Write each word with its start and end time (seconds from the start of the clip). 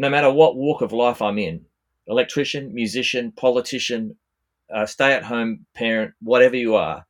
no 0.00 0.08
matter 0.08 0.32
what 0.32 0.56
walk 0.56 0.80
of 0.80 0.92
life 0.92 1.20
I'm 1.20 1.38
in 1.38 1.66
electrician, 2.06 2.72
musician, 2.72 3.32
politician, 3.32 4.16
uh, 4.74 4.86
stay 4.86 5.12
at 5.12 5.24
home 5.24 5.66
parent, 5.74 6.14
whatever 6.22 6.56
you 6.56 6.74
are 6.74 7.04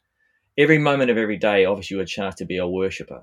every 0.59 0.77
moment 0.77 1.08
of 1.08 1.16
every 1.16 1.37
day 1.38 1.64
offers 1.64 1.88
you 1.88 2.00
a 2.00 2.04
chance 2.04 2.34
to 2.34 2.45
be 2.45 2.56
a 2.56 2.66
worshiper. 2.66 3.22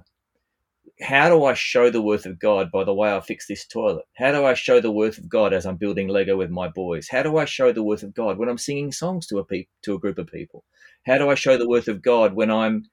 How 1.02 1.28
do 1.28 1.44
I 1.44 1.54
show 1.54 1.90
the 1.90 2.02
worth 2.02 2.26
of 2.26 2.40
God 2.40 2.72
by 2.72 2.86
the 2.86 2.94
way 2.94 3.14
I 3.14 3.20
fix 3.20 3.46
this 3.46 3.68
toilet? 3.68 4.06
How 4.16 4.32
do 4.32 4.46
I 4.46 4.54
show 4.54 4.80
the 4.80 4.90
worth 4.90 5.18
of 5.18 5.28
God 5.28 5.52
as 5.52 5.66
I'm 5.66 5.76
building 5.76 6.08
Lego 6.08 6.38
with 6.38 6.50
my 6.50 6.70
boys? 6.70 7.10
How 7.10 7.22
do 7.22 7.36
I 7.36 7.44
show 7.44 7.74
the 7.74 7.84
worth 7.84 8.04
of 8.04 8.14
God 8.14 8.38
when 8.38 8.48
I'm 8.48 8.58
singing 8.58 8.94
songs 8.94 9.28
to 9.28 9.40
a 9.40 9.44
pe- 9.44 9.68
to 9.84 9.96
a 9.96 10.00
group 10.00 10.18
of 10.18 10.28
people? 10.28 10.64
How 11.06 11.18
do 11.18 11.30
I 11.30 11.36
show 11.36 11.58
the 11.58 11.68
worth 11.68 11.90
of 11.90 12.02
God 12.02 12.36
when 12.36 12.50
I'm 12.50 12.86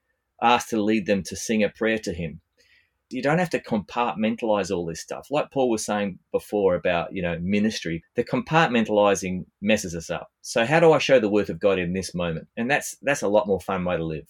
asked 0.42 0.70
to 0.70 0.82
lead 0.82 1.06
them 1.06 1.22
to 1.22 1.36
sing 1.36 1.62
a 1.62 1.68
prayer 1.68 2.00
to 2.00 2.12
Him? 2.12 2.40
You 3.14 3.22
don't 3.22 3.38
have 3.38 3.50
to 3.50 3.62
compartmentalize 3.62 4.74
all 4.74 4.84
this 4.84 5.00
stuff. 5.00 5.28
Like 5.30 5.52
Paul 5.52 5.70
was 5.70 5.86
saying 5.86 6.18
before 6.32 6.74
about, 6.74 7.14
you 7.14 7.22
know, 7.22 7.38
ministry, 7.40 8.02
the 8.16 8.24
compartmentalizing 8.24 9.44
messes 9.62 9.94
us 9.94 10.10
up. 10.10 10.32
So 10.42 10.66
how 10.66 10.80
do 10.80 10.90
I 10.90 10.98
show 10.98 11.20
the 11.20 11.28
worth 11.28 11.48
of 11.48 11.60
God 11.60 11.78
in 11.78 11.92
this 11.92 12.12
moment? 12.12 12.48
And 12.56 12.68
that's 12.68 12.96
that's 13.02 13.22
a 13.22 13.28
lot 13.28 13.46
more 13.46 13.60
fun 13.60 13.84
way 13.84 13.96
to 13.96 14.04
live. 14.04 14.26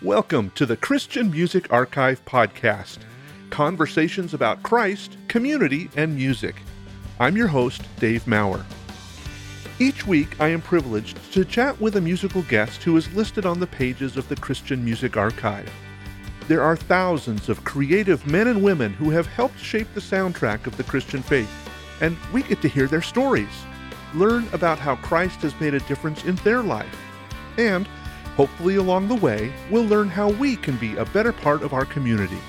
Welcome 0.00 0.52
to 0.54 0.64
the 0.64 0.78
Christian 0.78 1.30
Music 1.30 1.70
Archive 1.70 2.24
podcast. 2.24 3.00
Conversations 3.50 4.32
about 4.32 4.62
Christ, 4.62 5.18
community, 5.28 5.90
and 5.98 6.16
music. 6.16 6.62
I'm 7.18 7.36
your 7.36 7.48
host, 7.48 7.82
Dave 7.98 8.26
Maurer. 8.26 8.64
Each 9.78 10.06
week, 10.06 10.40
I 10.40 10.48
am 10.48 10.62
privileged 10.62 11.18
to 11.34 11.44
chat 11.44 11.78
with 11.78 11.96
a 11.96 12.00
musical 12.00 12.40
guest 12.44 12.84
who 12.84 12.96
is 12.96 13.12
listed 13.12 13.44
on 13.44 13.60
the 13.60 13.66
pages 13.66 14.16
of 14.16 14.26
the 14.30 14.36
Christian 14.36 14.82
Music 14.82 15.18
Archive. 15.18 15.70
There 16.50 16.64
are 16.64 16.74
thousands 16.74 17.48
of 17.48 17.62
creative 17.62 18.26
men 18.26 18.48
and 18.48 18.60
women 18.60 18.92
who 18.94 19.10
have 19.10 19.28
helped 19.28 19.60
shape 19.60 19.86
the 19.94 20.00
soundtrack 20.00 20.66
of 20.66 20.76
the 20.76 20.82
Christian 20.82 21.22
faith, 21.22 21.48
and 22.00 22.16
we 22.32 22.42
get 22.42 22.60
to 22.62 22.68
hear 22.68 22.88
their 22.88 23.02
stories, 23.02 23.64
learn 24.14 24.48
about 24.52 24.80
how 24.80 24.96
Christ 24.96 25.42
has 25.42 25.54
made 25.60 25.74
a 25.74 25.86
difference 25.86 26.24
in 26.24 26.34
their 26.42 26.60
life, 26.60 26.98
and 27.56 27.86
hopefully 28.34 28.74
along 28.74 29.06
the 29.06 29.14
way, 29.14 29.52
we'll 29.70 29.84
learn 29.84 30.08
how 30.08 30.28
we 30.28 30.56
can 30.56 30.76
be 30.78 30.96
a 30.96 31.04
better 31.04 31.32
part 31.32 31.62
of 31.62 31.72
our 31.72 31.84
community. 31.84 32.40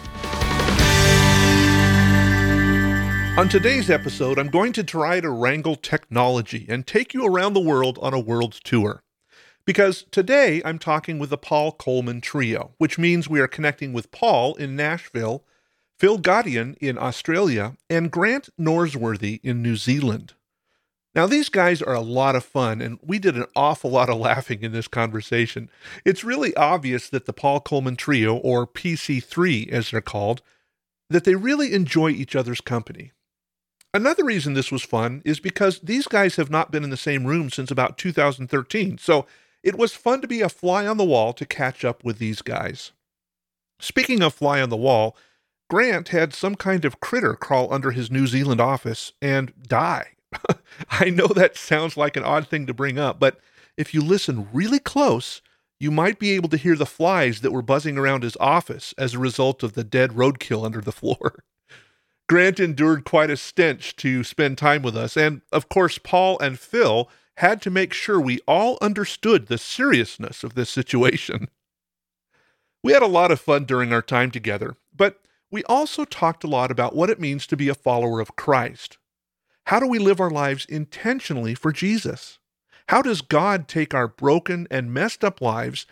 On 3.38 3.48
today's 3.48 3.92
episode, 3.92 4.40
I'm 4.40 4.50
going 4.50 4.74
to 4.74 4.84
try 4.84 5.20
to 5.20 5.30
wrangle 5.30 5.76
technology 5.76 6.66
and 6.68 6.88
take 6.88 7.14
you 7.14 7.28
around 7.28 7.54
the 7.54 7.60
world 7.60 8.00
on 8.02 8.16
a 8.16 8.20
world 8.20 8.54
tour. 8.64 9.04
Because 9.72 10.04
today 10.12 10.62
I'm 10.66 10.80
talking 10.80 11.18
with 11.18 11.30
the 11.30 11.38
Paul 11.38 11.72
Colman 11.72 12.20
Trio, 12.20 12.74
which 12.78 12.98
means 12.98 13.30
we 13.30 13.40
are 13.40 13.48
connecting 13.48 13.94
with 13.94 14.12
Paul 14.12 14.54
in 14.56 14.76
Nashville, 14.76 15.46
Phil 15.98 16.20
Gaudion 16.20 16.76
in 16.82 16.98
Australia, 16.98 17.78
and 17.90 18.12
Grant 18.12 18.50
Norsworthy 18.60 19.40
in 19.44 19.62
New 19.62 19.78
Zealand. 19.78 20.34
Now, 21.16 21.26
these 21.26 21.48
guys 21.48 21.82
are 21.82 21.94
a 21.94 22.02
lot 22.02 22.36
of 22.36 22.44
fun, 22.44 22.82
and 22.82 23.00
we 23.02 23.18
did 23.18 23.38
an 23.38 23.46
awful 23.56 23.90
lot 23.90 24.10
of 24.10 24.18
laughing 24.20 24.62
in 24.62 24.74
this 24.74 24.90
conversation. 24.90 25.70
It's 26.04 26.26
really 26.26 26.54
obvious 26.58 27.08
that 27.08 27.26
the 27.26 27.32
Paul 27.32 27.62
Colman 27.62 27.96
Trio, 27.96 28.36
or 28.36 28.68
PC3 28.68 29.70
as 29.70 29.92
they're 29.92 30.02
called, 30.02 30.42
that 31.10 31.24
they 31.24 31.36
really 31.36 31.72
enjoy 31.72 32.10
each 32.10 32.36
other's 32.36 32.60
company. 32.60 33.14
Another 33.94 34.26
reason 34.26 34.54
this 34.54 34.72
was 34.72 34.84
fun 34.84 35.22
is 35.24 35.40
because 35.40 35.80
these 35.80 36.08
guys 36.08 36.36
have 36.36 36.50
not 36.50 36.72
been 36.72 36.84
in 36.84 36.90
the 36.90 36.98
same 36.98 37.26
room 37.26 37.50
since 37.50 37.72
about 37.72 37.98
2013, 37.98 38.98
so 38.98 39.26
it 39.64 39.78
was 39.78 39.94
fun 39.94 40.22
to 40.22 40.28
be 40.28 40.42
a 40.42 40.50
fly 40.50 40.88
on 40.88 40.98
the 40.98 41.06
wall 41.06 41.34
to 41.34 41.46
catch 41.46 41.86
up 41.86 42.04
with 42.04 42.18
these 42.18 42.42
guys. 42.42 42.92
Speaking 43.80 44.22
of 44.22 44.34
fly 44.34 44.62
on 44.62 44.70
the 44.70 44.78
wall, 44.78 45.16
Grant 45.70 46.10
had 46.10 46.34
some 46.34 46.56
kind 46.56 46.84
of 46.86 47.00
critter 47.00 47.34
crawl 47.36 47.74
under 47.74 47.92
his 47.92 48.12
New 48.12 48.28
Zealand 48.28 48.60
office 48.60 49.14
and 49.22 49.54
die. 49.62 50.10
I 50.90 51.10
know 51.10 51.28
that 51.28 51.58
sounds 51.58 51.98
like 51.98 52.18
an 52.18 52.24
odd 52.24 52.48
thing 52.48 52.68
to 52.68 52.74
bring 52.74 53.00
up, 53.00 53.20
but 53.20 53.40
if 53.78 53.94
you 53.94 54.02
listen 54.02 54.50
really 54.52 54.80
close, 54.80 55.42
you 55.80 55.90
might 55.90 56.20
be 56.20 56.32
able 56.32 56.50
to 56.50 56.58
hear 56.58 56.76
the 56.76 56.86
flies 56.86 57.42
that 57.42 57.52
were 57.52 57.62
buzzing 57.62 57.98
around 57.98 58.24
his 58.24 58.38
office 58.40 58.94
as 58.98 59.14
a 59.14 59.20
result 59.20 59.64
of 59.64 59.74
the 59.74 59.84
dead 59.84 60.12
roadkill 60.12 60.66
under 60.66 60.82
the 60.82 60.92
floor. 60.92 61.44
Grant 62.30 62.60
endured 62.60 63.04
quite 63.04 63.30
a 63.30 63.38
stench 63.38 63.96
to 63.98 64.24
spend 64.24 64.58
time 64.58 64.84
with 64.84 64.96
us, 64.96 65.18
and 65.18 65.42
of 65.52 65.70
course, 65.70 65.98
Paul 65.98 66.38
and 66.40 66.60
Phil 66.60 67.10
had 67.38 67.62
to 67.62 67.70
make 67.70 67.94
sure 67.94 68.20
we 68.20 68.40
all 68.48 68.78
understood 68.82 69.48
the 69.48 69.58
seriousness 69.58 70.44
of 70.44 70.54
this 70.54 70.70
situation. 70.70 71.50
We 72.84 72.94
had 72.94 73.04
a 73.04 73.08
lot 73.08 73.32
of 73.32 73.40
fun 73.40 73.66
during 73.66 73.94
our 73.94 74.02
time 74.02 74.32
together, 74.32 74.76
but 74.96 75.22
we 75.52 75.64
also 75.66 76.06
talked 76.06 76.44
a 76.44 76.48
lot 76.48 76.72
about 76.72 76.96
what 76.96 77.10
it 77.10 77.20
means 77.20 77.46
to 77.48 77.58
be 77.58 77.70
a 77.70 77.76
follower 77.76 78.20
of 78.20 78.36
Christ. 78.36 78.98
How 79.68 79.80
do 79.80 79.88
we 79.88 80.00
live 80.00 80.20
our 80.20 80.30
lives 80.30 80.66
intentionally 80.66 81.54
for 81.54 81.72
Jesus? 81.72 82.40
How 82.88 83.02
does 83.02 83.22
God 83.22 83.68
take 83.68 83.94
our 83.94 84.08
broken 84.08 84.68
and 84.72 84.94
messed 84.94 85.24
up 85.24 85.42
lives 85.42 85.86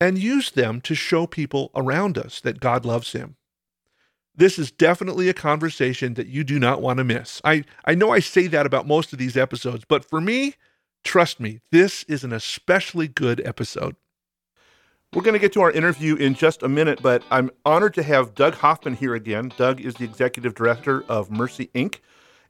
and 0.00 0.18
use 0.18 0.50
them 0.50 0.80
to 0.82 0.94
show 0.94 1.26
people 1.26 1.70
around 1.74 2.16
us 2.16 2.40
that 2.40 2.60
God 2.60 2.84
loves 2.84 3.12
Him? 3.12 3.36
This 4.34 4.58
is 4.58 4.70
definitely 4.70 5.28
a 5.28 5.34
conversation 5.34 6.14
that 6.14 6.28
you 6.28 6.44
do 6.44 6.58
not 6.58 6.82
want 6.82 6.98
to 6.98 7.04
miss. 7.04 7.40
I, 7.42 7.64
I 7.84 7.94
know 7.94 8.10
I 8.10 8.20
say 8.20 8.46
that 8.48 8.66
about 8.66 8.86
most 8.86 9.12
of 9.12 9.18
these 9.18 9.36
episodes, 9.36 9.84
but 9.88 10.04
for 10.04 10.20
me, 10.20 10.54
trust 11.06 11.40
me, 11.40 11.60
this 11.70 12.02
is 12.04 12.24
an 12.24 12.32
especially 12.32 13.08
good 13.08 13.40
episode. 13.46 13.96
We're 15.14 15.22
going 15.22 15.34
to 15.34 15.38
get 15.38 15.52
to 15.54 15.62
our 15.62 15.70
interview 15.70 16.16
in 16.16 16.34
just 16.34 16.62
a 16.62 16.68
minute, 16.68 17.00
but 17.00 17.22
I'm 17.30 17.50
honored 17.64 17.94
to 17.94 18.02
have 18.02 18.34
Doug 18.34 18.54
Hoffman 18.54 18.94
here 18.94 19.14
again. 19.14 19.52
Doug 19.56 19.80
is 19.80 19.94
the 19.94 20.04
executive 20.04 20.54
director 20.54 21.04
of 21.08 21.30
Mercy 21.30 21.70
Inc. 21.74 22.00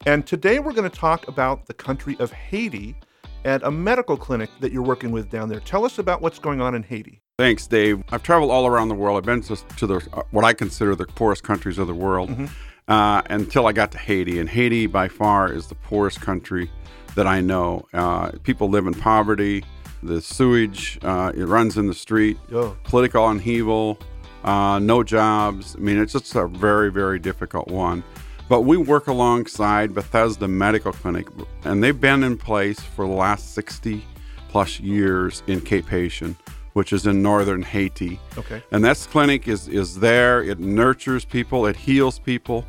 And 0.06 0.26
today 0.26 0.58
we're 0.58 0.72
going 0.72 0.90
to 0.90 0.96
talk 0.96 1.28
about 1.28 1.66
the 1.66 1.74
country 1.74 2.16
of 2.18 2.32
Haiti 2.32 2.96
and 3.44 3.62
a 3.62 3.70
medical 3.70 4.16
clinic 4.16 4.50
that 4.60 4.72
you're 4.72 4.82
working 4.82 5.12
with 5.12 5.30
down 5.30 5.48
there. 5.48 5.60
Tell 5.60 5.84
us 5.84 5.98
about 5.98 6.22
what's 6.22 6.38
going 6.38 6.60
on 6.60 6.74
in 6.74 6.82
Haiti. 6.82 7.20
Thanks, 7.38 7.66
Dave. 7.66 8.02
I've 8.10 8.22
traveled 8.22 8.50
all 8.50 8.66
around 8.66 8.88
the 8.88 8.94
world. 8.94 9.18
I've 9.18 9.24
been 9.24 9.42
to, 9.42 9.56
to 9.56 9.86
the 9.86 10.08
uh, 10.14 10.22
what 10.30 10.44
I 10.44 10.54
consider 10.54 10.96
the 10.96 11.04
poorest 11.04 11.42
countries 11.42 11.76
of 11.76 11.86
the 11.86 11.94
world 11.94 12.30
mm-hmm. 12.30 12.46
uh, 12.88 13.20
until 13.28 13.66
I 13.66 13.72
got 13.72 13.92
to 13.92 13.98
Haiti. 13.98 14.40
And 14.40 14.48
Haiti, 14.48 14.86
by 14.86 15.08
far, 15.08 15.52
is 15.52 15.66
the 15.66 15.74
poorest 15.74 16.22
country 16.22 16.70
that 17.16 17.26
I 17.26 17.40
know. 17.40 17.86
Uh, 17.92 18.30
people 18.44 18.68
live 18.68 18.86
in 18.86 18.94
poverty. 18.94 19.64
The 20.02 20.20
sewage 20.20 20.98
uh, 21.02 21.32
it 21.34 21.44
runs 21.44 21.76
in 21.76 21.88
the 21.88 21.94
street. 21.94 22.38
Yo. 22.48 22.76
Political 22.84 23.30
upheaval. 23.32 23.98
Uh, 24.44 24.78
no 24.78 25.02
jobs. 25.02 25.74
I 25.74 25.80
mean, 25.80 25.98
it's 25.98 26.12
just 26.12 26.34
a 26.36 26.46
very, 26.46 26.92
very 26.92 27.18
difficult 27.18 27.68
one. 27.68 28.04
But 28.48 28.60
we 28.60 28.76
work 28.76 29.08
alongside 29.08 29.92
Bethesda 29.92 30.46
Medical 30.46 30.92
Clinic, 30.92 31.26
and 31.64 31.82
they've 31.82 32.00
been 32.00 32.22
in 32.22 32.38
place 32.38 32.78
for 32.78 33.04
the 33.08 33.12
last 33.12 33.54
60 33.54 34.04
plus 34.48 34.78
years 34.78 35.42
in 35.48 35.60
Cap-Haitien 35.60 36.36
which 36.76 36.92
is 36.92 37.06
in 37.06 37.22
northern 37.22 37.62
Haiti. 37.62 38.20
Okay. 38.36 38.62
And 38.70 38.84
that 38.84 38.98
clinic 39.10 39.48
is 39.48 39.66
is 39.66 39.98
there. 39.98 40.42
It 40.42 40.58
nurtures 40.58 41.24
people. 41.24 41.64
It 41.64 41.74
heals 41.74 42.18
people, 42.18 42.66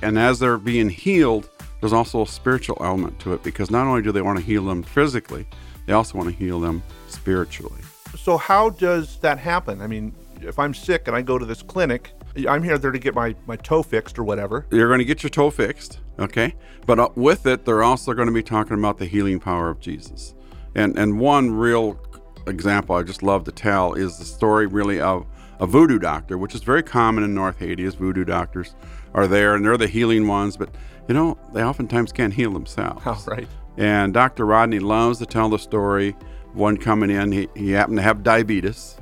and 0.00 0.16
as 0.16 0.38
they're 0.38 0.58
being 0.58 0.88
healed, 0.88 1.50
there's 1.80 1.92
also 1.92 2.22
a 2.22 2.26
spiritual 2.26 2.76
element 2.80 3.18
to 3.20 3.32
it 3.34 3.42
because 3.42 3.70
not 3.70 3.86
only 3.86 4.02
do 4.02 4.12
they 4.12 4.22
want 4.22 4.38
to 4.38 4.44
heal 4.44 4.64
them 4.64 4.82
physically, 4.82 5.46
they 5.86 5.92
also 5.92 6.18
want 6.18 6.30
to 6.30 6.34
heal 6.34 6.60
them 6.60 6.82
spiritually. 7.08 7.80
So 8.16 8.36
how 8.36 8.70
does 8.70 9.18
that 9.18 9.38
happen? 9.38 9.80
I 9.80 9.86
mean, 9.86 10.14
if 10.40 10.58
I'm 10.58 10.74
sick 10.74 11.08
and 11.08 11.16
I 11.16 11.22
go 11.22 11.38
to 11.38 11.44
this 11.44 11.62
clinic, 11.62 12.12
I'm 12.48 12.62
here 12.62 12.78
there 12.78 12.90
to 12.90 12.98
get 12.98 13.14
my, 13.14 13.34
my 13.46 13.56
toe 13.56 13.82
fixed 13.82 14.18
or 14.18 14.24
whatever. 14.24 14.66
You're 14.70 14.88
going 14.88 15.00
to 15.00 15.04
get 15.04 15.22
your 15.22 15.30
toe 15.30 15.50
fixed, 15.50 16.00
okay? 16.18 16.54
But 16.86 16.98
uh, 16.98 17.08
with 17.14 17.46
it, 17.46 17.64
they're 17.64 17.82
also 17.82 18.12
going 18.12 18.28
to 18.28 18.34
be 18.34 18.42
talking 18.42 18.78
about 18.78 18.98
the 18.98 19.06
healing 19.06 19.40
power 19.40 19.70
of 19.70 19.80
Jesus. 19.80 20.34
And 20.74 20.98
and 20.98 21.18
one 21.18 21.50
real 21.50 21.98
example 22.46 22.94
I 22.96 23.02
just 23.02 23.22
love 23.22 23.44
to 23.44 23.52
tell 23.52 23.94
is 23.94 24.18
the 24.18 24.24
story 24.24 24.66
really 24.66 25.00
of 25.00 25.26
a 25.60 25.66
voodoo 25.66 25.98
doctor, 25.98 26.38
which 26.38 26.54
is 26.54 26.62
very 26.62 26.82
common 26.82 27.24
in 27.24 27.34
North 27.34 27.58
Haiti, 27.58 27.84
as 27.84 27.94
voodoo 27.94 28.24
doctors 28.24 28.74
are 29.14 29.26
there 29.26 29.54
and 29.54 29.64
they're 29.64 29.76
the 29.76 29.88
healing 29.88 30.28
ones, 30.28 30.56
but 30.56 30.70
you 31.08 31.14
know, 31.14 31.38
they 31.52 31.62
oftentimes 31.62 32.12
can't 32.12 32.32
heal 32.32 32.52
themselves. 32.52 33.02
Oh, 33.04 33.22
right. 33.26 33.48
And 33.76 34.12
Dr. 34.12 34.44
Rodney 34.44 34.78
loves 34.78 35.18
to 35.18 35.26
tell 35.26 35.48
the 35.48 35.58
story. 35.58 36.10
Of 36.10 36.56
one 36.56 36.76
coming 36.76 37.10
in, 37.10 37.32
he, 37.32 37.48
he 37.54 37.70
happened 37.70 37.98
to 37.98 38.02
have 38.02 38.22
diabetes. 38.22 38.96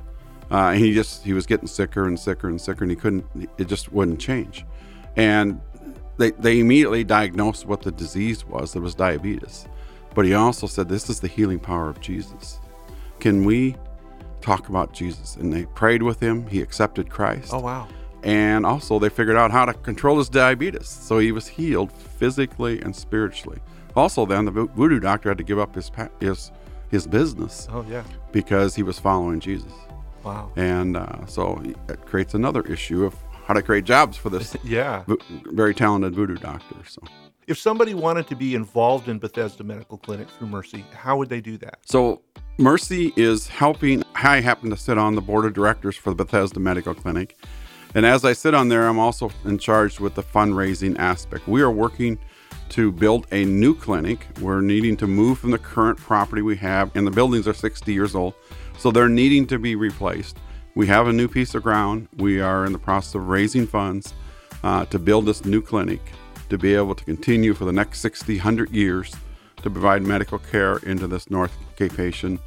Uh, 0.51 0.71
and 0.71 0.79
he 0.79 0.95
just 0.95 1.25
he 1.25 1.33
was 1.33 1.45
getting 1.45 1.67
sicker 1.67 2.07
and 2.07 2.19
sicker 2.19 2.49
and 2.49 2.61
sicker, 2.61 2.85
and 2.85 2.91
he 2.91 2.97
couldn't. 2.97 3.25
It 3.59 3.67
just 3.67 3.93
wouldn't 3.93 4.21
change. 4.21 4.65
And 5.17 5.61
they 6.19 6.31
they 6.33 6.61
immediately 6.61 7.03
diagnosed 7.03 7.67
what 7.67 7.83
the 7.83 7.91
disease 7.91 8.47
was. 8.47 8.77
It 8.77 8.81
was 8.81 8.95
diabetes. 8.95 9.67
But 10.15 10.25
he 10.25 10.35
also 10.35 10.69
said, 10.69 10.89
"This 10.89 11.11
is 11.11 11.19
the 11.19 11.27
healing 11.27 11.59
power 11.59 11.89
of 11.89 12.01
Jesus." 12.01 12.61
Can 13.19 13.45
we 13.45 13.77
talk 14.41 14.69
about 14.69 14.93
Jesus? 14.93 15.37
And 15.37 15.53
they 15.53 15.65
prayed 15.67 16.03
with 16.03 16.21
him. 16.21 16.47
He 16.47 16.61
accepted 16.61 17.11
Christ. 17.11 17.53
Oh, 17.53 17.61
wow. 17.61 17.89
And 18.27 18.67
also, 18.67 18.99
they 18.99 19.09
figured 19.09 19.37
out 19.37 19.53
how 19.53 19.65
to 19.65 19.73
control 19.73 20.19
his 20.19 20.29
diabetes. 20.29 20.89
So 20.89 21.19
he 21.19 21.31
was 21.31 21.47
healed 21.47 21.93
physically 21.93 22.81
and 22.83 22.95
spiritually. 22.95 23.59
Also, 23.95 24.27
then 24.27 24.45
the 24.45 24.51
voodoo 24.51 24.99
doctor 24.99 25.29
had 25.31 25.39
to 25.39 25.45
give 25.45 25.59
up 25.61 25.75
his 25.77 25.91
his 26.21 26.51
his 26.91 27.07
business. 27.07 27.69
Oh, 27.71 27.85
yeah. 27.89 28.03
Because 28.33 28.75
he 28.75 28.83
was 28.83 28.99
following 28.99 29.39
Jesus. 29.41 29.73
Wow. 30.25 30.51
And 30.57 30.97
uh, 30.97 31.25
so 31.27 31.63
it 31.89 32.05
creates 32.05 32.35
another 32.35 32.63
issue 32.63 33.05
of 33.05 33.15
how 33.47 33.55
to 33.55 33.63
create 33.63 33.85
jobs 33.85 34.17
for 34.17 34.29
this 34.29 34.57
Yeah. 34.65 35.05
vo- 35.07 35.19
very 35.53 35.73
talented 35.75 36.15
voodoo 36.15 36.37
doctor. 36.37 36.77
So. 36.87 37.01
If 37.47 37.59
somebody 37.59 37.95
wanted 37.95 38.27
to 38.27 38.35
be 38.35 38.57
involved 38.57 39.09
in 39.09 39.21
Bethesda 39.21 39.63
Medical 39.63 39.99
Clinic 39.99 40.29
through 40.31 40.49
Mercy, 40.49 40.85
how 40.93 41.17
would 41.17 41.29
they 41.29 41.41
do 41.41 41.57
that? 41.59 41.79
So 41.85 42.23
Mercy 42.59 43.13
is 43.17 43.47
helping. 43.47 44.03
I 44.17 44.41
happen 44.41 44.69
to 44.71 44.77
sit 44.77 44.99
on 44.99 45.15
the 45.15 45.21
board 45.21 45.45
of 45.45 45.55
directors 45.55 45.95
for 45.97 46.11
the 46.11 46.17
Bethesda 46.17 46.59
Medical 46.59 46.93
Clinic. 46.95 47.39
And 47.97 48.05
as 48.05 48.27
I 48.27 48.35
sit 48.35 48.53
on 48.53 48.69
there, 48.69 48.87
I'm 48.87 48.99
also 48.99 49.31
in 49.47 49.57
charge 49.57 50.01
with 50.01 50.17
the 50.17 50.23
fundraising 50.23 50.99
aspect. 50.99 51.49
We 51.49 51.63
are 51.63 51.71
working 51.71 52.19
to 52.69 52.93
build 52.93 53.27
a 53.33 53.47
new 53.47 53.75
clinic. 53.75 54.27
We're 54.39 54.61
needing 54.61 54.99
to 54.99 55.07
move 55.07 55.39
from 55.39 55.51
the 55.51 55.57
current 55.59 55.97
property 55.97 56.43
we 56.43 56.57
have, 56.57 56.95
and 56.95 57.07
the 57.07 57.11
buildings 57.11 57.49
are 57.49 57.55
60 57.55 57.91
years 57.95 58.15
old, 58.15 58.35
so 58.79 58.91
they're 58.91 59.09
needing 59.09 59.47
to 59.47 59.59
be 59.59 59.77
replaced. 59.77 60.37
We 60.75 60.87
have 60.89 61.09
a 61.09 61.13
new 61.13 61.27
piece 61.27 61.55
of 61.55 61.63
ground. 61.63 62.09
We 62.19 62.39
are 62.39 62.67
in 62.67 62.73
the 62.73 62.79
process 62.79 63.15
of 63.15 63.29
raising 63.29 63.67
funds 63.67 64.13
uh, 64.63 64.85
to 64.85 64.99
build 64.99 65.25
this 65.25 65.47
new 65.47 65.63
clinic 65.63 66.03
to 66.51 66.59
be 66.59 66.75
able 66.75 66.97
to 66.97 67.05
continue 67.07 67.55
for 67.55 67.65
the 67.65 67.73
next 67.73 68.01
60, 68.01 68.37
100 68.37 68.73
years 68.73 69.17
to 69.63 69.71
provide 69.71 70.03
medical 70.03 70.39
care 70.39 70.77
into 70.83 71.07
this 71.07 71.31
North 71.31 71.57
Haitian 71.79 72.41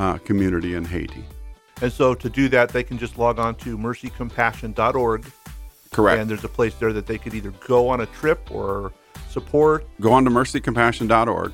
uh, 0.00 0.18
community 0.18 0.74
in 0.74 0.84
Haiti. 0.84 1.24
And 1.82 1.92
so 1.92 2.14
to 2.14 2.30
do 2.30 2.48
that, 2.48 2.70
they 2.70 2.82
can 2.82 2.98
just 2.98 3.18
log 3.18 3.38
on 3.38 3.54
to 3.56 3.76
mercycompassion.org. 3.76 5.26
Correct. 5.92 6.20
And 6.20 6.30
there's 6.30 6.44
a 6.44 6.48
place 6.48 6.74
there 6.74 6.92
that 6.92 7.06
they 7.06 7.18
could 7.18 7.34
either 7.34 7.50
go 7.50 7.88
on 7.88 8.00
a 8.00 8.06
trip 8.06 8.50
or 8.50 8.92
support. 9.28 9.86
go 10.00 10.12
on 10.12 10.24
to 10.24 10.30
mercycompassion.org. 10.30 11.52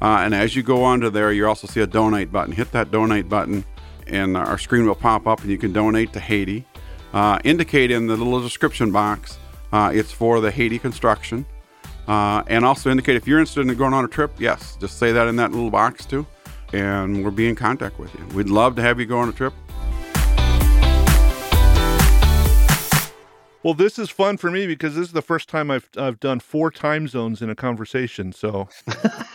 Uh, 0.00 0.04
and 0.04 0.34
as 0.34 0.54
you 0.54 0.62
go 0.62 0.84
onto 0.84 1.10
there, 1.10 1.32
you 1.32 1.46
also 1.46 1.66
see 1.66 1.80
a 1.80 1.86
donate 1.86 2.30
button. 2.30 2.52
Hit 2.52 2.70
that 2.72 2.90
donate 2.90 3.28
button, 3.28 3.64
and 4.06 4.36
our 4.36 4.58
screen 4.58 4.86
will 4.86 4.94
pop 4.94 5.26
up, 5.26 5.40
and 5.40 5.50
you 5.50 5.58
can 5.58 5.72
donate 5.72 6.12
to 6.12 6.20
Haiti. 6.20 6.64
Uh, 7.12 7.38
indicate 7.44 7.90
in 7.90 8.06
the 8.06 8.16
little 8.16 8.40
description 8.40 8.92
box 8.92 9.38
uh, 9.72 9.90
it's 9.92 10.12
for 10.12 10.40
the 10.40 10.50
Haiti 10.50 10.78
construction. 10.78 11.44
Uh, 12.06 12.42
and 12.46 12.64
also 12.64 12.90
indicate 12.90 13.16
if 13.16 13.26
you're 13.26 13.38
interested 13.38 13.68
in 13.68 13.76
going 13.76 13.92
on 13.92 14.04
a 14.04 14.08
trip, 14.08 14.32
yes, 14.38 14.76
just 14.80 14.98
say 14.98 15.12
that 15.12 15.28
in 15.28 15.36
that 15.36 15.52
little 15.52 15.70
box 15.70 16.06
too. 16.06 16.26
And 16.72 17.22
we'll 17.22 17.32
be 17.32 17.48
in 17.48 17.54
contact 17.54 17.98
with 17.98 18.14
you. 18.14 18.24
We'd 18.34 18.48
love 18.48 18.76
to 18.76 18.82
have 18.82 19.00
you 19.00 19.06
go 19.06 19.18
on 19.18 19.28
a 19.28 19.32
trip. 19.32 19.54
Well, 23.62 23.74
this 23.74 23.98
is 23.98 24.08
fun 24.08 24.36
for 24.36 24.50
me 24.50 24.66
because 24.66 24.94
this 24.94 25.08
is 25.08 25.12
the 25.12 25.22
first 25.22 25.48
time 25.48 25.70
I've 25.70 25.88
I've 25.96 26.20
done 26.20 26.40
four 26.40 26.70
time 26.70 27.08
zones 27.08 27.42
in 27.42 27.50
a 27.50 27.54
conversation. 27.54 28.32
So, 28.32 28.68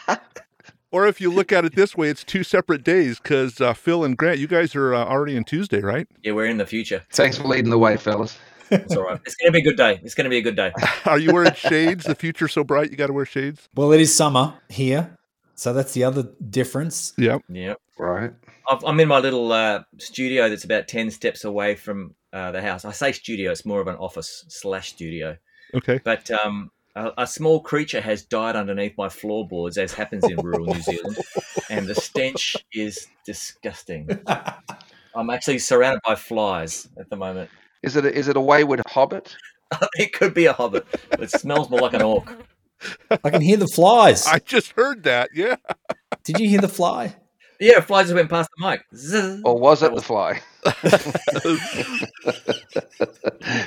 or 0.91 1.05
if 1.05 1.19
you 1.19 1.31
look 1.31 1.51
at 1.51 1.65
it 1.65 1.75
this 1.75 1.97
way, 1.97 2.09
it's 2.09 2.23
two 2.23 2.43
separate 2.43 2.83
days 2.83 3.19
because 3.19 3.59
uh, 3.59 3.73
Phil 3.73 4.03
and 4.03 4.17
Grant, 4.17 4.39
you 4.39 4.47
guys 4.47 4.75
are 4.75 4.95
uh, 4.95 5.05
already 5.05 5.35
in 5.35 5.43
Tuesday, 5.43 5.81
right? 5.81 6.07
Yeah, 6.23 6.31
we're 6.31 6.45
in 6.45 6.57
the 6.57 6.65
future. 6.65 7.03
Thanks 7.11 7.37
for 7.37 7.47
leading 7.47 7.69
the 7.69 7.77
way, 7.77 7.97
fellas. 7.97 8.37
It's 8.71 8.95
all 8.95 9.03
right. 9.03 9.19
It's 9.25 9.35
going 9.35 9.51
to 9.51 9.51
be 9.51 9.59
a 9.59 9.63
good 9.63 9.77
day. 9.77 9.99
It's 10.03 10.15
going 10.15 10.25
to 10.25 10.29
be 10.29 10.37
a 10.37 10.41
good 10.41 10.55
day. 10.55 10.71
Are 11.05 11.19
you 11.19 11.33
wearing 11.33 11.53
shades? 11.53 12.05
The 12.05 12.15
future's 12.15 12.53
so 12.53 12.63
bright, 12.63 12.91
you 12.91 12.97
got 12.97 13.07
to 13.07 13.13
wear 13.13 13.25
shades. 13.25 13.69
Well, 13.75 13.91
it 13.91 14.01
is 14.01 14.15
summer 14.15 14.55
here, 14.69 15.15
so 15.63 15.71
that's 15.71 15.93
the 15.93 16.03
other 16.03 16.27
difference. 16.49 17.13
Yep. 17.17 17.43
Yep. 17.47 17.77
Right. 17.97 18.33
I've, 18.69 18.83
I'm 18.83 18.99
in 18.99 19.07
my 19.07 19.19
little 19.19 19.49
uh, 19.49 19.83
studio 19.97 20.49
that's 20.49 20.65
about 20.65 20.89
10 20.89 21.09
steps 21.09 21.45
away 21.45 21.75
from 21.75 22.15
uh, 22.33 22.51
the 22.51 22.61
house. 22.61 22.83
I 22.83 22.91
say 22.91 23.13
studio, 23.13 23.49
it's 23.49 23.65
more 23.65 23.79
of 23.79 23.87
an 23.87 23.95
office 23.95 24.43
slash 24.49 24.89
studio. 24.89 25.37
Okay. 25.73 26.01
But 26.03 26.29
um, 26.31 26.69
a, 26.97 27.11
a 27.19 27.25
small 27.25 27.61
creature 27.61 28.01
has 28.01 28.23
died 28.23 28.57
underneath 28.57 28.97
my 28.97 29.07
floorboards, 29.07 29.77
as 29.77 29.93
happens 29.93 30.25
in 30.25 30.35
rural 30.35 30.65
New 30.65 30.81
Zealand, 30.81 31.17
and 31.69 31.87
the 31.87 31.95
stench 31.95 32.57
is 32.73 33.07
disgusting. 33.25 34.09
I'm 35.15 35.29
actually 35.29 35.59
surrounded 35.59 36.01
by 36.05 36.15
flies 36.15 36.89
at 36.99 37.09
the 37.09 37.15
moment. 37.15 37.49
Is 37.83 37.95
it 37.95 38.03
a, 38.03 38.13
is 38.13 38.27
it 38.27 38.35
a 38.35 38.41
wayward 38.41 38.81
hobbit? 38.85 39.33
it 39.93 40.11
could 40.11 40.33
be 40.33 40.45
a 40.45 40.51
hobbit. 40.51 40.85
It 41.13 41.31
smells 41.31 41.69
more 41.69 41.79
like 41.79 41.93
an 41.93 42.01
orc. 42.01 42.35
I 43.23 43.29
can 43.29 43.41
hear 43.41 43.57
the 43.57 43.67
flies. 43.67 44.27
I 44.31 44.39
just 44.39 44.71
heard 44.71 45.03
that. 45.03 45.29
Yeah. 45.33 45.55
Did 46.23 46.39
you 46.39 46.49
hear 46.49 46.61
the 46.61 46.67
fly? 46.67 47.15
Yeah, 47.59 47.79
flies 47.79 48.07
just 48.07 48.15
went 48.15 48.29
past 48.29 48.49
the 48.57 48.67
mic. 48.67 48.83
Zzz. 48.95 49.41
Or 49.45 49.57
was 49.57 49.83
it 49.83 49.93
the 49.93 50.01
fly? 50.01 50.41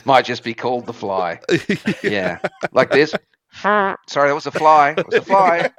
Might 0.05 0.25
just 0.25 0.43
be 0.43 0.55
called 0.55 0.87
the 0.87 0.93
fly. 0.93 1.41
Yeah. 2.03 2.39
Like 2.73 2.91
this. 2.91 3.15
Sorry, 3.63 3.97
that 4.29 4.35
was 4.35 4.47
a 4.47 4.51
fly. 4.51 4.95
It 4.99 5.07
was 5.07 5.15
a 5.15 5.23
fly. 5.23 5.71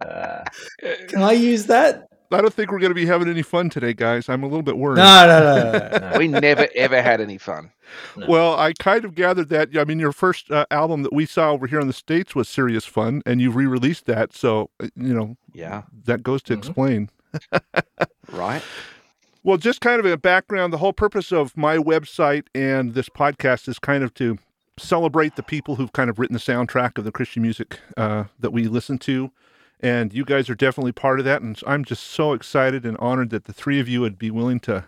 Uh, 0.00 0.44
Can 1.08 1.22
I 1.22 1.32
use 1.32 1.66
that? 1.66 2.08
I 2.32 2.40
don't 2.40 2.52
think 2.54 2.70
we're 2.70 2.78
going 2.78 2.90
to 2.90 2.94
be 2.94 3.06
having 3.06 3.28
any 3.28 3.42
fun 3.42 3.70
today, 3.70 3.92
guys. 3.92 4.28
I'm 4.28 4.42
a 4.42 4.46
little 4.46 4.62
bit 4.62 4.76
worried. 4.78 4.98
No, 4.98 5.26
no, 5.26 5.40
no, 5.40 5.72
no, 5.72 5.98
no. 5.98 6.10
no. 6.12 6.18
We 6.18 6.28
never 6.28 6.68
ever 6.76 7.02
had 7.02 7.20
any 7.20 7.38
fun. 7.38 7.72
Well, 8.28 8.56
I 8.58 8.72
kind 8.74 9.04
of 9.04 9.14
gathered 9.16 9.48
that. 9.48 9.76
I 9.76 9.84
mean, 9.84 9.98
your 9.98 10.12
first 10.12 10.50
uh, 10.50 10.64
album 10.70 11.02
that 11.02 11.12
we 11.12 11.26
saw 11.26 11.50
over 11.50 11.66
here 11.66 11.80
in 11.80 11.88
the 11.88 11.92
states 11.92 12.34
was 12.36 12.48
Serious 12.48 12.84
Fun, 12.84 13.20
and 13.26 13.40
you 13.40 13.50
re-released 13.50 14.06
that. 14.06 14.32
So, 14.32 14.70
uh, 14.80 14.86
you 14.94 15.12
know, 15.12 15.36
Yeah. 15.52 15.82
that 16.04 16.22
goes 16.22 16.40
to 16.44 16.54
Mhm. 16.54 16.58
explain. 16.58 17.10
Right. 18.32 18.62
Well, 19.42 19.56
just 19.56 19.80
kind 19.80 19.98
of 19.98 20.06
a 20.06 20.16
background. 20.16 20.72
The 20.72 20.78
whole 20.78 20.92
purpose 20.92 21.32
of 21.32 21.56
my 21.56 21.78
website 21.78 22.44
and 22.54 22.94
this 22.94 23.08
podcast 23.08 23.68
is 23.68 23.78
kind 23.78 24.04
of 24.04 24.14
to 24.14 24.38
celebrate 24.78 25.34
the 25.36 25.42
people 25.42 25.76
who've 25.76 25.92
kind 25.92 26.08
of 26.10 26.18
written 26.18 26.34
the 26.34 26.40
soundtrack 26.40 26.96
of 26.98 27.04
the 27.04 27.10
Christian 27.12 27.42
music 27.42 27.80
uh, 27.96 28.24
that 28.38 28.52
we 28.52 28.64
listen 28.68 28.98
to. 28.98 29.30
And 29.82 30.12
you 30.12 30.24
guys 30.24 30.50
are 30.50 30.54
definitely 30.54 30.92
part 30.92 31.18
of 31.18 31.24
that. 31.24 31.42
And 31.42 31.58
I'm 31.66 31.84
just 31.84 32.04
so 32.04 32.32
excited 32.32 32.84
and 32.84 32.96
honored 32.98 33.30
that 33.30 33.44
the 33.44 33.52
three 33.52 33.80
of 33.80 33.88
you 33.88 34.00
would 34.02 34.18
be 34.18 34.30
willing 34.30 34.60
to 34.60 34.84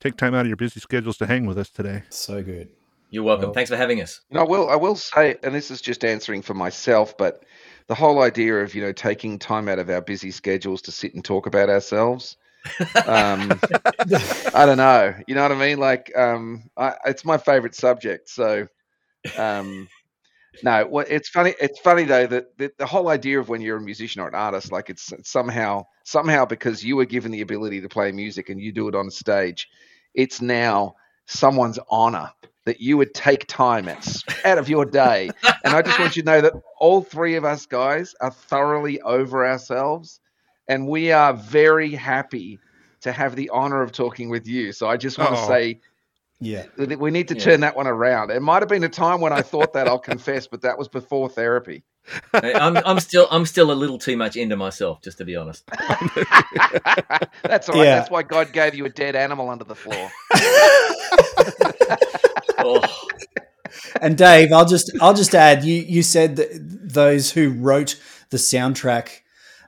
take 0.00 0.16
time 0.16 0.34
out 0.34 0.42
of 0.42 0.46
your 0.46 0.56
busy 0.56 0.78
schedules 0.80 1.16
to 1.18 1.26
hang 1.26 1.46
with 1.46 1.58
us 1.58 1.68
today. 1.68 2.02
So 2.10 2.42
good. 2.42 2.68
You're 3.10 3.22
welcome. 3.24 3.46
Well- 3.46 3.54
Thanks 3.54 3.70
for 3.70 3.76
having 3.76 4.00
us. 4.02 4.20
You 4.30 4.36
know, 4.36 4.42
I 4.44 4.48
will. 4.48 4.68
I 4.70 4.76
will 4.76 4.96
say, 4.96 5.36
and 5.42 5.54
this 5.54 5.70
is 5.70 5.80
just 5.80 6.04
answering 6.04 6.42
for 6.42 6.54
myself, 6.54 7.16
but 7.16 7.44
the 7.86 7.94
whole 7.94 8.22
idea 8.22 8.56
of 8.62 8.74
you 8.74 8.82
know 8.82 8.92
taking 8.92 9.38
time 9.38 9.68
out 9.68 9.78
of 9.78 9.88
our 9.90 10.00
busy 10.00 10.30
schedules 10.30 10.82
to 10.82 10.92
sit 10.92 11.14
and 11.14 11.24
talk 11.24 11.46
about 11.46 11.68
ourselves. 11.68 12.36
Um, 13.06 13.60
I 14.52 14.66
don't 14.66 14.76
know. 14.76 15.14
You 15.28 15.36
know 15.36 15.42
what 15.42 15.52
I 15.52 15.54
mean? 15.54 15.78
Like, 15.78 16.10
um, 16.16 16.68
I, 16.76 16.94
it's 17.04 17.24
my 17.24 17.38
favorite 17.38 17.76
subject. 17.76 18.28
So, 18.28 18.66
um, 19.38 19.88
no, 20.62 20.86
what 20.86 21.10
it's 21.10 21.28
funny. 21.28 21.54
It's 21.60 21.78
funny 21.80 22.04
though 22.04 22.26
that 22.26 22.56
the, 22.58 22.72
the 22.78 22.86
whole 22.86 23.08
idea 23.08 23.38
of 23.40 23.48
when 23.48 23.60
you're 23.60 23.76
a 23.76 23.80
musician 23.80 24.22
or 24.22 24.28
an 24.28 24.34
artist, 24.34 24.72
like 24.72 24.90
it's 24.90 25.12
somehow, 25.24 25.84
somehow 26.04 26.44
because 26.44 26.84
you 26.84 26.96
were 26.96 27.04
given 27.04 27.30
the 27.30 27.40
ability 27.42 27.80
to 27.82 27.88
play 27.88 28.12
music 28.12 28.48
and 28.48 28.60
you 28.60 28.72
do 28.72 28.88
it 28.88 28.94
on 28.94 29.10
stage, 29.10 29.68
it's 30.14 30.40
now 30.40 30.94
someone's 31.26 31.78
honor 31.90 32.30
that 32.64 32.80
you 32.80 32.96
would 32.96 33.14
take 33.14 33.46
time 33.46 33.88
out, 33.88 34.58
of 34.58 34.68
your 34.68 34.84
day. 34.84 35.34
And 35.64 35.74
I 35.74 35.82
just 35.82 35.98
want 35.98 36.16
you 36.16 36.22
to 36.22 36.26
know 36.30 36.40
that 36.40 36.54
all 36.80 37.02
three 37.02 37.36
of 37.36 37.44
us 37.44 37.66
guys 37.66 38.14
are 38.20 38.30
thoroughly 38.30 39.00
over 39.00 39.46
ourselves, 39.46 40.20
and 40.68 40.86
we 40.88 41.12
are 41.12 41.32
very 41.32 41.90
happy 41.90 42.60
to 43.02 43.12
have 43.12 43.36
the 43.36 43.50
honor 43.50 43.82
of 43.82 43.92
talking 43.92 44.28
with 44.30 44.46
you. 44.46 44.72
So 44.72 44.88
I 44.88 44.96
just 44.96 45.18
want 45.18 45.32
to 45.32 45.36
Oh. 45.36 45.46
say 45.46 45.80
Yeah. 46.40 46.64
we 46.76 47.10
need 47.10 47.28
to 47.28 47.34
Yeah. 47.34 47.40
turn 47.44 47.60
that 47.60 47.76
one 47.76 47.86
around. 47.86 48.30
It 48.30 48.40
might 48.42 48.60
have 48.62 48.68
been 48.68 48.84
a 48.84 48.88
time 48.88 49.20
when 49.20 49.32
I 49.32 49.40
thought 49.42 49.72
that, 49.72 49.88
I'll 49.88 49.98
confess, 49.98 50.46
but 50.46 50.62
that 50.62 50.76
was 50.78 50.86
before 50.88 51.28
therapy. 51.30 51.84
I'm, 52.34 52.76
I'm 52.76 53.00
still 53.00 53.26
I'm 53.32 53.44
still 53.46 53.72
a 53.72 53.74
little 53.74 53.98
too 53.98 54.16
much 54.16 54.36
into 54.36 54.54
myself, 54.56 55.02
just 55.02 55.18
to 55.18 55.24
be 55.24 55.34
honest. 55.34 55.64
That's 57.42 57.68
all 57.68 57.74
right. 57.76 57.84
Yeah. 57.84 57.96
That's 57.96 58.10
why 58.10 58.22
God 58.22 58.52
gave 58.52 58.74
you 58.76 58.84
a 58.84 58.88
dead 58.90 59.16
animal 59.16 59.48
under 59.50 59.64
the 59.64 59.74
floor. 59.74 60.10
Oh, 62.58 62.80
And 64.00 64.16
Dave, 64.16 64.52
I'll 64.52 64.64
just 64.64 64.90
I'll 65.00 65.14
just 65.14 65.34
add 65.34 65.62
you 65.64 65.74
you 65.74 66.02
said 66.02 66.36
that 66.36 66.48
those 66.52 67.30
who 67.32 67.50
wrote 67.50 68.00
the 68.30 68.36
soundtrack. 68.38 69.08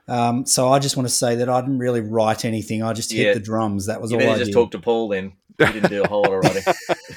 Um, 0.07 0.45
so 0.47 0.69
I 0.69 0.79
just 0.79 0.97
want 0.97 1.07
to 1.07 1.13
say 1.13 1.35
that 1.35 1.49
I 1.49 1.61
didn't 1.61 1.77
really 1.79 2.01
write 2.01 2.43
anything. 2.45 2.81
I 2.81 2.93
just 2.93 3.11
hit 3.11 3.27
Yeah. 3.27 3.33
the 3.35 3.39
drums. 3.39 3.85
That 3.85 4.01
was 4.01 4.11
you 4.11 4.17
all 4.17 4.21
better 4.21 4.31
I 4.33 4.37
just 4.39 4.47
did. 4.47 4.53
talk 4.53 4.71
to 4.71 4.79
Paul 4.79 5.09
then. 5.09 5.33
He 5.67 5.73
didn't 5.73 5.89
do 5.89 6.03
a 6.03 6.07
whole 6.07 6.21
lot 6.23 6.33
of 6.33 6.43
writing. 6.43 6.63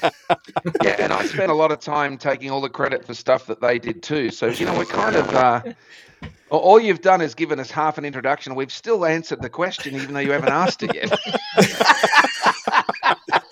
yeah, 0.83 0.95
and 0.99 1.13
I 1.13 1.25
spent 1.25 1.49
a 1.49 1.53
lot 1.55 1.71
of 1.71 1.79
time 1.79 2.17
taking 2.17 2.51
all 2.51 2.59
the 2.61 2.69
credit 2.69 3.05
for 3.05 3.13
stuff 3.13 3.45
that 3.47 3.61
they 3.61 3.79
did 3.79 4.03
too. 4.03 4.31
So 4.31 4.47
you 4.47 4.65
know, 4.65 4.77
we're 4.77 4.85
kind 4.85 5.15
of 5.15 5.33
uh, 5.33 5.61
all- 6.49 6.59
all 6.59 6.79
you've 6.79 7.01
done 7.01 7.21
is 7.21 7.35
given 7.35 7.59
us 7.59 7.71
half 7.71 7.97
an 7.97 8.03
introduction. 8.05 8.55
We've 8.55 8.71
still 8.71 9.05
answered 9.05 9.41
the 9.41 9.49
question, 9.49 9.95
even 9.95 10.13
though 10.13 10.19
you 10.19 10.31
haven't 10.33 10.51
asked 10.51 10.83
it 10.83 10.93
yet. 10.93 11.17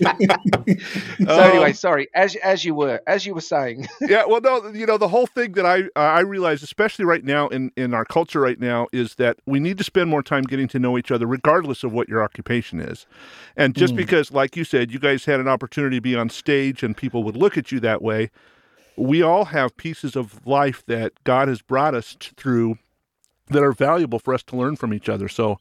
so 1.27 1.41
anyway, 1.41 1.73
sorry. 1.73 2.07
As 2.15 2.35
as 2.37 2.65
you 2.65 2.75
were 2.75 3.01
as 3.07 3.25
you 3.25 3.33
were 3.33 3.41
saying, 3.41 3.87
yeah, 4.01 4.25
well, 4.25 4.41
no, 4.41 4.67
you 4.71 4.85
know, 4.85 4.97
the 4.97 5.07
whole 5.07 5.27
thing 5.27 5.53
that 5.53 5.65
I 5.65 5.83
I 5.95 6.21
realize, 6.21 6.63
especially 6.63 7.05
right 7.05 7.23
now 7.23 7.47
in 7.49 7.71
in 7.77 7.93
our 7.93 8.05
culture 8.05 8.41
right 8.41 8.59
now, 8.59 8.87
is 8.93 9.15
that 9.15 9.37
we 9.45 9.59
need 9.59 9.77
to 9.79 9.83
spend 9.83 10.09
more 10.09 10.23
time 10.23 10.43
getting 10.43 10.67
to 10.69 10.79
know 10.79 10.97
each 10.97 11.11
other, 11.11 11.27
regardless 11.27 11.83
of 11.83 11.93
what 11.93 12.09
your 12.09 12.23
occupation 12.23 12.79
is. 12.79 13.05
And 13.57 13.75
just 13.75 13.93
Mm. 13.93 13.97
because, 13.97 14.31
like 14.31 14.55
you 14.55 14.63
said, 14.63 14.91
you 14.91 14.99
guys 14.99 15.25
had 15.25 15.39
an 15.39 15.47
opportunity 15.47 15.97
to 15.97 16.01
be 16.01 16.15
on 16.15 16.29
stage 16.29 16.83
and 16.83 16.95
people 16.97 17.23
would 17.23 17.37
look 17.37 17.57
at 17.57 17.71
you 17.71 17.79
that 17.81 18.01
way, 18.01 18.31
we 18.97 19.21
all 19.21 19.45
have 19.45 19.77
pieces 19.77 20.15
of 20.15 20.45
life 20.47 20.83
that 20.87 21.13
God 21.23 21.47
has 21.47 21.61
brought 21.61 21.95
us 21.95 22.17
through 22.37 22.77
that 23.49 23.63
are 23.63 23.73
valuable 23.73 24.19
for 24.19 24.33
us 24.33 24.43
to 24.43 24.55
learn 24.55 24.75
from 24.75 24.93
each 24.93 25.09
other. 25.09 25.29
So. 25.29 25.59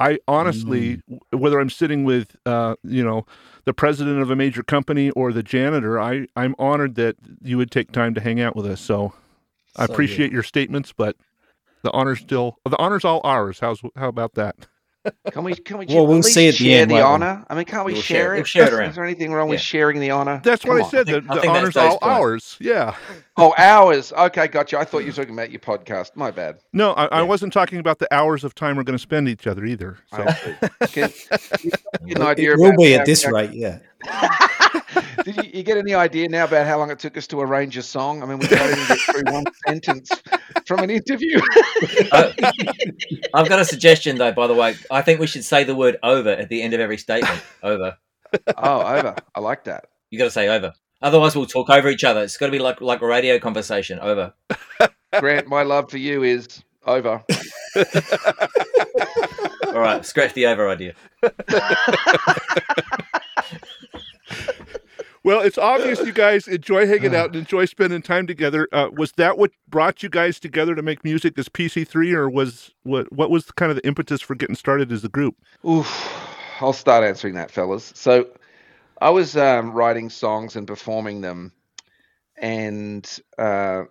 I 0.00 0.18
honestly, 0.26 1.02
Mm. 1.10 1.38
whether 1.38 1.60
I'm 1.60 1.70
sitting 1.70 2.04
with, 2.04 2.34
uh, 2.46 2.74
you 2.82 3.04
know, 3.04 3.26
the 3.66 3.74
president 3.74 4.20
of 4.22 4.30
a 4.30 4.36
major 4.36 4.62
company 4.62 5.10
or 5.10 5.32
the 5.32 5.42
janitor, 5.42 6.00
I 6.00 6.26
I'm 6.34 6.54
honored 6.58 6.94
that 6.96 7.16
you 7.42 7.58
would 7.58 7.70
take 7.70 7.92
time 7.92 8.14
to 8.14 8.20
hang 8.20 8.40
out 8.40 8.56
with 8.56 8.66
us. 8.66 8.80
So 8.80 9.12
I 9.76 9.86
So 9.86 9.92
appreciate 9.92 10.32
your 10.32 10.42
statements, 10.42 10.92
but 10.92 11.16
the 11.82 11.90
honor's 11.92 12.20
still 12.20 12.58
the 12.68 12.78
honor's 12.78 13.04
all 13.04 13.20
ours. 13.24 13.60
How's 13.60 13.80
how 13.94 14.08
about 14.08 14.34
that? 14.34 14.56
Can 15.32 15.44
we? 15.44 15.54
Can 15.54 15.78
we? 15.78 15.86
Well, 15.86 16.06
we'll 16.06 16.18
at 16.18 16.24
least 16.24 16.34
see 16.34 16.48
at 16.48 16.52
the 16.56 16.64
share 16.64 16.82
end, 16.82 16.90
the 16.90 17.00
honor. 17.02 17.44
I 17.48 17.54
mean, 17.54 17.64
can't 17.64 17.86
we 17.86 17.94
We'll 17.94 18.02
share, 18.02 18.18
share- 18.18 18.34
it? 18.34 18.38
we'll 18.38 18.44
share 18.44 18.66
it 18.66 18.72
around. 18.74 18.90
Is 18.90 18.96
there 18.96 19.04
anything 19.04 19.32
wrong 19.32 19.48
with 19.48 19.60
sharing 19.60 19.98
the 19.98 20.10
honor? 20.10 20.40
That's 20.44 20.62
Come 20.62 20.74
what 20.74 20.82
I 20.82 20.84
on. 20.84 20.90
said. 20.90 21.08
I 21.08 21.12
think- 21.12 21.26
the 21.26 21.32
I 21.32 21.34
the 21.36 21.40
think 21.40 21.54
honor's 21.54 21.76
all 21.76 21.98
point. 21.98 22.02
ours. 22.12 22.56
Yeah. 22.60 22.94
Oh, 23.38 23.54
hours. 23.56 24.12
Okay, 24.12 24.48
gotcha. 24.48 24.78
I 24.78 24.84
thought 24.84 24.98
you 24.98 25.06
were 25.06 25.12
talking 25.12 25.32
about 25.32 25.50
your 25.50 25.60
podcast. 25.60 26.16
My 26.16 26.30
bad. 26.30 26.58
No, 26.74 26.92
I, 26.92 27.06
I 27.06 27.22
wasn't 27.22 27.54
talking 27.54 27.78
about 27.78 27.98
the 27.98 28.12
hours 28.14 28.44
of 28.44 28.54
time 28.54 28.76
we're 28.76 28.82
going 28.82 28.98
to 28.98 29.02
spend 29.02 29.28
each 29.28 29.46
other 29.46 29.64
either. 29.64 29.96
So 30.14 30.24
I 30.26 30.32
see. 30.34 30.90
Can, 30.92 31.10
you 31.64 31.70
get 32.08 32.16
an 32.18 32.22
It 32.22 32.26
idea 32.28 32.54
will 32.56 32.76
be 32.76 32.94
at 32.94 33.06
this 33.06 33.26
rate, 33.26 33.52
yeah. 33.54 33.78
Did 35.24 35.36
you, 35.36 35.50
you 35.54 35.62
get 35.62 35.76
any 35.76 35.94
idea 35.94 36.28
now 36.28 36.44
about 36.44 36.66
how 36.66 36.78
long 36.78 36.90
it 36.90 36.98
took 36.98 37.16
us 37.16 37.26
to 37.28 37.40
arrange 37.40 37.76
a 37.76 37.82
song? 37.82 38.22
I 38.22 38.26
mean, 38.26 38.38
we 38.38 38.46
can't 38.46 38.70
even 38.70 38.86
get 38.86 38.98
through 38.98 39.32
one 39.32 39.44
sentence 39.66 40.10
from 40.66 40.80
an 40.80 40.90
interview. 40.90 41.40
Uh, 42.12 42.32
I've 43.34 43.48
got 43.48 43.60
a 43.60 43.64
suggestion, 43.64 44.16
though. 44.16 44.32
By 44.32 44.46
the 44.46 44.54
way, 44.54 44.76
I 44.90 45.02
think 45.02 45.20
we 45.20 45.26
should 45.26 45.44
say 45.44 45.64
the 45.64 45.74
word 45.74 45.98
"over" 46.02 46.30
at 46.30 46.48
the 46.48 46.62
end 46.62 46.74
of 46.74 46.80
every 46.80 46.98
statement. 46.98 47.42
Over. 47.62 47.96
oh, 48.56 48.82
over. 48.82 49.14
I 49.34 49.40
like 49.40 49.64
that. 49.64 49.86
You 50.10 50.18
got 50.18 50.26
to 50.26 50.30
say 50.30 50.48
"over." 50.48 50.72
Otherwise, 51.02 51.34
we'll 51.34 51.46
talk 51.46 51.70
over 51.70 51.88
each 51.88 52.04
other. 52.04 52.22
It's 52.22 52.36
got 52.36 52.46
to 52.46 52.52
be 52.52 52.58
like 52.58 52.80
like 52.80 53.02
a 53.02 53.06
radio 53.06 53.38
conversation. 53.38 53.98
Over. 53.98 54.34
Grant, 55.18 55.48
my 55.48 55.62
love 55.62 55.90
for 55.90 55.98
you 55.98 56.22
is 56.22 56.62
over. 56.86 57.24
All 59.66 59.80
right, 59.80 60.04
scratch 60.04 60.34
the 60.34 60.46
over 60.46 60.68
idea. 60.68 60.94
Well, 65.22 65.40
it's 65.40 65.58
obvious 65.58 66.00
you 66.00 66.12
guys 66.12 66.48
enjoy 66.48 66.86
hanging 66.86 67.14
out 67.14 67.26
and 67.26 67.36
enjoy 67.36 67.66
spending 67.66 68.02
time 68.02 68.26
together. 68.26 68.68
Uh, 68.72 68.88
was 68.92 69.12
that 69.12 69.38
what 69.38 69.52
brought 69.68 70.02
you 70.02 70.08
guys 70.08 70.40
together 70.40 70.74
to 70.74 70.82
make 70.82 71.04
music 71.04 71.38
as 71.38 71.48
PC3, 71.48 72.12
or 72.14 72.30
was 72.30 72.72
what 72.82 73.12
what 73.12 73.30
was 73.30 73.50
kind 73.52 73.70
of 73.70 73.76
the 73.76 73.86
impetus 73.86 74.20
for 74.20 74.34
getting 74.34 74.56
started 74.56 74.90
as 74.92 75.04
a 75.04 75.08
group? 75.08 75.36
Oof. 75.68 76.16
I'll 76.60 76.72
start 76.74 77.04
answering 77.04 77.34
that, 77.34 77.50
fellas. 77.50 77.90
So, 77.96 78.28
I 79.00 79.08
was 79.08 79.34
um, 79.34 79.72
writing 79.72 80.10
songs 80.10 80.56
and 80.56 80.66
performing 80.66 81.22
them, 81.22 81.52
and 82.36 83.08
uh, 83.38 83.84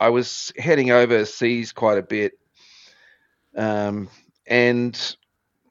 I 0.00 0.08
was 0.10 0.52
heading 0.58 0.90
overseas 0.90 1.72
quite 1.72 1.98
a 1.98 2.02
bit. 2.02 2.32
Um, 3.56 4.08
and 4.46 5.16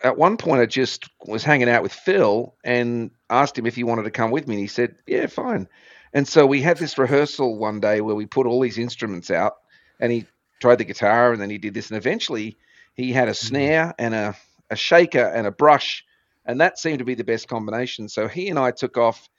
at 0.08 0.18
one 0.18 0.38
point, 0.38 0.62
I 0.62 0.66
just 0.66 1.10
was 1.26 1.44
hanging 1.44 1.70
out 1.70 1.84
with 1.84 1.94
Phil 1.94 2.56
and 2.64 3.12
asked 3.30 3.58
him 3.58 3.66
if 3.66 3.76
he 3.76 3.84
wanted 3.84 4.04
to 4.04 4.12
come 4.12 4.32
with 4.32 4.48
me, 4.48 4.56
and 4.56 4.62
he 4.62 4.68
said, 4.68 4.96
"Yeah, 5.06 5.28
fine." 5.28 5.68
And 6.14 6.28
so 6.28 6.46
we 6.46 6.62
had 6.62 6.78
this 6.78 6.98
rehearsal 6.98 7.58
one 7.58 7.80
day 7.80 8.02
where 8.02 8.16
we 8.16 8.26
put 8.26 8.48
all 8.48 8.62
these 8.62 8.78
instruments 8.78 9.30
out, 9.30 9.56
and 10.00 10.12
he 10.12 10.26
tried 10.62 10.78
the 10.78 10.86
guitar, 10.86 11.34
and 11.34 11.42
then 11.42 11.50
he 11.50 11.58
did 11.58 11.74
this, 11.74 11.90
and 11.90 11.98
eventually 11.98 12.58
he 12.94 13.12
had 13.12 13.28
a 13.28 13.34
snare 13.34 13.94
and 14.00 14.16
a 14.16 14.36
a 14.70 14.76
shaker 14.76 15.26
and 15.26 15.48
a 15.48 15.52
brush, 15.52 16.06
and 16.46 16.62
that 16.62 16.80
seemed 16.80 17.00
to 17.00 17.06
be 17.06 17.16
the 17.16 17.24
best 17.24 17.48
combination. 17.48 18.10
So 18.10 18.28
he 18.28 18.50
and 18.50 18.60
I 18.60 18.72
took 18.72 18.98
off 18.98 19.30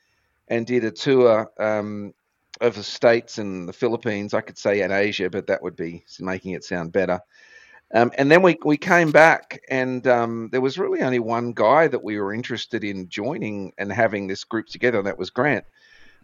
and 0.49 0.67
did 0.67 0.85
a 0.85 0.91
tour 0.91 1.51
um, 1.59 2.15
of 2.61 2.75
the 2.75 2.83
states 2.83 3.39
and 3.39 3.69
the 3.69 3.73
Philippines. 3.73 4.35
I 4.35 4.41
could 4.41 4.59
say 4.59 4.83
in 4.83 4.93
Asia, 4.93 5.31
but 5.31 5.47
that 5.49 5.63
would 5.63 5.77
be 5.77 6.05
making 6.21 6.53
it 6.53 6.65
sound 6.65 6.93
better. 6.93 7.21
Um, 7.95 8.13
and 8.19 8.31
then 8.31 8.43
we 8.43 8.59
we 8.65 8.77
came 8.77 9.11
back, 9.13 9.63
and 9.71 10.07
um, 10.07 10.51
there 10.53 10.61
was 10.61 10.79
really 10.79 11.01
only 11.01 11.21
one 11.21 11.53
guy 11.53 11.89
that 11.89 12.05
we 12.05 12.19
were 12.21 12.35
interested 12.35 12.85
in 12.85 13.09
joining 13.09 13.73
and 13.79 13.91
having 13.91 14.27
this 14.27 14.45
group 14.45 14.67
together, 14.67 14.99
and 14.99 15.07
that 15.07 15.19
was 15.19 15.31
Grant. 15.31 15.65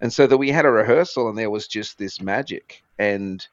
And 0.01 0.13
so 0.13 0.27
that 0.27 0.37
we 0.37 0.51
had 0.51 0.67
a 0.67 0.71
rehearsal, 0.71 1.29
and 1.29 1.39
there 1.39 1.51
was 1.51 1.67
just 1.67 1.97
this 1.97 2.21
magic. 2.21 2.83
And 2.99 3.47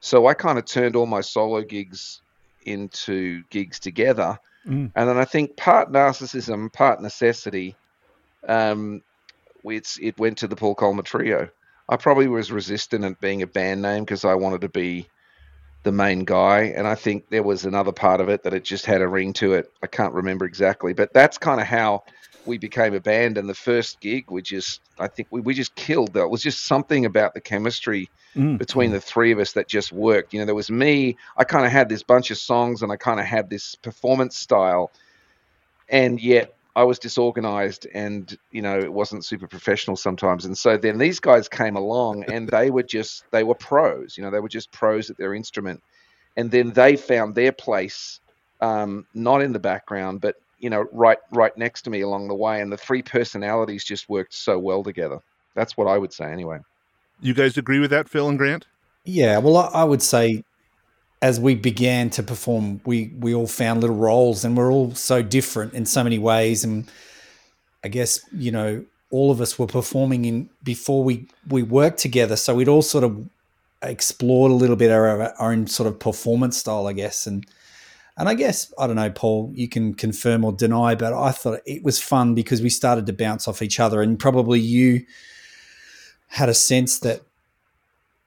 so 0.00 0.26
I 0.26 0.34
kind 0.34 0.58
of 0.58 0.66
turned 0.66 0.96
all 0.96 1.06
my 1.06 1.22
solo 1.22 1.62
gigs 1.62 2.20
into 2.66 3.42
gigs 3.50 3.78
together. 3.78 4.38
Mm. 4.66 4.92
And 4.94 5.08
then 5.08 5.16
I 5.16 5.24
think 5.24 5.56
part 5.56 5.90
narcissism, 5.90 6.72
part 6.72 7.00
necessity, 7.00 7.76
um, 8.46 9.02
it's, 9.64 9.98
it 9.98 10.18
went 10.18 10.38
to 10.38 10.46
the 10.46 10.56
Paul 10.56 10.74
Colman 10.74 11.04
Trio. 11.04 11.48
I 11.88 11.96
probably 11.96 12.28
was 12.28 12.52
resistant 12.52 13.04
at 13.04 13.20
being 13.20 13.42
a 13.42 13.46
band 13.46 13.82
name 13.82 14.04
because 14.04 14.24
I 14.24 14.34
wanted 14.34 14.62
to 14.62 14.68
be 14.68 15.08
the 15.84 15.92
main 15.92 16.24
guy. 16.24 16.72
And 16.76 16.86
I 16.86 16.96
think 16.96 17.28
there 17.30 17.42
was 17.42 17.64
another 17.64 17.92
part 17.92 18.20
of 18.20 18.28
it 18.28 18.42
that 18.42 18.52
it 18.52 18.64
just 18.64 18.84
had 18.84 19.00
a 19.00 19.08
ring 19.08 19.32
to 19.34 19.54
it. 19.54 19.72
I 19.82 19.86
can't 19.86 20.12
remember 20.12 20.44
exactly, 20.44 20.92
but 20.92 21.12
that's 21.12 21.38
kind 21.38 21.60
of 21.60 21.66
how 21.66 22.02
we 22.46 22.58
became 22.58 22.94
a 22.94 23.00
band. 23.00 23.38
And 23.38 23.48
the 23.48 23.54
first 23.54 24.00
gig, 24.00 24.30
we 24.30 24.42
just, 24.42 24.80
I 24.98 25.06
think 25.06 25.28
we, 25.30 25.40
we 25.40 25.54
just 25.54 25.74
killed. 25.76 26.12
There 26.12 26.26
was 26.28 26.42
just 26.42 26.66
something 26.66 27.04
about 27.04 27.34
the 27.34 27.40
chemistry 27.40 28.10
Mm. 28.36 28.58
between 28.58 28.90
the 28.90 29.00
three 29.00 29.30
of 29.30 29.38
us 29.38 29.52
that 29.52 29.68
just 29.68 29.92
worked. 29.92 30.32
You 30.34 30.40
know, 30.40 30.46
there 30.46 30.56
was 30.56 30.68
me. 30.68 31.16
I 31.36 31.44
kind 31.44 31.64
of 31.64 31.70
had 31.70 31.88
this 31.88 32.02
bunch 32.02 32.32
of 32.32 32.36
songs, 32.36 32.82
and 32.82 32.90
I 32.90 32.96
kind 32.96 33.20
of 33.20 33.26
had 33.26 33.48
this 33.48 33.76
performance 33.76 34.36
style, 34.36 34.90
and 35.88 36.20
yet 36.20 36.52
I 36.76 36.82
was 36.82 36.98
disorganized, 36.98 37.86
and 37.94 38.36
you 38.50 38.60
know, 38.60 38.78
it 38.78 38.92
wasn't 38.92 39.24
super 39.24 39.46
professional 39.46 39.96
sometimes. 39.96 40.44
And 40.44 40.58
so 40.58 40.76
then 40.76 40.98
these 40.98 41.20
guys 41.20 41.48
came 41.48 41.76
along, 41.76 42.24
and 42.32 42.48
they 42.48 42.70
were 42.70 42.82
just 42.82 43.24
they 43.30 43.44
were 43.44 43.54
pros. 43.54 44.16
You 44.16 44.24
know, 44.24 44.30
they 44.30 44.40
were 44.40 44.48
just 44.48 44.72
pros 44.72 45.10
at 45.10 45.16
their 45.16 45.34
instrument, 45.34 45.82
and 46.36 46.50
then 46.50 46.72
they 46.72 46.96
found 46.96 47.34
their 47.34 47.52
place, 47.52 48.20
um, 48.60 49.06
not 49.14 49.42
in 49.42 49.52
the 49.52 49.58
background, 49.58 50.20
but 50.20 50.36
you 50.58 50.70
know, 50.70 50.86
right 50.92 51.18
right 51.30 51.56
next 51.56 51.82
to 51.82 51.90
me 51.90 52.00
along 52.00 52.28
the 52.28 52.34
way. 52.34 52.60
And 52.60 52.72
the 52.72 52.76
three 52.76 53.02
personalities 53.02 53.84
just 53.84 54.08
worked 54.08 54.34
so 54.34 54.58
well 54.58 54.82
together. 54.82 55.20
That's 55.54 55.76
what 55.76 55.86
I 55.86 55.98
would 55.98 56.12
say, 56.12 56.24
anyway. 56.24 56.58
You 57.20 57.34
guys 57.34 57.56
agree 57.56 57.78
with 57.78 57.90
that, 57.90 58.08
Phil 58.08 58.28
and 58.28 58.36
Grant? 58.36 58.66
Yeah, 59.04 59.38
well, 59.38 59.56
I, 59.56 59.66
I 59.68 59.84
would 59.84 60.02
say 60.02 60.42
as 61.22 61.40
we 61.40 61.54
began 61.54 62.10
to 62.10 62.22
perform, 62.22 62.80
we 62.84 63.12
we 63.18 63.34
all 63.34 63.46
found 63.46 63.80
little 63.80 63.96
roles, 63.96 64.44
and 64.44 64.56
we're 64.56 64.70
all 64.70 64.94
so 64.94 65.22
different 65.22 65.74
in 65.74 65.86
so 65.86 66.04
many 66.04 66.18
ways. 66.18 66.64
And 66.64 66.90
I 67.82 67.88
guess 67.88 68.20
you 68.32 68.50
know, 68.50 68.84
all 69.10 69.30
of 69.30 69.40
us 69.40 69.58
were 69.58 69.66
performing 69.66 70.24
in 70.24 70.50
before 70.62 71.02
we 71.02 71.26
we 71.48 71.62
worked 71.62 71.98
together, 71.98 72.36
so 72.36 72.54
we'd 72.54 72.68
all 72.68 72.82
sort 72.82 73.04
of 73.04 73.28
explored 73.82 74.50
a 74.50 74.54
little 74.54 74.76
bit 74.76 74.90
our, 74.90 75.22
our 75.22 75.52
own 75.52 75.66
sort 75.66 75.86
of 75.86 75.98
performance 75.98 76.56
style, 76.56 76.86
I 76.86 76.92
guess. 76.92 77.26
And 77.26 77.46
and 78.16 78.28
I 78.28 78.34
guess 78.34 78.72
I 78.78 78.86
don't 78.86 78.96
know, 78.96 79.10
Paul, 79.10 79.50
you 79.54 79.68
can 79.68 79.94
confirm 79.94 80.44
or 80.44 80.52
deny, 80.52 80.94
but 80.94 81.12
I 81.12 81.32
thought 81.32 81.60
it 81.66 81.82
was 81.82 82.00
fun 82.00 82.34
because 82.34 82.62
we 82.62 82.70
started 82.70 83.06
to 83.06 83.12
bounce 83.12 83.48
off 83.48 83.62
each 83.62 83.80
other, 83.80 84.02
and 84.02 84.18
probably 84.18 84.60
you 84.60 85.04
had 86.28 86.48
a 86.48 86.54
sense 86.54 86.98
that 87.00 87.22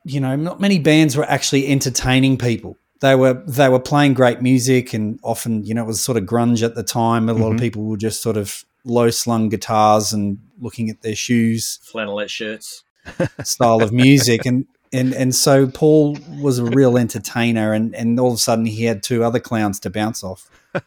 you 0.08 0.20
know 0.20 0.36
not 0.36 0.60
many 0.60 0.80
bands 0.80 1.16
were 1.18 1.26
actually 1.26 1.68
entertaining 1.68 2.38
people 2.38 2.78
they 3.02 3.14
were 3.16 3.34
they 3.48 3.70
were 3.70 3.80
playing 3.80 4.14
great 4.14 4.42
music 4.42 4.94
and 4.94 5.20
often 5.24 5.64
you 5.66 5.74
know 5.74 5.84
it 5.84 5.88
was 5.88 6.02
sort 6.02 6.18
of 6.18 6.24
grunge 6.24 6.64
at 6.64 6.76
the 6.76 6.84
time 6.84 7.30
a 7.30 7.34
lot 7.34 7.50
of 7.50 7.58
Mhm. 7.58 7.60
people 7.60 7.84
were 7.84 7.98
just 7.98 8.22
sort 8.22 8.38
of 8.38 8.64
low 8.86 9.10
slung 9.10 9.50
guitars 9.50 10.14
and 10.14 10.38
looking 10.60 10.90
at 10.90 11.02
their 11.02 11.16
shoes 11.16 11.80
Flannelette 11.92 12.30
shirts. 12.30 12.84
style 13.44 13.82
of 13.84 13.92
music 13.92 14.46
and 14.46 14.66
and 14.94 15.14
and 15.14 15.36
so 15.36 15.68
Paul 15.68 16.18
was 16.42 16.60
a 16.60 16.66
real 16.66 16.98
entertainer 16.98 17.74
and 17.74 17.94
and 17.96 18.20
all 18.20 18.30
of 18.30 18.36
a 18.36 18.38
sudden 18.38 18.66
he 18.66 18.86
had 18.86 19.04
two 19.04 19.24
other 19.24 19.40
clowns 19.40 19.80
to 19.82 19.90
bounce 19.90 20.24
off 20.24 20.50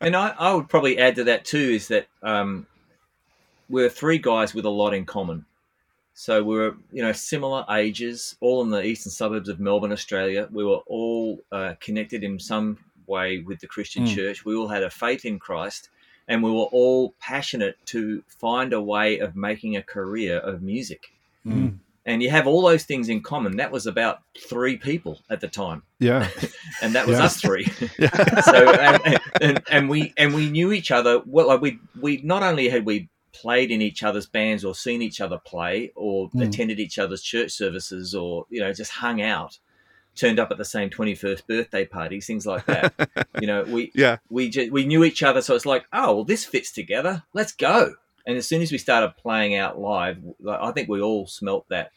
And 0.00 0.14
I, 0.14 0.34
I 0.38 0.54
would 0.54 0.68
probably 0.68 0.98
add 0.98 1.16
to 1.16 1.24
that 1.24 1.44
too 1.44 1.58
is 1.58 1.88
that 1.88 2.06
um, 2.22 2.66
we're 3.68 3.88
three 3.88 4.18
guys 4.18 4.54
with 4.54 4.64
a 4.64 4.70
lot 4.70 4.94
in 4.94 5.04
common. 5.04 5.44
So 6.18 6.42
we 6.42 6.56
were, 6.56 6.74
you 6.90 7.02
know, 7.02 7.12
similar 7.12 7.62
ages, 7.70 8.36
all 8.40 8.62
in 8.62 8.70
the 8.70 8.82
eastern 8.82 9.12
suburbs 9.12 9.50
of 9.50 9.60
Melbourne, 9.60 9.92
Australia. 9.92 10.48
We 10.50 10.64
were 10.64 10.80
all 10.86 11.44
uh, 11.52 11.74
connected 11.78 12.24
in 12.24 12.38
some 12.40 12.78
way 13.06 13.40
with 13.40 13.60
the 13.60 13.66
Christian 13.66 14.06
Mm. 14.06 14.14
church. 14.14 14.42
We 14.42 14.54
all 14.56 14.66
had 14.66 14.82
a 14.82 14.88
faith 14.88 15.26
in 15.26 15.38
Christ, 15.38 15.90
and 16.26 16.42
we 16.42 16.50
were 16.50 16.70
all 16.72 17.14
passionate 17.20 17.76
to 17.86 18.22
find 18.28 18.72
a 18.72 18.80
way 18.80 19.18
of 19.18 19.36
making 19.36 19.76
a 19.76 19.82
career 19.82 20.38
of 20.38 20.62
music. 20.62 21.12
Mm. 21.46 21.80
And 22.06 22.22
you 22.22 22.30
have 22.30 22.46
all 22.46 22.62
those 22.62 22.84
things 22.84 23.10
in 23.10 23.20
common. 23.20 23.58
That 23.58 23.70
was 23.70 23.86
about 23.86 24.20
three 24.48 24.78
people 24.78 25.20
at 25.28 25.42
the 25.42 25.48
time, 25.48 25.82
Yeah. 25.98 26.30
and 26.82 26.94
that 26.94 27.06
was 27.06 27.18
Yeah. 27.18 27.24
us 27.26 27.38
three. 27.42 27.66
yeah. 27.98 28.40
so 28.52 28.70
and, 28.72 29.20
and, 29.42 29.62
and 29.70 29.88
we 29.90 30.14
and 30.16 30.32
we 30.32 30.48
knew 30.48 30.72
each 30.72 30.90
other 30.90 31.20
well 31.26 31.48
like 31.48 31.60
we 31.60 31.78
we 32.00 32.22
not 32.22 32.42
only 32.42 32.70
had 32.70 32.86
we 32.86 33.10
played 33.42 33.70
in 33.70 33.80
each 33.82 34.02
other's 34.02 34.26
bands 34.26 34.64
or 34.64 34.74
seen 34.74 35.02
each 35.02 35.20
other 35.20 35.38
play 35.38 35.92
or 35.94 36.30
Mm. 36.30 36.46
attended 36.46 36.78
each 36.80 36.98
other's 36.98 37.22
church 37.22 37.50
services 37.52 38.14
or 38.14 38.46
you 38.50 38.60
know 38.60 38.72
just 38.72 38.92
hung 38.92 39.20
out 39.20 39.58
turned 40.14 40.38
up 40.38 40.50
at 40.50 40.56
the 40.58 40.64
same 40.64 40.88
21st 40.88 41.46
birthday 41.46 41.84
parties 41.84 42.26
things 42.26 42.46
like 42.46 42.64
that 42.66 42.94
you 43.40 43.46
know 43.46 43.62
we 43.64 43.92
Yeah. 43.94 44.16
we 44.30 44.48
just, 44.48 44.72
we 44.72 44.86
knew 44.86 45.04
each 45.04 45.22
other 45.22 45.42
so 45.42 45.54
it's 45.54 45.66
like 45.66 45.84
oh 45.92 46.14
well 46.14 46.24
this 46.24 46.44
fits 46.44 46.70
together 46.72 47.22
let's 47.34 47.52
go 47.52 47.94
and 48.26 48.36
as 48.38 48.46
soon 48.48 48.62
as 48.62 48.72
we 48.72 48.78
started 48.78 49.14
playing 49.18 49.54
out 49.54 49.78
live 49.78 50.18
like, 50.40 50.60
i 50.60 50.70
think 50.72 50.88
we 50.88 51.00
all 51.02 51.26
smelt 51.26 51.66
that 51.68 51.90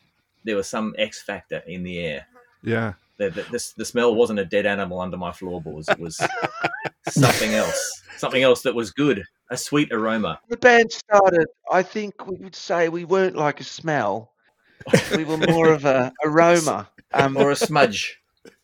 there 0.44 0.56
was 0.58 0.68
some 0.68 0.94
x 0.98 1.22
factor 1.22 1.64
in 1.68 1.84
the 1.84 1.98
air 2.00 2.28
Yeah. 2.62 2.94
the, 3.18 3.30
the, 3.30 3.44
the, 3.44 3.74
the 3.78 3.86
smell 3.86 4.14
wasn't 4.14 4.40
a 4.40 4.46
dead 4.46 4.66
animal 4.66 5.00
under 5.00 5.18
my 5.18 5.32
floorboards. 5.32 5.88
It 5.90 6.00
was 6.00 6.20
something 7.14 7.54
else, 7.56 8.02
something 8.18 8.44
else 8.44 8.62
that 8.64 8.76
was 8.76 8.92
good, 8.92 9.24
a 9.52 9.58
sweet 9.58 9.92
aroma. 9.92 10.40
The 10.50 10.58
band 10.58 10.92
started. 10.92 11.48
I 11.72 11.84
think 11.84 12.28
we 12.28 12.38
would 12.38 12.56
say 12.56 12.90
we 12.90 13.06
weren't 13.06 13.36
like 13.36 13.60
a 13.60 13.64
smell. 13.64 14.32
We 15.16 15.24
were 15.26 15.38
more 15.38 15.72
of 15.72 15.86
a 15.86 16.12
aroma, 16.24 16.90
um, 17.14 17.38
or 17.38 17.52
a 17.52 17.56
smudge, 17.56 18.20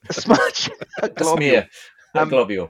a 0.10 0.14
smudge, 0.14 0.70
a, 1.02 1.10
a 1.16 1.24
smear, 1.24 1.68
a 2.16 2.22
Um, 2.22 2.30
globule. 2.30 2.70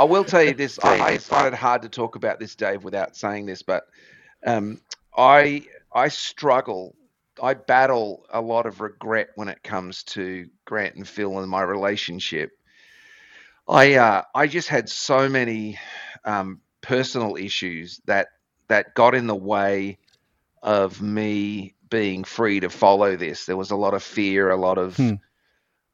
I 0.00 0.04
will 0.04 0.24
tell 0.24 0.42
you 0.42 0.54
this. 0.54 0.78
I, 0.82 1.00
I 1.00 1.18
find 1.18 1.48
it 1.48 1.54
hard 1.54 1.82
to 1.82 1.88
talk 1.88 2.16
about 2.16 2.40
this, 2.40 2.54
Dave, 2.56 2.84
without 2.84 3.16
saying 3.16 3.46
this, 3.46 3.62
but 3.62 3.84
um, 4.46 4.80
I 5.16 5.64
I 5.92 6.08
struggle. 6.08 6.94
I 7.42 7.52
battle 7.54 8.24
a 8.30 8.40
lot 8.40 8.64
of 8.64 8.80
regret 8.80 9.28
when 9.34 9.48
it 9.48 9.62
comes 9.62 10.02
to 10.04 10.48
Grant 10.64 10.94
and 10.96 11.06
Phil 11.06 11.38
and 11.38 11.48
my 11.50 11.62
relationship. 11.62 12.50
I 13.68 13.94
uh, 13.94 14.22
I 14.34 14.46
just 14.46 14.68
had 14.68 14.88
so 14.88 15.28
many 15.28 15.78
um, 16.24 16.60
personal 16.82 17.36
issues 17.36 18.00
that 18.06 18.28
that 18.68 18.94
got 18.94 19.14
in 19.14 19.26
the 19.26 19.36
way 19.36 19.98
of 20.62 21.02
me 21.02 21.74
being 21.90 22.24
free 22.24 22.60
to 22.60 22.70
follow 22.70 23.16
this. 23.16 23.46
There 23.46 23.56
was 23.56 23.70
a 23.72 23.76
lot 23.76 23.94
of 23.94 24.02
fear, 24.02 24.50
a 24.50 24.56
lot 24.56 24.78
of 24.78 24.96
Hmm. 24.96 25.14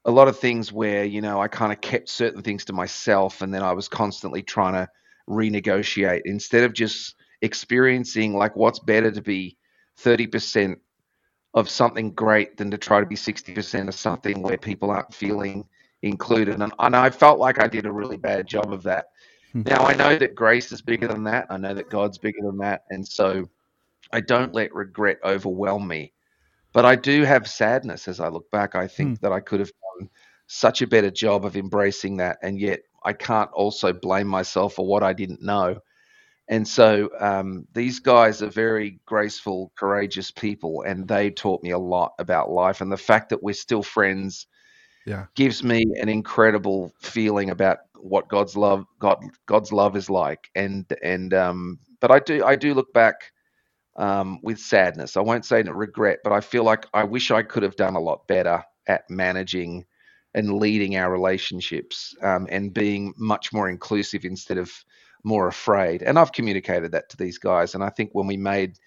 a 0.04 0.10
lot 0.10 0.28
of 0.28 0.38
things 0.38 0.72
where 0.72 1.04
you 1.04 1.20
know 1.22 1.40
I 1.40 1.48
kind 1.48 1.72
of 1.72 1.80
kept 1.80 2.08
certain 2.08 2.42
things 2.42 2.66
to 2.66 2.72
myself, 2.72 3.42
and 3.42 3.54
then 3.54 3.62
I 3.62 3.72
was 3.72 3.88
constantly 3.88 4.42
trying 4.42 4.74
to 4.74 4.88
renegotiate 5.28 6.22
instead 6.26 6.64
of 6.64 6.72
just 6.74 7.16
experiencing 7.42 8.34
like 8.34 8.56
what's 8.56 8.80
better 8.80 9.10
to 9.12 9.22
be 9.22 9.58
thirty 9.98 10.26
percent 10.26 10.80
of 11.54 11.68
something 11.70 12.12
great 12.12 12.56
than 12.58 12.70
to 12.72 12.78
try 12.78 13.00
to 13.00 13.06
be 13.06 13.16
sixty 13.16 13.54
percent 13.54 13.88
of 13.88 13.94
something 13.94 14.42
where 14.42 14.58
people 14.58 14.90
aren't 14.90 15.14
feeling 15.14 15.66
included. 16.02 16.60
And, 16.60 16.72
and 16.78 16.96
I 16.96 17.10
felt 17.10 17.38
like 17.38 17.60
I 17.62 17.68
did 17.68 17.86
a 17.86 17.92
really 17.92 18.16
bad 18.16 18.46
job 18.46 18.72
of 18.72 18.82
that. 18.84 19.06
Hmm. 19.52 19.62
Now 19.62 19.84
I 19.84 19.94
know 19.94 20.16
that 20.18 20.34
grace 20.34 20.72
is 20.72 20.82
bigger 20.82 21.08
than 21.08 21.24
that. 21.24 21.46
I 21.50 21.56
know 21.56 21.74
that 21.74 21.90
God's 21.90 22.18
bigger 22.18 22.40
than 22.42 22.58
that, 22.58 22.84
and 22.90 23.06
so 23.06 23.48
I 24.12 24.20
don't 24.20 24.54
let 24.54 24.74
regret 24.74 25.18
overwhelm 25.24 25.86
me. 25.86 26.12
But 26.72 26.84
I 26.84 26.96
do 26.96 27.22
have 27.24 27.46
sadness 27.48 28.08
as 28.08 28.18
I 28.18 28.28
look 28.28 28.50
back. 28.50 28.74
I 28.74 28.88
think 28.88 29.20
that 29.20 29.32
I 29.32 29.40
could 29.40 29.60
have 29.60 29.70
done 29.98 30.08
such 30.46 30.80
a 30.82 30.86
better 30.86 31.10
job 31.10 31.44
of 31.44 31.56
embracing 31.56 32.16
that, 32.18 32.38
and 32.42 32.58
yet 32.58 32.80
I 33.04 33.12
can't 33.12 33.50
also 33.52 33.92
blame 33.92 34.26
myself 34.26 34.74
for 34.74 34.86
what 34.86 35.02
I 35.02 35.12
didn't 35.12 35.42
know. 35.42 35.78
And 36.48 36.66
so 36.66 37.08
um, 37.20 37.66
these 37.72 38.00
guys 38.00 38.42
are 38.42 38.50
very 38.50 39.00
graceful, 39.06 39.72
courageous 39.76 40.30
people, 40.30 40.82
and 40.82 41.06
they 41.06 41.30
taught 41.30 41.62
me 41.62 41.70
a 41.70 41.78
lot 41.78 42.14
about 42.18 42.50
life. 42.50 42.80
And 42.80 42.90
the 42.90 42.96
fact 42.96 43.30
that 43.30 43.42
we're 43.42 43.54
still 43.54 43.82
friends 43.82 44.46
Yeah. 45.04 45.26
gives 45.34 45.62
me 45.64 45.84
an 46.00 46.08
incredible 46.08 46.92
feeling 47.00 47.50
about 47.50 47.78
what 47.96 48.28
God's 48.28 48.56
love, 48.56 48.84
God, 48.98 49.18
God's 49.46 49.72
love 49.72 49.96
is 49.96 50.10
like. 50.10 50.50
And 50.54 50.86
and 51.02 51.32
um, 51.34 51.78
but 52.00 52.10
I 52.10 52.18
do 52.18 52.44
I 52.44 52.56
do 52.56 52.74
look 52.74 52.92
back 52.92 53.32
um, 53.96 54.40
with 54.42 54.58
sadness. 54.58 55.16
I 55.16 55.20
won't 55.20 55.44
say 55.44 55.62
regret, 55.62 56.20
but 56.24 56.32
I 56.32 56.40
feel 56.40 56.64
like 56.64 56.86
I 56.94 57.04
wish 57.04 57.30
I 57.30 57.42
could 57.42 57.62
have 57.62 57.76
done 57.76 57.96
a 57.96 58.00
lot 58.00 58.26
better 58.26 58.62
at 58.86 59.08
managing 59.10 59.84
and 60.34 60.54
leading 60.58 60.96
our 60.96 61.12
relationships 61.12 62.14
um, 62.22 62.46
and 62.50 62.72
being 62.72 63.12
much 63.18 63.52
more 63.52 63.68
inclusive 63.68 64.24
instead 64.24 64.58
of 64.58 64.72
more 65.24 65.48
afraid. 65.48 66.02
And 66.02 66.18
I've 66.18 66.32
communicated 66.32 66.92
that 66.92 67.10
to 67.10 67.16
these 67.16 67.38
guys. 67.38 67.74
And 67.74 67.84
I 67.84 67.90
think 67.90 68.10
when 68.12 68.26
we 68.26 68.36
made 68.36 68.78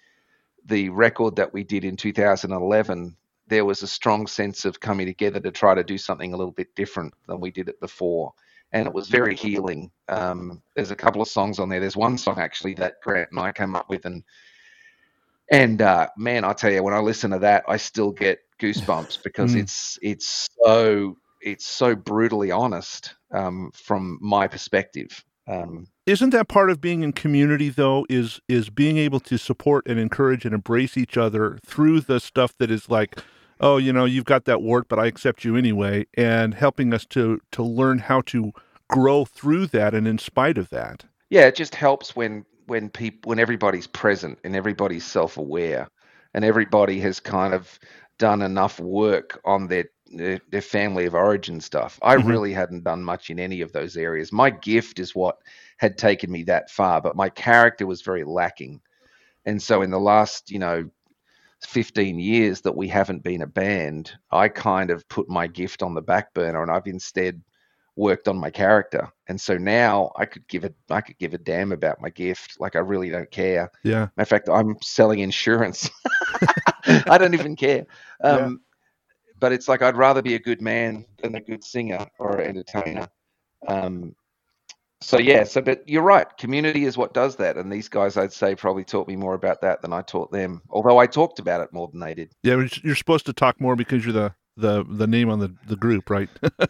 the 0.64 0.88
record 0.90 1.36
that 1.36 1.52
we 1.52 1.64
did 1.64 1.84
in 1.84 1.96
2011, 1.96 3.16
there 3.48 3.64
was 3.64 3.82
a 3.82 3.86
strong 3.86 4.26
sense 4.26 4.64
of 4.64 4.80
coming 4.80 5.06
together 5.06 5.40
to 5.40 5.50
try 5.50 5.74
to 5.74 5.84
do 5.84 5.98
something 5.98 6.32
a 6.32 6.36
little 6.36 6.52
bit 6.52 6.74
different 6.74 7.14
than 7.28 7.40
we 7.40 7.50
did 7.50 7.68
it 7.68 7.80
before. 7.80 8.32
And 8.72 8.86
it 8.86 8.92
was 8.94 9.08
very 9.08 9.36
healing. 9.36 9.90
Um, 10.08 10.60
there's 10.74 10.90
a 10.90 10.96
couple 10.96 11.22
of 11.22 11.28
songs 11.28 11.58
on 11.58 11.68
there. 11.68 11.80
There's 11.80 11.96
one 11.96 12.18
song 12.18 12.38
actually 12.38 12.74
that 12.74 13.00
Grant 13.02 13.30
and 13.30 13.40
I 13.40 13.52
came 13.52 13.76
up 13.76 13.88
with, 13.88 14.04
and 14.04 14.24
and 15.50 15.80
uh, 15.80 16.08
man, 16.16 16.44
I 16.44 16.52
tell 16.52 16.72
you, 16.72 16.82
when 16.82 16.94
I 16.94 16.98
listen 16.98 17.30
to 17.30 17.38
that, 17.40 17.64
I 17.68 17.76
still 17.76 18.10
get 18.10 18.40
goosebumps 18.60 19.18
because 19.24 19.54
Mm. 19.54 19.60
it's 19.60 19.98
it's 20.02 20.48
so 20.64 21.16
it's 21.40 21.66
so 21.66 21.94
brutally 21.94 22.50
honest 22.50 23.14
um, 23.30 23.70
from 23.74 24.18
my 24.20 24.48
perspective. 24.48 25.24
Um, 25.46 25.86
Isn't 26.06 26.30
that 26.30 26.48
part 26.48 26.70
of 26.70 26.80
being 26.80 27.02
in 27.02 27.12
community 27.12 27.68
though 27.68 28.04
is 28.10 28.40
is 28.48 28.68
being 28.70 28.96
able 28.98 29.20
to 29.20 29.38
support 29.38 29.86
and 29.86 30.00
encourage 30.00 30.44
and 30.44 30.52
embrace 30.54 30.96
each 30.96 31.16
other 31.16 31.58
through 31.64 32.00
the 32.00 32.18
stuff 32.18 32.52
that 32.58 32.70
is 32.70 32.90
like 32.90 33.16
oh 33.60 33.76
you 33.76 33.92
know 33.92 34.04
you've 34.04 34.24
got 34.24 34.44
that 34.44 34.62
wart 34.62 34.88
but 34.88 34.98
I 34.98 35.06
accept 35.06 35.44
you 35.44 35.56
anyway 35.56 36.06
and 36.14 36.54
helping 36.54 36.92
us 36.94 37.04
to 37.06 37.40
to 37.52 37.62
learn 37.62 37.98
how 38.00 38.20
to 38.22 38.52
grow 38.88 39.24
through 39.24 39.66
that 39.68 39.94
and 39.94 40.06
in 40.06 40.18
spite 40.18 40.58
of 40.58 40.70
that. 40.70 41.04
yeah, 41.30 41.46
it 41.46 41.54
just 41.54 41.74
helps 41.74 42.14
when 42.16 42.44
when 42.66 42.90
people 42.90 43.28
when 43.28 43.38
everybody's 43.38 43.86
present 43.86 44.38
and 44.44 44.56
everybody's 44.56 45.04
self-aware 45.04 45.88
and 46.34 46.44
everybody 46.44 47.00
has 47.00 47.20
kind 47.20 47.54
of 47.54 47.78
done 48.18 48.42
enough 48.42 48.80
work 48.80 49.40
on 49.44 49.66
their 49.68 49.86
their, 50.06 50.40
their 50.50 50.62
family 50.62 51.06
of 51.06 51.14
origin 51.14 51.60
stuff. 51.60 51.98
I 52.02 52.14
Mhm. 52.14 52.14
really 52.14 52.52
hadn't 52.52 52.84
done 52.84 53.02
much 53.02 53.30
in 53.30 53.40
any 53.40 53.60
of 53.60 53.72
those 53.72 53.96
areas. 53.96 54.32
My 54.32 54.50
gift 54.50 55.00
is 55.00 55.14
what 55.14 55.38
had 55.78 55.98
taken 55.98 56.30
me 56.30 56.44
that 56.44 56.70
far, 56.70 57.00
but 57.00 57.16
my 57.16 57.28
character 57.28 57.86
was 57.86 58.02
very 58.02 58.22
lacking. 58.24 58.80
And 59.44 59.62
so 59.62 59.82
in 59.82 59.90
the 59.90 60.00
last, 60.00 60.50
you 60.50 60.58
know, 60.58 60.90
15 61.66 62.18
years 62.18 62.60
that 62.62 62.76
we 62.76 62.88
haven't 62.88 63.22
been 63.22 63.42
a 63.42 63.46
band, 63.46 64.12
I 64.30 64.48
kind 64.48 64.90
of 64.90 65.06
put 65.08 65.28
my 65.28 65.46
gift 65.46 65.82
on 65.82 65.94
the 65.94 66.02
back 66.02 66.32
burner 66.32 66.62
and 66.62 66.70
I've 66.70 66.86
instead 66.86 67.42
worked 67.96 68.28
on 68.28 68.38
my 68.38 68.50
character. 68.50 69.10
And 69.26 69.40
so 69.40 69.56
now 69.56 70.12
I 70.16 70.26
could 70.26 70.46
give 70.48 70.64
a 70.64 70.72
I 70.90 71.00
could 71.00 71.18
give 71.18 71.34
a 71.34 71.38
damn 71.38 71.72
about 71.72 72.00
my 72.00 72.10
gift. 72.10 72.60
Like 72.60 72.76
I 72.76 72.80
really 72.80 73.10
don't 73.10 73.30
care. 73.30 73.70
Yeah. 73.82 74.08
Matter 74.16 74.22
of 74.22 74.28
fact, 74.28 74.48
I'm 74.48 74.76
selling 74.82 75.20
insurance. 75.20 75.90
I 76.86 77.18
don't 77.18 77.34
even 77.34 77.56
care. 77.56 77.86
Um, 78.22 78.60
But 79.40 79.52
it's 79.52 79.68
like 79.68 79.82
I'd 79.82 79.96
rather 79.96 80.22
be 80.22 80.34
a 80.34 80.38
good 80.38 80.62
man 80.62 81.04
than 81.22 81.34
a 81.34 81.40
good 81.40 81.64
singer 81.64 82.06
or 82.18 82.40
entertainer. 82.40 83.08
Um, 83.66 84.14
so 85.00 85.18
yeah, 85.18 85.44
so 85.44 85.60
but 85.60 85.88
you're 85.88 86.02
right. 86.02 86.26
Community 86.38 86.84
is 86.84 86.96
what 86.96 87.14
does 87.14 87.36
that, 87.36 87.56
and 87.56 87.70
these 87.70 87.88
guys, 87.88 88.16
I'd 88.16 88.32
say, 88.32 88.54
probably 88.54 88.84
taught 88.84 89.08
me 89.08 89.16
more 89.16 89.34
about 89.34 89.60
that 89.62 89.82
than 89.82 89.92
I 89.92 90.02
taught 90.02 90.32
them. 90.32 90.62
Although 90.70 90.98
I 90.98 91.06
talked 91.06 91.38
about 91.38 91.60
it 91.60 91.72
more 91.72 91.88
than 91.88 92.00
they 92.00 92.14
did. 92.14 92.32
Yeah, 92.42 92.54
you're- 92.54 92.70
you're 92.82 92.94
supposed 92.96 93.26
to 93.26 93.32
talk 93.32 93.60
more 93.60 93.76
because 93.76 94.04
you're 94.04 94.12
the 94.12 94.34
the 94.56 94.84
the 94.88 95.06
name 95.06 95.28
on 95.28 95.38
the 95.38 95.54
the 95.66 95.76
group, 95.76 96.08
right? 96.10 96.30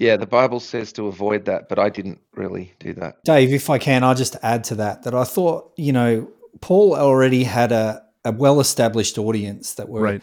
Yeah, 0.00 0.16
the 0.16 0.28
Bible 0.28 0.60
says 0.60 0.92
to 0.92 1.08
avoid 1.08 1.46
that, 1.46 1.68
but 1.68 1.80
I 1.80 1.88
didn't 1.88 2.20
really 2.32 2.72
do 2.78 2.94
that. 2.94 3.16
Dave, 3.24 3.52
if 3.52 3.68
I 3.68 3.78
can, 3.78 4.04
I'll 4.04 4.14
just 4.14 4.36
add 4.44 4.62
to 4.64 4.76
that 4.76 5.02
that 5.02 5.12
I 5.12 5.24
thought, 5.24 5.72
you 5.76 5.92
know, 5.92 6.30
Paul 6.60 6.94
already 6.94 7.42
had 7.42 7.72
a, 7.72 8.04
a 8.24 8.30
well 8.30 8.60
established 8.60 9.18
audience 9.18 9.74
that 9.74 9.88
were 9.88 10.02
right. 10.02 10.22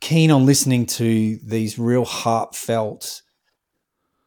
keen 0.00 0.30
on 0.30 0.44
listening 0.44 0.84
to 0.86 1.38
these 1.38 1.78
real 1.78 2.04
heartfelt 2.04 3.22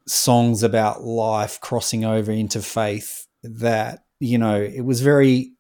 songs 0.08 0.64
about 0.64 1.04
life 1.04 1.60
crossing 1.62 2.06
over 2.06 2.32
into 2.32 2.62
faith 2.62 3.28
that, 3.44 4.04
you 4.20 4.38
know, 4.38 4.62
it 4.62 4.82
was 4.82 5.02
very 5.02 5.54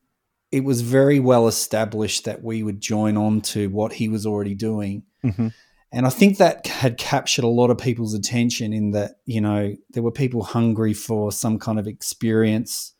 it 0.51 0.63
was 0.65 0.81
very 0.81 1.19
well 1.19 1.47
established 1.47 2.25
that 2.25 2.43
we 2.43 2.61
would 2.61 2.81
join 2.81 3.15
on 3.15 3.39
to 3.39 3.69
what 3.69 3.93
he 3.93 4.09
was 4.09 4.25
already 4.25 4.53
doing. 4.53 5.03
hmm 5.21 5.47
And 5.93 6.05
I 6.05 6.09
think 6.09 6.37
that 6.37 6.67
had 6.67 6.97
captured 6.97 7.45
a 7.45 7.47
lot 7.47 7.69
of 7.69 7.77
people's 7.77 8.13
attention 8.13 8.73
in 8.73 8.91
that, 8.91 9.19
you 9.25 9.41
know, 9.41 9.75
there 9.91 10.03
were 10.03 10.11
people 10.11 10.43
hungry 10.43 10.93
for 10.93 11.31
some 11.31 11.57
kind 11.57 11.79
of 11.79 11.87
experience 11.87 12.93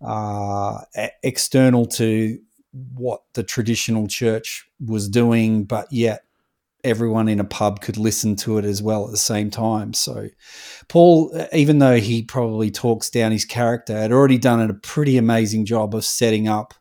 uh, 0.00 0.80
external 1.22 1.86
to 1.86 2.38
what 2.94 3.22
the 3.34 3.42
traditional 3.42 4.06
church 4.06 4.68
was 4.84 5.08
doing, 5.08 5.64
but 5.64 5.86
yet 5.92 6.24
everyone 6.84 7.28
in 7.28 7.40
a 7.40 7.44
pub 7.44 7.80
could 7.80 7.96
listen 7.96 8.36
to 8.36 8.58
it 8.58 8.64
as 8.64 8.82
well 8.82 9.04
at 9.06 9.10
the 9.10 9.16
same 9.16 9.50
time. 9.50 9.92
So, 9.94 10.28
Paul, 10.88 11.34
even 11.52 11.78
though 11.78 11.96
he 11.96 12.22
probably 12.22 12.70
talks 12.70 13.10
down 13.10 13.32
his 13.32 13.44
character, 13.44 13.96
had 13.96 14.12
already 14.12 14.38
done 14.38 14.60
a 14.60 14.74
pretty 14.74 15.16
amazing 15.16 15.64
job 15.64 15.94
of 15.94 16.04
setting 16.04 16.46
up 16.46 16.74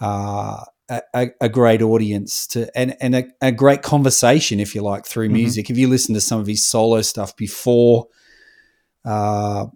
uh, 0.00 0.64
a, 0.88 1.28
a, 1.40 1.48
great 1.48 1.82
audience 1.82 2.46
to 2.48 2.70
and 2.76 2.96
and 3.00 3.14
a, 3.14 3.24
a 3.42 3.52
great 3.52 3.82
conversation, 3.82 4.58
if 4.58 4.74
you 4.74 4.82
like, 4.82 5.06
through 5.06 5.28
Mhm. 5.28 5.32
music. 5.32 5.70
If 5.70 5.76
you 5.76 5.88
listen 5.88 6.14
to 6.14 6.20
some 6.20 6.40
of 6.40 6.46
his 6.46 6.66
solo 6.66 7.02
stuff 7.02 7.36
before. 7.36 8.06
Uh, 9.04 9.66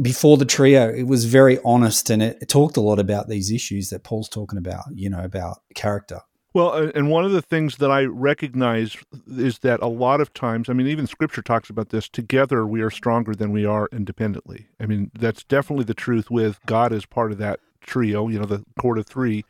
before 0.00 0.38
the 0.38 0.46
trio, 0.46 0.88
it 0.88 1.02
was 1.02 1.26
very 1.26 1.58
honest 1.62 2.08
and 2.08 2.22
it, 2.22 2.38
it 2.40 2.48
talked 2.48 2.78
a 2.78 2.80
lot 2.80 2.98
about 2.98 3.28
these 3.28 3.52
issues 3.52 3.90
that 3.90 4.02
Paul's 4.02 4.30
talking 4.30 4.58
about, 4.58 4.84
you 4.94 5.10
know, 5.10 5.22
about 5.22 5.58
character. 5.74 6.20
Well, 6.52 6.90
and 6.94 7.08
one 7.10 7.24
of 7.24 7.30
the 7.30 7.42
things 7.42 7.76
that 7.76 7.92
I 7.92 8.04
recognize 8.04 8.96
is 9.28 9.60
that 9.60 9.80
a 9.80 9.86
lot 9.86 10.20
of 10.20 10.34
times, 10.34 10.68
I 10.68 10.72
mean, 10.72 10.88
even 10.88 11.06
Scripture 11.06 11.42
talks 11.42 11.70
about 11.70 11.90
this. 11.90 12.08
Together, 12.08 12.66
we 12.66 12.80
are 12.82 12.90
stronger 12.90 13.34
than 13.36 13.52
we 13.52 13.64
are 13.64 13.88
independently. 13.92 14.66
I 14.80 14.86
mean, 14.86 15.12
that's 15.16 15.44
definitely 15.44 15.84
the 15.84 15.94
truth. 15.94 16.28
With 16.28 16.58
God 16.66 16.92
as 16.92 17.06
part 17.06 17.30
of 17.30 17.38
that 17.38 17.60
trio, 17.80 18.26
you 18.28 18.38
know, 18.38 18.46
the 18.46 18.64
chord 18.80 18.98
of 18.98 19.06
three, 19.06 19.44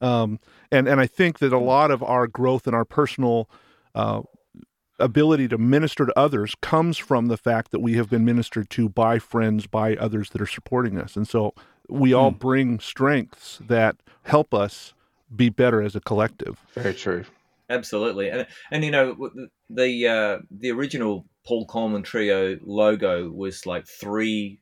um, 0.00 0.38
and 0.70 0.86
and 0.86 1.00
I 1.00 1.06
think 1.06 1.40
that 1.40 1.52
a 1.52 1.58
lot 1.58 1.90
of 1.90 2.00
our 2.02 2.28
growth 2.28 2.68
and 2.68 2.76
our 2.76 2.84
personal 2.84 3.50
uh, 3.96 4.22
ability 5.00 5.48
to 5.48 5.58
minister 5.58 6.06
to 6.06 6.18
others 6.18 6.54
comes 6.60 6.96
from 6.96 7.26
the 7.26 7.36
fact 7.36 7.70
that 7.72 7.80
we 7.80 7.94
have 7.94 8.08
been 8.08 8.24
ministered 8.24 8.70
to 8.70 8.88
by 8.88 9.18
friends, 9.18 9.66
by 9.66 9.96
others 9.96 10.30
that 10.30 10.40
are 10.40 10.46
supporting 10.46 10.96
us. 10.98 11.16
And 11.16 11.26
so 11.26 11.54
we 11.88 12.12
all 12.12 12.30
Hmm. 12.30 12.36
bring 12.38 12.80
strengths 12.80 13.58
that 13.66 13.96
help 14.22 14.54
us 14.54 14.94
be 15.34 15.48
better 15.48 15.82
as 15.82 15.96
a 15.96 16.00
collective. 16.00 16.58
Very 16.74 16.94
true. 16.94 17.24
Absolutely, 17.68 18.28
and 18.30 18.46
and 18.70 18.84
you 18.84 18.90
know 18.92 19.30
the 19.68 20.06
uh, 20.06 20.38
the 20.50 20.70
original 20.70 21.26
Paul 21.44 21.66
Colman 21.66 22.02
Trio 22.04 22.58
logo 22.62 23.28
was 23.30 23.66
like 23.66 23.86
three 23.88 24.60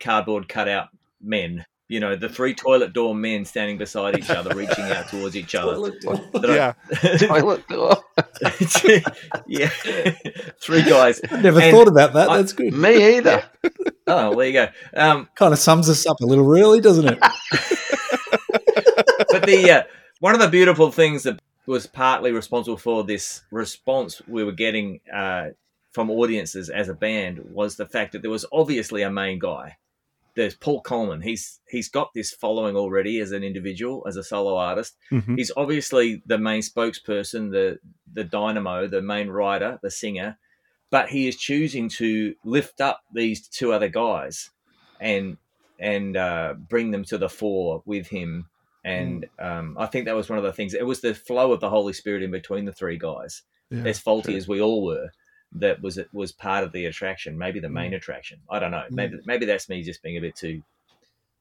cardboard 0.00 0.48
cutout 0.48 0.88
men. 1.22 1.64
You 1.86 1.98
know, 1.98 2.14
the 2.14 2.28
three 2.28 2.54
toilet 2.54 2.92
door 2.92 3.16
men 3.16 3.44
standing 3.44 3.76
beside 3.76 4.16
each 4.16 4.30
other, 4.30 4.54
reaching 4.54 4.84
out 4.84 5.08
towards 5.08 5.34
each 5.36 5.56
other. 5.56 5.74
That 5.90 6.44
I- 6.48 6.54
Yeah. 6.54 6.72
Toilet 7.28 7.66
door. 7.66 7.96
yeah, 9.48 9.68
three 10.62 10.82
guys. 10.82 11.20
Never 11.32 11.60
And 11.60 11.76
thought 11.76 11.88
about 11.88 12.12
that. 12.12 12.30
I- 12.30 12.36
That's 12.36 12.52
good. 12.52 12.72
Me 12.74 13.16
either. 13.16 13.42
Oh, 14.12 14.34
there 14.34 14.46
you 14.48 14.52
go. 14.52 14.68
Um, 14.94 15.28
Kind 15.36 15.52
of 15.52 15.58
sums 15.60 15.88
us 15.88 16.04
up 16.04 16.20
a 16.20 16.26
little, 16.26 16.44
really, 16.44 16.80
doesn't 16.80 17.06
it? 17.06 17.18
But 19.30 19.46
the 19.46 19.70
uh, 19.70 19.82
one 20.20 20.34
of 20.34 20.40
the 20.40 20.48
beautiful 20.48 20.90
things 20.90 21.22
that 21.24 21.40
was 21.66 21.86
partly 21.86 22.32
responsible 22.32 22.76
for 22.76 23.04
this 23.04 23.42
response 23.50 24.20
we 24.26 24.44
were 24.44 24.52
getting 24.52 25.00
uh, 25.12 25.50
from 25.92 26.10
audiences 26.10 26.68
as 26.70 26.88
a 26.88 26.94
band 26.94 27.40
was 27.52 27.76
the 27.76 27.86
fact 27.86 28.12
that 28.12 28.22
there 28.22 28.30
was 28.30 28.46
obviously 28.52 29.02
a 29.02 29.10
main 29.10 29.38
guy. 29.38 29.76
There's 30.36 30.54
Paul 30.54 30.80
Colman. 30.80 31.22
He's 31.22 31.60
he's 31.68 31.88
got 31.88 32.10
this 32.14 32.32
following 32.32 32.76
already 32.76 33.18
as 33.20 33.32
an 33.32 33.42
individual, 33.42 34.04
as 34.06 34.16
a 34.16 34.22
solo 34.24 34.56
artist. 34.56 34.96
Mhm. 35.10 35.36
He's 35.36 35.50
obviously 35.56 36.22
the 36.26 36.38
main 36.38 36.62
spokesperson, 36.62 37.50
the 37.50 37.78
the 38.12 38.24
dynamo, 38.24 38.86
the 38.86 39.02
main 39.02 39.28
writer, 39.28 39.78
the 39.82 39.90
singer. 39.90 40.38
But 40.90 41.08
he 41.08 41.28
is 41.28 41.36
choosing 41.36 41.88
to 41.90 42.34
lift 42.44 42.80
up 42.80 43.00
these 43.14 43.46
two 43.46 43.72
other 43.72 43.88
guys 43.88 44.50
and 45.00 45.36
and 45.78 46.16
uh, 46.16 46.54
bring 46.68 46.90
them 46.90 47.04
to 47.04 47.18
the 47.18 47.28
fore 47.28 47.82
with 47.86 48.08
him. 48.08 48.48
Mm. 48.86 48.90
And 48.90 49.26
um, 49.38 49.76
I 49.78 49.86
think 49.86 50.06
that 50.06 50.16
was 50.16 50.28
one 50.28 50.38
of 50.38 50.44
the 50.44 50.52
things. 50.52 50.74
It 50.74 50.86
was 50.86 51.00
the 51.00 51.14
flow 51.14 51.52
of 51.52 51.60
the 51.60 51.70
Holy 51.70 51.92
Spirit 51.92 52.22
in 52.22 52.30
between 52.30 52.64
the 52.64 52.72
three 52.72 52.98
guys. 52.98 53.42
Yeah. 53.70 53.84
As 53.84 54.00
faulty 54.00 54.36
as 54.36 54.48
we 54.48 54.60
all 54.60 54.84
were, 54.84 55.10
that 55.52 55.80
was 55.80 55.98
it 55.98 56.08
was 56.12 56.32
part 56.32 56.64
of 56.64 56.72
the 56.72 56.86
attraction. 56.86 57.38
Maybe 57.38 57.60
the 57.60 57.68
main 57.68 57.92
mm. 57.92 57.96
attraction. 57.96 58.40
I 58.48 58.58
don't 58.58 58.70
know. 58.70 58.84
Maybe 58.90 59.16
mm. 59.16 59.26
maybe 59.26 59.46
that's 59.46 59.68
me 59.68 59.82
just 59.82 60.02
being 60.02 60.16
a 60.16 60.20
bit 60.20 60.34
too 60.34 60.62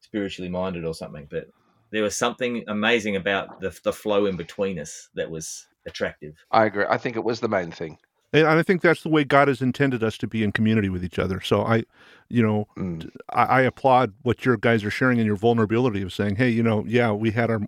spiritually 0.01 0.49
minded 0.49 0.85
or 0.85 0.93
something. 0.93 1.27
But 1.29 1.49
there 1.91 2.03
was 2.03 2.15
something 2.15 2.63
amazing 2.67 3.15
about 3.15 3.59
the 3.61 3.77
the 3.83 3.93
flow 3.93 4.25
in 4.25 4.37
between 4.37 4.79
us 4.79 5.09
that 5.15 5.29
was 5.31 5.67
attractive. 5.87 6.35
I 6.51 6.65
agree. 6.65 6.85
I 6.87 6.97
think 6.97 7.15
it 7.15 7.23
was 7.23 7.39
the 7.39 7.49
main 7.49 7.71
thing. 7.71 7.97
And 8.33 8.47
I 8.47 8.63
think 8.63 8.81
that's 8.81 9.03
the 9.03 9.09
way 9.09 9.23
God 9.23 9.47
has 9.47 9.61
intended 9.61 10.03
us 10.03 10.17
to 10.19 10.27
be 10.27 10.43
in 10.43 10.51
community 10.51 10.89
with 10.89 11.03
each 11.03 11.17
other. 11.19 11.41
So 11.41 11.63
I, 11.63 11.83
you 12.29 12.43
know, 12.43 12.67
Mm. 12.77 13.09
I, 13.31 13.43
I 13.43 13.61
applaud 13.61 14.13
what 14.23 14.45
your 14.45 14.57
guys 14.57 14.83
are 14.83 14.91
sharing 14.91 15.17
and 15.19 15.27
your 15.27 15.35
vulnerability 15.35 16.01
of 16.01 16.13
saying, 16.13 16.35
"Hey, 16.37 16.49
you 16.49 16.63
know, 16.63 16.85
yeah, 16.87 17.11
we 17.11 17.31
had 17.31 17.49
our 17.49 17.61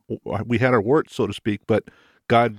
we 0.46 0.60
had 0.60 0.74
our 0.74 0.82
warts, 0.82 1.16
so 1.16 1.28
to 1.28 1.34
speak, 1.34 1.62
but 1.68 1.86
God 2.28 2.58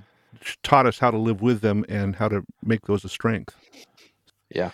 taught 0.63 0.85
us 0.85 0.99
how 0.99 1.11
to 1.11 1.17
live 1.17 1.41
with 1.41 1.61
them 1.61 1.85
and 1.89 2.15
how 2.17 2.27
to 2.29 2.43
make 2.63 2.85
those 2.87 3.05
a 3.05 3.09
strength." 3.09 3.55
Yeah, 4.53 4.71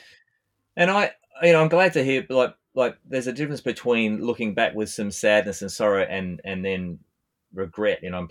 and 0.76 0.92
I, 0.92 1.12
you 1.44 1.54
know, 1.54 1.62
I'm 1.62 1.70
glad 1.70 1.94
to 1.94 2.04
hear 2.04 2.26
like 2.30 2.56
like 2.76 2.98
there's 3.06 3.28
a 3.28 3.34
difference 3.34 3.62
between 3.62 4.26
looking 4.26 4.54
back 4.56 4.76
with 4.76 4.90
some 4.90 5.12
sadness 5.12 5.62
and 5.62 5.72
sorrow 5.72 6.04
and 6.04 6.42
and 6.46 6.66
then 6.66 7.00
regret. 7.54 8.00
You 8.04 8.12
know, 8.12 8.20
I'm, 8.20 8.30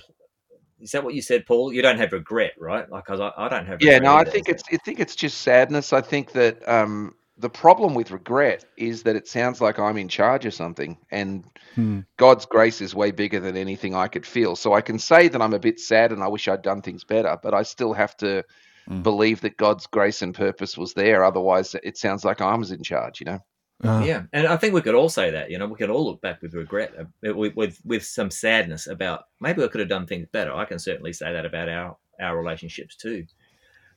is 0.80 0.90
that 0.92 1.04
what 1.04 1.14
you 1.14 1.22
said, 1.22 1.46
Paul? 1.46 1.72
You 1.72 1.82
don't 1.82 1.98
have 1.98 2.12
regret, 2.12 2.52
right? 2.58 2.88
Like, 2.90 3.04
'cause 3.04 3.20
I, 3.20 3.32
I 3.36 3.48
don't 3.48 3.66
have. 3.66 3.82
Yeah, 3.82 3.98
no, 3.98 4.14
I 4.14 4.24
think 4.24 4.48
Is 4.48 4.54
it's 4.56 4.64
I 4.72 4.76
think 4.78 5.00
it's 5.00 5.16
just 5.16 5.38
sadness. 5.42 5.92
I 5.92 6.00
think 6.00 6.32
that 6.32 6.66
um, 6.68 7.14
the 7.38 7.50
problem 7.50 7.94
with 7.94 8.10
regret 8.10 8.64
is 8.76 9.02
that 9.04 9.16
it 9.16 9.28
sounds 9.28 9.60
like 9.60 9.78
I'm 9.78 9.96
in 9.98 10.08
charge 10.08 10.46
of 10.46 10.54
something, 10.54 10.98
and 11.10 11.44
Hmm. 11.74 12.00
God's 12.16 12.46
grace 12.46 12.80
is 12.80 12.94
way 12.94 13.12
bigger 13.12 13.38
than 13.40 13.56
anything 13.56 13.94
I 13.94 14.08
could 14.08 14.26
feel. 14.26 14.56
So 14.56 14.72
I 14.72 14.80
can 14.80 14.98
say 14.98 15.28
that 15.28 15.40
I'm 15.40 15.54
a 15.54 15.58
bit 15.58 15.78
sad 15.78 16.10
and 16.12 16.22
I 16.22 16.28
wish 16.28 16.48
I'd 16.48 16.62
done 16.62 16.82
things 16.82 17.04
better, 17.04 17.38
but 17.42 17.54
I 17.54 17.62
still 17.62 17.92
have 17.92 18.16
to 18.18 18.44
Mm. 18.88 19.02
believe 19.02 19.42
that 19.42 19.56
God's 19.58 19.86
grace 19.86 20.22
and 20.22 20.34
purpose 20.34 20.76
was 20.78 20.94
there. 20.94 21.22
Otherwise, 21.22 21.76
it 21.82 21.98
sounds 21.98 22.24
like 22.24 22.40
I 22.40 22.54
was 22.56 22.70
in 22.72 22.82
charge. 22.82 23.20
You 23.20 23.26
know. 23.26 23.38
Uh, 23.84 24.02
yeah, 24.04 24.22
and 24.32 24.46
I 24.46 24.56
think 24.56 24.74
we 24.74 24.82
could 24.82 24.96
all 24.96 25.08
say 25.08 25.30
that. 25.30 25.50
You 25.50 25.58
know, 25.58 25.66
we 25.66 25.76
could 25.76 25.90
all 25.90 26.04
look 26.04 26.20
back 26.20 26.42
with 26.42 26.54
regret, 26.54 26.94
uh, 26.98 27.34
with 27.34 27.54
with, 27.54 27.80
with 27.84 28.04
some 28.04 28.30
sadness 28.30 28.88
about 28.88 29.24
maybe 29.40 29.62
I 29.62 29.68
could 29.68 29.80
have 29.80 29.88
done 29.88 30.06
things 30.06 30.26
better. 30.32 30.52
I 30.52 30.64
can 30.64 30.78
certainly 30.78 31.12
say 31.12 31.32
that 31.32 31.46
about 31.46 31.68
our 31.68 31.96
our 32.20 32.36
relationships 32.36 32.96
too. 32.96 33.24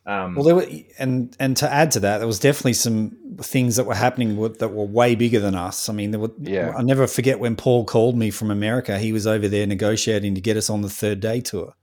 Um, 0.06 0.36
Well, 0.36 0.44
there 0.44 0.56
were, 0.56 0.68
and 0.98 1.36
and 1.40 1.56
to 1.58 1.72
add 1.72 1.92
to 1.92 2.00
that, 2.02 2.20
there 2.20 2.28
was 2.28 2.40
definitely 2.40 2.74
some 2.74 3.18
things 3.40 3.76
that 3.76 3.86
were 3.86 3.96
happening 3.96 4.38
with, 4.38 4.60
that 4.60 4.70
were 4.70 4.86
way 4.86 5.16
bigger 5.16 5.40
than 5.40 5.56
us. 5.56 5.90
I 5.90 5.94
mean, 5.94 6.12
there 6.12 6.20
were. 6.20 6.32
Yeah. 6.40 6.74
I 6.76 6.82
never 6.82 7.08
forget 7.08 7.40
when 7.40 7.56
Paul 7.56 7.86
called 7.86 8.18
me 8.18 8.32
from 8.32 8.50
America. 8.52 8.98
He 8.98 9.14
was 9.14 9.28
over 9.28 9.48
there 9.48 9.68
negotiating 9.68 10.36
to 10.36 10.42
get 10.42 10.58
us 10.58 10.70
on 10.70 10.82
the 10.82 10.90
Third 10.90 11.20
Day 11.20 11.42
tour, 11.42 11.74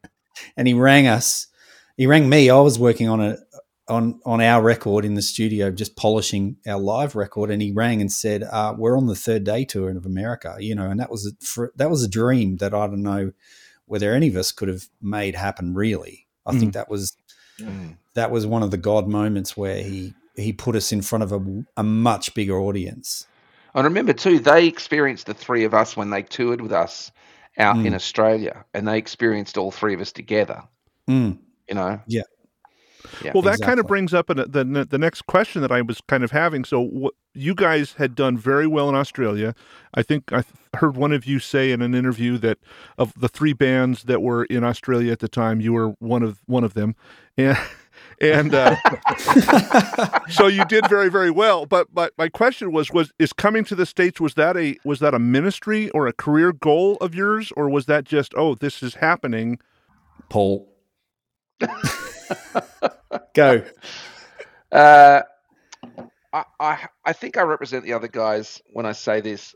and 0.56 0.68
he 0.68 0.74
rang 0.74 1.06
us. 1.06 1.48
He 1.96 2.06
rang 2.06 2.28
me. 2.28 2.50
I 2.50 2.58
was 2.58 2.78
working 2.78 3.08
on 3.08 3.20
a 3.20 3.38
on 3.88 4.20
on 4.24 4.40
our 4.40 4.62
record 4.62 5.04
in 5.04 5.14
the 5.14 5.22
studio, 5.22 5.70
just 5.70 5.96
polishing 5.96 6.56
our 6.66 6.78
live 6.78 7.14
record, 7.14 7.50
and 7.50 7.60
he 7.60 7.72
rang 7.72 8.00
and 8.00 8.10
said, 8.10 8.42
uh, 8.42 8.74
"We're 8.76 8.96
on 8.96 9.06
the 9.06 9.14
Third 9.14 9.44
Day 9.44 9.64
tour 9.64 9.90
of 9.90 10.06
America." 10.06 10.56
You 10.58 10.74
know, 10.74 10.90
and 10.90 10.98
that 11.00 11.10
was 11.10 11.26
a, 11.26 11.44
for, 11.44 11.72
that 11.76 11.90
was 11.90 12.02
a 12.02 12.08
dream 12.08 12.56
that 12.58 12.74
I 12.74 12.86
don't 12.86 13.02
know 13.02 13.32
whether 13.86 14.14
any 14.14 14.28
of 14.28 14.36
us 14.36 14.52
could 14.52 14.68
have 14.68 14.86
made 15.02 15.34
happen. 15.34 15.74
Really, 15.74 16.26
I 16.46 16.58
think 16.58 16.74
that 16.74 16.88
was 16.88 17.16
Mm. 17.60 17.98
that 18.14 18.32
was 18.32 18.46
one 18.46 18.64
of 18.64 18.72
the 18.72 18.76
God 18.76 19.06
moments 19.06 19.56
where 19.56 19.80
he 19.80 20.12
he 20.34 20.52
put 20.52 20.74
us 20.74 20.90
in 20.90 21.02
front 21.02 21.22
of 21.22 21.30
a, 21.30 21.64
a 21.76 21.84
much 21.84 22.34
bigger 22.34 22.58
audience. 22.58 23.28
And 23.74 23.84
remember 23.84 24.12
too, 24.12 24.40
they 24.40 24.66
experienced 24.66 25.26
the 25.26 25.34
three 25.34 25.62
of 25.64 25.72
us 25.72 25.96
when 25.96 26.10
they 26.10 26.22
toured 26.22 26.60
with 26.60 26.72
us 26.72 27.12
out 27.56 27.76
in 27.76 27.92
Mm. 27.92 27.94
Australia, 27.94 28.64
and 28.74 28.88
they 28.88 28.98
experienced 28.98 29.56
all 29.56 29.70
three 29.70 29.94
of 29.94 30.00
us 30.00 30.10
together. 30.10 30.64
Mm. 31.08 31.38
You 31.68 31.74
know. 31.76 32.00
Yeah. 32.08 32.22
Yeah. 33.22 33.32
Well, 33.34 33.42
that 33.42 33.60
kind 33.60 33.80
of 33.80 33.86
brings 33.86 34.14
up 34.14 34.30
an, 34.30 34.38
the 34.50 34.86
the 34.88 34.98
next 34.98 35.26
question 35.26 35.62
that 35.62 35.72
I 35.72 35.82
was 35.82 36.00
kind 36.08 36.24
of 36.24 36.30
having. 36.30 36.64
So, 36.64 36.80
what, 36.80 37.14
you 37.34 37.54
guys 37.54 37.94
had 37.94 38.14
done 38.14 38.38
very 38.38 38.66
well 38.66 38.88
in 38.88 38.94
Australia. 38.94 39.54
I 39.94 40.02
think 40.02 40.32
I 40.32 40.42
th- 40.42 40.54
heard 40.74 40.96
one 40.96 41.12
of 41.12 41.26
you 41.26 41.38
say 41.38 41.72
in 41.72 41.82
an 41.82 41.94
interview 41.94 42.38
that 42.38 42.58
of 42.96 43.12
the 43.18 43.28
three 43.28 43.52
bands 43.52 44.04
that 44.04 44.22
were 44.22 44.44
in 44.44 44.64
Australia 44.64 45.12
at 45.12 45.18
the 45.18 45.28
time, 45.28 45.60
you 45.60 45.72
were 45.72 45.88
one 45.98 46.22
of 46.22 46.40
one 46.46 46.64
of 46.64 46.74
them, 46.74 46.94
and 47.36 47.58
and 48.20 48.54
uh, 48.54 48.76
so 50.28 50.46
you 50.46 50.64
did 50.66 50.88
very 50.88 51.10
very 51.10 51.30
well. 51.30 51.66
But 51.66 51.92
but 51.92 52.12
my 52.16 52.28
question 52.28 52.72
was 52.72 52.92
was 52.92 53.12
is 53.18 53.32
coming 53.32 53.64
to 53.64 53.74
the 53.74 53.86
states 53.86 54.20
was 54.20 54.34
that 54.34 54.56
a 54.56 54.76
was 54.84 55.00
that 55.00 55.14
a 55.14 55.18
ministry 55.18 55.90
or 55.90 56.06
a 56.06 56.12
career 56.12 56.52
goal 56.52 56.96
of 57.00 57.14
yours, 57.14 57.52
or 57.56 57.68
was 57.68 57.86
that 57.86 58.04
just 58.04 58.32
oh 58.36 58.54
this 58.54 58.82
is 58.82 58.94
happening? 58.96 59.58
Paul, 60.28 60.68
go. 63.34 63.64
Uh, 64.72 65.22
I, 66.32 66.44
I 66.60 66.88
I 67.04 67.12
think 67.14 67.36
I 67.38 67.42
represent 67.42 67.84
the 67.84 67.94
other 67.94 68.08
guys 68.08 68.62
when 68.72 68.86
I 68.86 68.92
say 68.92 69.20
this. 69.22 69.54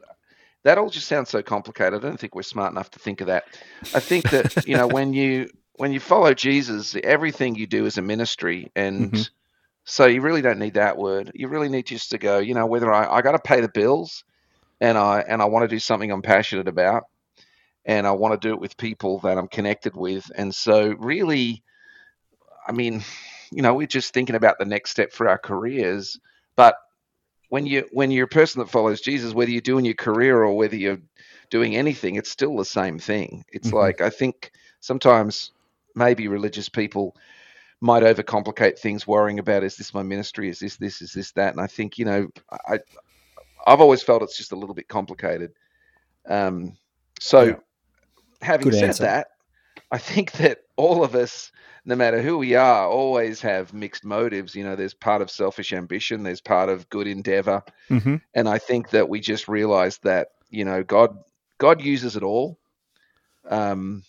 That 0.64 0.78
all 0.78 0.90
just 0.90 1.08
sounds 1.08 1.30
so 1.30 1.42
complicated. 1.42 1.94
I 2.04 2.08
don't 2.08 2.20
think 2.20 2.34
we're 2.34 2.42
smart 2.42 2.72
enough 2.72 2.90
to 2.92 2.98
think 3.00 3.20
of 3.22 3.28
that. 3.28 3.44
I 3.94 4.00
think 4.00 4.30
that 4.30 4.48
you 4.64 4.76
know 4.76 4.88
when 4.88 5.12
you 5.14 5.50
when 5.74 5.92
you 5.92 6.00
follow 6.00 6.34
Jesus, 6.34 6.96
everything 7.02 7.54
you 7.56 7.66
do 7.66 7.86
is 7.86 7.98
a 7.98 8.02
ministry, 8.02 8.72
and 8.76 9.14
Mhm. 9.14 9.30
so 9.84 10.06
you 10.06 10.22
really 10.22 10.42
don't 10.42 10.58
need 10.60 10.74
that 10.74 10.98
word. 10.98 11.32
You 11.34 11.48
really 11.48 11.68
need 11.70 11.86
just 11.86 12.10
to 12.10 12.18
go. 12.18 12.38
You 12.38 12.54
know 12.54 12.66
whether 12.66 12.92
I 12.92 13.06
I 13.18 13.22
got 13.22 13.32
to 13.32 13.38
pay 13.40 13.60
the 13.60 13.70
bills, 13.70 14.24
and 14.80 14.98
I 14.98 15.20
and 15.28 15.42
I 15.42 15.46
want 15.46 15.64
to 15.64 15.74
do 15.74 15.80
something 15.80 16.10
I'm 16.12 16.22
passionate 16.22 16.68
about, 16.68 17.04
and 17.86 18.06
I 18.06 18.12
want 18.12 18.40
to 18.40 18.48
do 18.48 18.54
it 18.54 18.60
with 18.60 18.76
people 18.78 19.20
that 19.20 19.38
I'm 19.38 19.48
connected 19.48 19.96
with, 19.96 20.30
and 20.36 20.54
so 20.54 20.94
really, 20.98 21.62
I 22.68 22.72
mean, 22.72 23.02
you 23.50 23.62
know, 23.62 23.74
we're 23.74 23.86
just 23.86 24.12
thinking 24.12 24.36
about 24.36 24.58
the 24.58 24.64
next 24.66 24.90
step 24.90 25.12
for 25.12 25.28
our 25.28 25.38
careers. 25.38 26.18
But 26.54 26.76
when 27.48 27.66
you 27.66 27.88
when 27.92 28.10
you're 28.10 28.26
a 28.26 28.28
person 28.28 28.60
that 28.60 28.70
follows 28.70 29.00
Jesus, 29.00 29.32
whether 29.32 29.50
you're 29.50 29.60
doing 29.62 29.84
your 29.84 29.94
career 29.94 30.42
or 30.42 30.54
whether 30.56 30.76
you're 30.76 31.00
doing 31.50 31.74
anything, 31.76 32.16
it's 32.16 32.30
still 32.30 32.56
the 32.56 32.64
same 32.64 32.98
thing. 32.98 33.44
It's 33.48 33.70
Mhm. 33.70 33.74
like 33.74 34.00
I 34.00 34.10
think 34.10 34.50
sometimes 34.80 35.52
maybe 35.94 36.28
religious 36.28 36.68
people 36.68 37.16
might 37.80 38.02
overcomplicate 38.02 38.78
things, 38.78 39.06
worrying 39.06 39.38
about 39.38 39.62
is 39.64 39.76
this 39.76 39.94
my 39.94 40.02
ministry, 40.02 40.48
is 40.50 40.58
this 40.58 40.76
this, 40.76 41.00
is 41.00 41.12
this 41.12 41.32
that, 41.32 41.52
and 41.52 41.60
I 41.60 41.66
think 41.66 41.96
you 41.96 42.04
know 42.04 42.28
I 42.68 42.80
I've 43.66 43.80
always 43.80 44.02
felt 44.02 44.22
it's 44.22 44.36
just 44.36 44.52
a 44.52 44.56
little 44.56 44.74
bit 44.74 44.88
complicated. 44.88 45.52
Um, 46.28 46.76
so 47.20 47.42
Yeah. 47.44 47.56
having 48.42 48.64
Good 48.70 48.74
said 48.74 48.88
answer. 48.90 49.04
that, 49.04 49.28
I 49.90 49.98
think 49.98 50.32
that 50.32 50.58
all 50.76 51.02
of 51.02 51.14
us, 51.14 51.50
no 51.84 51.96
matter 51.96 52.20
who 52.20 52.38
we 52.38 52.54
are, 52.54 52.86
always 52.86 53.40
have 53.40 53.72
mixed 53.72 54.04
motives. 54.04 54.54
You 54.54 54.64
know, 54.64 54.76
there's 54.76 54.94
part 54.94 55.22
of 55.22 55.30
selfish 55.30 55.72
ambition, 55.72 56.22
there's 56.22 56.40
part 56.40 56.68
of 56.68 56.88
good 56.90 57.06
endeavor, 57.06 57.62
Mm-hmm. 57.90 58.16
and 58.34 58.48
I 58.48 58.58
think 58.58 58.90
that 58.90 59.08
we 59.08 59.20
just 59.20 59.48
realize 59.48 59.98
that 59.98 60.28
you 60.50 60.64
know 60.64 60.82
God 60.82 61.18
God 61.58 61.82
uses 61.82 62.16
it 62.16 62.22
all. 62.22 62.58
Um, 63.48 64.02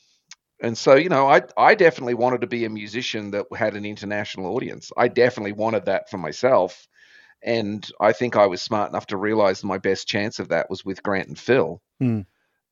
and 0.61 0.77
so 0.77 0.95
you 0.95 1.09
know, 1.09 1.27
I 1.27 1.43
I 1.55 1.75
definitely 1.75 2.15
wanted 2.15 2.41
to 2.41 2.47
be 2.47 2.65
a 2.65 2.69
musician 2.69 3.31
that 3.31 3.45
had 3.55 3.75
an 3.75 3.85
international 3.85 4.53
audience. 4.55 4.91
I 4.97 5.07
definitely 5.07 5.53
wanted 5.53 5.85
that 5.85 6.09
for 6.09 6.17
myself, 6.17 6.87
and 7.41 7.89
I 8.01 8.11
think 8.11 8.35
I 8.35 8.47
was 8.47 8.61
smart 8.61 8.89
enough 8.89 9.07
to 9.07 9.17
realize 9.17 9.63
my 9.63 9.77
best 9.77 10.07
chance 10.07 10.39
of 10.39 10.49
that 10.49 10.69
was 10.69 10.83
with 10.83 11.01
Grant 11.03 11.29
and 11.29 11.39
Phil. 11.39 11.81
Hmm. 11.99 12.21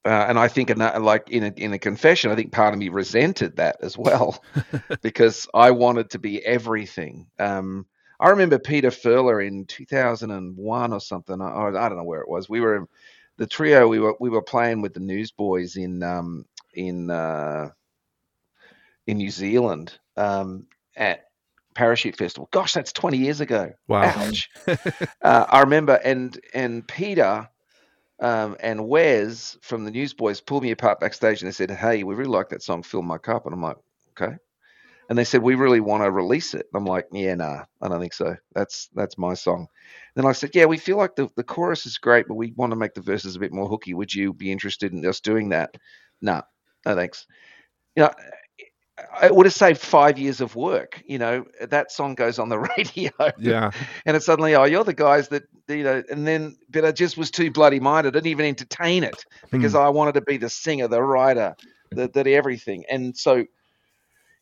Uh, 0.06 0.26
and 0.30 0.40
I 0.40 0.48
think, 0.48 0.70
in 0.70 0.80
a, 0.80 1.00
like 1.00 1.30
in 1.30 1.44
a, 1.44 1.54
in 1.58 1.74
a 1.74 1.80
confession, 1.80 2.32
I 2.32 2.36
think 2.36 2.52
part 2.52 2.74
of 2.74 2.80
me 2.80 2.90
resented 2.90 3.58
that 3.58 3.78
as 3.82 3.98
well, 3.98 4.42
because 5.02 5.48
I 5.54 5.72
wanted 5.72 6.12
to 6.12 6.20
be 6.20 6.46
everything. 6.46 7.28
Um, 7.40 7.86
I 8.20 8.30
remember 8.30 8.58
Peter 8.58 8.90
Furler 8.90 9.46
in 9.46 9.66
2001 9.66 10.94
or 10.94 11.02
something. 11.02 11.42
I, 11.42 11.68
I 11.68 11.90
don't 11.90 11.98
know 11.98 12.04
where 12.04 12.22
it 12.22 12.30
was. 12.30 12.50
We 12.50 12.62
were 12.62 12.88
the 13.38 13.48
trio. 13.48 13.88
We 13.88 14.00
were 14.00 14.16
we 14.20 14.30
were 14.30 14.42
playing 14.42 14.82
with 14.82 14.94
the 14.94 15.00
Newsboys 15.00 15.76
in 15.76 16.02
um, 16.04 16.46
in 16.74 17.10
uh, 17.10 17.70
in 19.06 19.18
New 19.18 19.30
Zealand 19.30 19.98
um, 20.16 20.68
at 20.96 21.26
Parachute 21.76 22.18
Festival. 22.18 22.50
Gosh, 22.52 22.74
that's 22.74 22.92
20 22.92 23.18
years 23.18 23.40
ago. 23.40 23.72
Wow. 23.88 24.04
Ouch. 24.04 24.50
uh, 25.22 25.46
I 25.50 25.60
remember, 25.62 26.00
and 26.04 26.40
and 26.54 26.88
Peter 26.88 27.48
um, 28.20 28.56
and 28.60 28.88
Wes 28.88 29.58
from 29.62 29.86
the 29.86 29.92
Newsboys 29.92 30.42
pulled 30.42 30.64
me 30.64 30.72
apart 30.72 31.00
backstage 31.00 31.42
and 31.42 31.48
they 31.48 31.54
said, 31.54 31.72
"Hey, 31.72 32.04
we 32.04 32.16
really 32.16 32.30
like 32.32 32.50
that 32.50 32.64
song, 32.64 32.84
Fill 32.84 33.02
My 33.04 33.18
Cup," 33.18 33.46
and 33.46 33.54
I'm 33.54 33.62
like, 33.62 33.78
"Okay." 34.12 34.36
And 35.10 35.18
they 35.18 35.24
said, 35.26 35.42
"We 35.44 35.56
really 35.56 35.82
want 35.82 36.04
to 36.04 36.12
release 36.12 36.54
it." 36.54 36.68
I'm 36.76 36.86
like, 36.86 37.08
"Yeah, 37.12 37.36
nah, 37.36 37.66
I 37.82 37.88
don't 37.90 38.00
think 38.02 38.14
so. 38.14 38.36
That's 38.54 38.90
that's 38.96 39.18
my 39.18 39.36
song." 39.36 39.68
Then 40.16 40.26
I 40.26 40.34
said, 40.34 40.52
"Yeah, 40.56 40.66
we 40.66 40.78
feel 40.78 40.98
like 40.98 41.16
the 41.16 41.30
the 41.36 41.44
chorus 41.44 41.86
is 41.86 41.98
great, 42.00 42.28
but 42.28 42.36
we 42.36 42.54
want 42.58 42.72
to 42.72 42.78
make 42.78 42.94
the 42.96 43.02
verses 43.02 43.36
a 43.36 43.40
bit 43.40 43.54
more 43.54 43.68
hooky. 43.70 43.94
Would 43.94 44.14
you 44.16 44.34
be 44.34 44.52
interested 44.52 44.94
in 44.94 45.06
us 45.06 45.20
doing 45.22 45.50
that?" 45.50 45.76
Nah, 46.22 46.44
no 46.86 46.96
thanks. 46.96 47.28
You 47.96 48.04
know, 48.04 48.12
it 49.22 49.36
would 49.36 49.46
have 49.46 49.54
saved 49.54 49.80
five 49.80 50.18
years 50.18 50.42
of 50.42 50.56
work. 50.56 51.02
You 51.06 51.20
know, 51.20 51.46
that 51.62 51.92
song 51.92 52.16
goes 52.16 52.40
on 52.40 52.50
the 52.50 52.60
radio. 52.78 53.12
Yeah. 53.38 53.72
And 54.06 54.18
it's 54.18 54.26
suddenly, 54.26 54.56
oh, 54.56 54.64
you're 54.64 54.84
the 54.84 54.94
guys 54.94 55.30
that, 55.30 55.44
you 55.68 55.84
know, 55.84 56.04
and 56.10 56.26
then, 56.26 56.58
but 56.70 56.86
I 56.86 56.92
just 56.92 57.18
was 57.18 57.32
too 57.32 57.52
bloody 57.52 57.80
minded. 57.80 58.10
I 58.10 58.20
didn't 58.20 58.28
even 58.32 58.46
entertain 58.46 59.04
it 59.04 59.26
because 59.52 59.74
Hmm. 59.74 59.80
I 59.80 59.90
wanted 59.90 60.16
to 60.16 60.22
be 60.22 60.38
the 60.38 60.50
singer, 60.50 60.88
the 60.88 61.02
writer, 61.02 61.56
the, 61.92 62.08
the 62.08 62.34
everything. 62.34 62.86
And 62.90 63.16
so, 63.16 63.46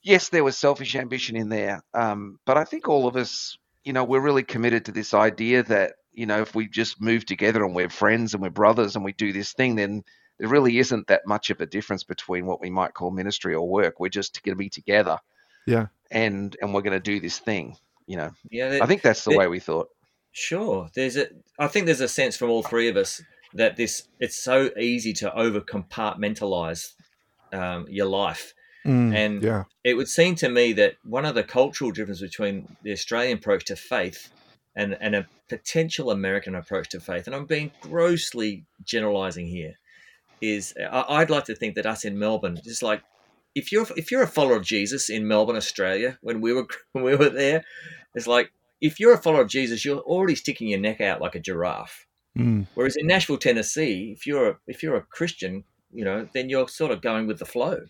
yes, 0.04 0.30
there 0.30 0.44
was 0.44 0.58
selfish 0.58 0.96
ambition 0.96 1.36
in 1.36 1.50
there. 1.50 1.82
Um, 1.94 2.39
but 2.46 2.58
I 2.58 2.63
think 2.63 2.88
all 2.88 3.08
of 3.08 3.15
us, 3.15 3.58
you 3.84 3.94
know, 3.94 4.04
we're 4.04 4.22
really 4.22 4.44
committed 4.44 4.86
to 4.86 4.91
this 4.91 5.13
idea 5.13 5.63
that, 5.63 5.94
you 6.13 6.26
know, 6.26 6.41
if 6.41 6.56
we 6.56 6.68
just 6.68 7.02
move 7.02 7.26
together 7.26 7.63
and 7.63 7.76
we're 7.76 7.89
friends 7.89 8.34
and 8.34 8.41
we're 8.41 8.50
brothers 8.50 8.96
and 8.96 9.04
we 9.04 9.13
do 9.13 9.34
this 9.34 9.54
thing, 9.54 9.76
then 9.76 10.04
there 10.39 10.50
really 10.50 10.78
isn't 10.80 11.08
that 11.08 11.26
much 11.26 11.50
of 11.50 11.62
a 11.62 11.65
difference 11.65 12.04
between 12.04 12.45
what 12.45 12.62
we 12.62 12.69
might 12.69 12.93
call 12.93 13.12
ministry 13.12 13.54
or 13.56 13.67
work. 13.67 14.00
We're 14.00 14.10
just 14.10 14.43
going 14.43 14.56
to 14.56 14.60
be 14.60 14.69
together 14.69 15.17
Yeah. 15.65 15.88
and 16.12 16.56
and 16.62 16.74
we're 16.74 16.82
going 16.82 16.93
to 17.02 17.12
do 17.12 17.19
this 17.19 17.39
thing. 17.39 17.78
You 18.08 18.17
know, 18.17 18.32
Yeah, 18.52 18.80
I 18.82 18.86
think 18.86 19.02
that's 19.02 19.24
the 19.24 19.32
it- 19.32 19.38
way 19.38 19.48
we 19.48 19.60
thought. 19.60 19.89
Sure. 20.32 20.89
There's 20.93 21.15
a 21.15 21.28
I 21.58 21.67
think 21.67 21.86
there's 21.86 22.02
a 22.02 22.10
sense 22.10 22.36
from 22.36 22.50
all 22.50 22.62
three 22.63 22.89
of 22.89 22.98
us 22.98 23.21
that 23.54 23.78
this 23.78 24.04
it's 24.19 24.36
so 24.36 24.69
easy 24.78 25.13
to 25.13 25.34
over 25.34 25.62
compartmentalize 25.62 26.93
um, 27.54 27.86
your 27.89 28.08
life. 28.08 28.54
Mm, 28.86 29.15
And 29.15 29.43
yeah. 29.43 29.63
it 29.84 29.95
would 29.95 30.08
seem 30.10 30.36
to 30.36 30.50
me 30.50 30.74
that 30.74 30.95
one 31.04 31.26
of 31.26 31.36
the 31.36 31.43
cultural 31.43 31.91
differences 31.91 32.30
between 32.30 32.76
the 32.84 32.91
Australian 32.91 33.38
approach 33.39 33.65
to 33.65 33.76
faith 33.76 34.30
and, 34.76 34.95
and 35.00 35.15
a 35.15 35.28
potential 35.50 36.12
American 36.12 36.54
approach 36.54 36.89
to 36.89 37.00
faith, 37.00 37.26
and 37.28 37.36
I'm 37.36 37.45
being 37.45 37.71
grossly 37.82 38.65
generalizing 38.84 39.48
here, 39.48 39.76
is 40.41 40.74
I'd 40.91 41.30
like 41.30 41.45
to 41.45 41.56
think 41.56 41.76
that 41.76 41.86
us 41.86 42.06
in 42.06 42.17
Melbourne, 42.19 42.60
just 42.63 42.84
like 42.84 43.02
if 43.54 43.71
you're 43.71 43.88
if 43.95 44.12
you're 44.12 44.24
a 44.24 44.28
follower 44.28 44.58
of 44.58 44.63
Jesus 44.63 45.10
in 45.10 45.28
Melbourne, 45.28 45.56
Australia, 45.56 46.17
when 46.21 46.41
we 46.41 46.54
were 46.54 46.67
when 46.93 47.04
we 47.04 47.15
were 47.15 47.30
there, 47.30 47.63
it's 48.13 48.28
like 48.28 48.52
if 48.82 49.00
you're 49.00 49.13
a 49.13 49.21
follower 49.21 49.41
of 49.41 49.50
Jesus, 49.50 49.86
you're 49.86 50.00
already 50.00 50.36
sticking 50.36 50.67
your 50.67 50.80
neck 50.80 51.02
out 51.02 51.21
like 51.21 51.36
a 51.36 51.39
giraffe. 51.39 52.06
Mm, 52.38 52.67
Whereas 52.76 52.98
in 52.98 53.08
Nashville, 53.08 53.38
Tennessee, 53.38 54.13
if 54.15 54.28
you're 54.28 54.50
a, 54.50 54.58
if 54.67 54.84
you're 54.84 54.98
a 54.98 55.02
Christian, 55.02 55.63
you 55.93 56.04
know, 56.04 56.28
then 56.34 56.50
you're 56.50 56.67
sort 56.67 56.91
of 56.91 57.02
going 57.02 57.28
with 57.28 57.39
the 57.39 57.45
flow 57.45 57.86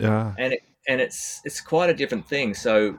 yeah. 0.00 0.34
and 0.38 0.54
it, 0.54 0.62
and 0.88 1.00
it's 1.00 1.40
it's 1.44 1.60
quite 1.60 1.90
a 1.90 1.94
different 1.94 2.26
thing. 2.26 2.54
So 2.54 2.98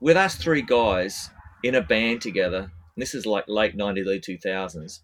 with 0.00 0.16
us 0.16 0.36
three 0.36 0.62
guys 0.62 1.30
in 1.62 1.74
a 1.74 1.82
band 1.82 2.20
together, 2.20 2.58
and 2.58 2.70
this 2.96 3.14
is 3.14 3.26
like 3.26 3.44
late 3.48 3.76
'90s, 3.76 4.06
early 4.06 4.20
2000s, 4.20 5.00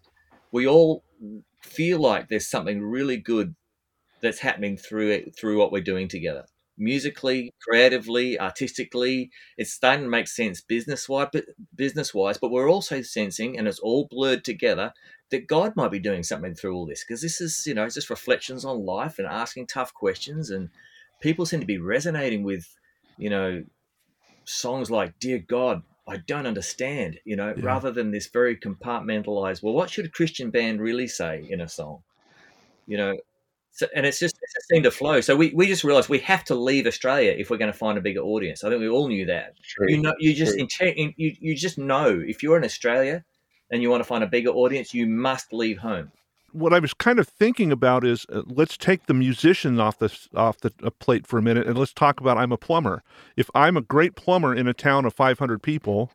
we 0.51 0.67
all 0.67 1.03
feel 1.61 1.99
like 1.99 2.27
there's 2.27 2.49
something 2.49 2.81
really 2.81 3.17
good 3.17 3.55
that's 4.21 4.39
happening 4.39 4.77
through 4.77 5.11
it 5.11 5.35
through 5.37 5.57
what 5.57 5.71
we're 5.71 5.81
doing 5.81 6.07
together. 6.07 6.45
Musically, 6.77 7.51
creatively, 7.67 8.39
artistically, 8.39 9.29
it's 9.57 9.73
starting 9.73 10.05
to 10.05 10.09
make 10.09 10.27
sense 10.27 10.61
business 10.61 11.09
wise, 11.09 11.27
but 11.33 11.45
business 11.75 12.13
wise. 12.13 12.37
But 12.37 12.51
we're 12.51 12.69
also 12.69 13.01
sensing, 13.01 13.57
and 13.57 13.67
it's 13.67 13.79
all 13.79 14.07
blurred 14.09 14.45
together, 14.45 14.93
that 15.31 15.47
God 15.47 15.75
might 15.75 15.91
be 15.91 15.99
doing 15.99 16.23
something 16.23 16.55
through 16.55 16.73
all 16.75 16.85
this 16.85 17.03
because 17.03 17.21
this 17.21 17.41
is, 17.41 17.63
you 17.67 17.73
know, 17.73 17.87
just 17.89 18.09
reflections 18.09 18.65
on 18.65 18.85
life 18.85 19.19
and 19.19 19.27
asking 19.27 19.67
tough 19.67 19.93
questions 19.93 20.49
and 20.49 20.69
people 21.21 21.45
seem 21.45 21.59
to 21.59 21.65
be 21.65 21.77
resonating 21.77 22.43
with, 22.43 22.65
you 23.17 23.29
know, 23.29 23.63
songs 24.45 24.89
like 24.89 25.19
"Dear 25.19 25.39
God, 25.39 25.83
I 26.09 26.17
don't 26.17 26.45
understand," 26.47 27.19
you 27.25 27.35
know, 27.35 27.53
Yeah. 27.55 27.65
rather 27.65 27.91
than 27.91 28.11
this 28.11 28.27
very 28.27 28.55
compartmentalized. 28.55 29.63
Well, 29.63 29.73
what 29.73 29.89
should 29.89 30.05
a 30.05 30.09
Christian 30.09 30.49
band 30.51 30.81
really 30.81 31.07
say 31.07 31.45
in 31.49 31.61
a 31.61 31.69
song? 31.69 32.03
You 32.87 32.97
know, 32.97 33.17
so, 33.71 33.87
and 33.95 34.05
it's 34.05 34.19
just 34.19 34.35
it's 34.41 34.53
just 34.53 34.67
seemed 34.67 34.83
to 34.83 34.91
flow. 34.91 35.21
So 35.21 35.35
we, 35.35 35.53
we 35.53 35.67
just 35.67 35.83
realized 35.83 36.09
we 36.09 36.19
have 36.19 36.43
to 36.45 36.55
leave 36.55 36.85
Australia 36.87 37.31
if 37.37 37.49
we're 37.49 37.57
going 37.57 37.71
to 37.71 37.77
find 37.77 37.97
a 37.97 38.01
bigger 38.01 38.21
audience. 38.21 38.63
I 38.63 38.69
think 38.69 38.81
we 38.81 38.89
all 38.89 39.07
knew 39.07 39.25
that. 39.27 39.53
You 39.79 40.01
know, 40.01 40.13
you 40.19 40.33
just 40.33 40.57
True. 40.57 40.91
you 40.95 41.35
you 41.39 41.55
just 41.55 41.77
know 41.77 42.21
if 42.25 42.43
you're 42.43 42.57
in 42.57 42.65
Australia 42.65 43.23
and 43.71 43.81
you 43.81 43.89
want 43.89 44.01
to 44.01 44.07
find 44.07 44.23
a 44.23 44.27
bigger 44.27 44.49
audience, 44.49 44.93
you 44.93 45.07
must 45.07 45.53
leave 45.53 45.77
home. 45.77 46.11
What 46.51 46.73
I 46.73 46.79
was 46.79 46.93
kind 46.93 47.19
of 47.19 47.27
thinking 47.27 47.71
about 47.71 48.05
is 48.05 48.25
uh, 48.31 48.41
let's 48.45 48.77
take 48.77 49.05
the 49.05 49.13
musician 49.13 49.79
off 49.79 49.99
the 49.99 50.15
off 50.35 50.59
the 50.59 50.71
uh, 50.83 50.89
plate 50.99 51.27
for 51.27 51.37
a 51.37 51.41
minute 51.41 51.67
and 51.67 51.77
let's 51.77 51.93
talk 51.93 52.19
about 52.19 52.37
I'm 52.37 52.51
a 52.51 52.57
plumber. 52.57 53.03
If 53.35 53.49
I'm 53.53 53.77
a 53.77 53.81
great 53.81 54.15
plumber 54.15 54.53
in 54.53 54.67
a 54.67 54.73
town 54.73 55.05
of 55.05 55.13
500 55.13 55.61
people, 55.61 56.11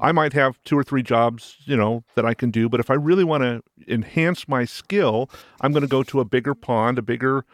I 0.00 0.12
might 0.12 0.32
have 0.32 0.58
two 0.64 0.76
or 0.76 0.84
three 0.84 1.02
jobs, 1.02 1.56
you 1.64 1.76
know, 1.76 2.04
that 2.14 2.26
I 2.26 2.34
can 2.34 2.50
do, 2.50 2.68
but 2.68 2.80
if 2.80 2.90
I 2.90 2.94
really 2.94 3.24
want 3.24 3.42
to 3.42 3.62
enhance 3.92 4.48
my 4.48 4.64
skill, 4.64 5.30
I'm 5.60 5.72
going 5.72 5.82
to 5.82 5.88
go 5.88 6.02
to 6.02 6.20
a 6.20 6.24
bigger 6.24 6.54
pond, 6.54 6.98
a 6.98 7.02
bigger 7.02 7.44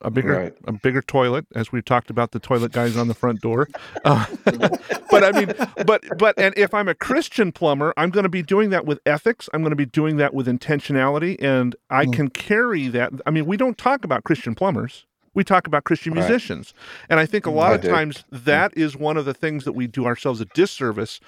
a 0.00 0.10
bigger 0.10 0.34
Right. 0.34 0.54
a 0.66 0.72
bigger 0.72 1.02
toilet 1.02 1.46
as 1.54 1.72
we 1.72 1.82
talked 1.82 2.10
about 2.10 2.30
the 2.32 2.38
toilet 2.38 2.72
guys 2.72 2.96
on 2.96 3.08
the 3.08 3.14
front 3.14 3.40
door. 3.40 3.68
Uh, 4.04 4.26
but 5.10 5.24
I 5.24 5.32
mean, 5.32 5.52
but 5.86 6.02
but 6.16 6.38
and 6.38 6.54
if 6.56 6.72
I'm 6.72 6.88
a 6.88 6.94
Christian 6.94 7.50
plumber, 7.52 7.92
I'm 7.96 8.10
going 8.10 8.22
to 8.24 8.28
be 8.28 8.42
doing 8.42 8.70
that 8.70 8.84
with 8.86 9.00
ethics. 9.06 9.48
I'm 9.52 9.62
going 9.62 9.70
to 9.70 9.76
be 9.76 9.86
doing 9.86 10.16
that 10.18 10.34
with 10.34 10.46
intentionality, 10.46 11.36
and 11.42 11.74
I 11.90 12.06
Mm. 12.06 12.12
can 12.12 12.28
carry 12.30 12.88
that. 12.88 13.12
I 13.26 13.30
mean, 13.30 13.46
we 13.46 13.56
don't 13.56 13.76
talk 13.78 14.04
about 14.04 14.24
Christian 14.24 14.54
plumbers. 14.54 15.04
We 15.34 15.44
talk 15.44 15.66
about 15.66 15.84
Christian 15.84 16.14
Right. 16.14 16.20
musicians, 16.28 16.74
and 17.08 17.20
I 17.20 17.26
think 17.26 17.46
a 17.46 17.50
lot 17.50 17.72
I 17.72 17.76
of 17.76 17.80
do. 17.82 17.88
times 17.88 18.24
that 18.30 18.72
is 18.76 18.96
one 18.96 19.16
of 19.16 19.24
the 19.24 19.34
things 19.34 19.64
that 19.64 19.72
we 19.72 19.86
do 19.86 20.06
ourselves 20.06 20.40
a 20.40 20.46
disservice, 20.46 21.20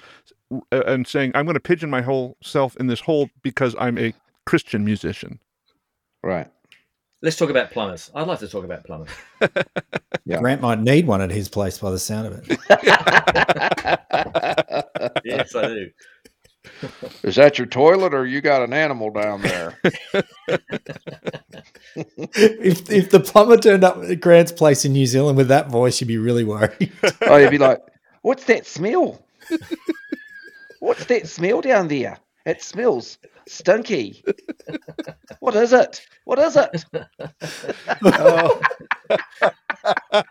uh, 0.51 0.59
and 0.85 1.07
saying 1.07 1.31
I'm 1.35 1.45
going 1.45 1.53
to 1.55 1.59
pigeon 1.61 1.89
my 1.89 2.01
whole 2.01 2.35
self 2.41 2.75
in 2.77 2.87
this 2.87 3.01
hole 3.01 3.29
because 3.41 3.75
I'm 3.79 3.97
a 3.97 4.13
Christian 4.45 4.83
musician. 4.83 5.39
Right. 6.23 6.47
Let's 7.21 7.35
talk 7.35 7.51
about 7.51 7.71
plumbers. 7.71 8.09
I'd 8.15 8.27
like 8.27 8.39
to 8.39 8.47
talk 8.47 8.63
about 8.63 8.83
plumbers. 8.83 9.09
Yeah. 10.23 10.37
Grant 10.37 10.61
might 10.61 10.79
need 10.79 11.07
one 11.07 11.19
at 11.19 11.31
his 11.31 11.49
place 11.49 11.79
by 11.79 11.89
the 11.89 11.97
sound 11.97 12.27
of 12.27 12.33
it. 12.37 12.47
yes, 15.25 15.55
I 15.55 15.67
do. 15.67 15.89
Is 17.23 17.35
that 17.37 17.57
your 17.57 17.65
toilet 17.65 18.13
or 18.13 18.25
you 18.27 18.39
got 18.39 18.61
an 18.61 18.71
animal 18.71 19.09
down 19.09 19.41
there? 19.41 19.79
if 21.95 22.89
if 22.89 23.09
the 23.09 23.19
plumber 23.19 23.57
turned 23.57 23.83
up 23.83 23.97
at 23.97 24.21
Grant's 24.21 24.51
place 24.51 24.85
in 24.85 24.93
New 24.93 25.07
Zealand 25.07 25.37
with 25.37 25.47
that 25.47 25.69
voice, 25.69 25.99
you'd 25.99 26.07
be 26.07 26.19
really 26.19 26.43
worried. 26.43 26.91
oh, 27.23 27.37
you'd 27.37 27.49
be 27.49 27.57
like, 27.57 27.79
what's 28.21 28.43
that 28.45 28.67
smell? 28.67 29.25
What's 30.79 31.05
that 31.05 31.27
smell 31.27 31.61
down 31.61 31.87
there? 31.87 32.19
It 32.45 32.61
smells 32.61 33.17
stinky. 33.51 34.23
What 35.39 35.55
is 35.55 35.73
it? 35.73 36.05
What 36.25 36.39
is 36.39 36.55
it? 36.57 36.85
Oh. 38.03 38.61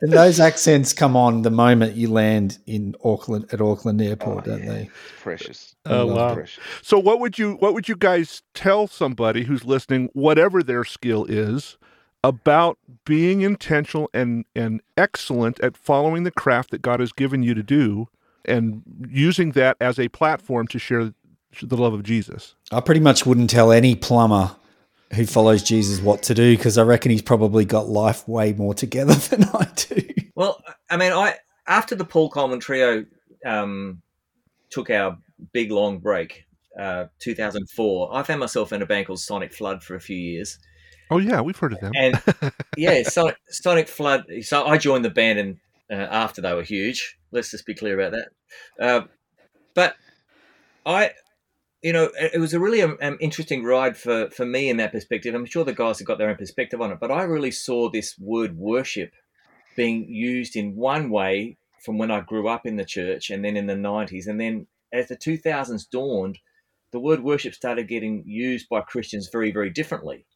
and 0.00 0.12
those 0.12 0.40
accents 0.40 0.92
come 0.92 1.16
on 1.16 1.42
the 1.42 1.50
moment 1.50 1.94
you 1.96 2.10
land 2.10 2.58
in 2.66 2.94
Auckland 3.04 3.46
at 3.52 3.60
Auckland 3.60 4.00
Airport, 4.02 4.46
Oh, 4.48 4.50
don't 4.52 4.64
yeah. 4.64 4.72
they? 4.72 4.90
Precious. 5.20 5.74
Oh, 5.86 6.06
wow. 6.06 6.34
Precious. 6.34 6.62
So 6.82 6.98
what 6.98 7.20
would 7.20 7.38
you 7.38 7.54
what 7.54 7.74
would 7.74 7.88
you 7.88 7.96
guys 7.96 8.42
tell 8.54 8.86
somebody 8.86 9.44
who's 9.44 9.64
listening, 9.64 10.10
whatever 10.12 10.62
their 10.62 10.84
skill 10.84 11.24
is, 11.26 11.78
about 12.24 12.78
being 13.04 13.42
intentional 13.42 14.10
and 14.12 14.44
and 14.54 14.80
excellent 14.96 15.60
at 15.60 15.76
following 15.76 16.24
the 16.24 16.30
craft 16.30 16.70
that 16.70 16.82
God 16.82 17.00
has 17.00 17.12
given 17.12 17.42
you 17.42 17.54
to 17.54 17.62
do 17.62 18.08
and 18.46 18.82
using 19.08 19.52
that 19.52 19.76
as 19.80 19.98
a 19.98 20.08
platform 20.08 20.66
to 20.68 20.78
share 20.78 21.12
the 21.62 21.76
love 21.76 21.92
of 21.92 22.02
Jesus? 22.02 22.54
I 22.72 22.80
pretty 22.80 23.00
much 23.00 23.26
wouldn't 23.26 23.50
tell 23.50 23.72
any 23.72 23.94
plumber 23.94 24.56
who 25.14 25.26
follows 25.26 25.62
Jesus 25.62 26.00
what 26.00 26.22
to 26.24 26.34
do 26.34 26.56
because 26.56 26.78
I 26.78 26.82
reckon 26.82 27.10
he's 27.10 27.22
probably 27.22 27.64
got 27.64 27.88
life 27.88 28.26
way 28.28 28.52
more 28.52 28.74
together 28.74 29.14
than 29.28 29.44
I 29.44 29.66
do. 29.74 30.02
Well, 30.34 30.62
I 30.88 30.96
mean, 30.96 31.12
I 31.12 31.36
after 31.66 31.94
the 31.94 32.04
Paul 32.04 32.30
Colman 32.30 32.60
trio 32.60 33.04
um, 33.44 34.02
took 34.70 34.90
our 34.90 35.18
big 35.52 35.70
long 35.70 35.98
break, 35.98 36.44
uh, 36.78 37.06
2004, 37.18 38.14
I 38.14 38.22
found 38.22 38.40
myself 38.40 38.72
in 38.72 38.82
a 38.82 38.86
band 38.86 39.06
called 39.06 39.20
Sonic 39.20 39.52
Flood 39.52 39.82
for 39.82 39.94
a 39.94 40.00
few 40.00 40.16
years. 40.16 40.58
Oh 41.10 41.18
yeah, 41.18 41.40
we've 41.40 41.56
heard 41.56 41.72
of 41.72 41.80
them. 41.80 41.92
And 41.96 42.22
yeah, 42.76 43.02
Sonic, 43.02 43.36
Sonic 43.48 43.88
Flood. 43.88 44.24
So 44.42 44.64
I 44.64 44.78
joined 44.78 45.04
the 45.04 45.10
band 45.10 45.38
and 45.38 45.56
uh, 45.90 46.06
after 46.10 46.40
they 46.40 46.54
were 46.54 46.62
huge. 46.62 47.18
Let's 47.32 47.50
just 47.50 47.66
be 47.66 47.74
clear 47.74 47.98
about 47.98 48.12
that. 48.12 48.28
Uh, 48.80 49.06
but 49.74 49.96
I, 50.86 51.10
you 51.82 51.92
know, 51.92 52.10
it, 52.14 52.40
was 52.40 52.52
a 52.52 52.60
really 52.60 52.82
um, 52.82 52.98
um, 53.00 53.16
interesting 53.20 53.64
ride 53.64 53.96
for 53.96 54.28
for 54.30 54.44
me 54.44 54.68
in 54.68 54.76
that 54.78 54.92
perspective. 54.92 55.34
I'm 55.34 55.46
sure 55.46 55.64
the 55.64 55.72
guys 55.72 55.98
have 55.98 56.06
got 56.06 56.18
their 56.18 56.28
own 56.28 56.36
perspective 56.36 56.80
on 56.80 56.92
it, 56.92 57.00
but 57.00 57.10
I 57.10 57.22
really 57.22 57.50
saw 57.50 57.90
this 57.90 58.18
word 58.18 58.56
worship 58.56 59.12
being 59.76 60.06
used 60.08 60.56
in 60.56 60.76
one 60.76 61.10
way 61.10 61.56
from 61.82 61.96
when 61.96 62.10
I 62.10 62.20
grew 62.20 62.48
up 62.48 62.66
in 62.66 62.76
the 62.76 62.84
church 62.84 63.30
and 63.30 63.44
then 63.44 63.56
in 63.56 63.66
the 63.66 63.74
90s. 63.74 64.26
And 64.26 64.38
then 64.38 64.66
as 64.92 65.08
the 65.08 65.16
2000s 65.16 65.88
dawned, 65.90 66.38
the 66.92 67.00
word 67.00 67.22
worship 67.22 67.54
started 67.54 67.88
getting 67.88 68.24
used 68.26 68.68
by 68.68 68.82
Christians 68.82 69.28
very, 69.32 69.52
very 69.52 69.70
differently. 69.70 70.26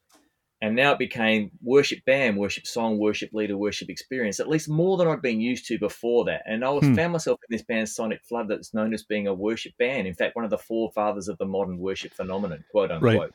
And 0.64 0.76
now 0.76 0.92
it 0.92 0.98
became 0.98 1.50
worship 1.62 2.02
band, 2.06 2.38
worship 2.38 2.66
song, 2.66 2.96
worship 2.96 3.34
leader, 3.34 3.54
worship 3.54 3.90
experience, 3.90 4.40
at 4.40 4.48
least 4.48 4.66
more 4.66 4.96
than 4.96 5.06
I'd 5.06 5.20
been 5.20 5.38
used 5.38 5.66
to 5.66 5.78
before 5.78 6.24
that. 6.24 6.40
And 6.46 6.64
I 6.64 6.70
was 6.70 6.86
hmm. 6.86 6.94
found 6.94 7.12
myself 7.12 7.38
in 7.46 7.54
this 7.54 7.66
band, 7.66 7.86
Sonic 7.86 8.22
Flood, 8.24 8.48
that's 8.48 8.72
known 8.72 8.94
as 8.94 9.02
being 9.02 9.26
a 9.26 9.34
worship 9.34 9.76
band. 9.78 10.06
In 10.06 10.14
fact, 10.14 10.34
one 10.34 10.46
of 10.46 10.50
the 10.50 10.56
forefathers 10.56 11.28
of 11.28 11.36
the 11.36 11.44
modern 11.44 11.76
worship 11.76 12.14
phenomenon, 12.14 12.64
quote 12.70 12.90
unquote. 12.90 13.18
Right. 13.18 13.30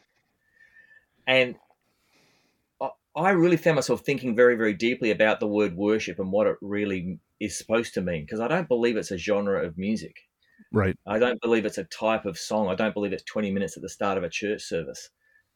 And 1.27 1.55
I 3.15 3.29
really 3.29 3.57
found 3.57 3.75
myself 3.75 4.01
thinking 4.01 4.35
very, 4.35 4.55
very 4.55 4.73
deeply 4.73 5.11
about 5.11 5.39
the 5.39 5.45
word 5.45 5.75
worship 5.75 6.17
and 6.17 6.31
what 6.31 6.47
it 6.47 6.55
really 6.63 7.19
is 7.39 7.55
supposed 7.55 7.93
to 7.93 8.01
mean 8.01 8.25
because 8.25 8.39
I 8.39 8.47
don't 8.47 8.67
believe 8.67 8.97
it's 8.97 9.11
a 9.11 9.19
genre 9.19 9.63
of 9.63 9.77
music. 9.77 10.15
Right. 10.71 10.97
I 11.05 11.19
don't 11.19 11.39
believe 11.41 11.67
it's 11.67 11.77
a 11.77 11.83
type 11.83 12.25
of 12.25 12.39
song. 12.39 12.69
I 12.69 12.75
don't 12.75 12.95
believe 12.95 13.13
it's 13.13 13.21
20 13.21 13.51
minutes 13.51 13.77
at 13.77 13.83
the 13.83 13.89
start 13.89 14.17
of 14.17 14.23
a 14.23 14.29
church 14.29 14.63
service. 14.63 15.11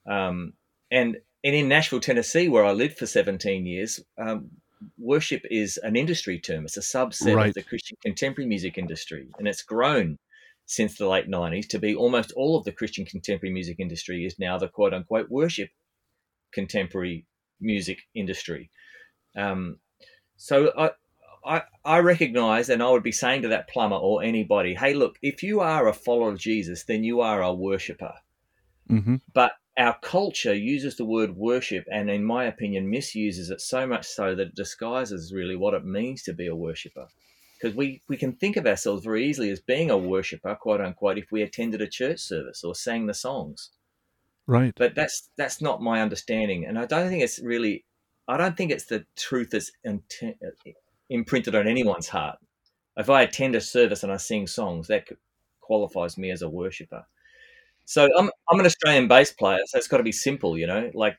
Um, 0.07 0.53
and, 0.91 1.17
and 1.43 1.56
in 1.56 1.67
Nashville, 1.67 1.99
Tennessee, 1.99 2.47
where 2.47 2.65
I 2.65 2.71
lived 2.71 2.97
for 2.97 3.06
17 3.06 3.65
years, 3.65 3.99
um, 4.17 4.49
worship 4.97 5.43
is 5.51 5.77
an 5.77 5.95
industry 5.95 6.39
term. 6.39 6.65
It's 6.65 6.77
a 6.77 6.82
subset 6.82 7.36
right. 7.36 7.47
of 7.49 7.53
the 7.53 7.63
Christian 7.63 7.97
contemporary 8.01 8.47
music 8.47 8.77
industry. 8.77 9.27
And 9.38 9.47
it's 9.47 9.62
grown 9.62 10.17
since 10.65 10.97
the 10.97 11.08
late 11.08 11.29
90s 11.29 11.67
to 11.69 11.79
be 11.79 11.95
almost 11.95 12.32
all 12.34 12.58
of 12.58 12.63
the 12.63 12.71
Christian 12.71 13.06
contemporary 13.06 13.53
music 13.53 13.77
industry 13.79 14.25
is 14.25 14.39
now 14.39 14.58
the 14.58 14.69
quote 14.69 14.93
unquote 14.93 15.29
worship 15.29 15.69
contemporary 16.53 17.25
music 17.60 17.99
industry. 18.15 18.69
Um, 19.36 19.79
so 20.38 20.71
I, 20.77 20.91
I, 21.45 21.63
I 21.84 21.99
recognize, 21.99 22.69
and 22.69 22.82
I 22.82 22.89
would 22.89 23.03
be 23.03 23.12
saying 23.12 23.41
to 23.41 23.49
that 23.49 23.67
plumber 23.67 23.97
or 23.97 24.23
anybody, 24.23 24.73
hey, 24.75 24.93
look, 24.93 25.17
if 25.21 25.43
you 25.43 25.60
are 25.60 25.88
a 25.88 25.93
follower 25.93 26.32
of 26.32 26.39
Jesus, 26.39 26.84
then 26.84 27.03
you 27.03 27.19
are 27.19 27.41
a 27.41 27.53
worshiper. 27.53 28.13
Mm-hmm. 28.89 29.15
But 29.34 29.53
our 29.77 29.97
culture 30.01 30.53
uses 30.53 30.97
the 30.97 31.05
word 31.05 31.36
worship, 31.36 31.86
and 31.91 32.09
in 32.09 32.23
my 32.23 32.45
opinion, 32.45 32.89
misuses 32.89 33.49
it 33.49 33.62
so 33.62 33.88
much 33.88 34.05
so 34.05 34.36
that 34.36 34.47
it 34.47 34.55
disguises 34.55 35.33
really 35.33 35.55
what 35.55 35.73
it 35.73 35.86
means 35.86 36.21
to 36.23 36.33
be 36.33 36.47
a 36.47 36.55
worshiper. 36.55 37.07
Because 37.59 37.75
we, 37.75 38.01
we 38.07 38.17
can 38.17 38.33
think 38.33 38.57
of 38.57 38.67
ourselves 38.67 39.03
very 39.03 39.25
easily 39.25 39.49
as 39.49 39.62
being 39.62 39.89
a 39.89 39.97
worshiper, 39.97 40.55
quote 40.55 40.81
unquote, 40.81 41.17
if 41.17 41.31
we 41.31 41.41
attended 41.41 41.81
a 41.81 41.88
church 41.88 42.19
service 42.19 42.63
or 42.63 42.75
sang 42.75 43.07
the 43.07 43.13
songs. 43.13 43.71
Right. 44.45 44.73
But 44.75 44.93
that's 44.93 45.29
that's 45.38 45.62
not 45.62 45.81
my 45.81 46.01
understanding, 46.01 46.65
and 46.65 46.77
I 46.77 46.86
don't 46.86 47.09
think 47.09 47.23
it's 47.23 47.39
really. 47.39 47.86
I 48.27 48.38
don't 48.38 48.55
think 48.55 48.71
it's 48.71 48.86
the 48.86 49.05
truth 49.17 49.49
that's 49.51 49.71
imprinted 51.09 51.55
on 51.55 51.67
anyone's 51.67 52.07
heart. 52.07 52.38
If 52.95 53.09
I 53.09 53.23
attend 53.23 53.55
a 53.55 53.62
service 53.62 54.03
and 54.03 54.12
I 54.12 54.17
sing 54.17 54.47
songs, 54.47 54.88
that 54.88 55.07
qualifies 55.62 56.17
me 56.17 56.31
as 56.31 56.41
a 56.41 56.49
worshipper. 56.49 57.05
So 57.86 58.10
I'm 58.17 58.30
I'm 58.50 58.60
an 58.60 58.65
Australian 58.65 59.08
bass 59.08 59.32
player, 59.32 59.60
so 59.65 59.78
it's 59.78 59.88
got 59.88 59.98
to 59.98 60.04
be 60.04 60.12
simple, 60.12 60.58
you 60.58 60.67
know. 60.67 60.91
Like 60.93 61.17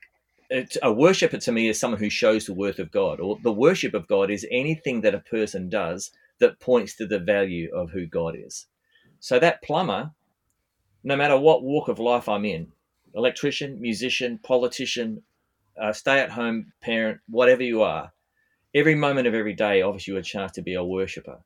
a 0.81 0.91
worshipper 0.91 1.37
to 1.37 1.51
me 1.51 1.69
is 1.69 1.79
someone 1.79 1.99
who 1.99 2.09
shows 2.09 2.45
the 2.45 2.53
worth 2.53 2.79
of 2.79 2.91
God, 2.91 3.19
or 3.19 3.37
the 3.43 3.51
worship 3.51 3.93
of 3.93 4.07
God 4.07 4.29
is 4.29 4.45
anything 4.51 5.01
that 5.01 5.15
a 5.15 5.19
person 5.19 5.69
does 5.69 6.11
that 6.39 6.59
points 6.59 6.95
to 6.97 7.07
the 7.07 7.19
value 7.19 7.73
of 7.73 7.91
who 7.91 8.05
God 8.05 8.35
is. 8.37 8.67
So 9.19 9.39
that 9.39 9.63
plumber, 9.63 10.11
no 11.03 11.15
matter 11.15 11.37
what 11.37 11.63
walk 11.63 11.87
of 11.87 11.99
life 11.99 12.27
I'm 12.27 12.45
in, 12.45 12.71
electrician, 13.15 13.79
musician, 13.79 14.39
politician, 14.39 15.23
uh, 15.81 15.93
stay 15.93 16.19
at 16.19 16.31
home 16.31 16.73
parent, 16.81 17.19
whatever 17.27 17.63
you 17.63 17.81
are, 17.81 18.11
every 18.73 18.95
moment 18.95 19.27
of 19.27 19.33
every 19.33 19.53
day 19.53 19.81
offers 19.81 20.07
you 20.07 20.17
a 20.17 20.21
chance 20.21 20.51
to 20.53 20.61
be 20.61 20.73
a 20.73 20.83
worshiper. 20.83 21.39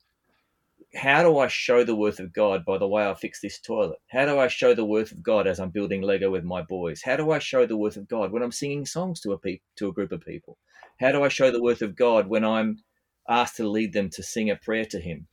How 0.96 1.22
do 1.22 1.38
I 1.38 1.48
show 1.48 1.84
the 1.84 1.96
worth 1.96 2.20
of 2.20 2.34
God 2.34 2.66
by 2.66 2.78
the 2.78 2.88
way 2.88 3.08
I 3.08 3.14
fix 3.14 3.40
this 3.42 3.60
toilet? 3.60 4.00
How 4.08 4.26
do 4.26 4.40
I 4.40 4.48
show 4.48 4.74
the 4.74 4.86
worth 4.86 5.12
of 5.12 5.22
God 5.22 5.46
as 5.46 5.60
I'm 5.60 5.70
building 5.70 6.02
Lego 6.02 6.32
with 6.32 6.44
my 6.44 6.64
boys? 6.64 7.02
How 7.04 7.16
do 7.16 7.32
I 7.32 7.40
show 7.40 7.66
the 7.66 7.78
worth 7.78 7.96
of 7.98 8.08
God 8.08 8.32
when 8.32 8.42
I'm 8.42 8.52
singing 8.52 8.86
songs 8.86 9.20
to 9.22 9.34
a 9.34 9.38
pe- 9.38 9.60
to 9.78 9.90
a 9.90 9.94
group 9.94 10.12
of 10.12 10.22
people? 10.22 10.58
How 11.00 11.12
do 11.12 11.24
I 11.24 11.30
show 11.30 11.52
the 11.52 11.62
worth 11.62 11.84
of 11.84 11.96
God 11.96 12.28
when 12.28 12.44
I'm 12.44 12.84
asked 13.30 13.58
to 13.58 13.70
lead 13.70 13.94
them 13.94 14.10
to 14.12 14.24
sing 14.24 14.50
a 14.50 14.56
prayer 14.56 14.86
to 14.86 15.00
Him? 15.00 15.28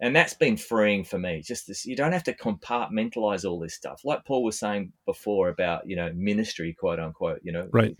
and 0.00 0.14
that's 0.14 0.34
been 0.34 0.56
freeing 0.56 1.04
for 1.04 1.18
me 1.18 1.42
just 1.42 1.66
this 1.66 1.84
you 1.84 1.96
don't 1.96 2.12
have 2.12 2.24
to 2.24 2.34
compartmentalize 2.34 3.48
all 3.48 3.58
this 3.58 3.74
stuff 3.74 4.00
like 4.04 4.24
paul 4.24 4.44
was 4.44 4.58
saying 4.58 4.92
before 5.06 5.48
about 5.48 5.88
you 5.88 5.96
know 5.96 6.12
ministry 6.14 6.72
quote 6.72 7.00
unquote 7.00 7.40
you 7.42 7.52
know 7.52 7.68
right 7.72 7.96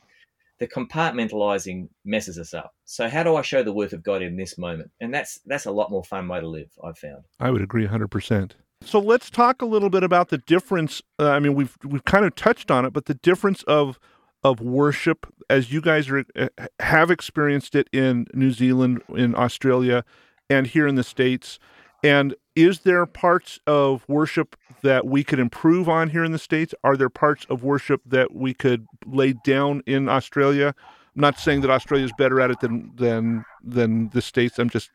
the 0.59 0.67
compartmentalizing 0.67 1.89
messes 2.05 2.39
us 2.39 2.55
up. 2.55 2.75
So 2.85 3.09
how 3.09 3.23
do 3.23 3.37
i 3.37 3.43
show 3.43 3.63
the 3.63 3.73
worth 3.73 3.93
of 3.93 4.03
god 4.03 4.23
in 4.23 4.37
this 4.37 4.59
moment? 4.59 4.91
And 5.01 5.13
that's 5.13 5.41
that's 5.47 5.67
a 5.67 5.71
lot 5.71 5.91
more 5.91 6.05
fun 6.05 6.29
way 6.29 6.41
to 6.41 6.49
live 6.49 6.71
i've 6.85 6.99
found. 6.99 7.25
I 7.41 7.51
would 7.51 7.63
agree 7.63 7.87
100% 7.87 8.53
so 8.81 9.01
let's 9.01 9.29
talk 9.29 9.61
a 9.61 9.67
little 9.67 9.91
bit 9.91 10.05
about 10.05 10.29
the 10.29 10.39
difference 10.39 11.03
uh, 11.19 11.31
i 11.31 11.41
mean 11.41 11.53
we've 11.53 11.77
we've 11.83 12.05
kind 12.05 12.25
of 12.25 12.37
touched 12.37 12.71
on 12.71 12.85
it 12.85 12.93
but 12.93 13.07
the 13.07 13.15
difference 13.15 13.65
of 13.65 13.99
of 14.45 14.61
worship 14.61 15.27
as 15.51 15.73
you 15.73 15.81
guys 15.81 16.09
are, 16.09 16.25
uh, 16.37 16.47
have 16.79 17.11
experienced 17.11 17.75
it 17.75 17.89
in 17.93 18.25
new 18.35 18.53
zealand 18.53 19.03
in 19.17 19.35
australia 19.35 20.05
and 20.51 20.67
here 20.69 20.87
in 20.87 20.95
the 20.95 21.05
states. 21.05 21.59
And 22.03 22.35
is 22.59 22.81
there 22.81 23.07
parts 23.07 23.61
of 23.69 24.05
worship 24.09 24.57
that 24.83 25.07
we 25.07 25.23
could 25.23 25.39
improve 25.39 25.89
on 25.89 26.11
here 26.11 26.25
in 26.25 26.33
the 26.33 26.39
States? 26.39 26.75
Are 26.83 26.97
there 26.97 27.09
parts 27.09 27.47
of 27.49 27.63
worship 27.63 28.03
that 28.05 28.35
we 28.35 28.53
could 28.53 28.89
lay 29.07 29.33
down 29.33 29.85
in 29.87 30.09
Australia? 30.09 30.75
I'm 31.15 31.21
not 31.21 31.39
saying 31.39 31.61
that 31.61 31.71
Australia 31.71 32.05
is 32.05 32.13
better 32.19 32.41
at 32.41 32.51
it 32.51 32.59
than 32.59 32.91
than 32.97 33.45
than 33.63 34.09
the 34.09 34.21
States. 34.21 34.59
I'm 34.59 34.71
just 34.71 34.91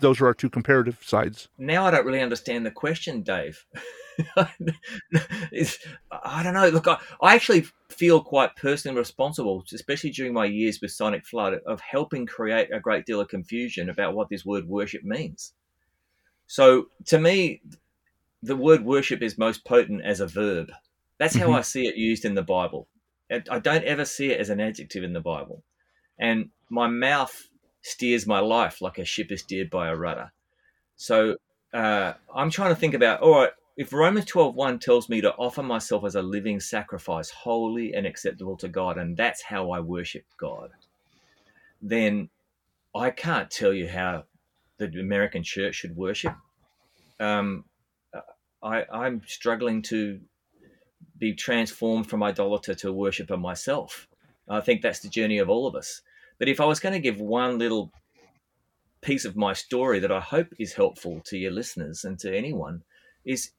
those 0.00 0.20
are 0.20 0.26
our 0.26 0.34
two 0.34 0.48
comparative 0.48 0.98
sides. 1.02 1.48
Now 1.58 1.86
I 1.86 1.90
don't 1.90 2.06
really 2.06 2.22
understand 2.22 2.64
the 2.64 2.70
question, 2.70 3.22
Dave. 3.22 3.66
I 4.36 6.42
don't 6.42 6.54
know. 6.54 6.68
Look, 6.68 6.86
I, 6.86 6.98
I 7.20 7.34
actually 7.34 7.66
feel 7.90 8.22
quite 8.22 8.54
personally 8.54 8.96
responsible, 8.96 9.64
especially 9.72 10.10
during 10.10 10.32
my 10.32 10.44
years 10.44 10.78
with 10.80 10.92
Sonic 10.92 11.26
Flood, 11.26 11.54
of 11.66 11.80
helping 11.80 12.26
create 12.26 12.72
a 12.72 12.80
great 12.80 13.06
deal 13.06 13.20
of 13.20 13.28
confusion 13.28 13.90
about 13.90 14.14
what 14.14 14.28
this 14.28 14.44
word 14.44 14.68
worship 14.68 15.02
means. 15.02 15.52
So 16.48 16.88
to 17.06 17.20
me, 17.20 17.60
the 18.42 18.56
word 18.56 18.84
worship 18.84 19.22
is 19.22 19.38
most 19.38 19.64
potent 19.64 20.02
as 20.02 20.20
a 20.20 20.26
verb. 20.26 20.72
That's 21.18 21.36
how 21.36 21.46
mm-hmm. 21.46 21.56
I 21.56 21.60
see 21.60 21.86
it 21.86 21.96
used 21.96 22.24
in 22.24 22.34
the 22.34 22.42
Bible. 22.42 22.88
I 23.30 23.58
don't 23.58 23.84
ever 23.84 24.06
see 24.06 24.32
it 24.32 24.40
as 24.40 24.48
an 24.48 24.58
adjective 24.60 25.04
in 25.04 25.12
the 25.12 25.20
Bible. 25.20 25.62
And 26.18 26.48
my 26.70 26.86
mouth 26.86 27.48
steers 27.82 28.26
my 28.26 28.40
life 28.40 28.80
like 28.80 28.98
a 28.98 29.04
ship 29.04 29.30
is 29.30 29.40
steered 29.40 29.68
by 29.68 29.88
a 29.88 29.96
rudder. 29.96 30.32
So 30.96 31.36
uh, 31.74 32.14
I'm 32.34 32.50
trying 32.50 32.74
to 32.74 32.80
think 32.80 32.94
about 32.94 33.20
all 33.20 33.32
right, 33.32 33.50
if 33.76 33.92
Romans 33.92 34.24
12:1 34.24 34.80
tells 34.80 35.08
me 35.08 35.20
to 35.20 35.34
offer 35.34 35.62
myself 35.62 36.04
as 36.04 36.14
a 36.14 36.22
living 36.22 36.60
sacrifice, 36.60 37.28
holy 37.30 37.94
and 37.94 38.06
acceptable 38.06 38.56
to 38.56 38.68
God, 38.68 38.96
and 38.96 39.16
that's 39.16 39.42
how 39.42 39.70
I 39.70 39.80
worship 39.80 40.24
God, 40.38 40.70
then 41.82 42.30
I 42.94 43.10
can't 43.10 43.50
tell 43.50 43.72
you 43.74 43.88
how 43.88 44.24
the 44.78 45.00
American 45.00 45.42
church 45.42 45.74
should 45.74 45.96
worship. 45.96 46.34
Um, 47.20 47.64
I, 48.62 48.84
I'm 48.92 49.22
struggling 49.26 49.82
to 49.82 50.20
be 51.18 51.34
transformed 51.34 52.08
from 52.08 52.22
idolater 52.22 52.74
to 52.74 52.88
a 52.88 52.92
worshiper 52.92 53.36
myself. 53.36 54.08
I 54.48 54.60
think 54.60 54.82
that's 54.82 55.00
the 55.00 55.08
journey 55.08 55.38
of 55.38 55.50
all 55.50 55.66
of 55.66 55.74
us. 55.74 56.02
But 56.38 56.48
if 56.48 56.60
I 56.60 56.64
was 56.64 56.80
going 56.80 56.94
to 56.94 57.00
give 57.00 57.20
one 57.20 57.58
little 57.58 57.92
piece 59.00 59.24
of 59.24 59.36
my 59.36 59.52
story 59.52 59.98
that 60.00 60.12
I 60.12 60.20
hope 60.20 60.48
is 60.58 60.72
helpful 60.72 61.20
to 61.26 61.36
your 61.36 61.50
listeners 61.50 62.04
and 62.04 62.18
to 62.20 62.36
anyone, 62.36 62.82
is 63.24 63.50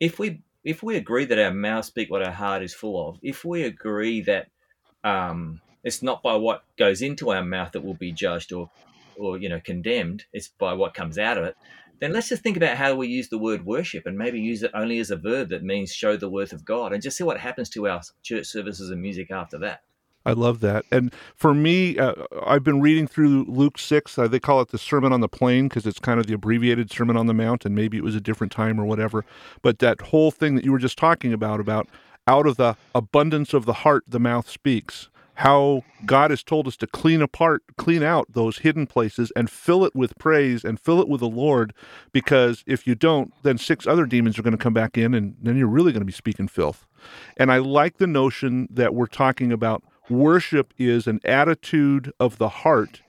if 0.00 0.18
we 0.18 0.42
if 0.64 0.82
we 0.82 0.96
agree 0.96 1.24
that 1.24 1.38
our 1.38 1.52
mouths 1.52 1.88
speak 1.88 2.10
what 2.10 2.24
our 2.24 2.32
heart 2.32 2.62
is 2.62 2.74
full 2.74 3.08
of, 3.08 3.18
if 3.22 3.44
we 3.44 3.64
agree 3.64 4.20
that 4.22 4.46
um, 5.02 5.60
it's 5.82 6.02
not 6.02 6.22
by 6.22 6.36
what 6.36 6.62
goes 6.76 7.02
into 7.02 7.32
our 7.32 7.44
mouth 7.44 7.72
that 7.72 7.82
we'll 7.82 7.94
be 7.94 8.12
judged 8.12 8.52
or 8.52 8.70
or 9.22 9.38
you 9.38 9.48
know 9.48 9.60
condemned 9.60 10.24
it's 10.32 10.48
by 10.48 10.72
what 10.72 10.94
comes 10.94 11.18
out 11.18 11.38
of 11.38 11.44
it 11.44 11.56
then 12.02 12.12
let's 12.12 12.28
just 12.28 12.42
think 12.42 12.56
about 12.56 12.76
how 12.76 12.96
we 12.96 13.06
use 13.06 13.28
the 13.28 13.38
word 13.38 13.64
worship 13.64 14.06
and 14.06 14.18
maybe 14.18 14.40
use 14.40 14.64
it 14.64 14.72
only 14.74 14.98
as 14.98 15.12
a 15.12 15.16
verb 15.16 15.50
that 15.50 15.62
means 15.62 15.92
show 15.92 16.16
the 16.16 16.28
worth 16.28 16.52
of 16.52 16.64
God 16.64 16.92
and 16.92 17.00
just 17.00 17.16
see 17.16 17.22
what 17.22 17.38
happens 17.38 17.68
to 17.70 17.86
our 17.86 18.02
church 18.24 18.46
services 18.46 18.90
and 18.90 19.00
music 19.00 19.30
after 19.30 19.56
that. 19.60 19.82
I 20.26 20.32
love 20.32 20.58
that. 20.60 20.84
And 20.90 21.14
for 21.36 21.54
me, 21.54 21.96
uh, 21.98 22.14
I've 22.44 22.64
been 22.64 22.80
reading 22.80 23.06
through 23.06 23.44
Luke 23.44 23.78
6. 23.78 24.18
Uh, 24.18 24.26
they 24.26 24.40
call 24.40 24.60
it 24.60 24.70
the 24.70 24.78
Sermon 24.78 25.12
on 25.12 25.20
the 25.20 25.28
Plain 25.28 25.68
because 25.68 25.86
it's 25.86 26.00
kind 26.00 26.18
of 26.18 26.26
the 26.26 26.34
abbreviated 26.34 26.90
Sermon 26.90 27.16
on 27.16 27.28
the 27.28 27.34
Mount, 27.34 27.64
and 27.64 27.72
maybe 27.72 27.98
it 27.98 28.02
was 28.02 28.16
a 28.16 28.20
different 28.20 28.52
time 28.52 28.80
or 28.80 28.84
whatever. 28.84 29.24
But 29.62 29.78
that 29.78 30.00
whole 30.00 30.32
thing 30.32 30.56
that 30.56 30.64
you 30.64 30.72
were 30.72 30.78
just 30.78 30.98
talking 30.98 31.32
about, 31.32 31.60
about 31.60 31.88
out 32.26 32.48
of 32.48 32.56
the 32.56 32.76
abundance 32.96 33.54
of 33.54 33.64
the 33.64 33.72
heart, 33.74 34.02
the 34.08 34.20
mouth 34.20 34.48
speaks 34.48 35.08
how 35.42 35.82
God 36.06 36.30
has 36.30 36.44
told 36.44 36.68
us 36.68 36.76
to 36.76 36.86
clean 36.86 37.20
apart, 37.20 37.64
clean 37.76 38.04
out 38.04 38.32
those 38.32 38.58
hidden 38.58 38.86
places 38.86 39.32
and 39.34 39.50
fill 39.50 39.84
it 39.84 39.92
with 39.92 40.16
praise 40.16 40.62
and 40.62 40.78
fill 40.78 41.00
it 41.00 41.08
with 41.08 41.18
the 41.18 41.28
Lord. 41.28 41.74
Because 42.12 42.62
if 42.64 42.86
you 42.86 42.94
don't, 42.94 43.32
then 43.42 43.58
six 43.58 43.84
other 43.84 44.06
demons 44.06 44.38
are 44.38 44.42
going 44.42 44.56
to 44.56 44.62
come 44.62 44.72
back 44.72 44.96
in 44.96 45.14
and 45.14 45.34
then 45.42 45.56
you're 45.56 45.66
really 45.66 45.90
going 45.90 46.00
to 46.00 46.06
be 46.06 46.12
speaking 46.12 46.46
filth. 46.46 46.86
And 47.36 47.50
I 47.50 47.58
like 47.58 47.98
the 47.98 48.06
notion 48.06 48.68
that 48.70 48.94
we're 48.94 49.06
talking 49.06 49.50
about 49.50 49.82
worship 50.08 50.72
is 50.78 51.08
an 51.08 51.18
attitude 51.24 52.12
of 52.20 52.38
the 52.38 52.48
heart 52.48 53.02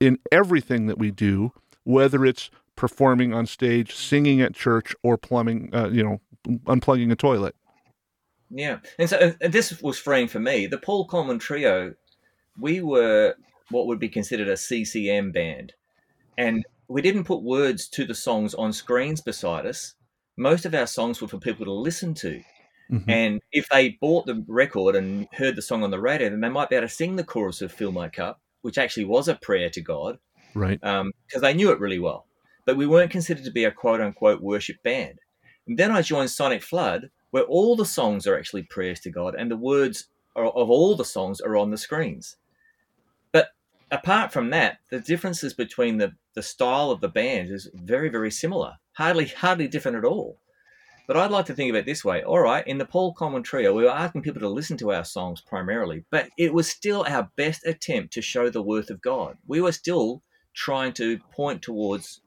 in 0.00 0.18
everything 0.30 0.86
that 0.86 0.98
we 0.98 1.10
do, 1.10 1.50
whether 1.84 2.26
it's 2.26 2.50
performing 2.76 3.32
on 3.32 3.46
stage, 3.46 3.94
singing 3.94 4.42
at 4.42 4.54
church, 4.54 4.94
or 5.02 5.16
plumbing, 5.16 5.70
uh, 5.72 5.88
you 5.88 6.02
know, 6.02 6.20
unplugging 6.66 7.10
a 7.10 7.16
toilet. 7.16 7.54
Yeah, 8.50 8.78
and 8.98 9.08
so 9.08 9.32
and 9.40 9.52
this 9.52 9.80
was 9.80 9.98
freeing 9.98 10.28
for 10.28 10.40
me. 10.40 10.66
The 10.66 10.78
Paul 10.78 11.06
Colman 11.06 11.38
Trio, 11.38 11.94
we 12.58 12.80
were 12.80 13.34
what 13.70 13.86
would 13.86 14.00
be 14.00 14.08
considered 14.08 14.48
a 14.48 14.56
CCM 14.56 15.30
band, 15.30 15.72
and 16.36 16.64
we 16.88 17.00
didn't 17.00 17.24
put 17.24 17.42
words 17.42 17.88
to 17.90 18.04
the 18.04 18.14
songs 18.14 18.54
on 18.54 18.72
screens 18.72 19.20
beside 19.20 19.66
us. 19.66 19.94
Most 20.36 20.66
of 20.66 20.74
our 20.74 20.86
songs 20.86 21.20
were 21.20 21.28
for 21.28 21.38
people 21.38 21.64
to 21.64 21.72
listen 21.72 22.14
to. 22.14 22.42
Mm-hmm. 22.90 23.10
And 23.10 23.40
if 23.52 23.68
they 23.68 23.90
bought 24.00 24.26
the 24.26 24.44
record 24.48 24.96
and 24.96 25.28
heard 25.32 25.54
the 25.54 25.62
song 25.62 25.84
on 25.84 25.92
the 25.92 26.00
radio, 26.00 26.28
then 26.28 26.40
they 26.40 26.48
might 26.48 26.68
be 26.68 26.76
able 26.76 26.88
to 26.88 26.92
sing 26.92 27.14
the 27.14 27.24
chorus 27.24 27.62
of 27.62 27.70
"Fill 27.70 27.92
My 27.92 28.08
Cup," 28.08 28.40
which 28.62 28.78
actually 28.78 29.04
was 29.04 29.28
a 29.28 29.36
prayer 29.36 29.70
to 29.70 29.80
God, 29.80 30.18
right? 30.54 30.80
Because 30.80 31.00
um, 31.00 31.40
they 31.40 31.54
knew 31.54 31.70
it 31.70 31.78
really 31.78 32.00
well. 32.00 32.26
But 32.66 32.76
we 32.76 32.86
weren't 32.86 33.12
considered 33.12 33.44
to 33.44 33.52
be 33.52 33.64
a 33.64 33.70
quote 33.70 34.00
unquote 34.00 34.40
worship 34.40 34.82
band. 34.82 35.20
And 35.68 35.78
then 35.78 35.92
I 35.92 36.02
joined 36.02 36.30
Sonic 36.30 36.62
Flood, 36.62 37.10
where 37.30 37.44
all 37.44 37.76
the 37.76 37.84
songs 37.84 38.26
are 38.26 38.36
actually 38.36 38.62
prayers 38.62 39.00
to 39.00 39.10
God 39.10 39.34
and 39.34 39.50
the 39.50 39.56
words 39.56 40.06
are, 40.36 40.46
of 40.46 40.70
all 40.70 40.96
the 40.96 41.04
songs 41.04 41.40
are 41.40 41.56
on 41.56 41.70
the 41.70 41.78
screens. 41.78 42.36
But 43.32 43.48
apart 43.90 44.32
from 44.32 44.50
that, 44.50 44.78
the 44.90 45.00
differences 45.00 45.54
between 45.54 45.98
the, 45.98 46.12
the 46.34 46.42
style 46.42 46.90
of 46.90 47.00
the 47.00 47.08
band 47.08 47.50
is 47.50 47.70
very, 47.74 48.08
very 48.08 48.30
similar, 48.30 48.74
hardly, 48.92 49.26
hardly 49.26 49.68
different 49.68 49.96
at 49.96 50.04
all. 50.04 50.38
But 51.06 51.16
I'd 51.16 51.32
like 51.32 51.46
to 51.46 51.54
think 51.54 51.70
of 51.70 51.76
it 51.76 51.86
this 51.86 52.04
way. 52.04 52.22
All 52.22 52.38
right, 52.38 52.64
in 52.68 52.78
the 52.78 52.84
Paul 52.84 53.14
Colman 53.14 53.42
Trio, 53.42 53.74
we 53.74 53.82
were 53.82 53.90
asking 53.90 54.22
people 54.22 54.40
to 54.42 54.48
listen 54.48 54.76
to 54.76 54.92
our 54.92 55.04
songs 55.04 55.40
primarily, 55.40 56.04
but 56.10 56.28
it 56.38 56.54
was 56.54 56.68
still 56.68 57.04
our 57.08 57.30
best 57.34 57.66
attempt 57.66 58.12
to 58.12 58.22
show 58.22 58.48
the 58.48 58.62
worth 58.62 58.90
of 58.90 59.02
God. 59.02 59.36
We 59.48 59.60
were 59.60 59.72
still 59.72 60.22
trying 60.54 60.92
to 60.92 61.18
point 61.32 61.62
towards 61.62 62.20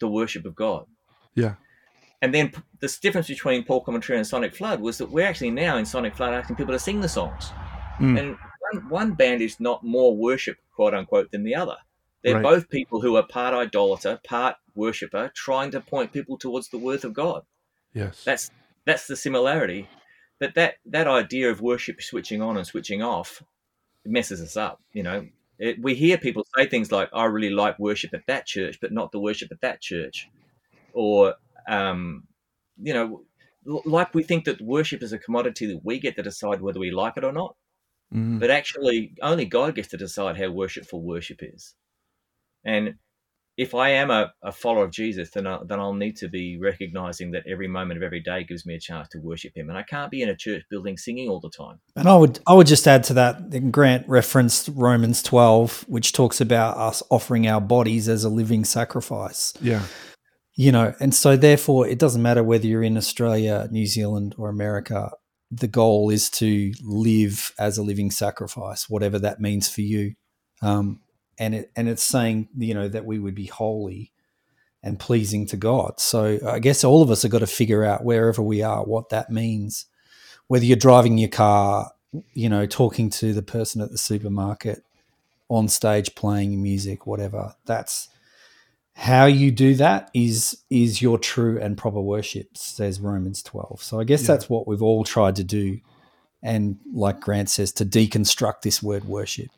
the 0.00 0.08
worship 0.08 0.44
of 0.44 0.56
God. 0.56 0.86
Yeah. 1.36 1.54
And 2.22 2.32
then 2.32 2.52
the 2.78 2.98
difference 3.02 3.26
between 3.26 3.64
Paul 3.64 3.82
Colman 3.82 4.00
Trio 4.00 4.16
and 4.16 4.26
Sonic 4.26 4.54
Flood 4.54 4.80
was 4.80 4.96
that 4.98 5.10
we're 5.10 5.26
actually 5.26 5.50
now 5.50 5.76
in 5.76 5.84
Sonic 5.84 6.14
Flood 6.14 6.32
asking 6.32 6.56
people 6.56 6.72
to 6.72 6.78
sing 6.78 7.00
the 7.00 7.08
songs. 7.08 7.50
Mm. 7.98 8.18
And 8.18 8.36
one, 8.72 8.88
one, 8.88 9.12
band 9.14 9.42
is 9.42 9.58
not 9.58 9.84
more 9.84 10.16
worship, 10.16 10.56
quote 10.74 10.94
unquote, 10.94 11.32
than 11.32 11.42
the 11.42 11.56
other. 11.56 11.76
They're 12.22 12.34
right. 12.34 12.42
both 12.42 12.70
people 12.70 13.00
who 13.00 13.16
are 13.16 13.26
part 13.26 13.54
idolater, 13.54 14.20
part 14.24 14.54
worshipper, 14.76 15.32
trying 15.34 15.72
to 15.72 15.80
point 15.80 16.12
people 16.12 16.38
towards 16.38 16.68
the 16.68 16.78
worth 16.78 17.04
of 17.04 17.12
God. 17.12 17.42
Yes. 17.92 18.22
That's 18.24 18.50
that's 18.86 19.08
the 19.08 19.16
similarity. 19.16 19.88
But 20.38 20.54
that 20.54 20.74
that 20.86 21.08
idea 21.08 21.50
of 21.50 21.60
worship 21.60 22.00
switching 22.00 22.40
on 22.40 22.56
and 22.56 22.66
switching 22.66 23.02
off 23.02 23.42
messes 24.04 24.40
us 24.40 24.56
up. 24.56 24.80
You 24.92 25.02
know, 25.02 25.26
it, 25.58 25.82
we 25.82 25.94
hear 25.94 26.18
people 26.18 26.46
say 26.56 26.66
things 26.66 26.92
like, 26.92 27.08
"I 27.12 27.24
really 27.24 27.50
like 27.50 27.78
worship 27.80 28.14
at 28.14 28.26
that 28.28 28.46
church, 28.46 28.78
but 28.80 28.92
not 28.92 29.10
the 29.10 29.20
worship 29.20 29.50
at 29.50 29.60
that 29.60 29.80
church," 29.80 30.28
or 30.92 31.34
um, 31.68 32.24
you 32.80 32.94
know, 32.94 33.22
like 33.64 34.14
we 34.14 34.22
think 34.22 34.44
that 34.44 34.60
worship 34.60 35.02
is 35.02 35.12
a 35.12 35.18
commodity 35.18 35.66
that 35.66 35.80
we 35.84 36.00
get 36.00 36.16
to 36.16 36.22
decide 36.22 36.60
whether 36.60 36.80
we 36.80 36.90
like 36.90 37.16
it 37.16 37.24
or 37.24 37.32
not. 37.32 37.54
Mm. 38.12 38.40
But 38.40 38.50
actually, 38.50 39.14
only 39.22 39.44
God 39.44 39.74
gets 39.74 39.88
to 39.88 39.96
decide 39.96 40.36
how 40.36 40.50
worshipful 40.50 41.00
worship 41.02 41.38
is. 41.40 41.74
And 42.64 42.94
if 43.56 43.74
I 43.74 43.90
am 43.90 44.10
a, 44.10 44.32
a 44.42 44.50
follower 44.50 44.84
of 44.84 44.92
Jesus, 44.92 45.30
then, 45.30 45.46
I, 45.46 45.58
then 45.66 45.78
I'll 45.78 45.92
need 45.92 46.16
to 46.16 46.28
be 46.28 46.58
recognizing 46.58 47.32
that 47.32 47.44
every 47.46 47.68
moment 47.68 47.98
of 47.98 48.02
every 48.02 48.20
day 48.20 48.44
gives 48.44 48.64
me 48.64 48.74
a 48.74 48.80
chance 48.80 49.08
to 49.08 49.18
worship 49.18 49.56
Him, 49.56 49.68
and 49.68 49.76
I 49.76 49.82
can't 49.82 50.10
be 50.10 50.22
in 50.22 50.28
a 50.28 50.36
church 50.36 50.62
building 50.70 50.96
singing 50.96 51.28
all 51.28 51.40
the 51.40 51.50
time. 51.50 51.78
And 51.96 52.08
I 52.08 52.16
would 52.16 52.40
I 52.46 52.54
would 52.54 52.66
just 52.66 52.86
add 52.86 53.04
to 53.04 53.14
that. 53.14 53.70
Grant 53.70 54.08
referenced 54.08 54.70
Romans 54.74 55.22
twelve, 55.22 55.84
which 55.86 56.12
talks 56.12 56.40
about 56.40 56.76
us 56.76 57.02
offering 57.10 57.46
our 57.46 57.60
bodies 57.60 58.08
as 58.08 58.24
a 58.24 58.30
living 58.30 58.64
sacrifice. 58.64 59.52
Yeah, 59.60 59.82
you 60.54 60.72
know, 60.72 60.94
and 61.00 61.14
so 61.14 61.36
therefore 61.36 61.86
it 61.86 61.98
doesn't 61.98 62.22
matter 62.22 62.42
whether 62.42 62.66
you're 62.66 62.82
in 62.82 62.96
Australia, 62.96 63.68
New 63.70 63.86
Zealand, 63.86 64.34
or 64.38 64.48
America. 64.48 65.10
The 65.50 65.68
goal 65.68 66.10
is 66.10 66.30
to 66.30 66.72
live 66.82 67.52
as 67.58 67.78
a 67.78 67.82
living 67.82 68.10
sacrifice, 68.10 68.88
whatever 68.88 69.18
that 69.18 69.40
means 69.40 69.68
for 69.68 69.82
you. 69.82 70.14
Um, 70.62 71.00
and 71.38 71.54
it 71.54 71.72
and 71.74 71.88
it's 71.88 72.04
saying 72.04 72.48
you 72.56 72.74
know 72.74 72.88
that 72.88 73.04
we 73.04 73.18
would 73.18 73.34
be 73.34 73.46
holy 73.46 74.12
and 74.82 74.98
pleasing 74.98 75.46
to 75.46 75.56
God. 75.56 76.00
So 76.00 76.38
I 76.46 76.58
guess 76.58 76.84
all 76.84 77.02
of 77.02 77.10
us 77.10 77.22
have 77.22 77.30
got 77.30 77.38
to 77.38 77.46
figure 77.46 77.84
out 77.84 78.04
wherever 78.04 78.42
we 78.42 78.62
are 78.62 78.84
what 78.84 79.10
that 79.10 79.30
means. 79.30 79.86
Whether 80.48 80.64
you're 80.64 80.76
driving 80.76 81.18
your 81.18 81.30
car, 81.30 81.92
you 82.34 82.48
know, 82.48 82.66
talking 82.66 83.08
to 83.10 83.32
the 83.32 83.42
person 83.42 83.80
at 83.80 83.90
the 83.90 83.98
supermarket, 83.98 84.82
on 85.48 85.68
stage 85.68 86.14
playing 86.14 86.62
music, 86.62 87.06
whatever. 87.06 87.54
That's 87.66 88.08
how 88.94 89.24
you 89.24 89.50
do 89.50 89.74
that 89.74 90.10
is 90.12 90.62
is 90.70 91.00
your 91.00 91.18
true 91.18 91.58
and 91.60 91.78
proper 91.78 92.00
worship 92.00 92.56
says 92.56 93.00
romans 93.00 93.42
12 93.42 93.82
so 93.82 93.98
i 93.98 94.04
guess 94.04 94.22
yeah. 94.22 94.28
that's 94.28 94.50
what 94.50 94.66
we've 94.66 94.82
all 94.82 95.04
tried 95.04 95.36
to 95.36 95.44
do. 95.44 95.80
And 96.44 96.78
like 96.92 97.20
grant 97.20 97.50
says 97.50 97.70
to 97.74 97.86
deconstruct 97.86 98.62
this 98.62 98.82
word 98.82 99.04
worship. 99.04 99.48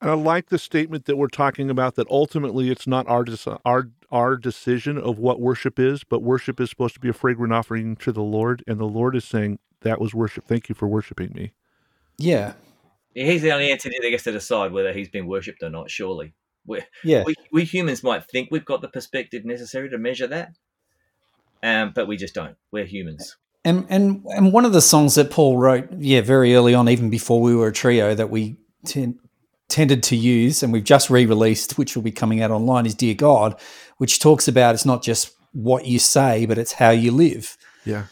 And 0.00 0.10
i 0.10 0.14
like 0.14 0.48
the 0.48 0.58
statement 0.58 1.04
that 1.04 1.16
we're 1.16 1.28
talking 1.28 1.70
about 1.70 1.94
that 1.96 2.08
ultimately 2.10 2.70
it's 2.70 2.86
not 2.86 3.06
our 3.06 3.24
our 3.64 3.90
our 4.10 4.36
decision 4.36 4.98
of 4.98 5.18
what 5.18 5.40
worship 5.40 5.78
is 5.78 6.04
but 6.04 6.22
worship 6.22 6.58
is 6.60 6.70
supposed 6.70 6.94
to 6.94 7.00
be 7.00 7.08
a 7.08 7.12
fragrant 7.12 7.52
offering 7.52 7.96
to 7.96 8.12
the 8.12 8.22
lord. 8.22 8.64
And 8.66 8.80
the 8.80 8.84
lord 8.84 9.14
is 9.14 9.24
saying 9.24 9.58
that 9.82 10.00
was 10.00 10.14
worship. 10.14 10.44
Thank 10.44 10.68
you 10.68 10.74
for 10.74 10.88
worshiping 10.88 11.32
me. 11.34 11.52
Yeah. 12.18 12.54
He's 13.14 13.42
the 13.42 13.52
only 13.52 13.70
entity 13.70 13.98
that 14.00 14.10
gets 14.10 14.24
to 14.24 14.32
decide 14.32 14.72
whether 14.72 14.92
he's 14.92 15.10
been 15.10 15.26
worshipped 15.26 15.62
or 15.62 15.68
not 15.68 15.90
surely 15.90 16.32
we 16.66 16.82
yeah. 17.04 17.24
we, 17.24 17.34
we 17.52 17.64
humans 17.64 18.02
might 18.02 18.24
think 18.30 18.48
we've 18.50 18.64
got 18.64 18.80
the 18.80 18.88
perspective 18.88 19.44
necessary 19.44 19.88
to 19.90 19.98
measure 19.98 20.26
that, 20.28 20.52
um, 21.62 21.92
but 21.94 22.06
we 22.06 22.16
just 22.16 22.34
don't. 22.34 22.56
We're 22.70 22.84
humans. 22.84 23.36
And 23.64 23.86
and 23.88 24.24
and 24.30 24.52
one 24.52 24.64
of 24.64 24.72
the 24.72 24.80
songs 24.80 25.14
that 25.14 25.30
Paul 25.30 25.58
wrote, 25.58 25.88
yeah, 25.98 26.20
very 26.20 26.54
early 26.54 26.74
on, 26.74 26.88
even 26.88 27.10
before 27.10 27.40
we 27.40 27.54
were 27.54 27.68
a 27.68 27.72
trio, 27.72 28.14
that 28.14 28.30
we 28.30 28.56
t- 28.84 29.14
tended 29.68 30.02
to 30.04 30.16
use, 30.16 30.62
and 30.62 30.72
we've 30.72 30.84
just 30.84 31.10
re-released, 31.10 31.78
which 31.78 31.94
will 31.94 32.02
be 32.02 32.12
coming 32.12 32.42
out 32.42 32.50
online, 32.50 32.86
is 32.86 32.94
"Dear 32.94 33.14
God," 33.14 33.58
which 33.98 34.20
talks 34.20 34.48
about 34.48 34.74
it's 34.74 34.84
not 34.84 35.02
just 35.02 35.34
what 35.52 35.86
you 35.86 35.98
say, 35.98 36.46
but 36.46 36.58
it's 36.58 36.72
how 36.72 36.90
you 36.90 37.12
live. 37.12 37.56
Yeah, 37.84 38.06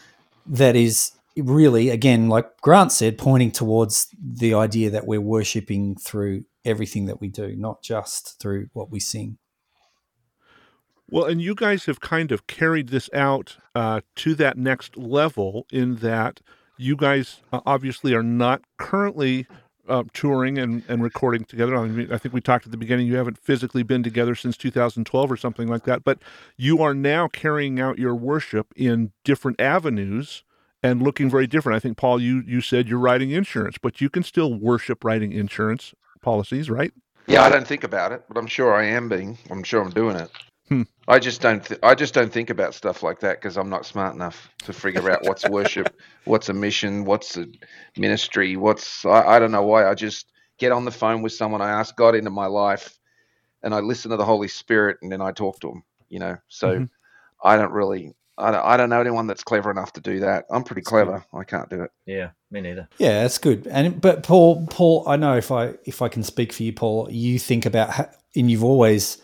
that 0.46 0.76
is 0.76 1.12
really, 1.36 1.90
again, 1.90 2.28
like 2.28 2.60
Grant 2.60 2.92
said, 2.92 3.18
pointing 3.18 3.50
towards 3.50 4.08
the 4.20 4.54
idea 4.54 4.90
that 4.90 5.06
we're 5.06 5.20
worshiping 5.20 5.96
through 5.96 6.44
everything 6.64 7.06
that 7.06 7.20
we 7.20 7.28
do, 7.28 7.56
not 7.56 7.82
just 7.82 8.40
through 8.40 8.68
what 8.72 8.90
we 8.90 9.00
sing. 9.00 9.38
Well, 11.10 11.24
and 11.24 11.42
you 11.42 11.56
guys 11.56 11.86
have 11.86 12.00
kind 12.00 12.30
of 12.30 12.46
carried 12.46 12.90
this 12.90 13.10
out 13.12 13.56
uh, 13.74 14.00
to 14.16 14.34
that 14.36 14.56
next 14.56 14.96
level 14.96 15.66
in 15.72 15.96
that 15.96 16.40
you 16.78 16.96
guys 16.96 17.40
uh, 17.52 17.60
obviously 17.66 18.14
are 18.14 18.22
not 18.22 18.62
currently 18.78 19.46
uh, 19.88 20.04
touring 20.12 20.56
and, 20.56 20.84
and 20.88 21.02
recording 21.02 21.44
together. 21.44 21.76
I, 21.76 21.88
mean, 21.88 22.12
I 22.12 22.16
think 22.16 22.32
we 22.32 22.40
talked 22.40 22.64
at 22.64 22.70
the 22.70 22.78
beginning, 22.78 23.08
you 23.08 23.16
haven't 23.16 23.38
physically 23.38 23.82
been 23.82 24.04
together 24.04 24.36
since 24.36 24.56
2012 24.56 25.32
or 25.32 25.36
something 25.36 25.66
like 25.66 25.84
that, 25.84 26.04
but 26.04 26.20
you 26.56 26.80
are 26.80 26.94
now 26.94 27.26
carrying 27.26 27.80
out 27.80 27.98
your 27.98 28.14
worship 28.14 28.72
in 28.76 29.10
different 29.24 29.60
avenues 29.60 30.44
and 30.80 31.02
looking 31.02 31.28
very 31.28 31.48
different. 31.48 31.76
I 31.76 31.80
think, 31.80 31.96
Paul, 31.96 32.20
you, 32.20 32.42
you 32.46 32.60
said 32.60 32.88
you're 32.88 33.00
writing 33.00 33.30
insurance, 33.32 33.78
but 33.82 34.00
you 34.00 34.08
can 34.08 34.22
still 34.22 34.54
worship 34.54 35.02
writing 35.04 35.32
insurance 35.32 35.92
policies, 36.22 36.70
right? 36.70 36.92
Yeah, 37.26 37.42
I 37.42 37.48
don't 37.48 37.66
think 37.66 37.84
about 37.84 38.12
it, 38.12 38.24
but 38.28 38.36
I'm 38.36 38.46
sure 38.46 38.74
I 38.74 38.84
am 38.84 39.08
being. 39.08 39.38
I'm 39.50 39.62
sure 39.62 39.82
I'm 39.82 39.90
doing 39.90 40.16
it. 40.16 40.30
Hmm. 40.68 40.82
I 41.06 41.18
just 41.18 41.40
don't. 41.40 41.64
Th- 41.64 41.80
I 41.82 41.94
just 41.94 42.14
don't 42.14 42.32
think 42.32 42.50
about 42.50 42.74
stuff 42.74 43.02
like 43.02 43.20
that 43.20 43.40
because 43.40 43.56
I'm 43.56 43.68
not 43.68 43.86
smart 43.86 44.14
enough 44.14 44.50
to 44.64 44.72
figure 44.72 45.10
out 45.10 45.24
what's 45.24 45.46
worship, 45.48 45.96
what's 46.24 46.48
a 46.48 46.54
mission, 46.54 47.04
what's 47.04 47.36
a 47.36 47.46
ministry, 47.96 48.56
what's. 48.56 49.04
I, 49.04 49.22
I 49.22 49.38
don't 49.38 49.52
know 49.52 49.62
why. 49.62 49.88
I 49.88 49.94
just 49.94 50.26
get 50.58 50.72
on 50.72 50.84
the 50.84 50.90
phone 50.90 51.22
with 51.22 51.32
someone. 51.32 51.62
I 51.62 51.70
ask 51.70 51.96
God 51.96 52.14
into 52.14 52.30
my 52.30 52.46
life, 52.46 52.98
and 53.62 53.74
I 53.74 53.80
listen 53.80 54.10
to 54.10 54.16
the 54.16 54.24
Holy 54.24 54.48
Spirit, 54.48 54.98
and 55.02 55.10
then 55.10 55.20
I 55.20 55.32
talk 55.32 55.60
to 55.60 55.70
Him. 55.70 55.82
You 56.08 56.18
know, 56.20 56.36
so. 56.48 56.74
Mm-hmm. 56.74 56.84
I 57.42 57.56
don't 57.56 57.72
really. 57.72 58.14
I 58.40 58.50
don't, 58.50 58.64
I 58.64 58.76
don't 58.76 58.90
know 58.90 59.00
anyone 59.00 59.26
that's 59.26 59.44
clever 59.44 59.70
enough 59.70 59.92
to 59.94 60.00
do 60.00 60.20
that. 60.20 60.46
I'm 60.50 60.64
pretty 60.64 60.82
clever. 60.82 61.24
I 61.32 61.44
can't 61.44 61.68
do 61.68 61.82
it. 61.82 61.90
Yeah, 62.06 62.30
me 62.50 62.60
neither. 62.60 62.88
Yeah, 62.98 63.22
that's 63.22 63.38
good. 63.38 63.66
And 63.66 64.00
but 64.00 64.22
Paul, 64.22 64.66
Paul, 64.68 65.04
I 65.06 65.16
know 65.16 65.36
if 65.36 65.50
I 65.50 65.74
if 65.84 66.02
I 66.02 66.08
can 66.08 66.22
speak 66.22 66.52
for 66.52 66.62
you, 66.62 66.72
Paul, 66.72 67.08
you 67.10 67.38
think 67.38 67.66
about 67.66 67.90
how, 67.90 68.10
and 68.34 68.50
you've 68.50 68.64
always 68.64 69.20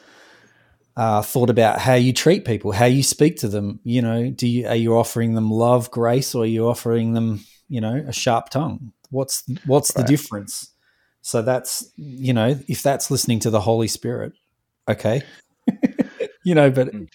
uh, 0.96 1.22
thought 1.22 1.50
about 1.50 1.78
how 1.78 1.94
you 1.94 2.12
treat 2.12 2.44
people, 2.44 2.72
how 2.72 2.86
you 2.86 3.02
speak 3.02 3.36
to 3.38 3.48
them. 3.48 3.80
You 3.84 4.02
know, 4.02 4.30
do 4.30 4.46
you 4.48 4.66
are 4.66 4.76
you 4.76 4.96
offering 4.96 5.34
them 5.34 5.50
love, 5.50 5.90
grace, 5.90 6.34
or 6.34 6.44
are 6.44 6.46
you 6.46 6.68
offering 6.68 7.12
them, 7.12 7.44
you 7.68 7.80
know, 7.80 8.04
a 8.06 8.12
sharp 8.12 8.50
tongue? 8.50 8.92
What's 9.10 9.44
what's 9.66 9.94
right. 9.94 10.06
the 10.06 10.08
difference? 10.10 10.72
So 11.20 11.42
that's 11.42 11.90
you 11.96 12.32
know, 12.32 12.58
if 12.68 12.82
that's 12.82 13.10
listening 13.10 13.40
to 13.40 13.50
the 13.50 13.60
Holy 13.60 13.88
Spirit, 13.88 14.32
okay, 14.88 15.22
you 16.44 16.54
know. 16.54 16.70
But 16.70 16.92
mm. 16.92 17.08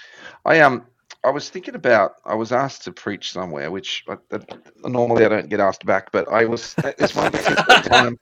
I 0.46 0.60
um 0.60 0.86
I 1.24 1.30
was 1.30 1.50
thinking 1.50 1.76
about. 1.76 2.14
I 2.26 2.36
was 2.36 2.52
asked 2.52 2.84
to 2.86 2.92
preach 2.92 3.32
somewhere, 3.32 3.70
which 3.70 4.04
uh, 4.08 4.40
normally 4.84 5.26
I 5.26 5.30
don't 5.30 5.50
get 5.50 5.60
asked 5.60 5.86
back, 5.86 6.12
but 6.12 6.28
I 6.32 6.46
was 6.46 6.74
this 6.98 7.16
one 7.16 7.32
time. 7.32 8.18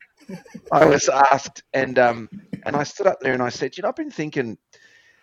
I 0.72 0.86
was 0.86 1.08
asked, 1.10 1.64
and 1.74 1.98
um, 1.98 2.30
and 2.66 2.76
I 2.76 2.84
stood 2.84 3.08
up 3.08 3.20
there 3.22 3.34
and 3.34 3.42
I 3.42 3.50
said, 3.50 3.78
you 3.78 3.84
know, 3.84 3.90
I've 3.90 3.96
been 3.96 4.12
thinking, 4.12 4.58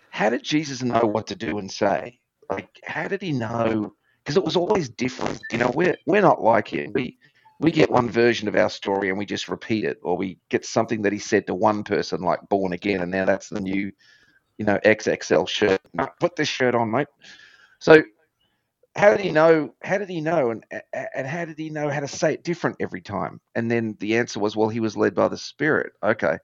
how 0.09 0.29
did 0.29 0.43
Jesus 0.43 0.81
know 0.81 1.05
what 1.05 1.27
to 1.27 1.35
do 1.35 1.59
and 1.59 1.71
say? 1.71 2.19
Like, 2.49 2.69
how 2.83 3.07
did 3.07 3.21
he 3.21 3.31
know? 3.31 3.93
Because 4.23 4.37
it 4.37 4.43
was 4.43 4.55
always 4.55 4.89
different. 4.89 5.41
You 5.51 5.59
know, 5.59 5.71
we're 5.73 5.97
we're 6.05 6.21
not 6.21 6.41
like 6.41 6.67
him. 6.67 6.91
We 6.93 7.17
we 7.59 7.71
get 7.71 7.91
one 7.91 8.09
version 8.09 8.47
of 8.47 8.55
our 8.55 8.69
story 8.69 9.09
and 9.09 9.17
we 9.17 9.25
just 9.25 9.49
repeat 9.49 9.85
it, 9.85 9.99
or 10.01 10.17
we 10.17 10.39
get 10.49 10.65
something 10.65 11.03
that 11.03 11.13
he 11.13 11.19
said 11.19 11.47
to 11.47 11.53
one 11.53 11.83
person, 11.83 12.21
like 12.21 12.39
born 12.49 12.73
again, 12.73 13.01
and 13.01 13.11
now 13.11 13.25
that's 13.25 13.49
the 13.49 13.61
new, 13.61 13.91
you 14.57 14.65
know, 14.65 14.79
XXL 14.83 15.47
shirt. 15.47 15.79
Put 16.19 16.35
this 16.35 16.47
shirt 16.47 16.75
on, 16.75 16.91
mate. 16.91 17.07
So 17.79 18.03
how 18.95 19.11
did 19.11 19.21
he 19.21 19.31
know? 19.31 19.75
How 19.83 19.97
did 19.99 20.09
he 20.09 20.21
know? 20.21 20.51
And 20.51 20.65
and 21.15 21.27
how 21.27 21.45
did 21.45 21.59
he 21.59 21.69
know 21.71 21.89
how 21.89 22.01
to 22.01 22.09
say 22.09 22.35
it 22.35 22.43
different 22.45 22.77
every 22.81 23.01
time? 23.01 23.41
And 23.55 23.71
then 23.71 23.97
the 23.99 24.17
answer 24.17 24.39
was, 24.39 24.55
well, 24.55 24.69
he 24.69 24.81
was 24.81 24.97
led 24.97 25.15
by 25.15 25.29
the 25.29 25.37
Spirit. 25.37 25.93
Okay. 26.03 26.37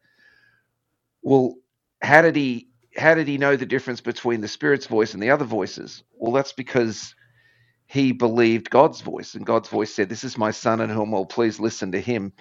Well, 1.24 1.56
how 2.02 2.22
did 2.24 2.36
he? 2.36 2.70
How 2.98 3.16
did 3.16 3.28
he 3.28 3.38
know 3.38 3.56
the 3.58 3.66
difference 3.68 4.02
between 4.02 4.42
the 4.42 4.48
Spirit's 4.48 4.88
voice 4.88 5.14
and 5.14 5.24
the 5.24 5.32
other 5.32 5.46
voices? 5.46 6.04
Well, 6.14 6.34
that's 6.34 6.54
because 6.54 7.16
he 7.88 8.12
believed 8.14 8.70
God's 8.72 9.02
voice, 9.02 9.36
and 9.36 9.46
God's 9.46 9.70
voice 9.70 9.94
said, 9.94 10.10
"This 10.10 10.24
is 10.26 10.38
my 10.38 10.52
son, 10.52 10.82
in 10.82 10.90
whom 10.90 11.12
will 11.12 11.26
please 11.28 11.60
listen 11.60 11.94
to 11.94 12.02
him." 12.02 12.34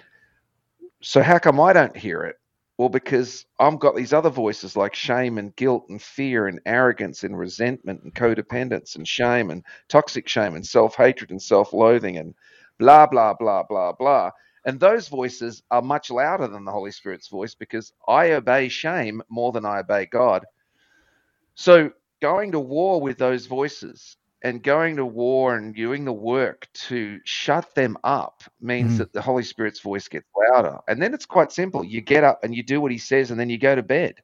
So 1.01 1.21
how 1.23 1.39
come 1.39 1.59
I 1.61 1.73
don't 1.73 1.97
hear 1.97 2.23
it? 2.23 2.37
Well, 2.77 2.89
because 2.89 3.45
I've 3.59 3.79
got 3.79 3.95
these 3.95 4.13
other 4.13 4.31
voices 4.31 4.75
like 4.75 4.95
shame 4.95 5.37
and 5.37 5.55
guilt 5.55 5.85
and 5.89 6.01
fear 6.01 6.47
and 6.47 6.59
arrogance 6.65 7.23
and 7.23 7.37
resentment 7.37 8.01
and 8.03 8.13
codependence 8.13 8.95
and 8.95 9.07
shame 9.07 9.51
and 9.51 9.63
toxic 9.89 10.27
shame 10.27 10.55
and 10.55 10.65
self 10.65 10.95
hatred 10.95 11.29
and 11.29 11.41
self 11.41 11.71
loathing 11.71 12.17
and 12.17 12.33
blah, 12.79 13.05
blah, 13.05 13.35
blah, 13.35 13.63
blah, 13.63 13.91
blah. 13.91 14.31
And 14.65 14.79
those 14.79 15.07
voices 15.07 15.61
are 15.69 15.81
much 15.81 16.09
louder 16.09 16.47
than 16.47 16.65
the 16.65 16.71
Holy 16.71 16.91
Spirit's 16.91 17.27
voice 17.27 17.53
because 17.53 17.93
I 18.07 18.31
obey 18.31 18.69
shame 18.69 19.21
more 19.29 19.51
than 19.51 19.65
I 19.65 19.79
obey 19.79 20.07
God. 20.07 20.45
So 21.55 21.91
going 22.21 22.53
to 22.53 22.59
war 22.59 23.01
with 23.01 23.17
those 23.19 23.45
voices 23.45 24.17
and 24.43 24.61
going 24.61 24.97
to 24.97 25.05
war 25.05 25.55
and 25.55 25.73
doing 25.73 26.03
the 26.03 26.13
work 26.13 26.67
to 26.73 27.19
shut 27.23 27.73
them 27.75 27.97
up 28.03 28.43
means 28.59 28.95
mm. 28.95 28.97
that 28.97 29.13
the 29.13 29.21
Holy 29.21 29.43
Spirit's 29.43 29.79
voice 29.79 30.09
gets 30.09 30.27
louder. 30.51 30.79
And 30.87 31.01
then 31.01 31.13
it's 31.13 31.25
quite 31.25 31.53
simple. 31.53 31.83
You 31.83 32.01
get 32.01 32.25
up 32.25 32.43
and 32.43 32.53
you 32.53 32.61
do 32.61 32.81
what 32.81 32.91
he 32.91 32.97
says 32.97 33.31
and 33.31 33.39
then 33.39 33.49
you 33.49 33.57
go 33.57 33.73
to 33.73 33.81
bed. 33.81 34.15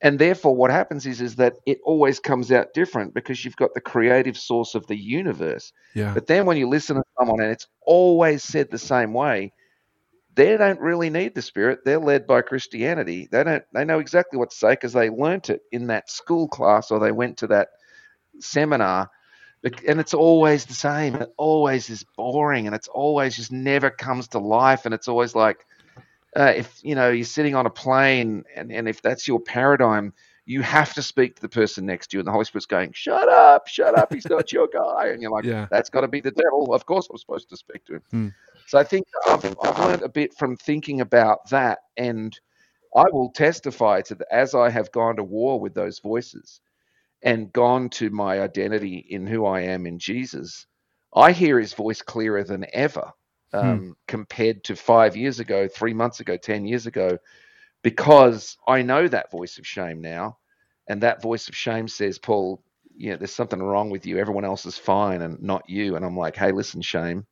And 0.00 0.18
therefore 0.18 0.54
what 0.54 0.70
happens 0.70 1.06
is 1.06 1.20
is 1.20 1.36
that 1.36 1.54
it 1.66 1.80
always 1.84 2.20
comes 2.20 2.52
out 2.52 2.72
different 2.72 3.14
because 3.14 3.44
you've 3.44 3.56
got 3.56 3.74
the 3.74 3.80
creative 3.80 4.36
source 4.36 4.76
of 4.76 4.86
the 4.86 4.96
universe. 4.96 5.72
Yeah. 5.94 6.14
But 6.14 6.28
then 6.28 6.46
when 6.46 6.56
you 6.56 6.68
listen 6.68 6.96
to 6.96 7.02
someone 7.18 7.40
and 7.40 7.50
it's 7.50 7.66
always 7.82 8.44
said 8.44 8.70
the 8.70 8.78
same 8.78 9.12
way, 9.12 9.52
they 10.36 10.56
don't 10.56 10.80
really 10.80 11.10
need 11.10 11.34
the 11.34 11.42
spirit. 11.42 11.80
They're 11.84 11.98
led 11.98 12.26
by 12.26 12.42
Christianity. 12.42 13.26
They 13.32 13.42
don't 13.42 13.64
they 13.72 13.84
know 13.84 13.98
exactly 13.98 14.38
what 14.38 14.50
to 14.50 14.56
say 14.56 14.70
because 14.72 14.92
they 14.92 15.10
learnt 15.10 15.50
it 15.50 15.62
in 15.72 15.88
that 15.88 16.10
school 16.10 16.46
class 16.46 16.92
or 16.92 17.00
they 17.00 17.12
went 17.12 17.38
to 17.38 17.48
that 17.48 17.70
seminar 18.38 19.10
and 19.62 20.00
it's 20.00 20.14
always 20.14 20.64
the 20.64 20.74
same 20.74 21.14
it 21.16 21.32
always 21.36 21.90
is 21.90 22.04
boring 22.16 22.66
and 22.66 22.74
it's 22.74 22.88
always 22.88 23.36
just 23.36 23.52
never 23.52 23.90
comes 23.90 24.28
to 24.28 24.38
life 24.38 24.84
and 24.84 24.94
it's 24.94 25.08
always 25.08 25.34
like 25.34 25.66
uh, 26.36 26.52
if 26.54 26.80
you 26.82 26.94
know 26.94 27.10
you're 27.10 27.24
sitting 27.24 27.54
on 27.54 27.66
a 27.66 27.70
plane 27.70 28.44
and, 28.54 28.70
and 28.70 28.88
if 28.88 29.00
that's 29.02 29.26
your 29.26 29.40
paradigm 29.40 30.12
you 30.44 30.62
have 30.62 30.94
to 30.94 31.02
speak 31.02 31.34
to 31.34 31.42
the 31.42 31.48
person 31.48 31.84
next 31.86 32.08
to 32.08 32.16
you 32.16 32.20
and 32.20 32.28
the 32.28 32.32
holy 32.32 32.44
spirit's 32.44 32.66
going 32.66 32.92
shut 32.92 33.28
up 33.28 33.66
shut 33.66 33.98
up 33.98 34.12
he's 34.12 34.28
not 34.28 34.52
your 34.52 34.68
guy 34.68 35.08
and 35.08 35.22
you're 35.22 35.30
like 35.30 35.44
yeah. 35.44 35.66
that's 35.70 35.90
got 35.90 36.02
to 36.02 36.08
be 36.08 36.20
the 36.20 36.30
devil 36.30 36.72
of 36.74 36.86
course 36.86 37.08
i'm 37.10 37.16
supposed 37.16 37.48
to 37.48 37.56
speak 37.56 37.84
to 37.84 37.94
him 37.94 38.02
hmm. 38.10 38.28
so 38.66 38.78
i 38.78 38.84
think 38.84 39.06
I've, 39.26 39.44
I've 39.62 39.78
learned 39.78 40.02
a 40.02 40.08
bit 40.08 40.34
from 40.34 40.56
thinking 40.56 41.00
about 41.00 41.48
that 41.50 41.78
and 41.96 42.38
i 42.94 43.04
will 43.10 43.30
testify 43.30 44.02
to 44.02 44.14
that 44.16 44.28
as 44.30 44.54
i 44.54 44.68
have 44.70 44.92
gone 44.92 45.16
to 45.16 45.24
war 45.24 45.58
with 45.58 45.74
those 45.74 45.98
voices 45.98 46.60
and 47.26 47.52
gone 47.52 47.90
to 47.90 48.08
my 48.08 48.40
identity 48.40 49.04
in 49.10 49.26
who 49.26 49.44
I 49.44 49.62
am 49.62 49.84
in 49.84 49.98
Jesus, 49.98 50.64
I 51.12 51.32
hear 51.32 51.58
his 51.58 51.74
voice 51.74 52.00
clearer 52.00 52.44
than 52.44 52.64
ever 52.72 53.12
hmm. 53.52 53.58
um, 53.58 53.78
hmm. 53.78 53.90
compared 54.06 54.62
to 54.64 54.76
five 54.76 55.16
years 55.16 55.40
ago, 55.40 55.66
three 55.66 55.92
months 55.92 56.20
ago, 56.20 56.36
10 56.36 56.64
years 56.64 56.86
ago, 56.86 57.18
because 57.82 58.56
I 58.66 58.82
know 58.82 59.08
that 59.08 59.32
voice 59.32 59.58
of 59.58 59.66
shame 59.66 60.00
now. 60.00 60.38
And 60.88 61.02
that 61.02 61.20
voice 61.20 61.48
of 61.48 61.56
shame 61.56 61.88
says, 61.88 62.16
Paul, 62.16 62.62
you 62.96 63.10
know, 63.10 63.16
there's 63.16 63.34
something 63.34 63.60
wrong 63.60 63.90
with 63.90 64.06
you. 64.06 64.18
Everyone 64.18 64.44
else 64.44 64.64
is 64.64 64.78
fine 64.78 65.20
and 65.22 65.42
not 65.42 65.68
you. 65.68 65.96
And 65.96 66.04
I'm 66.04 66.16
like, 66.16 66.36
hey, 66.36 66.52
listen, 66.52 66.80
shame, 66.80 67.26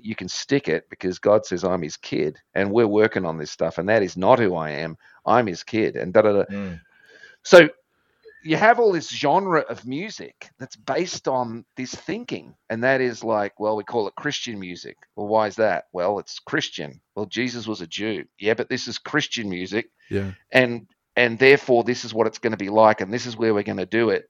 you 0.00 0.16
can 0.16 0.28
stick 0.28 0.66
it 0.66 0.90
because 0.90 1.20
God 1.20 1.46
says 1.46 1.62
I'm 1.62 1.82
his 1.82 1.96
kid 1.96 2.38
and 2.54 2.72
we're 2.72 2.88
working 2.88 3.24
on 3.24 3.38
this 3.38 3.52
stuff. 3.52 3.78
And 3.78 3.88
that 3.88 4.02
is 4.02 4.16
not 4.16 4.40
who 4.40 4.56
I 4.56 4.70
am. 4.70 4.96
I'm 5.24 5.46
his 5.46 5.62
kid. 5.62 5.94
And 5.94 6.12
da 6.12 6.22
da 6.22 6.32
da. 6.32 6.44
Mm. 6.46 6.80
So 7.44 7.68
you 8.42 8.56
have 8.56 8.80
all 8.80 8.92
this 8.92 9.08
genre 9.08 9.60
of 9.60 9.86
music 9.86 10.50
that's 10.58 10.76
based 10.76 11.28
on 11.28 11.64
this 11.76 11.94
thinking 11.94 12.54
and 12.70 12.84
that 12.84 13.00
is 13.00 13.24
like 13.24 13.58
well 13.60 13.76
we 13.76 13.84
call 13.84 14.08
it 14.08 14.14
christian 14.16 14.58
music. 14.58 14.96
Well 15.16 15.28
why 15.28 15.46
is 15.48 15.56
that? 15.56 15.84
Well 15.92 16.18
it's 16.18 16.38
christian. 16.38 17.00
Well 17.14 17.26
jesus 17.26 17.66
was 17.66 17.80
a 17.80 17.86
jew. 17.86 18.24
Yeah 18.38 18.54
but 18.54 18.68
this 18.68 18.88
is 18.88 18.98
christian 18.98 19.48
music. 19.48 19.90
Yeah. 20.10 20.32
And 20.50 20.86
and 21.16 21.38
therefore 21.38 21.84
this 21.84 22.04
is 22.04 22.14
what 22.14 22.26
it's 22.26 22.38
going 22.38 22.52
to 22.52 22.56
be 22.56 22.70
like 22.70 23.00
and 23.00 23.12
this 23.12 23.26
is 23.26 23.36
where 23.36 23.54
we're 23.54 23.62
going 23.62 23.78
to 23.78 23.86
do 23.86 24.10
it. 24.10 24.28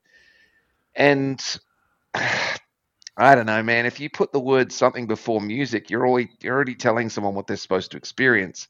And 0.94 1.40
i 3.16 3.34
don't 3.34 3.46
know 3.46 3.62
man. 3.62 3.86
If 3.86 4.00
you 4.00 4.10
put 4.10 4.32
the 4.32 4.40
word 4.40 4.72
something 4.72 5.06
before 5.06 5.40
music 5.40 5.90
you're 5.90 6.06
already 6.06 6.30
you're 6.42 6.54
already 6.54 6.74
telling 6.74 7.08
someone 7.10 7.34
what 7.34 7.46
they're 7.46 7.56
supposed 7.56 7.92
to 7.92 7.96
experience 7.96 8.68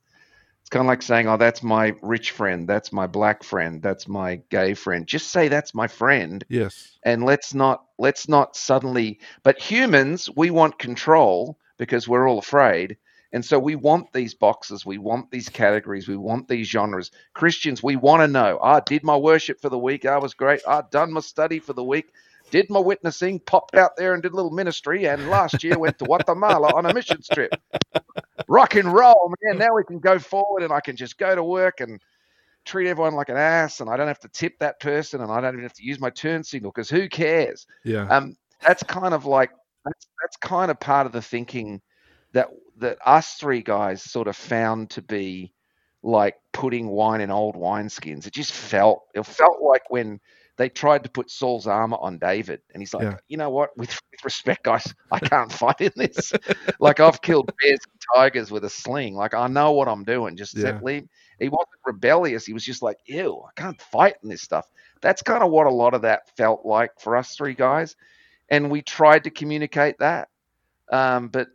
kind 0.73 0.87
of 0.87 0.89
like 0.89 1.03
saying, 1.03 1.29
"Oh, 1.29 1.37
that's 1.37 1.63
my 1.63 1.95
rich 2.03 2.33
friend, 2.33 2.67
that's 2.67 2.93
my 2.93 3.07
black 3.07 3.45
friend, 3.45 3.83
that's 3.83 4.09
my 4.09 4.41
gay 4.49 4.75
friend." 4.75 5.07
Just 5.07 5.31
say 5.31 5.49
that's 5.49 5.75
my 5.75 5.87
friend. 5.87 6.45
Yes. 6.49 6.99
And 7.05 7.25
let's 7.25 7.55
not 7.55 7.85
let's 7.99 8.27
not 8.27 8.57
suddenly. 8.57 9.21
But 9.45 9.61
humans, 9.61 10.31
we 10.35 10.51
want 10.51 10.79
control 10.79 11.59
because 11.77 12.09
we're 12.09 12.29
all 12.29 12.39
afraid. 12.39 12.97
And 13.35 13.45
so 13.45 13.59
we 13.59 13.77
want 13.77 14.13
these 14.13 14.35
boxes, 14.35 14.85
we 14.85 14.99
want 14.99 15.31
these 15.31 15.49
categories, 15.49 16.07
we 16.07 16.17
want 16.17 16.49
these 16.49 16.69
genres. 16.69 17.11
Christians, 17.33 17.83
we 17.83 17.97
want 17.97 18.21
to 18.21 18.29
know. 18.29 18.59
I 18.59 18.77
ah, 18.77 18.81
did 18.81 19.05
my 19.05 19.17
worship 19.17 19.61
for 19.61 19.71
the 19.71 19.79
week. 19.79 20.05
I 20.05 20.19
was 20.19 20.35
great. 20.35 20.61
I 20.67 20.83
done 20.91 21.13
my 21.13 21.21
study 21.21 21.59
for 21.59 21.73
the 21.73 21.85
week 21.85 22.13
did 22.53 22.71
my 22.71 22.79
witnessing, 22.79 23.41
popped 23.41 23.75
out 23.75 23.97
there 23.97 24.15
and 24.15 24.23
did 24.23 24.33
a 24.33 24.37
little 24.37 24.53
ministry, 24.53 25.07
and 25.07 25.29
last 25.29 25.65
year 25.65 25.79
went 25.79 25.99
to 25.99 26.05
Guatemala 26.05 26.73
on 26.75 26.87
a 26.87 26.95
mission 26.95 27.19
trip. 27.33 27.51
Rock 28.47 28.77
and 28.77 28.93
roll, 28.93 29.33
man. 29.43 29.59
Now 29.59 29.75
we 29.75 29.83
can 29.85 29.99
go 29.99 30.19
forward 30.19 30.63
and 30.63 30.73
I 30.73 30.81
can 30.81 30.95
just 30.95 31.19
go 31.19 31.35
to 31.35 31.43
work 31.43 31.81
and 31.81 32.01
treat 32.65 32.89
everyone 32.89 33.15
like 33.15 33.31
an 33.31 33.39
ass 33.39 33.81
and 33.81 33.91
I 33.91 33.97
don't 33.97 34.07
have 34.07 34.21
to 34.21 34.29
tip 34.29 34.59
that 34.61 34.79
person 34.79 35.21
and 35.23 35.33
I 35.33 35.41
don't 35.41 35.55
even 35.55 35.65
have 35.65 35.73
to 35.75 35.85
use 35.85 35.99
my 35.99 36.11
turn 36.11 36.45
signal 36.45 36.71
because 36.71 36.91
who 36.91 37.09
cares? 37.09 37.67
Yeah. 37.85 38.07
Um, 38.09 38.37
that's 38.61 38.83
kind 38.83 39.15
of 39.15 39.25
like 39.25 39.51
that's 39.85 40.07
that's 40.23 40.37
kind 40.37 40.71
of 40.71 40.79
part 40.79 41.07
of 41.07 41.13
the 41.13 41.23
thinking 41.23 41.81
that 42.33 42.49
that 42.79 42.99
us 43.05 43.35
three 43.35 43.63
guys 43.63 44.03
sort 44.03 44.29
of 44.29 44.37
found 44.37 44.91
to 44.91 45.03
be 45.03 45.53
like 46.03 46.37
putting 46.53 46.89
wine 46.89 47.23
in 47.23 47.31
old 47.31 47.57
wineskins. 47.57 48.27
It 48.27 48.35
just 48.35 48.53
felt 48.53 49.05
it 49.15 49.25
felt 49.25 49.63
like 49.63 49.91
when 49.91 50.21
they 50.57 50.69
tried 50.69 51.05
to 51.05 51.11
put 51.11 51.31
Saul's 51.31 51.67
armor 51.67 51.97
on 52.01 52.19
David, 52.19 52.61
and 52.73 52.83
he's 52.83 52.93
like, 52.93 53.05
yeah. 53.05 53.17
you 53.29 53.37
know 53.37 53.51
what? 53.51 53.77
With, 53.77 53.89
with, 54.11 54.25
respect, 54.25 54.65
guys, 54.65 54.93
I 55.11 55.19
can't 55.19 55.51
fight 55.65 55.81
in 55.81 55.93
this. 55.97 56.33
like 56.79 57.01
I've 57.01 57.23
killed 57.23 57.51
bears 57.61 57.81
and 57.91 58.03
tigers 58.15 58.51
with 58.51 58.65
a 58.65 58.71
sling. 58.71 59.15
Like 59.15 59.35
I 59.35 59.47
know 59.49 59.73
what 59.73 59.89
I'm 59.89 60.05
doing. 60.05 60.37
Just 60.37 60.57
yeah. 60.57 60.79
leave. 60.83 61.09
He 61.39 61.49
wasn't 61.49 61.69
rebellious. 61.87 62.47
He 62.47 62.53
was 62.53 62.65
just 62.65 62.83
like, 62.83 62.99
ew, 63.07 63.43
I 63.47 63.61
can't 63.61 63.81
fight 63.81 64.17
in 64.23 64.29
this 64.29 64.43
stuff. 64.43 64.71
That's 65.01 65.23
kind 65.23 65.43
of 65.43 65.51
what 65.51 65.67
a 65.67 65.71
lot 65.71 65.95
of 65.95 66.03
that 66.03 66.37
felt 66.37 66.65
like 66.65 67.01
for 67.01 67.17
us 67.17 67.35
three 67.35 67.55
guys, 67.55 67.97
and 68.49 68.71
we 68.71 68.83
tried 68.83 69.25
to 69.25 69.31
communicate 69.31 69.99
that. 69.99 70.29
Um, 70.91 71.29
but 71.29 71.49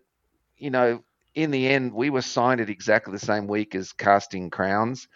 you 0.58 0.72
know, 0.72 1.04
in 1.36 1.52
the 1.52 1.68
end, 1.68 1.94
we 1.94 2.10
were 2.10 2.24
signed 2.24 2.62
at 2.62 2.70
exactly 2.70 3.14
the 3.14 3.20
same 3.20 3.48
week 3.48 3.76
as 3.76 3.94
Casting 3.94 4.50
Crowns 4.50 5.08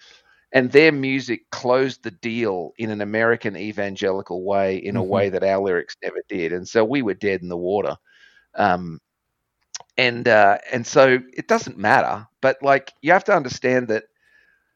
and 0.53 0.71
their 0.71 0.91
music 0.91 1.49
closed 1.51 2.03
the 2.03 2.11
deal 2.11 2.71
in 2.77 2.91
an 2.91 3.01
American 3.01 3.55
evangelical 3.57 4.43
way, 4.45 4.77
in 4.77 4.97
a 4.97 5.03
Mhm. 5.03 5.07
way 5.07 5.29
that 5.29 5.43
our 5.43 5.61
lyrics 5.61 5.95
never 6.03 6.21
did, 6.29 6.53
and 6.53 6.67
so 6.67 6.83
we 6.85 7.01
were 7.01 7.13
dead 7.15 7.41
in 7.41 7.49
the 7.49 7.57
water. 7.57 7.95
Um, 8.55 8.99
and 9.97 10.27
uh, 10.27 10.57
and 10.71 10.85
so 10.85 11.19
it 11.33 11.47
doesn't 11.47 11.77
matter, 11.77 12.25
but 12.41 12.57
like 12.61 12.93
you 13.01 13.11
have 13.11 13.23
to 13.25 13.33
understand 13.35 13.87
that 13.89 14.05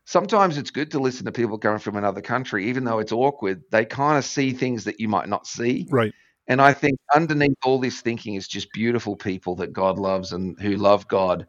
sometimes 0.05 0.57
it's 0.57 0.71
good 0.71 0.91
to 0.91 0.99
listen 0.99 1.25
to 1.25 1.31
people 1.31 1.57
coming 1.57 1.79
from 1.79 1.97
another 1.97 2.21
country, 2.21 2.67
even 2.69 2.83
though 2.83 2.99
it's 2.99 3.11
awkward. 3.13 3.63
They 3.71 3.85
kind 3.85 4.17
of 4.17 4.25
see 4.25 4.53
things 4.53 4.85
that 4.85 4.99
you 4.99 5.09
might 5.09 5.29
not 5.29 5.47
see. 5.47 5.89
Right. 5.89 6.13
And 6.47 6.61
I 6.61 6.73
think 6.73 6.99
underneath 7.15 7.57
all 7.65 7.79
this 7.79 8.01
thinking 8.01 8.35
is 8.35 8.47
just 8.47 8.71
beautiful 8.73 9.15
people 9.15 9.55
that 9.57 9.73
God 9.73 9.99
loves 9.99 10.33
and 10.33 10.59
who 10.61 10.77
love 10.77 11.07
God. 11.07 11.47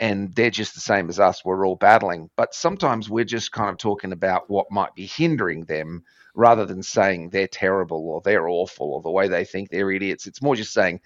And 0.00 0.34
they're 0.34 0.50
just 0.50 0.74
the 0.74 0.80
same 0.80 1.08
as 1.08 1.20
us. 1.20 1.44
We're 1.44 1.66
all 1.66 1.76
battling. 1.76 2.30
But 2.36 2.54
sometimes 2.54 3.08
we're 3.08 3.24
just 3.24 3.52
kind 3.52 3.70
of 3.70 3.76
talking 3.76 4.12
about 4.12 4.50
what 4.50 4.70
might 4.70 4.94
be 4.94 5.06
hindering 5.06 5.66
them 5.66 6.04
rather 6.34 6.64
than 6.66 6.82
saying 6.82 7.30
they're 7.30 7.46
terrible 7.46 8.08
or 8.08 8.22
they're 8.22 8.48
awful 8.48 8.94
or 8.94 9.02
the 9.02 9.10
way 9.10 9.28
they 9.28 9.44
think 9.44 9.68
they're 9.70 9.90
idiots. 9.92 10.26
It's 10.26 10.42
more 10.42 10.56
just 10.56 10.72
saying, 10.72 11.00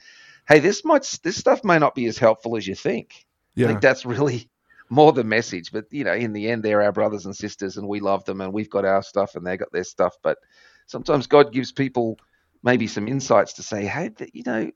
hey, 0.49 0.61
this 0.61 0.85
might 0.85 1.03
this 1.23 1.37
stuff 1.37 1.65
may 1.65 1.79
not 1.79 1.95
be 1.95 2.07
as 2.07 2.19
helpful 2.19 2.57
as 2.57 2.67
you 2.67 2.75
think. 2.77 3.27
I 3.57 3.67
think 3.69 3.81
that's 3.81 4.07
really 4.07 4.49
more 4.91 5.13
the 5.13 5.25
message. 5.25 5.73
But 5.73 5.87
you 5.91 6.05
know, 6.05 6.15
in 6.15 6.33
the 6.33 6.49
end, 6.49 6.63
they're 6.63 6.83
our 6.83 6.93
brothers 6.93 7.27
and 7.27 7.37
sisters, 7.37 7.77
and 7.77 7.89
we 7.89 8.01
love 8.01 8.25
them, 8.25 8.41
and 8.41 8.53
we've 8.53 8.71
got 8.71 8.85
our 8.85 9.03
stuff, 9.03 9.35
and 9.35 9.47
they 9.47 9.57
got 9.57 9.73
their 9.73 9.85
stuff. 9.85 10.17
But 10.23 10.39
sometimes 10.87 11.27
God 11.27 11.53
gives 11.53 11.73
people 11.73 12.19
maybe 12.63 12.87
some 12.87 13.09
insights 13.09 13.55
to 13.55 13.63
say, 13.63 13.85
hey, 13.85 14.11
you 14.33 14.43
know, 14.45 14.71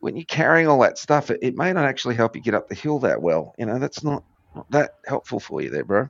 when 0.00 0.16
you're 0.16 0.24
carrying 0.24 0.68
all 0.68 0.80
that 0.80 0.98
stuff, 0.98 1.30
it, 1.30 1.38
it 1.42 1.56
may 1.56 1.72
not 1.72 1.84
actually 1.84 2.14
help 2.14 2.36
you 2.36 2.42
get 2.42 2.54
up 2.54 2.68
the 2.68 2.74
hill 2.74 2.98
that 3.00 3.22
well. 3.22 3.54
You 3.58 3.66
know, 3.66 3.78
that's 3.78 4.02
not, 4.02 4.24
not 4.54 4.70
that 4.70 4.94
helpful 5.06 5.40
for 5.40 5.60
you 5.60 5.70
there, 5.70 5.84
bro. 5.84 6.08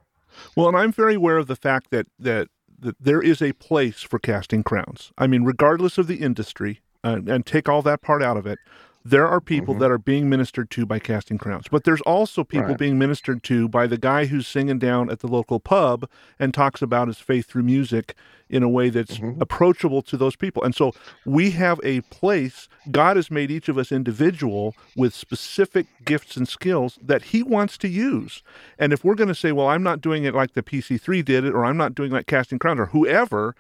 Well, 0.57 0.69
and 0.69 0.77
I'm 0.77 0.93
very 0.93 1.15
aware 1.15 1.39
of 1.39 1.47
the 1.47 1.57
fact 1.57 1.91
that 1.91 2.07
that 2.19 2.49
that 2.81 2.97
there 3.01 3.21
is 3.21 3.43
a 3.43 3.53
place 3.55 4.03
for 4.03 4.19
casting 4.19 4.63
crowns. 4.63 5.13
I 5.19 5.27
mean, 5.27 5.45
regardless 5.45 5.99
of 5.99 6.07
the 6.07 6.17
industry, 6.17 6.81
uh, 7.03 7.21
and 7.27 7.45
take 7.45 7.69
all 7.69 7.83
that 7.83 8.03
part 8.03 8.23
out 8.23 8.37
of 8.37 8.47
it, 8.47 8.59
there 9.05 9.27
are 9.27 9.41
people 9.41 9.75
Mhm. 9.75 9.79
that 9.81 9.91
are 9.91 9.99
being 9.99 10.29
ministered 10.29 10.71
to 10.71 10.85
by 10.85 10.99
casting 10.99 11.39
crowns. 11.39 11.67
But 11.71 11.85
there's 11.85 12.01
also 12.03 12.45
people 12.45 12.69
Right. 12.71 12.79
being 12.79 12.99
ministered 12.99 13.43
to 13.45 13.69
by 13.69 13.87
the 13.87 13.97
guy 13.97 14.27
who's 14.27 14.47
singing 14.47 14.79
down 14.79 15.11
at 15.11 15.21
the 15.21 15.29
local 15.29 15.61
pub 15.61 16.09
and 16.39 16.53
talks 16.53 16.83
about 16.83 17.09
his 17.09 17.19
faith 17.19 17.47
through 17.47 17.63
music 17.63 18.15
in 18.51 18.63
a 18.63 18.69
way 18.69 18.89
that's 18.89 19.19
Mhm. 19.19 19.41
approachable 19.41 20.03
to 20.03 20.17
those 20.17 20.35
people. 20.37 20.63
And 20.65 20.75
so 20.75 20.93
we 21.25 21.51
have 21.53 21.81
a 21.85 22.01
place. 22.03 22.69
God 22.91 23.17
has 23.17 23.31
made 23.31 23.51
each 23.51 23.69
of 23.69 23.77
us 23.79 23.93
individual 23.93 24.75
with 24.97 25.15
specific 25.15 25.87
gifts 26.05 26.37
and 26.37 26.49
skills 26.49 26.99
that 27.03 27.25
He 27.25 27.43
wants 27.43 27.77
to 27.79 27.89
use. 27.89 28.43
And 28.79 28.93
if 28.93 29.05
we're 29.05 29.15
going 29.15 29.29
to 29.29 29.35
say, 29.35 29.53
well, 29.53 29.69
I'm 29.69 29.83
not 29.83 30.01
doing 30.01 30.25
it 30.25 30.35
like 30.35 30.55
the 30.55 30.63
PC3 30.63 31.23
did 31.23 31.45
it, 31.45 31.55
or 31.55 31.65
I'm 31.65 31.77
not 31.77 31.95
doing 31.95 32.11
like 32.11 32.27
Casting 32.27 32.59
Crowns, 32.59 32.81
or 32.81 32.87
whoever, 32.87 33.55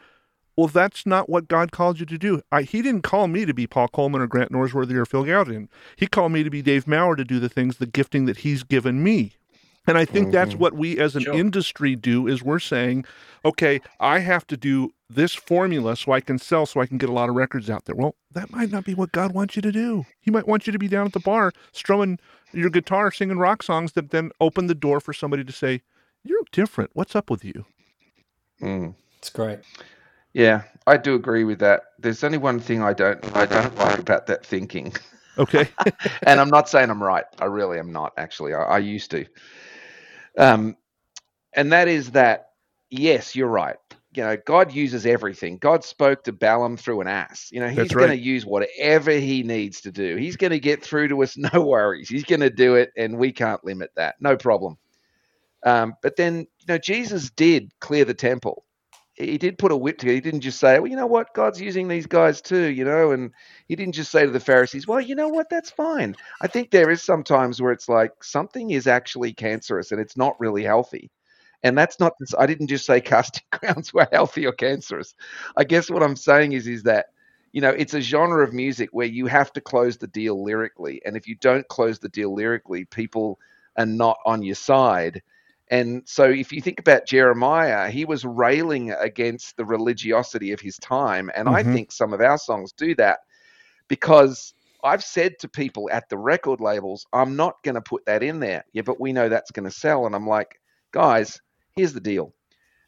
well, 0.58 0.66
that's 0.66 1.06
not 1.06 1.28
what 1.28 1.46
God 1.46 1.70
called 1.70 2.00
you 2.00 2.06
to 2.06 2.18
do. 2.18 2.42
I, 2.50 2.62
he 2.62 2.82
didn't 2.82 3.02
call 3.02 3.28
me 3.28 3.44
to 3.44 3.54
be 3.54 3.68
Paul 3.68 3.86
Colman 3.86 4.20
or 4.20 4.26
Grant 4.26 4.50
Norsworthy 4.50 4.94
or 4.94 5.06
Phil 5.06 5.22
Gowden. 5.22 5.68
He 5.94 6.08
called 6.08 6.32
me 6.32 6.42
to 6.42 6.50
be 6.50 6.62
Dave 6.62 6.88
Maurer 6.88 7.14
to 7.14 7.24
do 7.24 7.38
the 7.38 7.48
things, 7.48 7.76
the 7.76 7.86
gifting 7.86 8.24
that 8.24 8.38
He's 8.38 8.64
given 8.64 9.00
me. 9.00 9.34
And 9.86 9.96
I 9.96 10.04
think 10.04 10.32
that's 10.32 10.54
Mhm. 10.54 10.58
what 10.58 10.74
we 10.74 10.98
as 10.98 11.14
an 11.14 11.22
Sure. 11.22 11.34
industry 11.34 11.94
do 11.94 12.26
is 12.26 12.42
we're 12.42 12.58
saying, 12.58 13.04
okay, 13.44 13.80
I 14.00 14.18
have 14.18 14.48
to 14.48 14.56
do 14.56 14.92
this 15.08 15.32
formula 15.32 15.94
so 15.96 16.10
I 16.10 16.20
can 16.20 16.38
sell 16.40 16.66
so 16.66 16.80
I 16.80 16.86
can 16.86 16.98
get 16.98 17.08
a 17.08 17.12
lot 17.12 17.28
of 17.28 17.36
records 17.36 17.70
out 17.70 17.84
there. 17.84 17.94
Well, 17.94 18.16
that 18.32 18.50
might 18.50 18.72
not 18.72 18.82
be 18.84 18.94
what 18.94 19.12
God 19.12 19.32
wants 19.32 19.54
you 19.54 19.62
to 19.62 19.70
do. 19.70 20.06
He 20.20 20.32
might 20.32 20.48
want 20.48 20.66
you 20.66 20.72
to 20.72 20.78
be 20.78 20.88
down 20.88 21.06
at 21.06 21.12
the 21.12 21.20
bar 21.20 21.52
strumming 21.70 22.18
your 22.52 22.68
guitar, 22.68 23.12
singing 23.12 23.38
rock 23.38 23.62
songs 23.62 23.92
that 23.92 24.10
then 24.10 24.32
open 24.40 24.66
the 24.66 24.74
door 24.74 24.98
for 24.98 25.12
somebody 25.12 25.44
to 25.44 25.52
say, 25.52 25.82
You're 26.24 26.42
different. 26.50 26.90
What's 26.94 27.14
up 27.14 27.30
with 27.30 27.44
you? 27.44 27.64
Mm. 28.60 28.96
It's 29.18 29.30
great. 29.30 29.60
Yeah, 30.38 30.62
I 30.86 30.98
do 30.98 31.16
agree 31.16 31.42
with 31.42 31.58
that. 31.58 31.82
There's 31.98 32.22
only 32.22 32.38
one 32.38 32.60
thing 32.60 32.80
I 32.80 32.92
don't 32.92 33.18
I 33.36 33.44
don't 33.44 33.76
like 33.76 33.98
about 33.98 34.28
that 34.28 34.46
thinking. 34.46 34.94
Okay. 35.36 35.68
and 36.22 36.38
I'm 36.38 36.48
not 36.48 36.68
saying 36.68 36.90
I'm 36.90 37.02
right. 37.02 37.24
I 37.40 37.46
really 37.46 37.80
am 37.80 37.90
not. 37.92 38.12
Actually, 38.16 38.54
I, 38.54 38.62
I 38.62 38.78
used 38.78 39.10
to. 39.10 39.26
Um, 40.38 40.76
and 41.54 41.72
that 41.72 41.88
is 41.88 42.12
that. 42.12 42.50
Yes, 42.88 43.34
you're 43.34 43.48
right. 43.48 43.78
You 44.14 44.22
know, 44.22 44.36
God 44.46 44.72
uses 44.72 45.06
everything. 45.06 45.58
God 45.58 45.82
spoke 45.82 46.22
to 46.24 46.32
Balaam 46.32 46.76
through 46.76 47.00
an 47.00 47.08
ass. 47.08 47.48
You 47.50 47.58
know, 47.58 47.68
He's 47.68 47.76
That's 47.76 47.94
going 47.94 48.10
to 48.10 48.16
use 48.16 48.46
whatever 48.46 49.10
He 49.10 49.42
needs 49.42 49.80
to 49.82 49.90
do. 49.90 50.14
He's 50.14 50.36
going 50.36 50.52
to 50.52 50.60
get 50.60 50.84
through 50.84 51.08
to 51.08 51.20
us. 51.24 51.36
No 51.52 51.62
worries. 51.62 52.08
He's 52.08 52.24
going 52.24 52.40
to 52.40 52.50
do 52.50 52.76
it, 52.76 52.92
and 52.96 53.18
we 53.18 53.32
can't 53.32 53.64
limit 53.64 53.90
that. 53.96 54.14
No 54.20 54.36
problem. 54.36 54.78
Um, 55.64 55.94
but 56.00 56.14
then, 56.14 56.46
you 56.60 56.66
know, 56.68 56.78
Jesus 56.78 57.30
did 57.30 57.72
clear 57.80 58.04
the 58.04 58.14
temple. 58.14 58.64
He 59.18 59.36
did 59.38 59.58
put 59.58 59.72
a 59.72 59.76
whip 59.76 59.98
together. 59.98 60.14
He 60.14 60.20
didn't 60.20 60.42
just 60.42 60.60
say, 60.60 60.78
well, 60.78 60.90
you 60.90 60.96
know 60.96 61.06
what? 61.06 61.34
God's 61.34 61.60
using 61.60 61.88
these 61.88 62.06
guys 62.06 62.40
too, 62.40 62.66
you 62.66 62.84
know, 62.84 63.10
and 63.10 63.32
he 63.66 63.74
didn't 63.76 63.94
just 63.94 64.12
say 64.12 64.24
to 64.24 64.30
the 64.30 64.40
Pharisees, 64.40 64.86
well, 64.86 65.00
you 65.00 65.14
know 65.16 65.28
what? 65.28 65.50
That's 65.50 65.70
fine. 65.70 66.16
I 66.40 66.46
think 66.46 66.70
there 66.70 66.90
is 66.90 67.02
some 67.02 67.24
times 67.24 67.60
where 67.60 67.72
it's 67.72 67.88
like 67.88 68.22
something 68.22 68.70
is 68.70 68.86
actually 68.86 69.32
cancerous 69.32 69.90
and 69.90 70.00
it's 70.00 70.16
not 70.16 70.38
really 70.38 70.62
healthy. 70.62 71.10
And 71.64 71.76
that's 71.76 71.98
not, 71.98 72.12
I 72.38 72.46
didn't 72.46 72.68
just 72.68 72.86
say 72.86 73.00
casting 73.02 73.42
crowns 73.50 73.92
were 73.92 74.08
healthy 74.12 74.46
or 74.46 74.52
cancerous. 74.52 75.14
I 75.56 75.64
guess 75.64 75.90
what 75.90 76.02
I'm 76.02 76.16
saying 76.16 76.52
is, 76.52 76.68
is 76.68 76.84
that, 76.84 77.06
you 77.52 77.60
know, 77.60 77.70
it's 77.70 77.94
a 77.94 78.00
genre 78.00 78.44
of 78.44 78.52
music 78.52 78.90
where 78.92 79.06
you 79.06 79.26
have 79.26 79.52
to 79.54 79.60
close 79.60 79.96
the 79.96 80.06
deal 80.06 80.44
lyrically. 80.44 81.02
And 81.04 81.16
if 81.16 81.26
you 81.26 81.34
don't 81.36 81.66
close 81.68 81.98
the 81.98 82.08
deal 82.08 82.34
lyrically, 82.34 82.84
people 82.84 83.40
are 83.76 83.86
not 83.86 84.18
on 84.24 84.42
your 84.42 84.54
side. 84.54 85.22
And 85.70 86.02
so 86.06 86.24
if 86.24 86.52
you 86.52 86.60
think 86.60 86.80
about 86.80 87.06
Jeremiah, 87.06 87.90
he 87.90 88.04
was 88.04 88.24
railing 88.24 88.90
against 88.92 89.56
the 89.56 89.64
religiosity 89.64 90.52
of 90.52 90.60
his 90.60 90.76
time. 90.78 91.30
And 91.34 91.48
I 91.48 91.62
Mhm. 91.62 91.64
think 91.64 91.92
some 91.92 92.12
of 92.12 92.20
our 92.20 92.38
songs 92.38 92.72
do 92.72 92.94
that 92.96 93.20
because 93.88 94.54
I've 94.84 95.04
said 95.04 95.38
to 95.40 95.48
people 95.48 95.88
at 95.92 96.08
the 96.08 96.18
record 96.18 96.60
labels, 96.60 97.06
I'm 97.12 97.36
not 97.36 97.62
going 97.64 97.74
to 97.74 97.82
put 97.82 98.04
that 98.06 98.22
in 98.22 98.40
there. 98.40 98.64
Yeah, 98.72 98.82
but 98.82 99.00
we 99.00 99.12
know 99.12 99.28
that's 99.28 99.50
going 99.50 99.64
to 99.64 99.70
sell. 99.70 100.06
And 100.06 100.14
I'm 100.14 100.26
like, 100.26 100.60
guys, 100.92 101.40
here's 101.76 101.92
the 101.92 102.00
deal. 102.00 102.34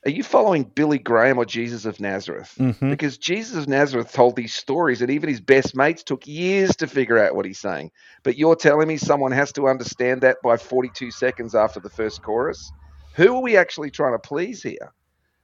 Are 0.07 0.11
you 0.11 0.23
following 0.23 0.65
Billy 0.65 0.99
Graham 0.99 1.39
or 1.39 1.45
Jesus 1.45 1.85
of 1.85 2.01
Nazareth? 2.01 2.55
hmm 2.57 2.91
Because 2.91 3.19
Jesus 3.19 3.57
of 3.59 3.69
Nazareth 3.69 4.13
told 4.13 4.35
these 4.35 4.55
stories, 4.55 5.03
and 5.03 5.11
even 5.11 5.29
his 5.29 5.41
best 5.41 5.77
mates 5.77 6.03
took 6.03 6.27
years 6.27 6.77
to 6.77 6.87
figure 6.87 7.19
out 7.19 7.35
what 7.35 7.45
he's 7.45 7.59
saying. 7.59 7.91
But 8.23 8.39
you're 8.39 8.57
telling 8.57 8.89
me 8.89 8.97
someone 8.97 9.33
has 9.33 9.53
to 9.53 9.69
understand 9.69 10.23
that 10.23 10.39
by 10.43 10.57
42 10.57 11.11
seconds 11.11 11.55
after 11.55 11.81
the 11.81 11.91
first 11.91 12.23
chorus? 12.23 12.73
Who 13.17 13.37
are 13.37 13.43
we 13.43 13.57
actually 13.57 13.91
trying 13.91 14.15
to 14.15 14.19
please 14.19 14.63
here? 14.63 14.93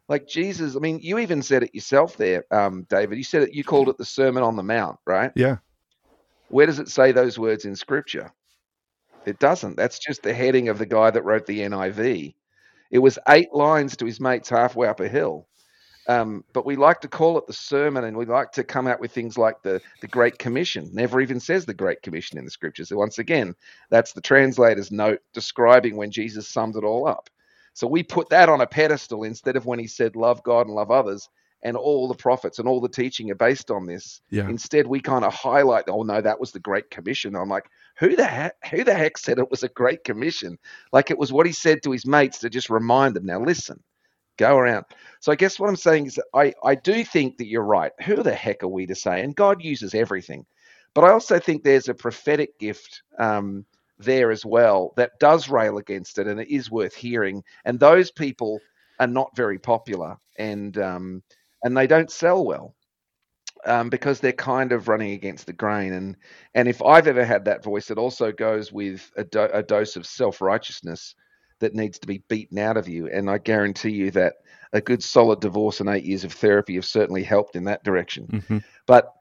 Like 0.09 0.27
Jesus, 0.27 0.77
I 0.77 0.79
mean, 0.79 1.01
you 1.03 1.19
even 1.19 1.43
said 1.43 1.65
it 1.65 1.75
yourself 1.75 2.17
there, 2.17 2.45
um, 2.51 2.87
David. 2.89 3.19
You 3.19 3.25
said 3.25 3.43
it, 3.43 3.55
you 3.55 3.65
called 3.65 3.89
it 3.89 3.99
the 3.99 4.05
Sermon 4.05 4.43
on 4.43 4.57
the 4.57 4.63
Mount, 4.63 4.99
right? 5.05 5.33
Yeah. 5.35 5.57
Where 6.49 6.67
does 6.67 6.79
it 6.79 6.89
say 6.89 7.13
those 7.13 7.39
words 7.39 7.65
in 7.65 7.75
Scripture? 7.77 8.33
It 9.27 9.39
doesn't. 9.41 9.77
That's 9.77 9.99
just 9.99 10.23
the 10.23 10.33
heading 10.33 10.69
of 10.69 10.79
the 10.79 10.87
guy 10.87 11.11
that 11.11 11.25
wrote 11.25 11.47
the 11.47 11.61
NIV. 11.61 12.35
It 12.91 13.01
was 13.01 13.18
eight 13.28 13.53
lines 13.53 13.97
to 13.99 14.07
his 14.07 14.20
mates 14.20 14.49
halfway 14.51 14.89
up 14.89 15.01
a 15.01 15.09
hill. 15.09 15.47
Um, 16.09 16.45
but 16.53 16.66
we 16.66 16.76
like 16.76 17.01
to 17.03 17.09
call 17.09 17.39
it 17.39 17.49
the 17.49 17.55
sermon, 17.55 18.05
and 18.05 18.16
we 18.16 18.26
like 18.26 18.53
to 18.55 18.64
come 18.64 18.89
out 18.89 19.01
with 19.01 19.12
things 19.12 19.39
like 19.39 19.62
the 19.62 19.82
the 20.03 20.09
Great 20.09 20.39
Commission. 20.39 20.91
Never 20.93 21.22
even 21.22 21.41
says 21.41 21.66
the 21.66 21.74
Great 21.74 22.03
Commission 22.03 22.39
in 22.39 22.45
the 22.45 22.53
Scriptures. 22.53 22.91
So 22.91 22.99
once 22.99 23.18
again, 23.20 23.55
that's 23.91 24.12
the 24.12 24.22
translator's 24.22 24.93
note 24.93 25.20
describing 25.34 25.97
when 25.97 26.12
Jesus 26.12 26.49
summed 26.51 26.76
it 26.76 26.84
all 26.84 27.09
up. 27.09 27.30
So 27.74 27.89
we 27.89 28.05
put 28.05 28.30
that 28.30 28.51
on 28.51 28.61
a 28.62 28.68
pedestal 28.68 29.24
instead 29.24 29.57
of 29.57 29.66
when 29.66 29.80
he 29.80 29.89
said, 29.89 30.16
"Love 30.16 30.45
God 30.45 30.66
and 30.68 30.76
love 30.76 30.93
others." 30.93 31.30
And 31.63 31.77
all 31.77 32.07
the 32.07 32.15
prophets 32.15 32.59
and 32.59 32.69
all 32.69 32.81
the 32.81 32.89
teaching 32.89 33.31
are 33.31 33.37
based 33.37 33.71
on 33.71 33.87
this. 33.87 34.21
Yeah. 34.31 34.49
Instead, 34.49 34.87
we 34.87 35.01
kind 35.01 35.25
of 35.25 35.35
highlight, 35.35 35.85
oh 35.89 36.03
no, 36.03 36.21
that 36.21 36.39
was 36.39 36.53
the 36.53 36.61
Great 36.61 36.91
Commission. 36.91 37.35
I'm 37.35 37.49
like, 37.49 37.69
who 37.99 38.15
the 38.15 38.27
heck, 38.27 38.55
who 38.71 38.85
the 38.85 38.95
heck 38.95 39.19
said 39.19 39.39
it 39.39 39.51
was 39.51 39.63
a 39.63 39.69
Great 39.69 40.05
Commission? 40.05 40.59
Like 40.93 41.11
it 41.11 41.19
was 41.19 41.33
what 41.33 41.47
he 41.47 41.53
said 41.53 41.83
to 41.83 41.91
his 41.91 42.07
mates 42.07 42.39
to 42.41 42.51
just 42.51 42.71
remind 42.71 43.17
them. 43.17 43.27
Now 43.27 43.41
listen, 43.41 43.83
go 44.37 44.57
around. 44.57 44.85
So 45.21 45.33
I 45.33 45.37
guess 45.37 45.59
what 45.59 45.69
I'm 45.69 45.77
saying 45.77 46.07
is 46.07 46.15
that 46.17 46.27
I, 46.35 46.55
I 46.63 46.75
do 46.75 47.05
think 47.05 47.39
that 47.39 47.47
you're 47.47 47.63
right. 47.63 47.93
Who 48.05 48.23
the 48.23 48.35
heck 48.35 48.63
are 48.63 48.69
we 48.69 48.87
to 48.87 48.95
say? 48.95 49.23
And 49.23 49.35
God 49.35 49.65
uses 49.65 49.95
everything. 49.95 50.47
But 50.95 51.05
I 51.05 51.11
also 51.11 51.39
think 51.39 51.63
there's 51.63 51.89
a 51.89 51.95
prophetic 51.95 52.59
gift 52.59 53.03
um, 53.19 53.67
there 53.99 54.31
as 54.31 54.45
well 54.45 54.93
that 54.97 55.19
does 55.19 55.49
rail 55.49 55.79
against 55.79 56.19
it 56.19 56.27
and 56.27 56.41
it 56.41 56.49
is 56.49 56.71
worth 56.71 56.95
hearing. 56.95 57.43
And 57.65 57.81
those 57.81 58.11
people 58.11 58.61
are 58.99 59.07
not 59.07 59.35
very 59.37 59.59
popular 59.59 60.17
and 60.39 60.77
um, 60.79 61.23
and 61.67 61.77
they 61.77 61.87
don't 61.89 62.11
sell 62.11 62.45
well. 62.47 62.75
Um, 63.64 63.91
because 63.91 64.21
they're 64.21 64.33
kind 64.33 64.73
of 64.73 64.87
running 64.89 65.12
against 65.12 65.47
the 65.47 65.53
grain, 65.53 65.93
and 65.93 66.17
and 66.55 66.69
if 66.69 66.83
I've 66.83 67.09
ever 67.09 67.25
had 67.25 67.47
that 67.47 67.64
voice, 67.64 67.91
it 67.91 67.99
also 67.99 68.31
goes 68.31 68.73
with 68.73 69.11
a, 69.17 69.25
do- 69.25 69.51
a 69.53 69.62
dose 69.62 69.97
of 69.97 70.07
self 70.07 70.41
righteousness 70.41 71.17
that 71.61 71.75
needs 71.75 71.99
to 72.01 72.07
be 72.07 72.23
beaten 72.29 72.59
out 72.59 72.77
of 72.77 72.89
you. 72.89 73.09
And 73.09 73.29
I 73.31 73.39
guarantee 73.39 73.91
you 73.91 74.11
that 74.12 74.35
a 74.73 74.81
good 74.81 75.03
solid 75.03 75.41
divorce 75.41 75.81
and 75.81 75.89
eight 75.89 76.05
years 76.05 76.25
of 76.25 76.33
therapy 76.33 76.77
have 76.77 76.85
certainly 76.85 77.25
helped 77.25 77.57
in 77.57 77.64
that 77.64 77.83
direction. 77.83 78.31
hmm 78.31 78.59
But 78.87 79.12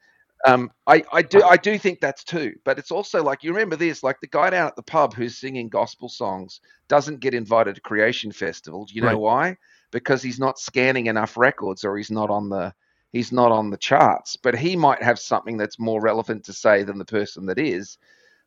um, 0.48 0.72
I, 0.88 1.04
I 1.12 1.22
do 1.24 1.44
I 1.44 1.58
do 1.58 1.78
think 1.80 2.00
that's 2.02 2.24
too. 2.24 2.54
But 2.66 2.78
it's 2.80 2.92
also 2.92 3.24
like 3.24 3.44
you 3.44 3.52
remember 3.54 3.76
this, 3.78 4.04
like 4.04 4.20
the 4.22 4.28
guy 4.28 4.50
down 4.52 4.68
at 4.68 4.76
the 4.76 4.84
pub 4.84 5.14
who's 5.16 5.40
singing 5.40 5.70
gospel 5.70 6.10
songs 6.10 6.62
doesn't 6.88 7.22
get 7.22 7.34
invited 7.34 7.76
to 7.76 7.82
Creation 7.82 8.32
Festival. 8.32 8.86
Do 8.86 8.94
you 8.96 9.02
know 9.02 9.18
Right. 9.18 9.20
why? 9.20 9.58
Because 9.92 10.22
he's 10.22 10.40
not 10.40 10.60
scanning 10.60 11.08
enough 11.08 11.38
records 11.38 11.84
or 11.84 11.98
he's 11.98 12.12
not 12.12 12.30
on 12.30 12.50
the 12.50 12.74
he's 13.12 13.32
not 13.32 13.52
on 13.52 13.70
the 13.70 13.78
charts. 13.78 14.36
But 14.36 14.58
he 14.58 14.76
might 14.76 15.02
have 15.02 15.20
something 15.20 15.58
that's 15.58 15.80
more 15.80 16.02
relevant 16.02 16.44
to 16.46 16.54
say 16.54 16.84
than 16.84 16.98
the 16.98 17.06
person 17.06 17.46
that 17.48 17.60
is. 17.60 17.98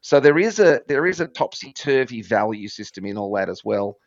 So 0.01 0.21
there 0.21 0.39
is 0.39 0.59
a 0.59 0.81
there 0.87 1.07
is 1.07 1.21
a 1.21 1.27
topsy 1.27 1.73
turvy 1.73 2.23
value 2.23 2.69
system 2.69 3.05
in 3.07 3.19
all 3.19 3.33
that 3.35 3.49
as 3.49 3.65
well 3.65 3.99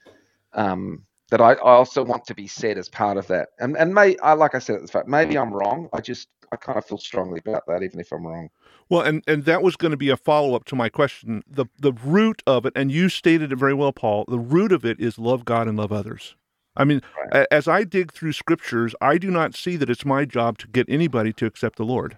um, 0.54 1.06
that 1.30 1.42
I, 1.42 1.54
I, 1.54 1.72
also 1.72 2.04
want 2.04 2.26
to 2.26 2.36
be 2.36 2.48
said 2.48 2.78
as 2.78 2.90
part 2.90 3.18
of 3.18 3.28
that. 3.28 3.50
And 3.60 3.78
and 3.78 3.94
may 3.94 4.18
I 4.18 4.34
like 4.34 4.56
I 4.56 4.60
said 4.60 4.76
at 4.76 4.82
the 4.82 4.88
fact 4.88 5.08
maybe 5.08 5.38
I'm 5.38 5.54
wrong. 5.54 5.90
I 5.94 6.02
just 6.02 6.30
I 6.52 6.58
kind 6.58 6.78
of 6.78 6.86
feel 6.86 6.98
strongly 6.98 7.40
about 7.46 7.66
that 7.68 7.84
even 7.84 8.00
if 8.00 8.12
I'm 8.12 8.26
wrong. 8.26 8.50
Well 8.90 9.02
and 9.02 9.24
and 9.28 9.46
that 9.46 9.62
was 9.62 9.76
going 9.76 9.92
to 9.92 9.98
be 9.98 10.10
a 10.10 10.18
follow 10.18 10.56
up 10.56 10.66
to 10.66 10.76
my 10.76 10.90
question. 10.90 11.44
The 11.48 11.66
the 11.80 11.94
root 11.94 12.42
of 12.46 12.66
it 12.66 12.74
and 12.76 12.92
you 12.92 13.10
stated 13.10 13.52
it 13.52 13.58
very 13.58 13.74
well 13.74 13.94
Paul 13.94 14.26
the 14.28 14.40
root 14.40 14.72
of 14.72 14.86
it 14.86 15.00
is 15.00 15.18
love 15.18 15.46
God 15.46 15.68
and 15.68 15.78
love 15.78 15.92
others 15.92 16.36
I 16.76 16.86
mean, 16.86 17.02
right. 17.34 17.48
as 17.52 17.68
I 17.68 17.84
dig 17.84 18.14
through 18.14 18.34
scriptures, 18.34 18.96
I 19.02 19.18
do 19.18 19.30
not 19.30 19.56
see 19.56 19.76
that 19.76 19.90
it's 19.90 20.06
my 20.06 20.26
job 20.26 20.58
to 20.60 20.68
get 20.68 20.88
anybody 20.90 21.34
to 21.34 21.46
accept 21.46 21.78
the 21.78 21.84
Lord. 21.86 22.18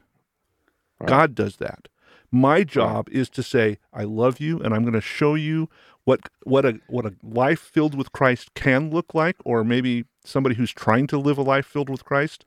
Right. 0.99 1.09
God 1.09 1.35
does 1.35 1.57
that. 1.57 1.87
My 2.31 2.63
job 2.63 3.07
right. 3.07 3.17
is 3.17 3.29
to 3.31 3.43
say, 3.43 3.77
I 3.91 4.03
love 4.03 4.39
you, 4.39 4.59
and 4.59 4.73
I'm 4.73 4.81
going 4.81 4.93
to 4.93 5.01
show 5.01 5.35
you 5.35 5.69
what 6.05 6.19
what 6.43 6.65
a 6.65 6.79
what 6.87 7.05
a 7.05 7.13
life 7.23 7.59
filled 7.59 7.95
with 7.95 8.11
Christ 8.11 8.53
can 8.53 8.89
look 8.89 9.13
like, 9.13 9.37
or 9.45 9.63
maybe 9.63 10.05
somebody 10.25 10.55
who's 10.55 10.71
trying 10.71 11.07
to 11.07 11.17
live 11.17 11.37
a 11.37 11.43
life 11.43 11.65
filled 11.65 11.89
with 11.89 12.05
Christ, 12.05 12.45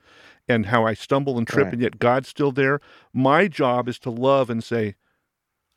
and 0.49 0.67
how 0.67 0.85
I 0.87 0.95
stumble 0.95 1.39
and 1.39 1.47
trip, 1.47 1.73
and 1.73 1.81
yet 1.81 1.99
God's 1.99 2.29
still 2.29 2.53
there. 2.53 2.81
My 3.13 3.49
job 3.49 3.89
is 3.89 3.99
to 4.01 4.11
love 4.11 4.51
and 4.51 4.63
say, 4.63 4.95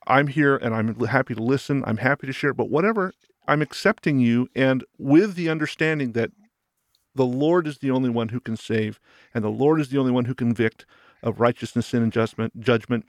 I'm 0.07 0.27
here, 0.27 0.57
and 0.57 0.75
I'm 0.75 0.99
happy 1.05 1.35
to 1.35 1.43
listen. 1.43 1.83
I'm 1.85 1.97
happy 1.97 2.27
to 2.27 2.33
share. 2.33 2.53
But 2.53 2.69
whatever 2.69 3.13
I'm 3.49 3.61
accepting 3.61 4.19
you 4.19 4.47
and 4.55 4.83
with 4.97 5.35
the 5.35 5.49
understanding 5.49 6.11
that 6.13 6.31
the 7.15 7.25
Lord 7.25 7.67
is 7.67 7.79
the 7.79 7.91
only 7.91 8.09
one 8.09 8.29
who 8.29 8.39
can 8.39 8.55
save 8.55 8.99
and 9.33 9.43
the 9.43 9.49
Lord 9.49 9.81
is 9.81 9.89
the 9.89 9.97
only 9.97 10.11
one 10.11 10.25
who 10.25 10.35
can 10.35 10.49
convict 10.49 10.85
of 11.23 11.39
righteousness, 11.39 11.87
sin, 11.87 12.03
and 12.03 12.13
judgment, 12.13 12.59
judgment. 12.59 13.05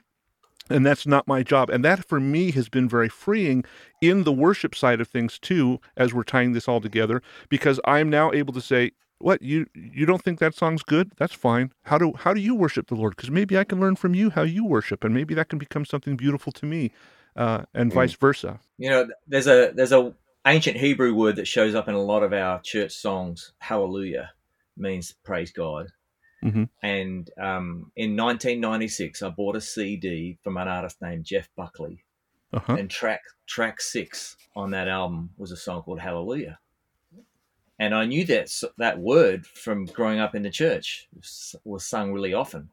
And 0.69 0.85
that's 0.85 1.05
not 1.05 1.27
my 1.27 1.43
job. 1.43 1.69
And 1.69 1.83
that 1.85 2.05
for 2.05 2.19
me 2.19 2.51
has 2.51 2.69
been 2.69 2.89
very 2.89 3.09
freeing 3.09 3.63
in 4.01 4.23
the 4.23 4.31
worship 4.31 4.75
side 4.75 5.01
of 5.01 5.07
things 5.07 5.37
too, 5.39 5.79
as 5.95 6.13
we're 6.13 6.23
tying 6.23 6.53
this 6.53 6.67
all 6.67 6.81
together, 6.81 7.21
because 7.49 7.79
I'm 7.85 8.09
now 8.09 8.31
able 8.31 8.53
to 8.53 8.61
say, 8.61 8.91
what 9.21 9.41
you 9.41 9.67
you 9.75 10.05
don't 10.05 10.23
think 10.23 10.39
that 10.39 10.55
song's 10.55 10.81
good 10.81 11.11
that's 11.17 11.33
fine 11.33 11.71
how 11.83 11.97
do 11.97 12.11
how 12.17 12.33
do 12.33 12.41
you 12.41 12.55
worship 12.55 12.87
the 12.87 12.95
lord 12.95 13.15
because 13.15 13.29
maybe 13.29 13.55
i 13.55 13.63
can 13.63 13.79
learn 13.79 13.95
from 13.95 14.15
you 14.15 14.31
how 14.31 14.41
you 14.41 14.65
worship 14.65 15.03
and 15.03 15.13
maybe 15.13 15.35
that 15.35 15.47
can 15.47 15.59
become 15.59 15.85
something 15.85 16.15
beautiful 16.15 16.51
to 16.51 16.65
me 16.65 16.91
uh, 17.35 17.61
and 17.73 17.91
mm. 17.91 17.95
vice 17.95 18.13
versa 18.13 18.59
you 18.79 18.89
know 18.89 19.07
there's 19.27 19.47
a 19.47 19.71
there's 19.75 19.91
a 19.91 20.11
ancient 20.45 20.77
Hebrew 20.77 21.13
word 21.13 21.35
that 21.35 21.47
shows 21.47 21.75
up 21.75 21.87
in 21.87 21.95
a 21.95 22.01
lot 22.01 22.23
of 22.23 22.33
our 22.33 22.61
church 22.61 22.93
songs, 22.93 23.53
hallelujah, 23.59 24.31
means 24.77 25.13
praise 25.23 25.51
God. 25.51 25.87
Mm-hmm. 26.43 26.63
And 26.81 27.29
um, 27.39 27.91
in 27.95 28.17
1996, 28.17 29.21
I 29.21 29.29
bought 29.29 29.55
a 29.55 29.61
CD 29.61 30.37
from 30.43 30.57
an 30.57 30.67
artist 30.67 30.97
named 31.01 31.25
Jeff 31.25 31.49
Buckley. 31.55 32.03
Uh-huh. 32.53 32.75
And 32.75 32.89
track 32.89 33.21
track 33.47 33.79
six 33.79 34.35
on 34.55 34.71
that 34.71 34.89
album 34.89 35.29
was 35.37 35.51
a 35.51 35.57
song 35.57 35.83
called 35.83 35.99
Hallelujah. 35.99 36.59
And 37.79 37.95
I 37.95 38.05
knew 38.05 38.25
that 38.25 38.51
that 38.77 38.99
word 38.99 39.45
from 39.45 39.85
growing 39.85 40.19
up 40.19 40.35
in 40.35 40.43
the 40.43 40.49
church 40.49 41.07
was, 41.15 41.55
was 41.63 41.85
sung 41.85 42.11
really 42.11 42.33
often. 42.33 42.69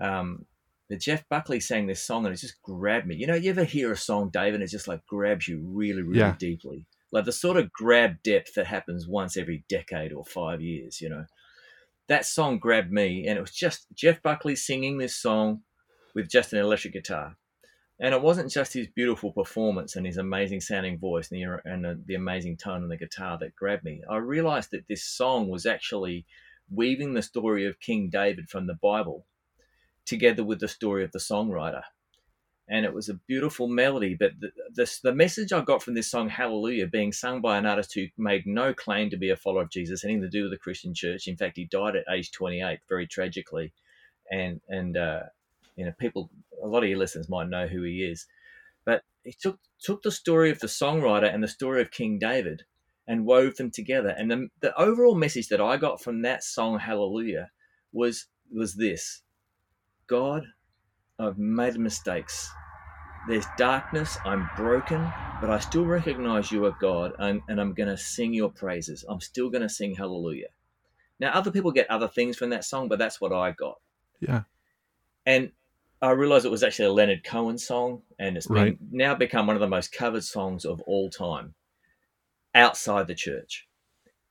Um, 0.00 0.46
but 0.88 0.98
Jeff 0.98 1.26
Buckley 1.28 1.60
sang 1.60 1.86
this 1.86 2.02
song 2.02 2.26
and 2.26 2.34
it 2.34 2.38
just 2.38 2.60
grabbed 2.62 3.06
me. 3.06 3.14
You 3.14 3.26
know, 3.26 3.34
you 3.34 3.50
ever 3.50 3.64
hear 3.64 3.92
a 3.92 3.96
song, 3.96 4.30
David, 4.30 4.54
and 4.54 4.64
it 4.64 4.66
just 4.66 4.88
like 4.88 5.06
grabs 5.06 5.46
you 5.46 5.60
really, 5.62 6.02
really 6.02 6.18
yeah. 6.18 6.34
deeply 6.38 6.86
like 7.12 7.26
the 7.26 7.32
sort 7.32 7.58
of 7.58 7.72
grab 7.72 8.22
depth 8.22 8.54
that 8.54 8.66
happens 8.66 9.06
once 9.06 9.36
every 9.36 9.64
decade 9.68 10.12
or 10.12 10.24
five 10.24 10.60
years, 10.62 11.00
you 11.00 11.08
know. 11.08 11.26
That 12.08 12.26
song 12.26 12.58
grabbed 12.58 12.90
me, 12.90 13.26
and 13.26 13.38
it 13.38 13.40
was 13.40 13.52
just 13.52 13.86
Jeff 13.94 14.22
Buckley 14.22 14.56
singing 14.56 14.98
this 14.98 15.14
song 15.14 15.62
with 16.14 16.28
just 16.28 16.52
an 16.52 16.58
electric 16.58 16.94
guitar. 16.94 17.36
And 18.00 18.14
it 18.14 18.22
wasn't 18.22 18.50
just 18.50 18.72
his 18.72 18.88
beautiful 18.88 19.30
performance 19.30 19.94
and 19.94 20.04
his 20.04 20.16
amazing 20.16 20.60
sounding 20.60 20.98
voice 20.98 21.30
and, 21.30 21.40
the, 21.40 21.60
and 21.64 21.84
the, 21.84 22.02
the 22.04 22.14
amazing 22.16 22.56
tone 22.56 22.82
on 22.82 22.88
the 22.88 22.96
guitar 22.96 23.38
that 23.38 23.54
grabbed 23.54 23.84
me. 23.84 24.02
I 24.10 24.16
realized 24.16 24.72
that 24.72 24.88
this 24.88 25.04
song 25.04 25.48
was 25.48 25.66
actually 25.66 26.26
weaving 26.68 27.14
the 27.14 27.22
story 27.22 27.66
of 27.66 27.78
King 27.78 28.08
David 28.10 28.48
from 28.48 28.66
the 28.66 28.74
Bible 28.74 29.26
together 30.04 30.42
with 30.42 30.58
the 30.58 30.68
story 30.68 31.04
of 31.04 31.12
the 31.12 31.20
songwriter 31.20 31.82
and 32.72 32.86
it 32.86 32.94
was 32.94 33.10
a 33.10 33.20
beautiful 33.28 33.68
melody. 33.68 34.16
But 34.18 34.32
the, 34.40 34.50
the, 34.74 34.90
the, 35.02 35.14
message 35.14 35.52
I 35.52 35.60
got 35.60 35.82
from 35.82 35.92
this 35.92 36.10
song, 36.10 36.30
Hallelujah, 36.30 36.86
being 36.86 37.12
sung 37.12 37.42
by 37.42 37.58
an 37.58 37.66
artist 37.66 37.92
who 37.92 38.06
made 38.16 38.46
no 38.46 38.72
claim 38.72 39.10
to 39.10 39.18
be 39.18 39.28
a 39.28 39.36
follower 39.36 39.60
of 39.60 39.70
Jesus, 39.70 40.04
anything 40.04 40.22
to 40.22 40.30
do 40.30 40.44
with 40.44 40.52
the 40.52 40.58
Christian 40.58 40.94
church. 40.94 41.28
In 41.28 41.36
fact, 41.36 41.58
he 41.58 41.66
died 41.66 41.96
at 41.96 42.06
age 42.10 42.32
28, 42.32 42.78
very 42.88 43.06
tragically. 43.06 43.74
And, 44.30 44.62
and 44.70 44.96
uh, 44.96 45.24
you 45.76 45.84
know, 45.84 45.92
people, 46.00 46.30
a 46.64 46.66
lot 46.66 46.82
of 46.82 46.88
your 46.88 46.96
listeners 46.96 47.28
might 47.28 47.50
know 47.50 47.66
who 47.66 47.82
he 47.82 48.04
is. 48.04 48.26
But 48.86 49.02
he 49.22 49.34
took, 49.38 49.58
took 49.78 50.02
the 50.02 50.10
story 50.10 50.50
of 50.50 50.60
the 50.60 50.66
songwriter 50.66 51.32
and 51.32 51.44
the 51.44 51.48
story 51.48 51.82
of 51.82 51.90
King 51.90 52.18
David 52.18 52.62
and 53.06 53.26
wove 53.26 53.56
them 53.56 53.70
together. 53.70 54.14
And 54.16 54.30
the, 54.30 54.48
the 54.62 54.74
overall 54.80 55.14
message 55.14 55.48
that 55.48 55.60
I 55.60 55.76
got 55.76 56.02
from 56.02 56.22
that 56.22 56.42
song, 56.42 56.78
Hallelujah, 56.78 57.50
was, 57.92 58.28
was 58.50 58.76
this 58.76 59.20
God 60.06 60.46
I've 61.18 61.36
made 61.36 61.78
mistakes. 61.78 62.50
There's 63.28 63.46
darkness. 63.56 64.18
I'm 64.24 64.50
broken, 64.56 65.12
but 65.40 65.48
I 65.48 65.60
still 65.60 65.84
recognize 65.84 66.50
you 66.50 66.64
are 66.64 66.76
God, 66.80 67.12
and, 67.18 67.40
and 67.48 67.60
I'm 67.60 67.72
going 67.72 67.88
to 67.88 67.96
sing 67.96 68.34
your 68.34 68.50
praises. 68.50 69.04
I'm 69.08 69.20
still 69.20 69.48
going 69.48 69.62
to 69.62 69.68
sing 69.68 69.94
hallelujah. 69.94 70.48
Now, 71.20 71.32
other 71.32 71.52
people 71.52 71.70
get 71.70 71.88
other 71.88 72.08
things 72.08 72.36
from 72.36 72.50
that 72.50 72.64
song, 72.64 72.88
but 72.88 72.98
that's 72.98 73.20
what 73.20 73.32
I 73.32 73.52
got. 73.52 73.78
Yeah. 74.18 74.42
And 75.24 75.52
I 76.00 76.10
realized 76.10 76.44
it 76.44 76.50
was 76.50 76.64
actually 76.64 76.86
a 76.86 76.92
Leonard 76.92 77.22
Cohen 77.22 77.58
song, 77.58 78.02
and 78.18 78.36
it's 78.36 78.50
right. 78.50 78.76
now 78.90 79.14
become 79.14 79.46
one 79.46 79.54
of 79.54 79.60
the 79.60 79.68
most 79.68 79.92
covered 79.92 80.24
songs 80.24 80.64
of 80.64 80.80
all 80.80 81.08
time 81.08 81.54
outside 82.56 83.06
the 83.06 83.14
church. 83.14 83.68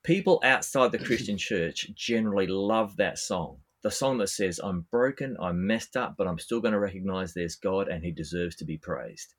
People 0.04 0.42
outside 0.44 0.92
the 0.92 1.00
Christian 1.00 1.38
church 1.38 1.90
generally 1.96 2.48
love 2.48 2.98
that 2.98 3.20
song 3.20 3.60
the 3.84 3.92
song 3.92 4.18
that 4.20 4.30
says, 4.30 4.60
I'm 4.64 4.86
broken, 4.92 5.36
I'm 5.42 5.66
messed 5.66 5.98
up, 5.98 6.16
but 6.18 6.28
I'm 6.28 6.40
still 6.40 6.62
going 6.62 6.74
to 6.74 6.80
recognize 6.80 7.34
there's 7.34 7.56
God 7.56 7.88
and 7.88 8.04
he 8.04 8.12
deserves 8.12 8.56
to 8.58 8.66
be 8.66 8.78
praised. 8.78 9.34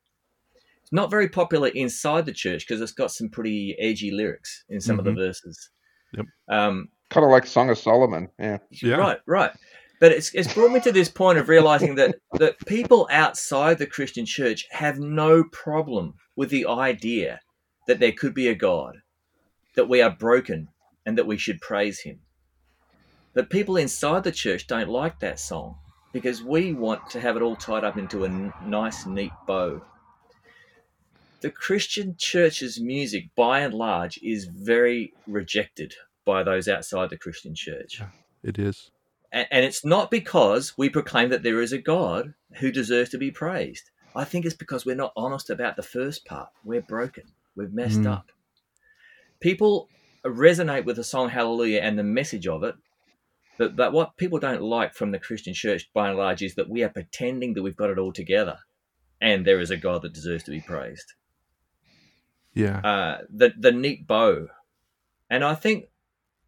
It's 0.83 0.93
not 0.93 1.11
very 1.11 1.29
popular 1.29 1.69
inside 1.69 2.27
the 2.27 2.33
church 2.33 2.67
because 2.67 2.81
it's 2.81 2.93
got 2.93 3.13
some 3.13 3.29
pretty 3.29 3.77
edgy 3.79 4.11
lyrics 4.11 4.65
in 4.69 4.81
some 4.81 4.95
mm-hmm. 4.95 5.01
of 5.01 5.05
the 5.05 5.11
mm-hmm. 5.13 5.21
verses. 5.21 5.71
Yep. 6.15 6.27
Um, 6.49 6.89
kind 7.11 7.25
of 7.25 7.31
like 7.31 7.47
Song 7.47 7.71
of 7.71 7.79
Solomon. 7.79 8.29
Yeah. 8.39 8.59
yeah. 8.71 8.97
Right, 8.97 9.19
right. 9.27 9.53
But 10.01 10.11
it's, 10.11 10.35
it's 10.35 10.53
brought 10.53 10.73
me 10.73 10.81
to 10.81 10.91
this 10.91 11.09
point 11.09 11.39
of 11.39 11.49
realizing 11.49 11.95
that, 11.95 12.17
that 12.39 12.59
people 12.67 13.09
outside 13.13 13.79
the 13.79 13.87
Christian 13.87 14.27
church 14.27 14.67
have 14.71 14.99
no 14.99 15.45
problem 15.45 16.15
with 16.35 16.51
the 16.51 16.67
idea 16.67 17.41
that 17.87 18.01
there 18.01 18.13
could 18.13 18.35
be 18.35 18.49
a 18.49 18.55
God, 18.55 18.97
that 19.77 19.89
we 19.89 20.03
are 20.03 20.11
broken, 20.11 20.69
and 21.07 21.17
that 21.19 21.27
we 21.27 21.37
should 21.37 21.61
praise 21.61 22.01
him. 22.01 22.21
But 23.35 23.51
people 23.51 23.77
inside 23.77 24.25
the 24.25 24.33
church 24.33 24.67
don't 24.67 24.89
like 24.89 25.19
that 25.21 25.41
song 25.41 25.77
because 26.13 26.43
we 26.43 26.75
want 26.75 27.09
to 27.11 27.21
have 27.21 27.37
it 27.37 27.43
all 27.43 27.57
tied 27.57 27.85
up 27.85 27.97
into 27.97 28.25
a 28.25 28.29
n- 28.29 28.53
nice, 28.67 29.07
neat 29.07 29.33
bow. 29.47 29.81
The 31.41 31.51
Christian 31.51 32.15
church's 32.17 32.79
music, 32.79 33.31
by 33.35 33.61
and 33.61 33.75
large, 33.75 34.19
is 34.23 34.45
very 34.45 35.13
rejected 35.27 35.95
by 36.25 36.43
those 36.43 36.69
outside 36.69 37.11
the 37.11 37.17
Christian 37.17 37.55
church. 37.55 37.99
Yeah, 37.99 38.09
it 38.45 38.59
is. 38.59 38.91
And, 39.33 39.49
and 39.51 39.65
it's 39.65 39.85
not 39.85 40.11
because 40.11 40.77
we 40.77 40.89
proclaim 40.91 41.31
that 41.31 41.43
there 41.43 41.61
is 41.63 41.73
a 41.73 41.79
God 41.79 42.35
who 42.55 42.71
deserves 42.71 43.11
to 43.11 43.19
be 43.19 43.31
praised. 43.31 43.91
I 44.15 44.25
think 44.25 44.45
it's 44.45 44.55
because 44.55 44.85
we're 44.85 44.95
not 44.95 45.15
honest 45.17 45.49
about 45.49 45.77
the 45.77 45.83
first 45.83 46.27
part. 46.27 46.51
We're 46.65 46.83
broken, 46.83 47.25
we've 47.57 47.73
messed 47.73 48.03
mm. 48.03 48.13
up. 48.13 48.31
People 49.41 49.89
resonate 50.25 50.85
with 50.85 50.97
the 50.97 51.05
song 51.05 51.31
Hallelujah 51.31 51.81
and 51.81 51.99
the 51.99 52.05
message 52.05 52.47
of 52.47 52.63
it 52.63 52.77
but, 53.63 53.77
but 53.77 53.93
what 53.93 54.17
people 54.17 54.41
don't 54.41 54.63
like 54.63 54.93
from 54.93 55.13
the 55.13 55.21
Christian 55.21 55.55
church, 55.55 55.89
by 55.95 56.09
and 56.09 56.19
large, 56.19 56.43
is 56.43 56.57
that 56.57 56.69
we 56.69 56.83
are 56.83 56.89
pretending 56.89 57.55
that 57.55 57.63
we've 57.63 57.77
got 57.77 57.91
it 57.91 57.99
all 57.99 58.13
together, 58.13 58.59
and 59.21 59.47
there 59.47 59.61
is 59.61 59.71
a 59.71 59.77
God 59.77 60.03
that 60.03 60.13
deserves 60.13 60.43
to 60.45 60.51
be 60.51 60.61
praised. 60.61 61.13
Yeah. 62.55 62.79
Uh, 62.79 63.19
the 63.31 63.53
the 63.57 63.71
neat 63.71 64.07
bow, 64.09 64.49
and 65.31 65.45
I 65.45 65.55
think 65.55 65.85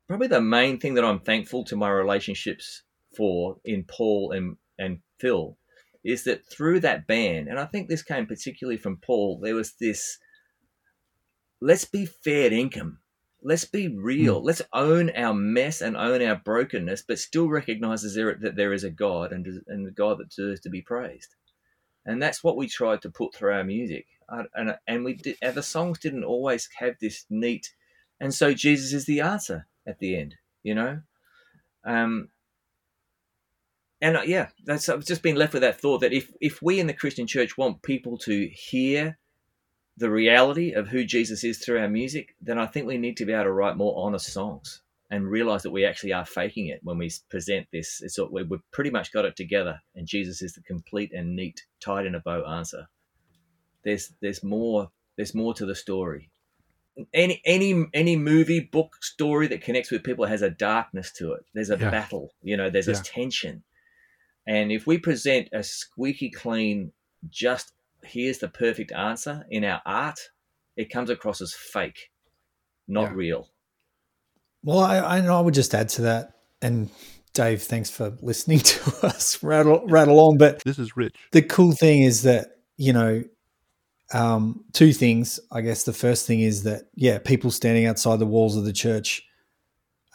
probably 0.09 0.27
the 0.27 0.41
main 0.41 0.81
thing 0.81 0.95
that 0.95 1.05
I'm 1.05 1.21
thankful 1.21 1.65
to 1.67 1.77
my 1.77 1.89
relationships 1.89 2.83
for 3.17 3.59
in 3.65 3.85
Paul 3.85 4.33
and 4.33 4.57
and 4.77 4.99
Phil 5.21 5.57
is 6.03 6.25
that 6.25 6.45
through 6.51 6.81
that 6.81 7.07
band, 7.07 7.47
and 7.47 7.61
I 7.61 7.65
think 7.65 7.89
this 7.89 8.03
came 8.03 8.27
particularly 8.27 8.77
from 8.77 8.97
Paul, 8.97 9.39
there 9.41 9.55
was 9.55 9.75
this 9.81 10.19
let's 11.61 11.85
be 11.85 12.07
fair 12.07 12.53
income 12.53 12.99
let's 13.45 13.65
be 13.65 13.89
real. 13.89 14.41
Mm. 14.41 14.45
Let's 14.45 14.63
own 14.73 15.11
our 15.11 15.35
mess 15.35 15.81
and 15.81 15.97
own 15.97 16.23
our 16.23 16.37
brokenness, 16.37 17.05
but 17.07 17.19
still 17.19 17.49
recognizes 17.49 18.15
there, 18.15 18.35
that 18.41 18.57
there 18.57 18.73
is 18.73 18.85
a 18.85 18.91
God 18.91 19.33
and, 19.33 19.47
and 19.69 19.87
a 19.87 19.91
God 19.91 20.19
that 20.19 20.31
deserves 20.31 20.61
to 20.63 20.71
be 20.71 20.83
praised. 20.83 21.35
And 22.07 22.23
that's 22.23 22.43
what 22.43 22.57
we 22.57 22.67
tried 22.69 23.03
to 23.03 23.11
put 23.11 23.35
through 23.35 23.53
our 23.53 23.65
music. 23.65 24.07
Uh, 24.29 24.45
and, 24.55 24.75
and 24.87 25.05
we 25.05 25.15
did, 25.15 25.37
and 25.43 25.55
the 25.55 25.63
songs 25.63 25.99
didn't 25.99 26.25
always 26.25 26.69
have 26.79 26.95
this 27.01 27.27
neat, 27.29 27.73
and 28.21 28.33
so 28.33 28.55
Jesus 28.55 28.95
is 28.95 29.05
the 29.05 29.21
answer. 29.21 29.67
at 29.87 29.99
the 29.99 30.17
end, 30.17 30.37
you 30.63 30.75
know. 30.75 31.01
Um, 31.85 32.29
and 34.01 34.17
uh, 34.17 34.23
yeah, 34.23 34.49
that's 34.65 34.89
I've 34.89 35.05
just 35.05 35.23
been 35.23 35.37
left 35.37 35.53
with 35.53 35.63
that 35.63 35.81
thought 35.81 36.01
that 36.01 36.13
if 36.13 36.31
if 36.41 36.63
we 36.63 36.81
in 36.81 36.87
the 36.87 36.95
Christian 36.95 37.27
church 37.27 37.57
want 37.57 37.83
people 37.83 38.19
to 38.19 38.49
hear 38.49 39.19
the 39.97 40.11
reality 40.11 40.73
of 40.73 40.89
who 40.89 41.05
Jesus 41.05 41.45
is 41.45 41.59
through 41.59 41.81
our 41.81 41.89
music, 41.89 42.35
then 42.41 42.59
I 42.59 42.67
think 42.67 42.87
we 42.87 42.99
need 42.99 43.17
to 43.19 43.25
be 43.25 43.33
able 43.33 43.45
to 43.45 43.53
write 43.53 43.77
more 43.77 43.95
honest 43.97 44.33
songs 44.33 44.83
and 45.11 45.31
realize 45.31 45.63
that 45.63 45.71
we 45.71 45.85
actually 45.85 46.13
are 46.13 46.25
faking 46.25 46.69
it 46.69 46.81
when 46.83 46.99
we 46.99 47.11
present 47.31 47.69
this. 47.73 48.01
It's 48.03 48.19
we've 48.31 48.49
pretty 48.73 48.91
much 48.91 49.13
got 49.13 49.25
it 49.25 49.37
together, 49.37 49.81
and 49.95 50.07
Jesus 50.07 50.43
is 50.43 50.55
the 50.55 50.63
complete 50.63 51.13
and 51.13 51.37
neat, 51.37 51.65
tied 51.81 52.07
in 52.07 52.15
a 52.15 52.21
bow 52.21 52.45
answer. 52.45 52.89
There's 53.85 54.13
there's 54.21 54.43
more 54.43 54.91
there's 55.17 55.35
more 55.35 55.55
to 55.55 55.67
the 55.67 55.75
story. 55.75 56.31
Any 57.13 57.41
any 57.45 57.87
any 57.93 58.17
movie, 58.17 58.61
book, 58.61 58.97
story 59.01 59.47
that 59.49 59.63
connects 59.63 59.91
with 59.91 60.05
people 60.05 60.27
has 60.27 60.43
a 60.43 60.51
darkness 60.51 61.13
to 61.19 61.33
it. 61.33 61.45
There's 61.55 61.71
a 61.71 61.79
yeah. 61.79 61.91
battle, 61.91 62.33
you 62.43 62.57
know. 62.57 62.71
There's 62.71 62.89
yeah. 62.89 62.99
a 62.99 63.03
tension, 63.03 63.63
and 64.47 64.73
if 64.73 64.87
we 64.87 64.99
present 64.99 65.49
a 65.53 65.63
squeaky 65.63 66.31
clean, 66.31 66.93
just 67.29 67.73
here's 68.07 68.39
the 68.39 68.49
perfect 68.49 68.93
answer 68.93 69.45
in 69.51 69.65
our 69.65 69.83
art, 69.87 70.19
it 70.77 70.91
comes 70.91 71.11
across 71.11 71.41
as 71.41 71.55
fake, 71.55 72.11
not 72.89 73.11
yeah. 73.11 73.15
real. 73.15 73.49
Well, 74.63 74.81
I, 74.81 75.19
I 75.19 75.41
would 75.41 75.55
just 75.55 75.75
add 75.75 75.91
to 75.91 76.03
that, 76.03 76.33
and 76.63 76.91
Dave, 77.35 77.63
thanks 77.63 77.91
for 77.91 78.17
listening 78.23 78.59
to 78.61 79.07
us 79.07 79.43
rattle 79.43 79.87
rattle 79.87 80.19
on. 80.21 80.39
But 80.39 80.63
this 80.65 80.79
is 80.79 80.97
rich. 80.97 81.15
The 81.33 81.43
cool 81.43 81.73
thing 81.73 82.03
is 82.03 82.23
that 82.23 82.55
you 82.77 82.93
know, 82.93 83.23
um, 84.13 84.65
two 84.73 84.93
things. 84.93 85.41
I 85.53 85.61
guess 85.61 85.85
the 85.85 85.93
first 85.93 86.27
thing 86.27 86.41
is 86.41 86.63
that 86.65 86.89
yeah, 86.95 87.19
people 87.19 87.51
standing 87.51 87.87
outside 87.87 88.19
the 88.19 88.27
walls 88.27 88.57
of 88.57 88.65
the 88.65 88.73
church 88.73 89.23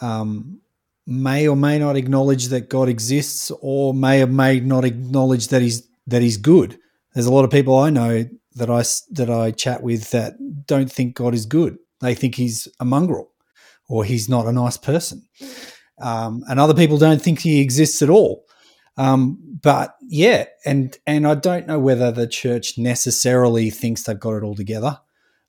um, 0.02 0.60
may 1.06 1.48
or 1.48 1.56
may 1.56 1.80
not 1.80 1.96
acknowledge 1.96 2.48
that 2.48 2.70
God 2.70 2.90
exists, 2.90 3.52
or 3.62 3.94
may 3.94 4.24
or 4.24 4.28
may 4.28 4.60
not 4.60 4.86
acknowledge 4.86 5.50
that 5.50 5.62
he's 5.62 5.88
that 6.08 6.22
he's 6.22 6.38
good. 6.38 6.80
There's 7.20 7.28
a 7.28 7.34
lot 7.34 7.44
of 7.44 7.52
people 7.52 7.78
I 7.78 7.90
know 7.90 8.24
that 8.56 8.70
I 8.70 8.82
that 9.12 9.30
I 9.30 9.52
chat 9.52 9.84
with 9.84 10.12
that 10.12 10.36
don't 10.66 10.90
think 10.90 11.16
God 11.16 11.34
is 11.34 11.46
good. 11.46 11.78
They 12.00 12.16
think 12.16 12.36
he's 12.36 12.66
a 12.80 12.86
mongrel 12.86 13.30
or 13.90 14.06
he's 14.06 14.30
not 14.30 14.46
a 14.46 14.54
nice 14.54 14.78
person. 14.78 15.28
Um, 16.00 16.46
and 16.48 16.62
other 16.62 16.74
people 16.74 16.98
don't 16.98 17.22
think 17.22 17.40
he 17.40 17.60
exists 17.60 18.02
at 18.02 18.10
all. 18.10 18.46
Um, 18.96 19.38
but 19.62 19.98
yeah, 20.02 20.46
and 20.66 20.98
and 21.06 21.28
I 21.28 21.36
don't 21.36 21.68
know 21.68 21.78
whether 21.78 22.10
the 22.10 22.26
church 22.26 22.78
necessarily 22.78 23.70
thinks 23.70 24.04
they've 24.04 24.18
got 24.18 24.38
it 24.38 24.44
all 24.44 24.56
together. 24.56 24.98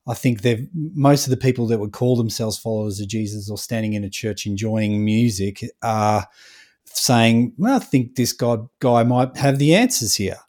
I 0.05 0.13
think 0.13 0.41
they've 0.41 0.67
most 0.73 1.25
of 1.25 1.31
the 1.31 1.37
people 1.37 1.67
that 1.67 1.79
would 1.79 1.93
call 1.93 2.17
themselves 2.17 2.59
followers 2.59 2.99
of 2.99 3.07
Jesus 3.07 3.49
or 3.49 3.57
standing 3.57 3.93
in 3.93 4.03
a 4.03 4.09
church 4.09 4.45
enjoying 4.45 5.05
music 5.05 5.63
are 5.81 6.27
saying, 6.83 7.53
well, 7.57 7.77
I 7.77 7.79
think 7.79 8.17
this 8.17 8.33
God 8.33 8.67
guy 8.81 9.03
might 9.03 9.37
have 9.37 9.57
the 9.57 9.73
answers 9.73 10.15
here. 10.15 10.39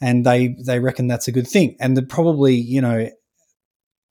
And 0.00 0.26
they 0.26 0.56
they 0.64 0.78
reckon 0.78 1.06
that's 1.06 1.28
a 1.28 1.32
good 1.32 1.48
thing. 1.48 1.76
And 1.80 1.96
the 1.96 2.02
probably, 2.02 2.54
you 2.54 2.80
know, 2.80 3.08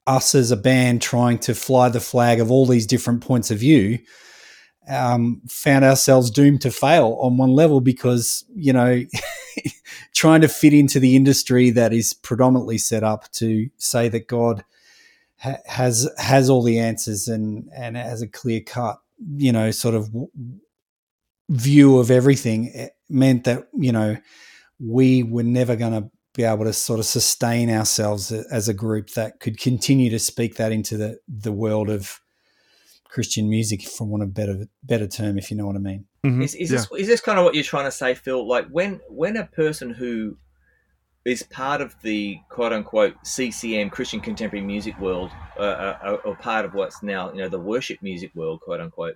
us 0.07 0.35
as 0.35 0.51
a 0.51 0.57
band 0.57 1.01
trying 1.01 1.39
to 1.39 1.55
fly 1.55 1.89
the 1.89 1.99
flag 1.99 2.39
of 2.39 2.51
all 2.51 2.65
these 2.65 2.85
different 2.85 3.21
points 3.21 3.51
of 3.51 3.59
view 3.59 3.99
um, 4.87 5.41
found 5.47 5.83
ourselves 5.83 6.29
doomed 6.29 6.61
to 6.61 6.71
fail 6.71 7.17
on 7.21 7.37
one 7.37 7.51
level 7.51 7.81
because 7.81 8.45
you 8.53 8.71
know 8.71 9.03
trying 10.13 10.41
to 10.41 10.47
fit 10.47 10.73
into 10.73 10.99
the 10.99 11.15
industry 11.15 11.71
that 11.71 11.93
is 11.93 12.13
predominantly 12.13 12.77
set 12.77 13.03
up 13.03 13.31
to 13.31 13.69
say 13.77 14.09
that 14.09 14.27
God 14.27 14.63
ha- 15.37 15.57
has 15.65 16.09
has 16.17 16.49
all 16.49 16.61
the 16.61 16.79
answers 16.79 17.27
and 17.27 17.69
and 17.75 17.97
has 17.97 18.21
a 18.21 18.27
clear 18.27 18.61
cut 18.61 18.99
you 19.37 19.51
know 19.51 19.71
sort 19.71 19.95
of 19.95 20.07
w- 20.07 20.29
view 21.49 21.97
of 21.97 22.11
everything 22.11 22.89
meant 23.09 23.43
that 23.45 23.67
you 23.73 23.91
know 23.91 24.17
we 24.79 25.23
were 25.23 25.43
never 25.43 25.75
going 25.75 25.93
to 25.93 26.09
be 26.33 26.43
able 26.43 26.65
to 26.65 26.73
sort 26.73 26.99
of 26.99 27.05
sustain 27.05 27.69
ourselves 27.69 28.31
as 28.31 28.67
a 28.67 28.73
group 28.73 29.11
that 29.11 29.39
could 29.39 29.57
continue 29.57 30.09
to 30.09 30.19
speak 30.19 30.55
that 30.55 30.71
into 30.71 30.97
the, 30.97 31.17
the 31.27 31.51
world 31.51 31.89
of 31.89 32.19
Christian 33.15 33.49
music, 33.49 33.83
for 33.87 34.05
want 34.05 34.23
of 34.23 34.33
better 34.33 34.65
better 34.83 35.07
term, 35.07 35.37
if 35.37 35.49
you 35.49 35.55
know 35.55 35.65
what 35.65 35.77
I 35.77 35.79
mean. 35.79 36.05
Mm-hmm. 36.25 36.41
Is, 36.41 36.55
is, 36.55 36.69
yeah. 36.69 36.77
this, 36.77 36.87
is 36.97 37.07
this 37.07 37.21
kind 37.21 37.39
of 37.39 37.45
what 37.45 37.55
you're 37.55 37.63
trying 37.63 37.85
to 37.85 37.91
say, 37.91 38.13
Phil? 38.13 38.45
Like 38.45 38.67
when 38.67 38.99
when 39.07 39.37
a 39.37 39.45
person 39.45 39.91
who 39.91 40.37
is 41.23 41.41
part 41.41 41.79
of 41.79 41.95
the 42.01 42.37
quote 42.49 42.73
unquote 42.73 43.15
CCM 43.23 43.89
Christian 43.89 44.19
contemporary 44.19 44.65
music 44.65 44.99
world, 44.99 45.31
uh, 45.57 45.61
uh, 45.61 46.17
or 46.25 46.35
part 46.35 46.65
of 46.65 46.73
what's 46.73 47.01
now 47.01 47.31
you 47.31 47.37
know 47.37 47.47
the 47.47 47.59
worship 47.59 48.01
music 48.01 48.35
world, 48.35 48.59
quote 48.59 48.81
unquote, 48.81 49.15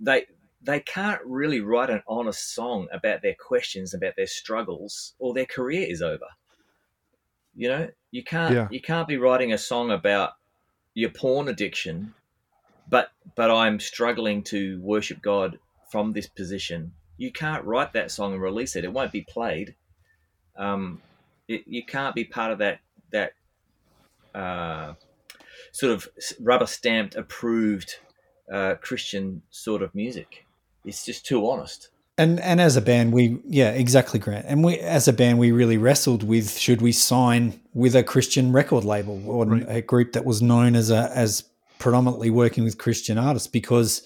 they 0.00 0.26
they 0.60 0.80
can't 0.80 1.20
really 1.24 1.60
write 1.60 1.90
an 1.90 2.02
honest 2.08 2.54
song 2.54 2.88
about 2.92 3.22
their 3.22 3.34
questions, 3.34 3.94
about 3.94 4.14
their 4.16 4.26
struggles, 4.26 5.14
or 5.18 5.32
their 5.32 5.46
career 5.46 5.86
is 5.88 6.02
over. 6.02 6.26
You 7.54 7.68
know, 7.68 7.88
you 8.10 8.24
can't 8.24 8.54
yeah. 8.54 8.68
you 8.70 8.80
can't 8.80 9.08
be 9.08 9.16
writing 9.16 9.52
a 9.52 9.58
song 9.58 9.90
about 9.90 10.32
your 10.94 11.10
porn 11.10 11.48
addiction, 11.48 12.14
but 12.88 13.10
but 13.34 13.50
I'm 13.50 13.80
struggling 13.80 14.42
to 14.44 14.80
worship 14.80 15.22
God 15.22 15.58
from 15.90 16.12
this 16.12 16.26
position. 16.26 16.92
You 17.16 17.32
can't 17.32 17.64
write 17.64 17.92
that 17.94 18.10
song 18.10 18.32
and 18.32 18.42
release 18.42 18.76
it. 18.76 18.84
It 18.84 18.92
won't 18.92 19.12
be 19.12 19.22
played. 19.22 19.74
Um, 20.56 21.00
it, 21.48 21.64
you 21.66 21.84
can't 21.84 22.14
be 22.14 22.24
part 22.24 22.52
of 22.52 22.58
that 22.58 22.80
that 23.10 23.32
uh, 24.34 24.94
sort 25.72 25.92
of 25.92 26.08
rubber 26.40 26.66
stamped 26.66 27.16
approved 27.16 27.96
uh, 28.52 28.74
Christian 28.80 29.42
sort 29.50 29.82
of 29.82 29.94
music. 29.94 30.44
It's 30.84 31.04
just 31.04 31.26
too 31.26 31.48
honest 31.48 31.90
and 32.18 32.40
and 32.40 32.60
as 32.60 32.76
a 32.76 32.82
band 32.82 33.12
we 33.12 33.38
yeah 33.46 33.70
exactly 33.70 34.18
grant 34.18 34.44
and 34.46 34.62
we 34.62 34.78
as 34.80 35.08
a 35.08 35.12
band 35.12 35.38
we 35.38 35.52
really 35.52 35.78
wrestled 35.78 36.22
with 36.22 36.58
should 36.58 36.82
we 36.82 36.92
sign 36.92 37.58
with 37.72 37.94
a 37.94 38.02
christian 38.02 38.52
record 38.52 38.84
label 38.84 39.22
or 39.30 39.46
right. 39.46 39.64
a 39.68 39.80
group 39.80 40.12
that 40.12 40.24
was 40.24 40.42
known 40.42 40.74
as 40.74 40.90
a 40.90 41.10
as 41.14 41.44
predominantly 41.78 42.28
working 42.28 42.64
with 42.64 42.76
christian 42.76 43.16
artists 43.16 43.48
because 43.48 44.02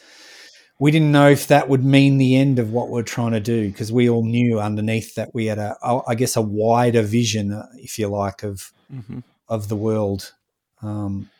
we 0.78 0.90
didn't 0.90 1.12
know 1.12 1.28
if 1.28 1.46
that 1.46 1.68
would 1.68 1.84
mean 1.84 2.18
the 2.18 2.36
end 2.36 2.58
of 2.58 2.70
what 2.70 2.90
we're 2.90 3.02
trying 3.02 3.32
to 3.32 3.40
do 3.40 3.68
because 3.68 3.90
we 3.90 4.08
all 4.08 4.24
knew 4.24 4.60
underneath 4.60 5.14
that 5.14 5.34
we 5.34 5.46
had 5.46 5.58
a 5.58 5.74
i 6.06 6.14
guess 6.14 6.36
a 6.36 6.42
wider 6.42 7.02
vision 7.02 7.52
uh, 7.52 7.66
if 7.76 7.98
you 7.98 8.08
like 8.08 8.42
of 8.42 8.72
mm-hmm. 8.92 9.20
of 9.48 9.68
the 9.68 9.76
world 9.76 10.34
um, 10.82 11.30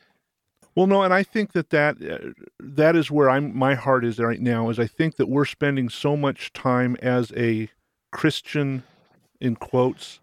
well, 0.75 0.87
no, 0.87 1.03
and 1.03 1.13
I 1.13 1.23
think 1.23 1.53
that 1.53 1.71
that 1.71 1.97
uh, 2.03 2.31
that 2.59 2.97
is 2.97 3.11
where 3.11 3.29
I'm 3.29 3.57
my 3.57 3.75
heart 3.75 4.05
is 4.05 4.19
right 4.19 4.41
now. 4.41 4.71
Is 4.71 4.79
I 4.79 4.87
think 4.87 5.17
that 5.17 5.29
we're 5.29 5.45
spending 5.45 5.89
so 5.89 6.17
much 6.17 6.53
time 6.53 6.97
as 7.03 7.33
a 7.37 7.69
Christian, 8.11 8.83
in 9.41 9.57
quotes, 9.57 10.21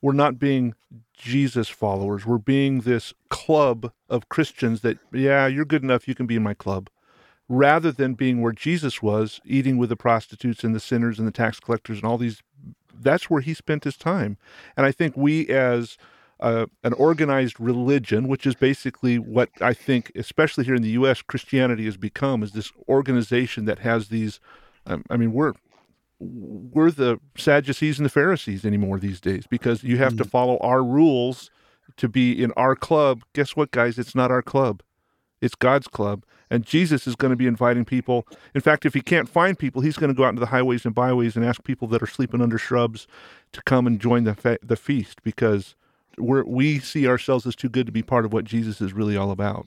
we're 0.00 0.12
not 0.12 0.38
being 0.38 0.74
Jesus 1.16 1.68
followers. 1.68 2.24
We're 2.24 2.38
being 2.38 2.80
this 2.80 3.12
club 3.28 3.92
of 4.08 4.28
Christians 4.28 4.80
that 4.80 4.98
yeah, 5.12 5.46
you're 5.46 5.64
good 5.64 5.82
enough, 5.82 6.08
you 6.08 6.14
can 6.14 6.26
be 6.26 6.36
in 6.36 6.42
my 6.42 6.54
club, 6.54 6.88
rather 7.48 7.92
than 7.92 8.14
being 8.14 8.40
where 8.40 8.52
Jesus 8.52 9.02
was, 9.02 9.40
eating 9.44 9.76
with 9.76 9.90
the 9.90 9.96
prostitutes 9.96 10.64
and 10.64 10.74
the 10.74 10.80
sinners 10.80 11.18
and 11.18 11.28
the 11.28 11.32
tax 11.32 11.60
collectors 11.60 11.98
and 11.98 12.06
all 12.06 12.18
these. 12.18 12.42
That's 12.94 13.28
where 13.28 13.40
he 13.40 13.52
spent 13.52 13.84
his 13.84 13.96
time, 13.96 14.38
and 14.76 14.86
I 14.86 14.92
think 14.92 15.16
we 15.16 15.48
as 15.48 15.98
uh, 16.42 16.66
an 16.82 16.92
organized 16.94 17.58
religion, 17.60 18.26
which 18.26 18.46
is 18.46 18.56
basically 18.56 19.18
what 19.18 19.48
I 19.60 19.72
think, 19.72 20.10
especially 20.16 20.64
here 20.64 20.74
in 20.74 20.82
the 20.82 20.90
U.S., 20.90 21.22
Christianity 21.22 21.84
has 21.84 21.96
become, 21.96 22.42
is 22.42 22.50
this 22.52 22.72
organization 22.88 23.64
that 23.66 23.78
has 23.78 24.08
these. 24.08 24.40
Um, 24.84 25.04
I 25.08 25.16
mean, 25.16 25.32
we're 25.32 25.52
we're 26.18 26.90
the 26.90 27.20
Sadducees 27.36 27.98
and 27.98 28.04
the 28.04 28.10
Pharisees 28.10 28.64
anymore 28.64 28.98
these 28.98 29.20
days 29.20 29.46
because 29.48 29.84
you 29.84 29.98
have 29.98 30.14
mm 30.14 30.18
to 30.18 30.24
follow 30.24 30.58
our 30.58 30.84
rules 30.84 31.50
to 31.96 32.08
be 32.08 32.32
in 32.32 32.52
our 32.52 32.74
club. 32.74 33.22
Guess 33.34 33.56
what, 33.56 33.70
guys? 33.70 33.98
It's 33.98 34.14
not 34.14 34.30
our 34.30 34.42
club. 34.42 34.82
It's 35.40 35.54
God's 35.54 35.88
club. 35.88 36.24
And 36.50 36.64
Jesus 36.64 37.06
is 37.06 37.16
going 37.16 37.30
to 37.30 37.36
be 37.36 37.46
inviting 37.46 37.84
people. 37.84 38.26
In 38.54 38.60
fact, 38.60 38.84
if 38.84 38.94
he 38.94 39.00
can't 39.00 39.28
find 39.28 39.58
people, 39.58 39.80
he's 39.80 39.96
going 39.96 40.08
to 40.08 40.14
go 40.14 40.24
out 40.24 40.30
into 40.30 40.40
the 40.40 40.46
highways 40.46 40.84
and 40.84 40.94
byways 40.94 41.34
and 41.34 41.44
ask 41.44 41.64
people 41.64 41.88
that 41.88 42.02
are 42.02 42.06
sleeping 42.06 42.42
under 42.42 42.58
shrubs 42.58 43.06
to 43.52 43.62
come 43.62 43.86
and 43.86 43.98
join 44.00 44.24
the, 44.24 44.34
fe- 44.34 44.58
the 44.62 44.76
feast 44.76 45.22
because 45.22 45.74
we 46.18 46.42
we 46.42 46.78
see 46.78 47.06
ourselves 47.06 47.46
as 47.46 47.56
too 47.56 47.68
good 47.68 47.86
to 47.86 47.92
be 47.92 48.02
part 48.02 48.24
of 48.24 48.32
what 48.32 48.44
Jesus 48.44 48.80
is 48.80 48.92
really 48.92 49.16
all 49.16 49.30
about. 49.30 49.66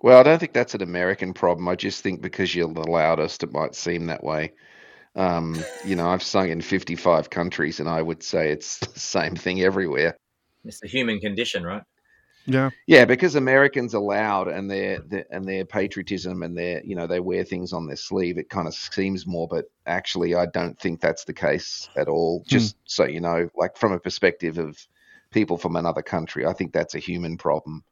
Well, 0.00 0.18
I 0.18 0.22
don't 0.22 0.38
think 0.38 0.52
that's 0.52 0.74
an 0.74 0.82
American 0.82 1.34
problem. 1.34 1.68
I 1.68 1.74
just 1.74 2.02
think 2.02 2.20
because 2.20 2.54
you're 2.54 2.72
the 2.72 2.88
loudest, 2.88 3.42
it 3.42 3.52
might 3.52 3.74
seem 3.74 4.06
that 4.06 4.22
way. 4.22 4.52
Um, 5.16 5.56
you 5.84 5.96
know, 5.96 6.08
I've 6.08 6.22
sung 6.22 6.50
in 6.50 6.60
55 6.60 7.30
countries, 7.30 7.80
and 7.80 7.88
I 7.88 8.00
would 8.00 8.22
say 8.22 8.52
it's 8.52 8.78
the 8.94 8.98
same 8.98 9.34
thing 9.34 9.62
everywhere. 9.62 10.16
It's 10.64 10.80
the 10.80 10.88
human 10.88 11.18
condition, 11.18 11.64
right? 11.64 11.82
Yeah, 12.46 12.70
yeah, 12.86 13.04
because 13.04 13.34
Americans 13.34 13.94
are 13.94 14.00
loud, 14.00 14.48
and 14.48 14.70
their, 14.70 15.00
their 15.00 15.26
and 15.30 15.46
their 15.46 15.66
patriotism, 15.66 16.42
and 16.42 16.56
their 16.56 16.82
you 16.82 16.96
know 16.96 17.06
they 17.06 17.20
wear 17.20 17.44
things 17.44 17.74
on 17.74 17.86
their 17.86 17.96
sleeve. 17.96 18.38
It 18.38 18.48
kind 18.48 18.66
of 18.66 18.72
seems 18.72 19.26
more, 19.26 19.46
but 19.46 19.66
actually, 19.86 20.34
I 20.34 20.46
don't 20.46 20.78
think 20.80 21.00
that's 21.00 21.24
the 21.24 21.34
case 21.34 21.90
at 21.94 22.08
all. 22.08 22.38
Hmm. 22.38 22.48
Just 22.48 22.76
hmm. 22.76 22.80
so 22.86 23.04
you 23.04 23.20
know, 23.20 23.50
like 23.54 23.76
from 23.76 23.92
a 23.92 23.98
perspective 23.98 24.56
of 24.56 24.78
people 25.30 25.58
from 25.58 25.76
another 25.76 26.02
country. 26.02 26.46
I 26.46 26.52
think 26.52 26.72
that's 26.72 26.94
a 26.94 26.98
human 26.98 27.36
problem. 27.36 27.84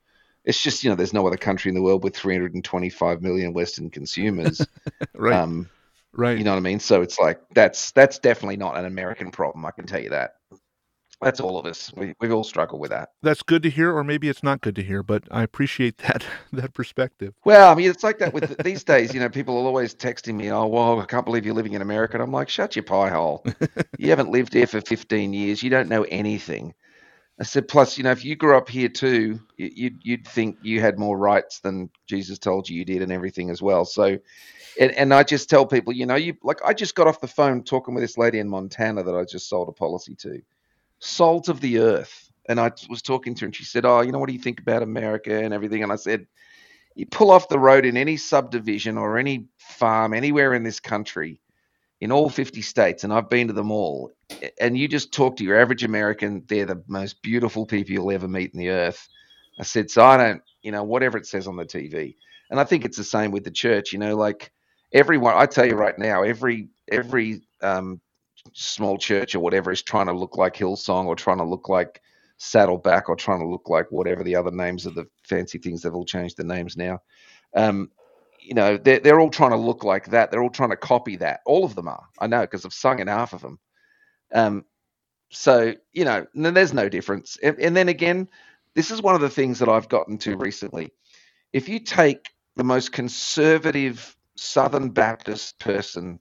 It's 0.45 0.63
just 0.63 0.85
you 0.85 0.91
know 0.91 0.97
there's 0.97 1.13
no 1.13 1.27
other 1.27 1.37
country 1.37 1.69
in 1.71 1.75
the 1.75 1.83
world 1.83 2.05
with 2.05 2.17
325 2.17 3.21
million 3.23 3.53
Western 3.53 3.91
consumers. 3.91 4.65
right. 5.15 5.35
Um, 5.35 5.69
right. 6.13 6.39
you 6.39 6.45
know 6.45 6.53
what 6.53 6.59
I 6.59 6.61
mean? 6.61 6.81
So 6.81 7.03
it's 7.03 7.19
like 7.19 7.41
that's 7.55 7.91
that's 7.93 8.19
definitely 8.19 8.57
not 8.57 8.77
an 8.77 8.85
American 8.85 9.31
problem. 9.31 9.65
I 9.65 9.73
can 9.73 9.87
tell 9.87 10.01
you 10.01 10.11
that. 10.11 10.35
That's 11.23 11.41
all 11.41 11.59
of 11.59 11.65
us. 11.65 11.91
We 11.97 12.15
we've 12.21 12.33
all 12.33 12.45
struggled 12.45 12.81
with 12.81 12.91
that. 12.91 13.09
That's 13.23 13.43
good 13.43 13.63
to 13.63 13.71
hear, 13.71 13.97
or 13.97 14.05
maybe 14.05 14.29
it's 14.29 14.43
not 14.43 14.61
good 14.61 14.77
to 14.77 14.83
hear, 14.83 15.03
but 15.03 15.25
I 15.31 15.43
appreciate 15.43 15.99
that 16.07 16.25
that 16.53 16.75
perspective. 16.75 17.35
Well, 17.45 17.73
I 17.73 17.75
mean, 17.75 17.91
it's 17.91 18.05
like 18.05 18.19
that 18.19 18.35
with 18.35 18.57
these 18.63 18.85
days. 18.85 19.15
You 19.15 19.21
know, 19.21 19.29
people 19.29 19.57
are 19.57 19.65
always 19.65 19.95
texting 19.95 20.35
me, 20.35 20.53
"Oh, 20.53 20.67
well, 20.67 21.01
I 21.01 21.07
can't 21.07 21.25
believe 21.25 21.47
you're 21.47 21.55
living 21.55 21.73
in 21.73 21.83
America." 21.83 22.15
And 22.15 22.23
I'm 22.23 22.33
like, 22.33 22.51
"Shut 22.51 22.77
your 22.77 22.83
pie 22.85 23.09
hole! 23.09 23.45
you 23.99 24.11
haven't 24.11 24.31
lived 24.31 24.53
here 24.53 24.67
for 24.67 24.81
15 24.81 25.33
years. 25.33 25.63
You 25.63 25.71
don't 25.71 25.89
know 25.89 26.05
anything." 26.05 26.75
I 27.39 27.45
said, 27.45 27.69
"Plus, 27.69 27.99
you 27.99 28.05
know, 28.05 28.13
if 28.13 28.25
you 28.25 28.35
grew 28.35 28.57
up 28.57 28.69
here 28.69 28.89
too, 28.89 29.41
you- 29.59 29.73
you'd 29.75 30.01
you'd 30.03 30.29
think 30.29 30.59
you 30.63 30.81
had 30.81 30.99
more 30.99 31.19
rights 31.19 31.61
than 31.61 31.91
Jesus 32.07 32.39
told 32.39 32.69
you 32.69 32.79
you 32.79 32.85
did, 32.85 33.03
and 33.03 33.13
everything 33.13 33.51
as 33.51 33.61
well." 33.61 33.85
So, 33.85 34.19
and, 34.81 34.93
and 34.93 35.13
I 35.15 35.23
just 35.23 35.51
tell 35.51 35.67
people, 35.67 35.93
you 35.93 36.07
know, 36.07 36.17
you 36.17 36.37
like 36.43 36.61
I 36.65 36.73
just 36.73 36.95
got 36.95 37.07
off 37.09 37.21
the 37.21 37.29
phone 37.29 37.63
talking 37.63 37.95
with 37.95 38.03
this 38.03 38.19
lady 38.19 38.39
in 38.39 38.49
Montana 38.49 39.03
that 39.03 39.15
I 39.15 39.25
just 39.25 39.49
sold 39.49 39.69
a 39.69 39.73
policy 39.73 40.15
to, 40.17 40.41
salt 41.01 41.49
of 41.49 41.61
the 41.61 41.79
earth. 41.79 42.31
And 42.49 42.61
I 42.61 42.73
was 42.89 43.03
talking 43.03 43.35
to 43.35 43.41
her, 43.43 43.47
and 43.47 43.57
she 43.57 43.65
said, 43.65 43.85
"Oh, 43.85 44.01
you 44.03 44.13
know, 44.13 44.19
what 44.19 44.29
do 44.29 44.35
you 44.35 44.41
think 44.41 44.61
about 44.61 44.83
America 44.83 45.35
and 45.43 45.53
everything?" 45.53 45.83
And 45.83 45.93
I 45.93 45.97
said, 45.97 46.27
"You 46.95 47.07
pull 47.07 47.31
off 47.31 47.49
the 47.49 47.59
road 47.59 47.85
in 47.85 47.97
any 47.97 48.17
subdivision 48.17 48.97
or 48.99 49.19
any 49.19 49.49
farm 49.59 50.15
anywhere 50.15 50.55
in 50.55 50.63
this 50.63 50.81
country, 50.81 51.41
in 52.01 52.13
all 52.13 52.29
50 52.29 52.63
states, 52.63 53.05
and 53.05 53.13
I've 53.13 53.31
been 53.31 53.49
to 53.49 53.53
them 53.53 53.71
all, 53.71 54.13
and 54.61 54.77
you 54.77 54.89
just 54.89 55.13
talk 55.13 55.37
to 55.37 55.45
your 55.45 55.61
average 55.61 55.85
American, 55.85 56.45
they're 56.47 56.67
the 56.67 56.83
most 56.89 57.23
beautiful 57.23 57.67
people 57.67 57.93
you'll 57.93 58.13
ever 58.13 58.29
meet 58.29 58.53
in 58.53 58.59
the 58.61 58.71
earth." 58.71 59.09
I 59.59 59.63
said, 59.63 59.91
"So 59.91 60.05
I 60.05 60.17
don't, 60.17 60.43
you 60.63 60.73
know, 60.73 60.85
whatever 60.85 61.17
it 61.19 61.27
says 61.27 61.47
on 61.47 61.57
the 61.57 61.65
TV." 61.65 62.17
And 62.51 62.61
I 62.61 62.65
think 62.65 62.85
it's 62.85 62.97
the 62.99 63.05
same 63.05 63.31
with 63.31 63.45
the 63.45 63.51
church. 63.51 63.93
You 63.93 63.99
know, 63.99 64.17
like 64.17 64.53
everyone, 64.93 65.35
I 65.37 65.47
tell 65.47 65.67
you 65.67 65.75
right 65.75 65.99
now, 65.99 66.23
every 66.23 66.69
every 66.91 67.43
um, 67.63 68.01
small 68.53 68.99
church 68.99 69.35
or 69.35 69.41
whatever 69.41 69.71
is 69.73 69.83
trying 69.83 70.07
to 70.07 70.13
look 70.13 70.37
like 70.37 70.55
Hillsong 70.55 71.07
or 71.07 71.17
trying 71.17 71.39
to 71.39 71.45
look 71.45 71.69
like 71.69 72.01
Saddleback 72.39 73.09
or 73.09 73.17
trying 73.17 73.41
to 73.41 73.47
look 73.47 73.69
like 73.69 73.91
whatever 73.91 74.23
the 74.23 74.37
other 74.37 74.51
names 74.51 74.87
of 74.87 74.95
the 74.95 75.07
fancy 75.25 75.59
things. 75.59 75.83
They've 75.83 75.95
all 75.95 76.05
changed 76.05 76.37
the 76.37 76.45
names 76.45 76.77
now. 76.77 77.01
Um, 77.55 77.91
you 78.47 78.55
know, 78.55 78.77
they're, 78.77 79.01
they're 79.01 79.19
all 79.19 79.31
trying 79.31 79.51
to 79.51 79.57
look 79.57 79.83
like 79.83 80.11
that. 80.11 80.31
They're 80.31 80.43
all 80.43 80.51
trying 80.51 80.71
to 80.71 80.77
copy 80.77 81.17
that. 81.17 81.41
All 81.45 81.65
of 81.65 81.75
them 81.75 81.89
are. 81.89 82.07
I 82.21 82.29
know 82.29 82.43
because 82.43 82.65
I've 82.65 82.73
sung 82.73 83.01
in 83.01 83.09
half 83.09 83.33
of 83.33 83.43
them. 83.43 83.59
Um, 84.33 84.65
so, 85.31 85.75
you 85.93 86.05
know, 86.05 86.27
there's 86.33 86.73
no 86.73 86.89
difference. 86.89 87.37
And, 87.43 87.59
and 87.59 87.77
then 87.77 87.89
again, 87.89 88.29
this 88.75 88.93
is 88.93 89.03
one 89.03 89.17
of 89.17 89.21
the 89.21 89.31
things 89.31 89.59
that 89.59 89.69
I've 89.69 89.89
gotten 89.89 90.19
to 90.19 90.37
recently. 90.37 90.93
If 91.53 91.69
you 91.69 91.81
take 91.81 92.29
the 92.55 92.63
most 92.63 92.93
conservative 92.93 94.17
Southern 94.37 94.91
Baptist 94.91 95.59
person, 95.59 96.21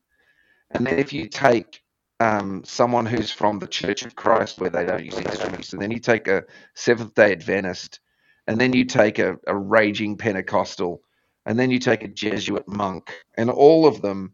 and 0.71 0.87
then 0.87 0.97
if 0.97 1.13
you 1.13 1.27
take 1.27 1.83
um, 2.19 2.63
someone 2.63 3.05
who's 3.05 3.31
from 3.31 3.59
the 3.59 3.67
Church 3.67 4.03
of 4.03 4.15
Christ 4.15 4.59
where 4.59 4.71
they 4.71 4.85
don't 4.85 5.05
use 5.05 5.19
instruments, 5.19 5.73
and 5.73 5.81
then 5.81 5.91
you 5.91 5.99
take 5.99 6.27
a 6.27 6.43
Seventh 6.73 7.13
Day 7.13 7.33
Adventist, 7.33 7.99
and 8.47 8.59
then 8.59 8.73
you 8.73 8.85
take 8.85 9.19
a, 9.19 9.37
a 9.45 9.55
raging 9.55 10.17
Pentecostal, 10.17 11.01
and 11.45 11.57
then 11.59 11.71
you 11.71 11.79
take 11.79 12.03
a 12.03 12.07
Jesuit 12.07 12.67
monk, 12.67 13.13
and 13.37 13.49
all 13.49 13.85
of 13.85 14.01
them 14.01 14.33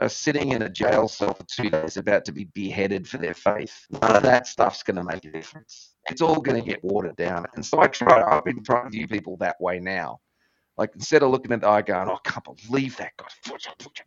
are 0.00 0.08
sitting 0.08 0.52
in 0.52 0.62
a 0.62 0.68
jail 0.68 1.08
cell 1.08 1.34
for 1.34 1.44
two 1.44 1.70
days 1.70 1.96
about 1.96 2.24
to 2.24 2.32
be 2.32 2.44
beheaded 2.54 3.08
for 3.08 3.18
their 3.18 3.34
faith. 3.34 3.86
None 3.90 4.16
of 4.16 4.22
that 4.22 4.46
stuff's 4.46 4.82
going 4.82 4.96
to 4.96 5.04
make 5.04 5.24
a 5.24 5.30
difference. 5.32 5.94
It's 6.08 6.22
all 6.22 6.40
going 6.40 6.62
to 6.62 6.66
get 6.68 6.82
watered 6.84 7.16
down. 7.16 7.46
And 7.54 7.64
so 7.64 7.80
I 7.80 7.88
try, 7.88 8.22
I've 8.22 8.44
been 8.44 8.62
trying 8.62 8.84
to 8.84 8.90
view 8.96 9.08
people 9.08 9.36
that 9.38 9.60
way 9.60 9.80
now. 9.80 10.20
Like 10.76 10.90
instead 10.94 11.24
of 11.24 11.30
looking 11.30 11.50
at 11.52 11.62
the 11.62 11.68
eye 11.68 11.82
going, 11.82 12.08
oh, 12.08 12.18
I 12.24 12.28
can't 12.30 12.44
believe 12.68 12.96
that 12.98 13.12
guy. 13.16 13.26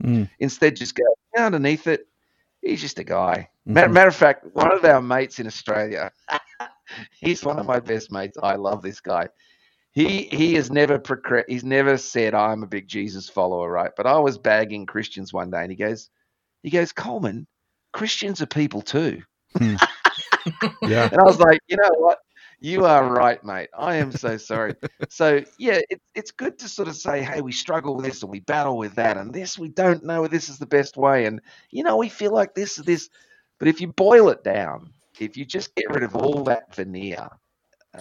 Mm. 0.04 0.30
Instead, 0.40 0.78
just 0.78 0.96
go 0.96 1.04
underneath 1.38 1.88
it. 1.88 2.08
He's 2.62 2.80
just 2.80 3.00
a 3.00 3.04
guy. 3.04 3.50
Matter, 3.66 3.90
Mhm. 3.90 3.94
matter 3.94 4.08
of 4.08 4.16
fact, 4.16 4.46
one 4.54 4.72
of 4.72 4.86
our 4.86 5.02
mates 5.02 5.40
in 5.40 5.48
Australia, 5.48 6.12
he's 7.20 7.44
one 7.44 7.60
of 7.60 7.66
my 7.66 7.80
best 7.80 8.12
mates. 8.12 8.38
I 8.42 8.56
love 8.56 8.82
this 8.82 9.02
guy. 9.02 9.28
He 9.94 10.24
he 10.24 10.54
has 10.56 10.72
never 10.72 10.98
procre- 10.98 11.44
he's 11.48 11.66
never 11.66 11.98
said 11.98 12.34
I'm 12.34 12.64
a 12.64 12.68
big 12.68 12.88
Jesus 12.88 13.30
follower, 13.30 13.70
right? 13.70 13.92
But 13.96 14.08
I 14.08 14.20
was 14.20 14.38
bagging 14.38 14.86
Christians 14.86 15.34
one 15.34 15.52
day, 15.52 15.62
and 15.62 15.72
he 15.72 15.76
goes, 15.76 16.10
he 16.64 16.70
goes, 16.70 16.94
Colman, 16.94 17.46
Christians 17.92 18.42
are 18.42 18.48
people 18.48 18.82
too. 18.82 19.22
Hmm. 19.58 19.76
Yeah. 20.82 21.08
And 21.12 21.22
I 21.22 21.24
was 21.24 21.40
like, 21.40 21.60
you 21.68 21.78
know 21.78 21.92
what? 21.98 22.18
You 22.60 22.86
are 22.86 23.08
right, 23.08 23.44
mate. 23.44 23.70
I 23.78 23.96
am 23.98 24.12
so 24.12 24.38
sorry. 24.38 24.76
so 25.10 25.44
yeah, 25.58 25.80
it, 25.90 26.02
it's 26.16 26.32
good 26.32 26.60
to 26.60 26.70
sort 26.70 26.88
of 26.88 26.96
say, 26.96 27.22
hey, 27.22 27.42
we 27.42 27.52
struggle 27.52 27.96
with 27.96 28.06
this 28.06 28.22
and 28.22 28.32
we 28.32 28.40
battle 28.40 28.78
with 28.78 28.96
that, 28.96 29.18
and 29.18 29.34
this 29.34 29.58
we 29.58 29.70
don't 29.70 30.04
know 30.04 30.28
this 30.28 30.50
is 30.50 30.58
the 30.58 30.66
best 30.66 30.98
way, 30.98 31.26
and 31.26 31.42
you 31.70 31.84
know 31.84 31.98
we 31.98 32.10
feel 32.10 32.32
like 32.32 32.54
this 32.56 32.78
is 32.78 32.86
this. 32.86 33.10
But 33.60 33.68
if 33.68 33.82
you 33.82 33.88
boil 33.88 34.30
it 34.30 34.44
down, 34.44 34.94
if 35.20 35.38
you 35.38 35.46
just 35.46 35.76
get 35.76 35.90
rid 35.90 36.04
of 36.04 36.16
all 36.16 36.44
that 36.46 36.76
veneer, 36.76 37.30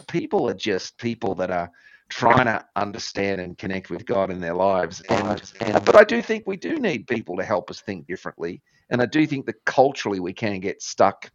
people 0.09 0.49
are 0.49 0.55
just 0.55 0.99
people 0.99 1.34
that 1.36 1.51
are 1.51 1.70
trying 2.09 2.47
to 2.47 2.64
understand 2.76 3.41
and 3.41 3.57
connect 3.57 3.91
with 3.91 4.05
God 4.05 4.30
in 4.30 4.41
their 4.41 4.55
lives. 4.55 5.01
And, 5.03 5.41
and 5.61 5.84
but 5.84 5.97
I 5.97 6.05
do 6.05 6.20
think 6.22 6.45
we 6.47 6.57
do 6.57 6.76
need 6.76 7.07
people 7.07 7.36
to 7.36 7.45
help 7.45 7.70
us 7.70 7.80
think 7.80 8.07
differently, 8.07 8.62
and 8.91 9.01
I 9.01 9.07
do 9.07 9.26
think 9.26 9.47
that 9.47 9.64
culturally 9.64 10.20
we 10.20 10.32
can 10.32 10.61
get 10.61 10.82
stuck 10.82 11.30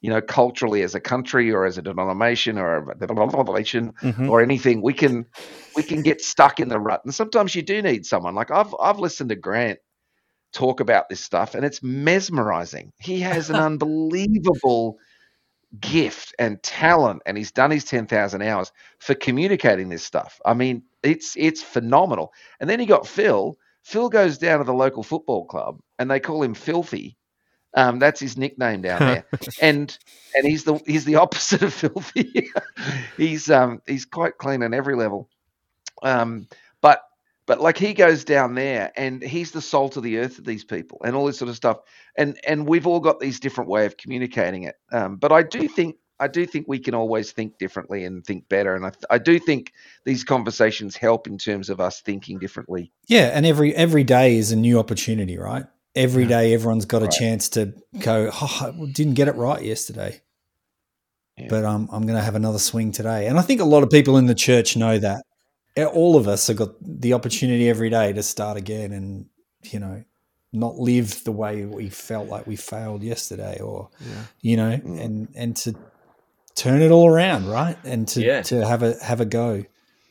you 0.00 0.10
know, 0.10 0.20
culturally 0.20 0.82
as 0.82 0.94
a 0.94 1.00
country 1.00 1.50
or 1.50 1.64
as 1.64 1.78
a 1.78 1.82
denomination 1.82 2.58
or 2.58 2.90
a 2.92 2.98
denomination 2.98 3.92
Mhm. 4.02 4.30
or 4.30 4.40
anything, 4.40 4.80
we 4.82 4.92
can 4.92 5.26
we 5.74 5.82
can 5.82 6.02
get 6.02 6.20
stuck 6.20 6.60
in 6.60 6.68
the 6.68 6.78
rut. 6.78 7.02
And 7.04 7.14
sometimes 7.14 7.54
you 7.54 7.62
do 7.62 7.82
need 7.82 8.06
someone. 8.06 8.34
Like 8.34 8.50
I've 8.50 8.74
I've 8.80 8.98
listened 8.98 9.30
to 9.30 9.36
Grant 9.36 9.78
talk 10.52 10.80
about 10.80 11.08
this 11.08 11.20
stuff, 11.20 11.54
and 11.54 11.64
it's 11.64 11.82
mesmerizing. 11.82 12.92
He 12.98 13.20
has 13.20 13.50
an 13.50 13.56
unbelievable 13.70 14.98
gift 15.80 16.34
and 16.38 16.62
talent, 16.62 17.22
and 17.26 17.36
he's 17.36 17.52
done 17.52 17.70
his 17.70 17.84
ten 17.84 18.06
thousand 18.06 18.42
hours 18.42 18.72
for 18.98 19.14
communicating 19.14 19.88
this 19.88 20.04
stuff. 20.04 20.40
I 20.44 20.54
mean, 20.54 20.82
it's 21.02 21.36
it's 21.36 21.62
phenomenal. 21.62 22.32
And 22.60 22.68
then 22.68 22.80
he 22.80 22.86
got 22.86 23.06
Phil. 23.06 23.56
Phil 23.82 24.08
goes 24.08 24.38
down 24.38 24.58
to 24.58 24.64
the 24.64 24.74
local 24.74 25.02
football 25.02 25.44
club, 25.46 25.80
and 25.98 26.10
they 26.10 26.20
call 26.20 26.42
him 26.42 26.54
Filthy. 26.54 27.16
Um, 27.74 27.98
that's 27.98 28.20
his 28.20 28.36
nickname 28.36 28.82
down 28.82 29.00
there, 29.00 29.24
and 29.62 29.96
and 30.34 30.46
he's 30.46 30.64
the 30.64 30.80
he's 30.86 31.04
the 31.04 31.16
opposite 31.22 31.62
of 31.62 31.72
filthy. 31.74 32.50
he's 33.16 33.50
um 33.50 33.82
he's 33.86 34.04
quite 34.06 34.38
clean 34.38 34.62
on 34.62 34.74
every 34.74 34.96
level, 34.96 35.28
um, 36.02 36.48
but 37.48 37.60
like 37.60 37.78
he 37.78 37.94
goes 37.94 38.24
down 38.24 38.54
there 38.54 38.92
and 38.94 39.22
he's 39.22 39.50
the 39.50 39.62
salt 39.62 39.96
of 39.96 40.02
the 40.04 40.18
earth 40.18 40.38
of 40.38 40.44
these 40.44 40.64
people 40.64 41.00
and 41.02 41.16
all 41.16 41.24
this 41.24 41.38
sort 41.38 41.48
of 41.48 41.56
stuff, 41.56 41.78
and 42.16 42.38
and 42.46 42.68
we've 42.68 42.86
all 42.86 43.00
got 43.00 43.18
these 43.18 43.40
different 43.40 43.70
way 43.70 43.86
of 43.86 43.96
communicating 43.96 44.64
it. 44.64 44.76
Um, 44.92 45.16
but 45.16 45.32
I 45.32 45.42
do 45.42 45.66
think 45.66 45.96
I 46.20 46.28
do 46.28 46.46
think 46.46 46.66
we 46.68 46.78
can 46.78 46.94
always 46.94 47.32
think 47.32 47.58
differently 47.58 48.04
and 48.04 48.24
think 48.24 48.48
better, 48.48 48.76
and 48.76 48.84
I 48.84 48.92
I 49.10 49.18
do 49.18 49.38
think 49.38 49.72
these 50.04 50.24
conversations 50.24 50.94
help 50.94 51.26
in 51.26 51.38
terms 51.38 51.70
of 51.70 51.80
us 51.80 52.02
thinking 52.02 52.38
differently. 52.38 52.92
Yeah, 53.08 53.30
and 53.32 53.46
every 53.46 53.74
every 53.74 54.04
day 54.04 54.36
is 54.36 54.52
a 54.52 54.56
new 54.56 54.78
opportunity, 54.78 55.38
right? 55.38 55.64
Every 55.94 56.26
day, 56.26 56.54
everyone's 56.54 56.84
got 56.84 57.02
a 57.02 57.08
chance 57.08 57.48
to 57.50 57.72
go. 57.98 58.30
Oh, 58.32 58.72
I 58.78 58.86
didn't 58.92 59.14
get 59.14 59.26
it 59.26 59.34
right 59.34 59.60
yesterday, 59.60 60.20
Yeah. 61.36 61.46
but 61.48 61.64
um, 61.64 61.88
I'm 61.90 62.02
going 62.02 62.14
to 62.18 62.22
have 62.22 62.36
another 62.36 62.58
swing 62.60 62.92
today. 62.92 63.26
And 63.26 63.36
I 63.36 63.42
think 63.42 63.60
a 63.60 63.64
lot 63.64 63.82
of 63.82 63.90
people 63.90 64.16
in 64.16 64.26
the 64.26 64.34
church 64.34 64.76
know 64.76 64.98
that. 64.98 65.24
All 65.76 66.16
of 66.16 66.26
us 66.26 66.46
have 66.48 66.56
got 66.56 66.70
the 66.82 67.12
opportunity 67.12 67.68
every 67.68 67.90
day 67.90 68.12
to 68.12 68.22
start 68.22 68.56
again, 68.56 68.92
and 68.92 69.26
you 69.62 69.78
know, 69.78 70.02
not 70.52 70.78
live 70.78 71.22
the 71.24 71.32
way 71.32 71.64
we 71.66 71.88
felt 71.88 72.28
like 72.28 72.46
we 72.46 72.56
failed 72.56 73.02
yesterday, 73.02 73.60
or 73.60 73.90
Yeah. 74.00 74.22
you 74.40 74.56
know, 74.56 74.76
Mm. 74.78 75.00
and 75.04 75.28
and 75.36 75.56
to 75.58 75.74
turn 76.56 76.82
it 76.82 76.90
all 76.90 77.06
around, 77.08 77.46
right? 77.46 77.76
And 77.84 78.08
to 78.08 78.24
Yeah. 78.24 78.42
to 78.42 78.66
have 78.66 78.82
a 78.82 78.96
have 79.02 79.20
a 79.20 79.24
go 79.24 79.64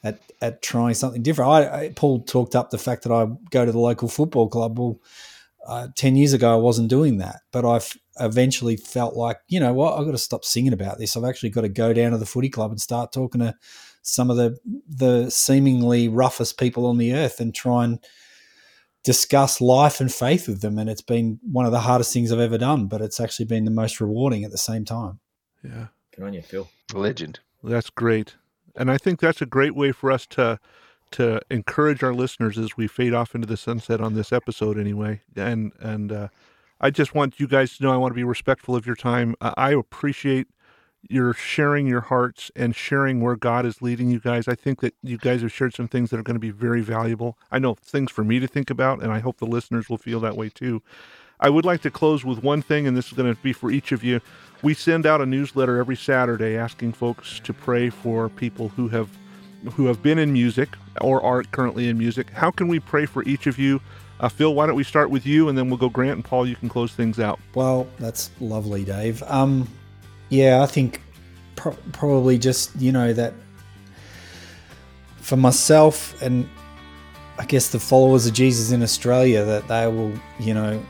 at 0.04 0.20
at 0.42 0.62
trying 0.62 0.94
something 0.94 1.22
different. 1.22 1.52
I, 1.52 1.80
I 1.82 1.90
Paul 1.90 2.22
talked 2.22 2.56
up 2.56 2.70
the 2.70 2.78
fact 2.78 3.04
that 3.04 3.12
I 3.12 3.28
go 3.50 3.66
to 3.66 3.72
the 3.72 3.80
local 3.80 4.08
football 4.08 4.48
club. 4.48 4.80
Well, 4.80 5.00
uh, 5.68 5.88
ten 5.96 6.16
years 6.16 6.32
ago 6.32 6.54
I 6.54 6.56
wasn't 6.56 6.90
doing 6.90 7.18
that, 7.18 7.42
but 7.52 7.66
I've 7.66 7.98
eventually 8.22 8.78
felt 8.78 9.16
like 9.18 9.40
you 9.50 9.60
know 9.60 9.74
what 9.74 9.98
I've 10.00 10.06
got 10.06 10.12
to 10.12 10.18
stop 10.18 10.46
singing 10.46 10.72
about 10.72 10.98
this. 10.98 11.18
I've 11.18 11.26
actually 11.26 11.50
got 11.50 11.62
to 11.62 11.70
go 11.70 11.92
down 11.92 12.12
to 12.12 12.18
the 12.18 12.26
footy 12.26 12.48
club 12.50 12.72
and 12.72 12.80
start 12.80 13.12
talking 13.12 13.42
to 13.42 13.54
some 14.08 14.30
of 14.30 14.38
the 14.38 14.58
the 14.88 15.30
seemingly 15.30 16.08
roughest 16.08 16.58
people 16.58 16.86
on 16.86 16.98
the 16.98 17.14
earth 17.14 17.40
and 17.40 17.54
try 17.54 17.84
and 17.84 18.00
discuss 19.04 19.62
life 19.62 20.02
and 20.02 20.14
faith 20.14 20.48
with 20.48 20.62
them. 20.62 20.78
And 20.78 20.90
it's 20.90 21.02
been 21.02 21.40
one 21.42 21.66
of 21.66 21.72
the 21.72 21.80
hardest 21.80 22.12
things 22.12 22.32
I've 22.32 22.40
ever 22.40 22.58
done, 22.58 22.88
but 22.88 23.02
it's 23.02 23.20
actually 23.20 23.46
been 23.46 23.66
the 23.66 23.72
most 23.72 24.02
rewarding 24.02 24.44
at 24.44 24.52
the 24.52 24.58
same 24.58 24.86
time. 24.86 25.20
Yeah. 25.64 25.88
Good 26.16 26.26
on 26.26 26.34
you, 26.34 26.42
Phil. 26.42 26.70
Legend. 26.94 27.40
That's 27.64 27.90
great. 27.90 28.36
And 28.76 28.92
I 28.92 28.98
think 28.98 29.20
that's 29.20 29.42
a 29.42 29.46
great 29.46 29.76
way 29.76 29.92
for 29.92 30.12
us 30.12 30.26
to 30.28 30.60
to 31.12 31.40
encourage 31.50 32.04
our 32.04 32.14
listeners 32.14 32.58
as 32.58 32.76
we 32.76 32.86
fade 32.86 33.14
off 33.14 33.34
into 33.34 33.48
the 33.48 33.56
sunset 33.56 34.02
on 34.02 34.14
this 34.14 34.34
episode 34.34 34.78
anyway. 34.78 35.22
And 35.36 35.72
and 35.80 36.12
uh, 36.12 36.28
I 36.82 36.92
just 36.92 37.16
want 37.16 37.40
you 37.40 37.48
guys 37.48 37.78
to 37.78 37.84
know 37.84 37.94
I 37.94 37.98
want 37.98 38.12
to 38.12 38.16
be 38.16 38.24
respectful 38.24 38.76
of 38.76 38.86
your 38.86 38.96
time. 38.96 39.36
I 39.42 39.54
I 39.58 39.72
appreciate 39.72 40.48
you're 41.10 41.34
sharing 41.34 41.88
your 41.88 42.02
hearts 42.02 42.52
and 42.56 42.76
sharing 42.76 43.22
where 43.22 43.36
God 43.36 43.66
is 43.66 43.82
leading 43.82 44.10
you 44.10 44.20
guys. 44.20 44.48
I 44.48 44.56
think 44.56 44.82
that 44.82 44.94
you 45.02 45.18
guys 45.18 45.42
have 45.42 45.52
shared 45.52 45.74
some 45.74 45.88
things 45.88 46.10
that 46.10 46.20
are 46.20 46.24
going 46.24 46.36
to 46.36 46.40
be 46.40 46.52
very 46.52 46.82
valuable. 46.82 47.38
I 47.52 47.60
know 47.60 47.76
things 47.76 48.12
for 48.12 48.24
me 48.24 48.40
to 48.40 48.48
think 48.48 48.70
about, 48.70 49.02
and 49.02 49.12
I 49.12 49.20
hope 49.20 49.38
the 49.38 49.46
listeners 49.46 49.90
will 49.90 49.98
feel 49.98 50.20
that 50.22 50.38
way 50.38 50.50
too. 50.50 50.82
I 51.40 51.50
would 51.50 51.66
like 51.66 51.82
to 51.82 51.92
close 51.92 52.26
with 52.26 52.44
one 52.44 52.62
thing, 52.62 52.88
and 52.88 52.98
this 52.98 53.08
is 53.08 53.14
going 53.14 53.34
to 53.34 53.42
be 53.42 53.54
for 53.54 53.70
each 53.70 53.92
of 53.92 54.04
you. 54.04 54.22
We 54.64 54.74
send 54.74 55.06
out 55.06 55.22
a 55.22 55.26
newsletter 55.26 55.78
every 55.78 55.96
Saturday 55.96 56.58
asking 56.58 56.94
folks 56.94 57.40
to 57.42 57.54
pray 57.54 57.90
for 57.90 58.30
people 58.30 58.70
who 58.70 58.88
have 58.88 59.10
who 59.74 59.88
have 59.88 60.04
been 60.04 60.20
in 60.20 60.32
music 60.32 60.70
or 61.02 61.22
are 61.22 61.44
currently 61.44 61.90
in 61.90 61.98
music. 61.98 62.30
How 62.30 62.52
can 62.52 62.68
we 62.68 62.80
pray 62.80 63.06
for 63.06 63.24
each 63.24 63.48
of 63.48 63.58
you? 63.58 63.82
Uh, 64.20 64.30
Phil, 64.30 64.54
why 64.54 64.66
don't 64.66 64.76
we 64.76 64.84
start 64.84 65.10
with 65.10 65.26
you, 65.26 65.50
and 65.50 65.58
then 65.58 65.70
we'll 65.70 65.78
go 65.78 65.90
Grant 65.90 66.16
and 66.16 66.26
Paul. 66.26 66.48
You 66.48 66.56
can 66.56 66.70
close 66.70 66.94
things 66.94 67.20
out. 67.20 67.40
Well, 67.54 67.88
that's 68.00 68.32
lovely, 68.40 68.84
Dave. 68.84 69.22
Um, 69.24 69.68
yeah, 70.30 70.62
I 70.62 70.66
think 70.66 71.02
pro- 71.56 71.78
probably 71.92 72.38
just 72.38 72.76
you 72.80 72.92
know 72.92 73.14
that 73.14 73.34
for 75.18 75.38
myself 75.38 76.20
and 76.22 76.48
I 77.38 77.46
guess 77.46 77.70
the 77.70 77.80
followers 77.80 78.26
of 78.26 78.34
Jesus 78.34 78.72
in 78.72 78.82
Australia 78.82 79.44
that 79.44 79.68
they 79.68 79.88
will 79.88 80.14
you 80.40 80.54
know 80.54 80.84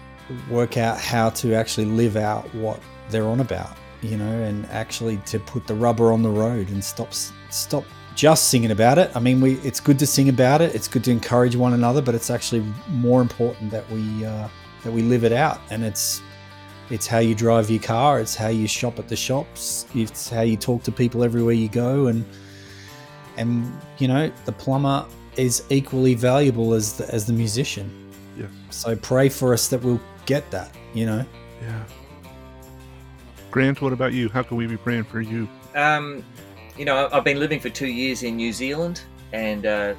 work 0.49 0.77
out 0.77 0.99
how 0.99 1.29
to 1.29 1.53
actually 1.53 1.85
live 1.85 2.15
out 2.15 2.53
what 2.53 2.79
they're 3.09 3.27
on 3.27 3.39
about, 3.39 3.77
you 4.01 4.17
know, 4.17 4.43
and 4.43 4.65
actually 4.67 5.17
to 5.25 5.39
put 5.39 5.65
the 5.67 5.73
rubber 5.73 6.11
on 6.11 6.21
the 6.21 6.29
road 6.29 6.69
and 6.69 6.83
stop 6.83 7.13
stop 7.49 7.83
just 8.15 8.49
singing 8.49 8.71
about 8.71 8.97
it. 8.97 9.11
I 9.15 9.19
mean, 9.19 9.39
we 9.41 9.53
it's 9.59 9.79
good 9.79 9.99
to 9.99 10.07
sing 10.07 10.29
about 10.29 10.61
it. 10.61 10.75
It's 10.75 10.88
good 10.88 11.03
to 11.05 11.11
encourage 11.11 11.55
one 11.55 11.73
another, 11.73 12.01
but 12.01 12.15
it's 12.15 12.29
actually 12.29 12.65
more 12.89 13.21
important 13.21 13.71
that 13.71 13.89
we 13.89 14.25
uh, 14.25 14.47
that 14.83 14.91
we 14.91 15.01
live 15.01 15.23
it 15.23 15.31
out. 15.31 15.61
And 15.69 15.83
it's 15.83 16.21
it's 16.89 17.07
how 17.07 17.19
you 17.19 17.35
drive 17.35 17.69
your 17.69 17.81
car. 17.81 18.19
It's 18.19 18.35
how 18.35 18.47
you 18.47 18.67
shop 18.67 18.99
at 18.99 19.07
the 19.09 19.15
shops. 19.15 19.85
It's 19.93 20.29
how 20.29 20.41
you 20.41 20.57
talk 20.57 20.83
to 20.83 20.91
people 20.91 21.23
everywhere 21.23 21.53
you 21.53 21.69
go. 21.69 22.07
And 22.07 22.25
and 23.38 23.71
you 23.97 24.07
know, 24.07 24.31
the 24.45 24.51
plumber 24.51 25.05
is 25.35 25.63
equally 25.69 26.15
valuable 26.15 26.73
as 26.73 26.93
the, 26.93 27.13
as 27.13 27.25
the 27.25 27.33
musician. 27.33 28.11
Yeah. 28.38 28.47
So 28.69 28.95
pray 28.95 29.29
for 29.29 29.53
us 29.53 29.67
that 29.67 29.83
we'll 29.83 30.01
get 30.25 30.49
that. 30.51 30.75
You 30.93 31.05
know. 31.05 31.25
Yeah. 31.61 31.83
Grant, 33.51 33.81
what 33.81 33.93
about 33.93 34.13
you? 34.13 34.29
How 34.29 34.43
can 34.43 34.57
we 34.57 34.67
be 34.67 34.77
praying 34.77 35.05
for 35.05 35.21
you? 35.21 35.47
Um, 35.75 36.23
you 36.77 36.85
know, 36.85 37.09
I've 37.11 37.23
been 37.23 37.39
living 37.39 37.59
for 37.59 37.69
two 37.69 37.88
years 37.88 38.23
in 38.23 38.35
New 38.35 38.53
Zealand 38.53 39.01
and 39.33 39.65
uh, 39.65 39.95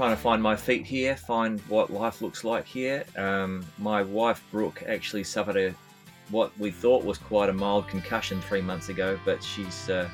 trying 0.00 0.16
to 0.16 0.22
find 0.22 0.42
my 0.42 0.56
feet 0.56 0.86
here, 0.86 1.14
find 1.14 1.60
what 1.68 1.92
life 1.92 2.22
looks 2.22 2.42
like 2.42 2.64
here. 2.64 3.04
Um, 3.18 3.66
my 3.76 4.02
wife 4.02 4.42
Brooke 4.50 4.82
actually 4.88 5.24
suffered 5.24 5.58
a 5.58 5.74
what 6.30 6.58
we 6.58 6.70
thought 6.70 7.04
was 7.04 7.18
quite 7.18 7.50
a 7.50 7.52
mild 7.52 7.86
concussion 7.86 8.40
three 8.40 8.62
months 8.62 8.88
ago, 8.88 9.20
but 9.26 9.44
she's 9.44 9.90
uh, 9.90 10.08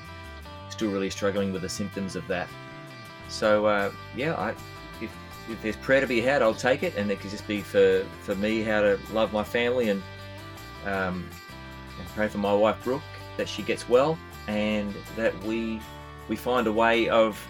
still 0.71 0.91
really 0.91 1.09
struggling 1.09 1.53
with 1.53 1.63
the 1.63 1.69
symptoms 1.69 2.17
of 2.17 2.27
that. 2.27 2.49
So 3.29 3.67
uh, 3.67 3.93
yeah, 4.17 4.35
I, 4.35 4.51
if, 5.01 5.17
if 5.49 5.63
there's 5.63 5.77
prayer 5.77 6.01
to 6.01 6.09
be 6.09 6.21
had, 6.21 6.43
I'll 6.43 6.53
take 6.53 6.83
it, 6.83 6.97
and 6.97 7.09
it 7.09 7.21
could 7.21 7.31
just 7.31 7.47
be 7.47 7.61
for 7.61 8.05
for 8.23 8.35
me 8.35 8.63
how 8.63 8.81
to 8.81 8.99
love 9.13 9.33
my 9.33 9.45
family 9.45 9.91
and 9.91 10.03
um, 10.85 11.31
and 11.97 12.09
pray 12.17 12.27
for 12.27 12.39
my 12.39 12.53
wife 12.53 12.83
Brooke 12.83 13.03
that 13.37 13.49
she 13.49 13.63
gets 13.63 13.89
well 13.89 14.19
and 14.49 14.93
that 15.15 15.33
we 15.45 15.81
we 16.29 16.35
find 16.35 16.67
a 16.67 16.73
way 16.73 17.09
of 17.09 17.41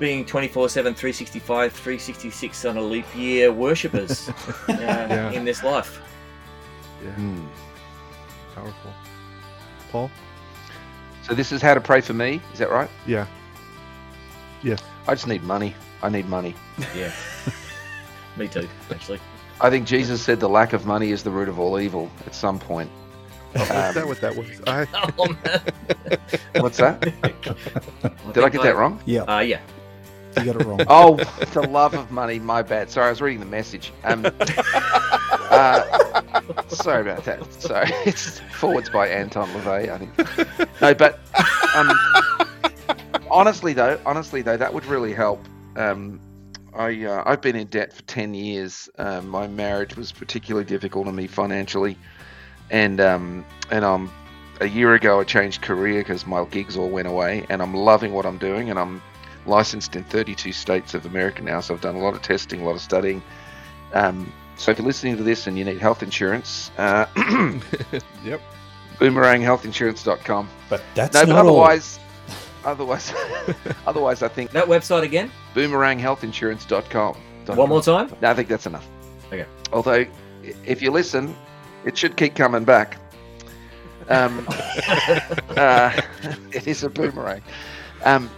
being 0.00 0.24
24 0.24 0.70
7 0.70 0.94
365 0.94 1.72
366 1.72 2.64
on 2.64 2.76
a 2.78 2.82
leap 2.82 3.04
year 3.14 3.52
worshippers 3.52 4.28
uh, 4.68 4.72
yeah. 4.80 5.30
in 5.30 5.44
this 5.44 5.62
life 5.62 6.00
yeah 7.04 7.14
mm. 7.14 7.46
powerful 8.54 8.92
paul 9.92 10.10
so 11.22 11.34
this 11.34 11.52
is 11.52 11.60
how 11.60 11.74
to 11.74 11.80
pray 11.80 12.00
for 12.00 12.14
me 12.14 12.40
is 12.52 12.58
that 12.58 12.70
right 12.70 12.90
yeah 13.06 13.26
yes 14.62 14.82
i 15.06 15.14
just 15.14 15.28
need 15.28 15.42
money 15.42 15.74
i 16.02 16.08
need 16.08 16.26
money 16.28 16.54
yeah 16.96 17.12
me 18.38 18.48
too 18.48 18.66
actually 18.90 19.20
i 19.60 19.68
think 19.68 19.86
jesus 19.86 20.22
said 20.22 20.40
the 20.40 20.48
lack 20.48 20.72
of 20.72 20.86
money 20.86 21.10
is 21.10 21.22
the 21.22 21.30
root 21.30 21.48
of 21.48 21.60
all 21.60 21.78
evil 21.78 22.10
at 22.26 22.34
some 22.34 22.58
point 22.58 22.90
Oh, 23.52 23.62
um, 23.62 23.88
is 23.88 23.94
that 23.96 24.06
what 24.06 24.20
that 24.20 24.36
was? 24.36 24.46
I... 24.68 24.86
oh, 25.18 26.62
What's 26.62 26.78
that? 26.78 27.00
Did 27.00 28.44
I 28.44 28.48
get 28.48 28.62
that 28.62 28.76
wrong? 28.76 29.02
Yeah. 29.06 29.22
Uh, 29.22 29.40
yeah. 29.40 29.58
You 30.38 30.44
got 30.44 30.60
it 30.60 30.64
wrong. 30.64 30.80
oh, 30.88 31.16
the 31.52 31.62
love 31.62 31.94
of 31.94 32.10
money. 32.10 32.38
My 32.38 32.62
bad. 32.62 32.90
Sorry, 32.90 33.06
I 33.06 33.10
was 33.10 33.20
reading 33.20 33.40
the 33.40 33.46
message. 33.46 33.92
Um, 34.04 34.26
uh, 35.50 35.82
sorry 36.68 37.02
about 37.02 37.24
that. 37.24 37.46
Sorry. 37.60 37.90
It's 38.06 38.40
forwards 38.52 38.90
by 38.90 39.08
Anton 39.08 39.48
LaVey, 39.48 39.88
I 39.90 39.98
think. 39.98 40.80
No, 40.80 40.94
but 40.94 41.20
um, 41.74 41.90
honestly, 43.30 43.72
though, 43.72 44.00
honestly, 44.06 44.42
though, 44.42 44.56
that 44.56 44.72
would 44.72 44.86
really 44.86 45.12
help. 45.12 45.44
Um, 45.76 46.20
I, 46.74 47.04
uh, 47.04 47.22
I've 47.26 47.40
been 47.40 47.56
in 47.56 47.66
debt 47.66 47.92
for 47.92 48.02
10 48.02 48.34
years. 48.34 48.88
Um, 48.98 49.28
my 49.28 49.48
marriage 49.48 49.96
was 49.96 50.12
particularly 50.12 50.64
difficult 50.64 51.08
on 51.08 51.16
me 51.16 51.26
financially 51.26 51.96
and 52.70 53.00
um, 53.00 53.44
and 53.70 53.84
I'm 53.84 54.10
a 54.60 54.66
year 54.66 54.94
ago 54.94 55.20
I 55.20 55.24
changed 55.24 55.62
career 55.62 56.00
because 56.00 56.26
my 56.26 56.44
gigs 56.44 56.76
all 56.76 56.88
went 56.88 57.08
away, 57.08 57.44
and 57.48 57.60
I'm 57.60 57.74
loving 57.74 58.12
what 58.12 58.26
I'm 58.26 58.38
doing, 58.38 58.70
and 58.70 58.78
I'm 58.78 59.02
licensed 59.46 59.96
in 59.96 60.04
32 60.04 60.52
states 60.52 60.94
of 60.94 61.06
America 61.06 61.42
now, 61.42 61.60
so 61.60 61.74
I've 61.74 61.80
done 61.80 61.96
a 61.96 62.00
lot 62.00 62.14
of 62.14 62.22
testing, 62.22 62.60
a 62.60 62.64
lot 62.64 62.74
of 62.74 62.80
studying. 62.80 63.22
Um, 63.92 64.32
so 64.56 64.70
if 64.70 64.78
you're 64.78 64.86
listening 64.86 65.16
to 65.16 65.22
this 65.22 65.46
and 65.46 65.58
you 65.58 65.64
need 65.64 65.78
health 65.78 66.02
insurance, 66.02 66.70
uh, 66.78 67.06
yep, 68.24 68.40
boomeranghealthinsurance.com. 68.98 70.48
But 70.68 70.82
that's 70.94 71.14
no, 71.14 71.26
but 71.26 71.36
otherwise, 71.36 71.98
otherwise, 72.64 73.12
otherwise, 73.86 74.22
I 74.22 74.28
think 74.28 74.50
that 74.52 74.66
website 74.66 75.02
again, 75.02 75.30
boomeranghealthinsurance.com. 75.54 77.16
One 77.56 77.68
more 77.68 77.82
time. 77.82 78.14
No, 78.20 78.30
I 78.30 78.34
think 78.34 78.48
that's 78.48 78.66
enough. 78.66 78.86
Okay. 79.32 79.46
Although, 79.72 80.06
if 80.64 80.82
you 80.82 80.92
listen 80.92 81.34
it 81.84 81.96
should 81.96 82.16
keep 82.16 82.34
coming 82.34 82.64
back. 82.64 82.96
Um, 84.08 84.46
uh, 84.48 86.00
it 86.52 86.66
is 86.66 86.82
a 86.82 86.90
boomerang. 86.90 87.42
Um, 88.04 88.30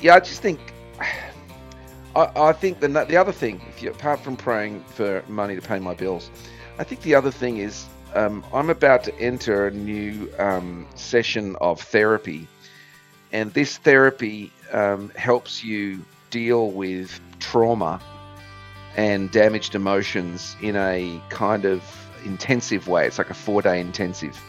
yeah, 0.00 0.14
I 0.14 0.20
just 0.20 0.42
think. 0.42 0.60
I, 2.16 2.30
I 2.34 2.52
think 2.52 2.80
the 2.80 2.88
the 2.88 3.16
other 3.16 3.32
thing, 3.32 3.60
if 3.68 3.82
you 3.82 3.90
apart 3.90 4.20
from 4.20 4.36
praying 4.36 4.82
for 4.84 5.22
money 5.28 5.54
to 5.54 5.60
pay 5.60 5.78
my 5.78 5.94
bills, 5.94 6.30
I 6.78 6.84
think 6.84 7.02
the 7.02 7.14
other 7.14 7.30
thing 7.30 7.58
is 7.58 7.84
um, 8.14 8.44
I'm 8.54 8.70
about 8.70 9.04
to 9.04 9.14
enter 9.20 9.66
a 9.66 9.70
new 9.70 10.30
um, 10.38 10.86
session 10.94 11.56
of 11.60 11.80
therapy, 11.80 12.48
and 13.32 13.52
this 13.52 13.76
therapy 13.76 14.50
um, 14.72 15.10
helps 15.16 15.62
you 15.62 16.02
deal 16.30 16.70
with 16.70 17.20
trauma 17.38 18.00
and 18.96 19.30
damaged 19.30 19.74
emotions 19.74 20.56
in 20.62 20.76
a 20.76 21.20
kind 21.28 21.64
of 21.64 21.82
intensive 22.24 22.88
way. 22.88 23.06
It's 23.06 23.18
like 23.18 23.30
a 23.30 23.34
four 23.34 23.62
day 23.62 23.80
intensive. 23.80 24.40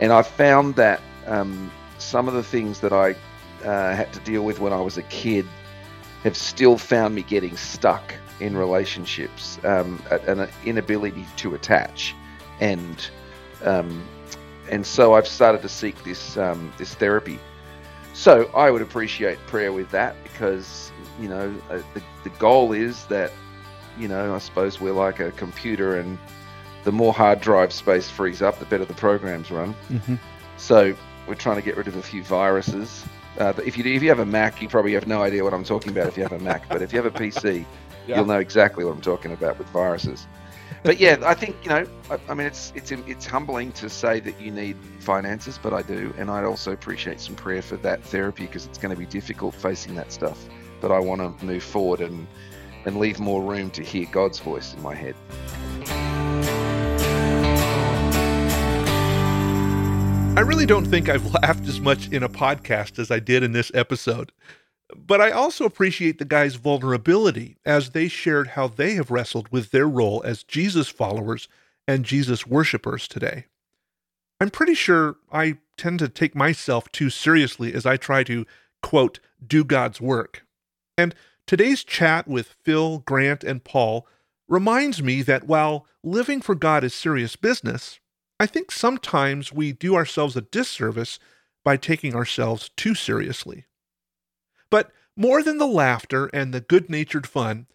And 0.00 0.12
I 0.12 0.22
found 0.22 0.74
that 0.76 1.00
um, 1.26 1.70
some 1.98 2.28
of 2.28 2.34
the 2.34 2.42
things 2.42 2.80
that 2.80 2.92
I 2.92 3.14
uh, 3.64 3.94
had 3.94 4.12
to 4.12 4.20
deal 4.20 4.42
with 4.42 4.60
when 4.60 4.72
I 4.72 4.80
was 4.80 4.98
a 4.98 5.02
kid 5.02 5.46
have 6.24 6.36
still 6.36 6.76
found 6.76 7.14
me 7.14 7.22
getting 7.22 7.56
stuck 7.56 8.14
in 8.40 8.56
relationships, 8.56 9.58
um, 9.64 10.02
an 10.10 10.48
inability 10.64 11.26
to 11.36 11.54
attach, 11.54 12.14
and 12.60 13.08
um, 13.64 14.06
and 14.70 14.84
so 14.84 15.14
I've 15.14 15.28
started 15.28 15.62
to 15.62 15.68
seek 15.68 16.02
this 16.04 16.36
um, 16.36 16.72
this 16.78 16.94
therapy. 16.94 17.38
So 18.12 18.50
I 18.54 18.70
would 18.70 18.82
appreciate 18.82 19.38
prayer 19.46 19.72
with 19.72 19.90
that 19.90 20.16
because 20.22 20.90
you 21.20 21.28
know 21.28 21.54
uh, 21.70 21.80
the 21.94 22.02
the 22.24 22.30
goal 22.38 22.72
is 22.72 23.04
that 23.06 23.32
you 23.98 24.08
know 24.08 24.34
I 24.34 24.38
suppose 24.38 24.80
we're 24.80 24.92
like 24.92 25.20
a 25.20 25.30
computer 25.32 25.98
and 25.98 26.18
the 26.84 26.92
more 26.92 27.12
hard 27.12 27.40
drive 27.40 27.72
space 27.72 28.08
frees 28.08 28.42
up, 28.42 28.58
the 28.58 28.64
better 28.66 28.84
the 28.84 28.94
programs 28.94 29.50
run. 29.50 29.74
Mm-hmm. 29.90 30.14
So 30.56 30.94
we're 31.26 31.34
trying 31.34 31.56
to 31.56 31.62
get 31.62 31.76
rid 31.76 31.88
of 31.88 31.96
a 31.96 32.02
few 32.02 32.22
viruses. 32.22 33.04
Uh, 33.38 33.52
if 33.64 33.76
you 33.76 33.84
if 33.84 34.02
you 34.02 34.08
have 34.08 34.18
a 34.18 34.26
Mac, 34.26 34.62
you 34.62 34.68
probably 34.68 34.94
have 34.94 35.06
no 35.06 35.22
idea 35.22 35.44
what 35.44 35.52
I'm 35.52 35.64
talking 35.64 35.92
about 35.92 36.06
if 36.06 36.16
you 36.16 36.22
have 36.22 36.32
a 36.32 36.38
Mac. 36.38 36.68
But 36.68 36.82
if 36.82 36.92
you 36.92 37.02
have 37.02 37.14
a 37.14 37.16
PC, 37.16 37.64
yeah. 38.06 38.16
you'll 38.16 38.26
know 38.26 38.38
exactly 38.38 38.84
what 38.84 38.92
I'm 38.92 39.00
talking 39.00 39.32
about 39.32 39.58
with 39.58 39.68
viruses. 39.68 40.26
But 40.82 41.00
yeah, 41.00 41.18
I 41.24 41.34
think 41.34 41.56
you 41.62 41.70
know. 41.70 41.86
I, 42.10 42.18
I, 42.28 42.34
mean, 42.34 42.46
it's 42.46 42.72
it's 42.74 42.92
it's 42.92 43.26
humbling 43.26 43.72
to 43.72 43.90
say 43.90 44.20
that 44.20 44.40
you 44.40 44.50
need 44.50 44.76
finances, 45.00 45.58
but 45.60 45.72
I 45.72 45.82
do, 45.82 46.14
and 46.16 46.30
I'd 46.30 46.44
also 46.44 46.72
appreciate 46.72 47.20
some 47.20 47.34
prayer 47.34 47.62
for 47.62 47.76
that 47.78 48.02
therapy 48.02 48.46
because 48.46 48.66
it's 48.66 48.78
going 48.78 48.94
to 48.94 48.98
be 48.98 49.06
difficult 49.06 49.54
facing 49.54 49.94
that 49.96 50.12
stuff. 50.12 50.48
But 50.80 50.92
I 50.92 50.98
want 50.98 51.20
to 51.20 51.44
move 51.44 51.62
forward 51.62 52.00
and 52.00 52.26
and 52.84 52.98
leave 52.98 53.18
more 53.18 53.42
room 53.42 53.70
to 53.70 53.82
hear 53.82 54.06
God's 54.12 54.38
voice 54.38 54.72
in 54.74 54.82
my 54.82 54.94
head. 54.94 55.16
I 60.36 60.40
really 60.40 60.66
don't 60.66 60.84
think 60.84 61.08
I've 61.08 61.32
laughed 61.42 61.66
as 61.66 61.80
much 61.80 62.08
in 62.08 62.22
a 62.22 62.28
podcast 62.28 62.98
as 62.98 63.10
I 63.10 63.20
did 63.20 63.42
in 63.42 63.52
this 63.52 63.72
episode. 63.72 64.32
But 64.94 65.18
I 65.22 65.30
also 65.30 65.64
appreciate 65.64 66.18
the 66.18 66.26
guys' 66.26 66.56
vulnerability 66.56 67.56
as 67.64 67.90
they 67.90 68.06
shared 68.08 68.48
how 68.48 68.68
they 68.68 68.96
have 68.96 69.10
wrestled 69.10 69.48
with 69.48 69.70
their 69.70 69.88
role 69.88 70.22
as 70.26 70.44
Jesus 70.44 70.88
followers 70.88 71.48
and 71.88 72.04
Jesus 72.04 72.46
worshippers 72.46 73.08
today. 73.08 73.46
I'm 74.38 74.50
pretty 74.50 74.74
sure 74.74 75.16
I 75.32 75.56
tend 75.78 76.00
to 76.00 76.08
take 76.08 76.34
myself 76.34 76.92
too 76.92 77.08
seriously 77.08 77.72
as 77.72 77.86
I 77.86 77.96
try 77.96 78.22
to, 78.24 78.44
quote, 78.82 79.20
do 79.44 79.64
God's 79.64 80.02
work. 80.02 80.44
And 80.98 81.14
today's 81.46 81.82
chat 81.82 82.28
with 82.28 82.56
Phil, 82.62 82.98
Grant, 82.98 83.42
and 83.42 83.64
Paul 83.64 84.06
reminds 84.48 85.02
me 85.02 85.22
that 85.22 85.46
while 85.46 85.86
living 86.04 86.42
for 86.42 86.54
God 86.54 86.84
is 86.84 86.92
serious 86.92 87.36
business, 87.36 88.00
I 88.38 88.46
think 88.46 88.70
sometimes 88.70 89.52
we 89.52 89.72
do 89.72 89.94
ourselves 89.94 90.36
a 90.36 90.42
disservice 90.42 91.18
by 91.64 91.76
taking 91.76 92.14
ourselves 92.14 92.70
too 92.76 92.94
seriously. 92.94 93.64
But 94.70 94.92
more 95.16 95.42
than 95.42 95.58
the 95.58 95.66
laughter 95.66 96.26
and 96.26 96.52
the 96.52 96.60
good 96.60 96.90
natured 96.90 97.26
fun, 97.26 97.66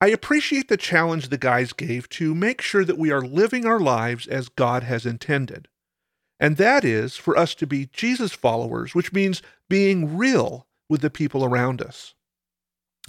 I 0.00 0.08
appreciate 0.08 0.68
the 0.68 0.76
challenge 0.76 1.28
the 1.28 1.38
guys 1.38 1.72
gave 1.72 2.08
to 2.10 2.34
make 2.34 2.60
sure 2.60 2.84
that 2.84 2.98
we 2.98 3.10
are 3.10 3.22
living 3.22 3.66
our 3.66 3.80
lives 3.80 4.26
as 4.26 4.48
God 4.48 4.82
has 4.84 5.06
intended. 5.06 5.68
And 6.40 6.56
that 6.56 6.84
is 6.84 7.16
for 7.16 7.36
us 7.36 7.54
to 7.56 7.66
be 7.66 7.90
Jesus 7.92 8.32
followers, 8.32 8.94
which 8.94 9.12
means 9.12 9.42
being 9.68 10.16
real 10.16 10.66
with 10.88 11.00
the 11.00 11.10
people 11.10 11.44
around 11.44 11.82
us. 11.82 12.14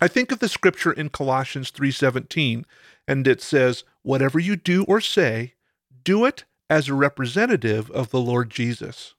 I 0.02 0.08
think 0.08 0.32
of 0.32 0.40
the 0.40 0.50
scripture 0.50 0.92
in 0.92 1.10
Colossians 1.10 1.72
3:17 1.72 2.66
and 3.08 3.28
it 3.28 3.42
says, 3.42 3.84
"Whatever 4.02 4.40
you 4.40 4.56
do 4.56 4.84
or 4.86 5.02
say, 5.02 5.56
do 6.04 6.26
it 6.26 6.46
as 6.70 6.88
a 6.88 6.94
representative 6.94 7.90
of 7.92 8.10
the 8.10 8.20
Lord 8.20 8.50
Jesus." 8.50 9.16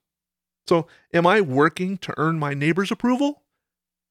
So, 0.68 0.86
am 1.12 1.27
I 1.27 1.40
working 1.40 1.98
to 1.98 2.14
earn 2.16 2.39
my 2.39 2.55
neighbor's 2.55 2.93
approval 2.93 3.43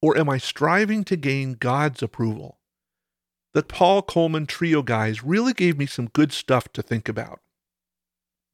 or 0.02 0.18
am 0.18 0.28
I 0.28 0.38
striving 0.38 1.04
to 1.04 1.16
gain 1.16 1.54
God's 1.54 2.02
approval? 2.02 2.58
The 3.52 3.62
Paul 3.62 4.02
Colman 4.02 4.46
Trio 4.46 4.82
guys 4.82 5.24
really 5.24 5.52
gave 5.52 5.76
me 5.76 5.86
some 5.86 6.06
good 6.08 6.32
stuff 6.32 6.72
to 6.72 6.82
think 6.82 7.08
about. 7.08 7.40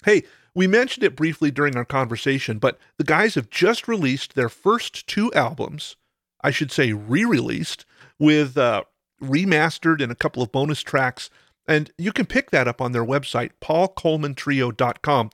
Hey, 0.04 0.22
we 0.54 0.66
mentioned 0.66 1.04
it 1.04 1.16
briefly 1.16 1.50
during 1.50 1.76
our 1.76 1.84
conversation, 1.84 2.58
but 2.58 2.78
the 2.96 3.04
guys 3.04 3.34
have 3.34 3.50
just 3.50 3.88
released 3.88 4.34
their 4.34 4.48
first 4.48 5.06
two 5.06 5.32
albums, 5.34 5.96
I 6.42 6.50
should 6.50 6.72
say 6.72 6.92
re 6.92 7.24
released, 7.24 7.84
with 8.18 8.56
uh, 8.56 8.84
remastered 9.22 10.02
and 10.02 10.10
a 10.10 10.16
couple 10.16 10.42
of 10.42 10.52
bonus 10.52 10.80
tracks. 10.80 11.28
And 11.68 11.90
you 11.98 12.12
can 12.12 12.26
pick 12.26 12.51
that 12.51 12.68
up 12.68 12.80
on 12.80 12.93
their 12.93 13.05
website, 13.05 13.51
paulcolmantrio.com. 13.60 15.30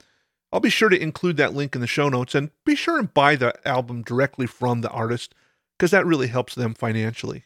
I'll 0.51 0.59
be 0.59 0.69
sure 0.69 0.89
to 0.89 1.01
include 1.01 1.37
that 1.37 1.53
link 1.53 1.75
in 1.75 1.81
the 1.81 1.87
show 1.87 2.09
notes 2.09 2.35
and 2.35 2.51
be 2.65 2.75
sure 2.75 2.99
and 2.99 3.13
buy 3.13 3.35
the 3.35 3.55
album 3.67 4.03
directly 4.03 4.45
from 4.45 4.81
the 4.81 4.89
artist 4.89 5.33
because 5.77 5.91
that 5.91 6.05
really 6.05 6.27
helps 6.27 6.55
them 6.55 6.73
financially. 6.73 7.45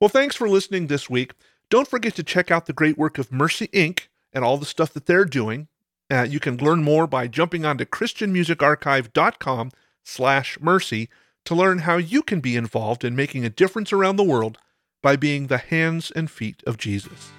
Well, 0.00 0.08
thanks 0.08 0.36
for 0.36 0.48
listening 0.48 0.86
this 0.86 1.10
week. 1.10 1.32
Don't 1.70 1.88
forget 1.88 2.14
to 2.16 2.22
check 2.22 2.50
out 2.50 2.66
the 2.66 2.72
great 2.72 2.98
work 2.98 3.18
of 3.18 3.32
Mercy 3.32 3.68
Inc. 3.68 4.08
and 4.32 4.44
all 4.44 4.58
the 4.58 4.66
stuff 4.66 4.92
that 4.92 5.06
they're 5.06 5.24
doing. 5.24 5.68
Uh, 6.10 6.22
you 6.22 6.38
can 6.40 6.56
learn 6.56 6.82
more 6.82 7.06
by 7.06 7.26
jumping 7.26 7.64
onto 7.64 7.84
christianmusicarchive.com 7.84 9.70
slash 10.04 10.58
mercy 10.60 11.08
to 11.44 11.54
learn 11.54 11.78
how 11.78 11.96
you 11.96 12.22
can 12.22 12.40
be 12.40 12.56
involved 12.56 13.04
in 13.04 13.16
making 13.16 13.44
a 13.44 13.50
difference 13.50 13.92
around 13.92 14.16
the 14.16 14.22
world 14.22 14.58
by 15.02 15.16
being 15.16 15.46
the 15.46 15.58
hands 15.58 16.10
and 16.10 16.30
feet 16.30 16.62
of 16.66 16.78
Jesus. 16.78 17.32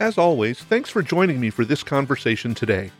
As 0.00 0.18
always, 0.18 0.58
thanks 0.58 0.90
for 0.90 1.02
joining 1.02 1.38
me 1.38 1.50
for 1.50 1.64
this 1.64 1.84
conversation 1.84 2.52
today. 2.52 2.90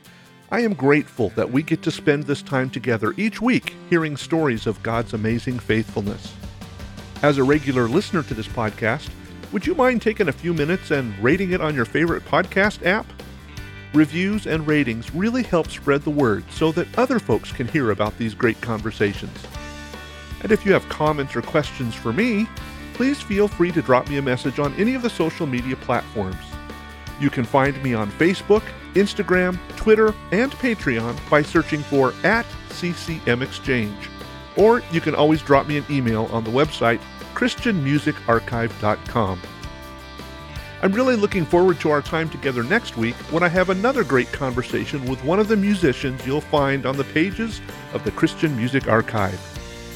I 0.52 0.60
am 0.60 0.74
grateful 0.74 1.30
that 1.30 1.50
we 1.50 1.64
get 1.64 1.82
to 1.82 1.90
spend 1.90 2.22
this 2.22 2.40
time 2.40 2.70
together 2.70 3.14
each 3.16 3.42
week 3.42 3.74
hearing 3.90 4.16
stories 4.16 4.68
of 4.68 4.80
God's 4.84 5.12
amazing 5.12 5.58
faithfulness. 5.58 6.32
As 7.20 7.36
a 7.36 7.42
regular 7.42 7.88
listener 7.88 8.22
to 8.22 8.34
this 8.34 8.46
podcast, 8.46 9.10
would 9.50 9.66
you 9.66 9.74
mind 9.74 10.02
taking 10.02 10.28
a 10.28 10.32
few 10.32 10.54
minutes 10.54 10.92
and 10.92 11.18
rating 11.18 11.50
it 11.50 11.60
on 11.60 11.74
your 11.74 11.84
favorite 11.84 12.24
podcast 12.26 12.86
app? 12.86 13.06
Reviews 13.92 14.46
and 14.46 14.64
ratings 14.64 15.12
really 15.12 15.42
help 15.42 15.70
spread 15.70 16.02
the 16.02 16.10
word 16.10 16.44
so 16.48 16.70
that 16.72 16.96
other 16.96 17.18
folks 17.18 17.50
can 17.50 17.66
hear 17.66 17.90
about 17.90 18.16
these 18.18 18.34
great 18.34 18.60
conversations. 18.60 19.36
And 20.42 20.52
if 20.52 20.64
you 20.64 20.72
have 20.72 20.88
comments 20.90 21.34
or 21.34 21.42
questions 21.42 21.92
for 21.92 22.12
me, 22.12 22.46
please 22.92 23.20
feel 23.20 23.48
free 23.48 23.72
to 23.72 23.82
drop 23.82 24.08
me 24.08 24.18
a 24.18 24.22
message 24.22 24.60
on 24.60 24.72
any 24.74 24.94
of 24.94 25.02
the 25.02 25.10
social 25.10 25.46
media 25.46 25.74
platforms. 25.74 26.53
You 27.20 27.30
can 27.30 27.44
find 27.44 27.80
me 27.82 27.94
on 27.94 28.10
Facebook, 28.12 28.62
Instagram, 28.94 29.58
Twitter, 29.76 30.14
and 30.32 30.50
Patreon 30.52 31.18
by 31.30 31.42
searching 31.42 31.80
for 31.80 32.12
at 32.24 32.46
CCM 32.70 33.42
Exchange. 33.42 34.08
Or 34.56 34.82
you 34.92 35.00
can 35.00 35.14
always 35.14 35.42
drop 35.42 35.66
me 35.66 35.78
an 35.78 35.84
email 35.90 36.26
on 36.26 36.44
the 36.44 36.50
website 36.50 37.00
christianmusicarchive.com. 37.34 39.40
I'm 40.82 40.92
really 40.92 41.16
looking 41.16 41.46
forward 41.46 41.80
to 41.80 41.90
our 41.90 42.02
time 42.02 42.28
together 42.28 42.62
next 42.62 42.96
week 42.96 43.14
when 43.32 43.42
I 43.42 43.48
have 43.48 43.70
another 43.70 44.04
great 44.04 44.30
conversation 44.32 45.04
with 45.06 45.24
one 45.24 45.40
of 45.40 45.48
the 45.48 45.56
musicians 45.56 46.26
you'll 46.26 46.42
find 46.42 46.84
on 46.84 46.96
the 46.96 47.04
pages 47.04 47.60
of 47.92 48.04
the 48.04 48.10
Christian 48.10 48.54
Music 48.56 48.86
Archive. 48.86 49.40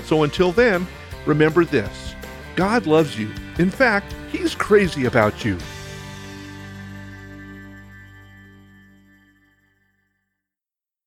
So 0.04 0.22
until 0.22 0.50
then, 0.50 0.86
remember 1.26 1.64
this 1.64 2.14
God 2.56 2.86
loves 2.86 3.18
you. 3.18 3.30
In 3.58 3.70
fact, 3.70 4.14
He's 4.32 4.54
crazy 4.54 5.04
about 5.04 5.44
you. 5.44 5.58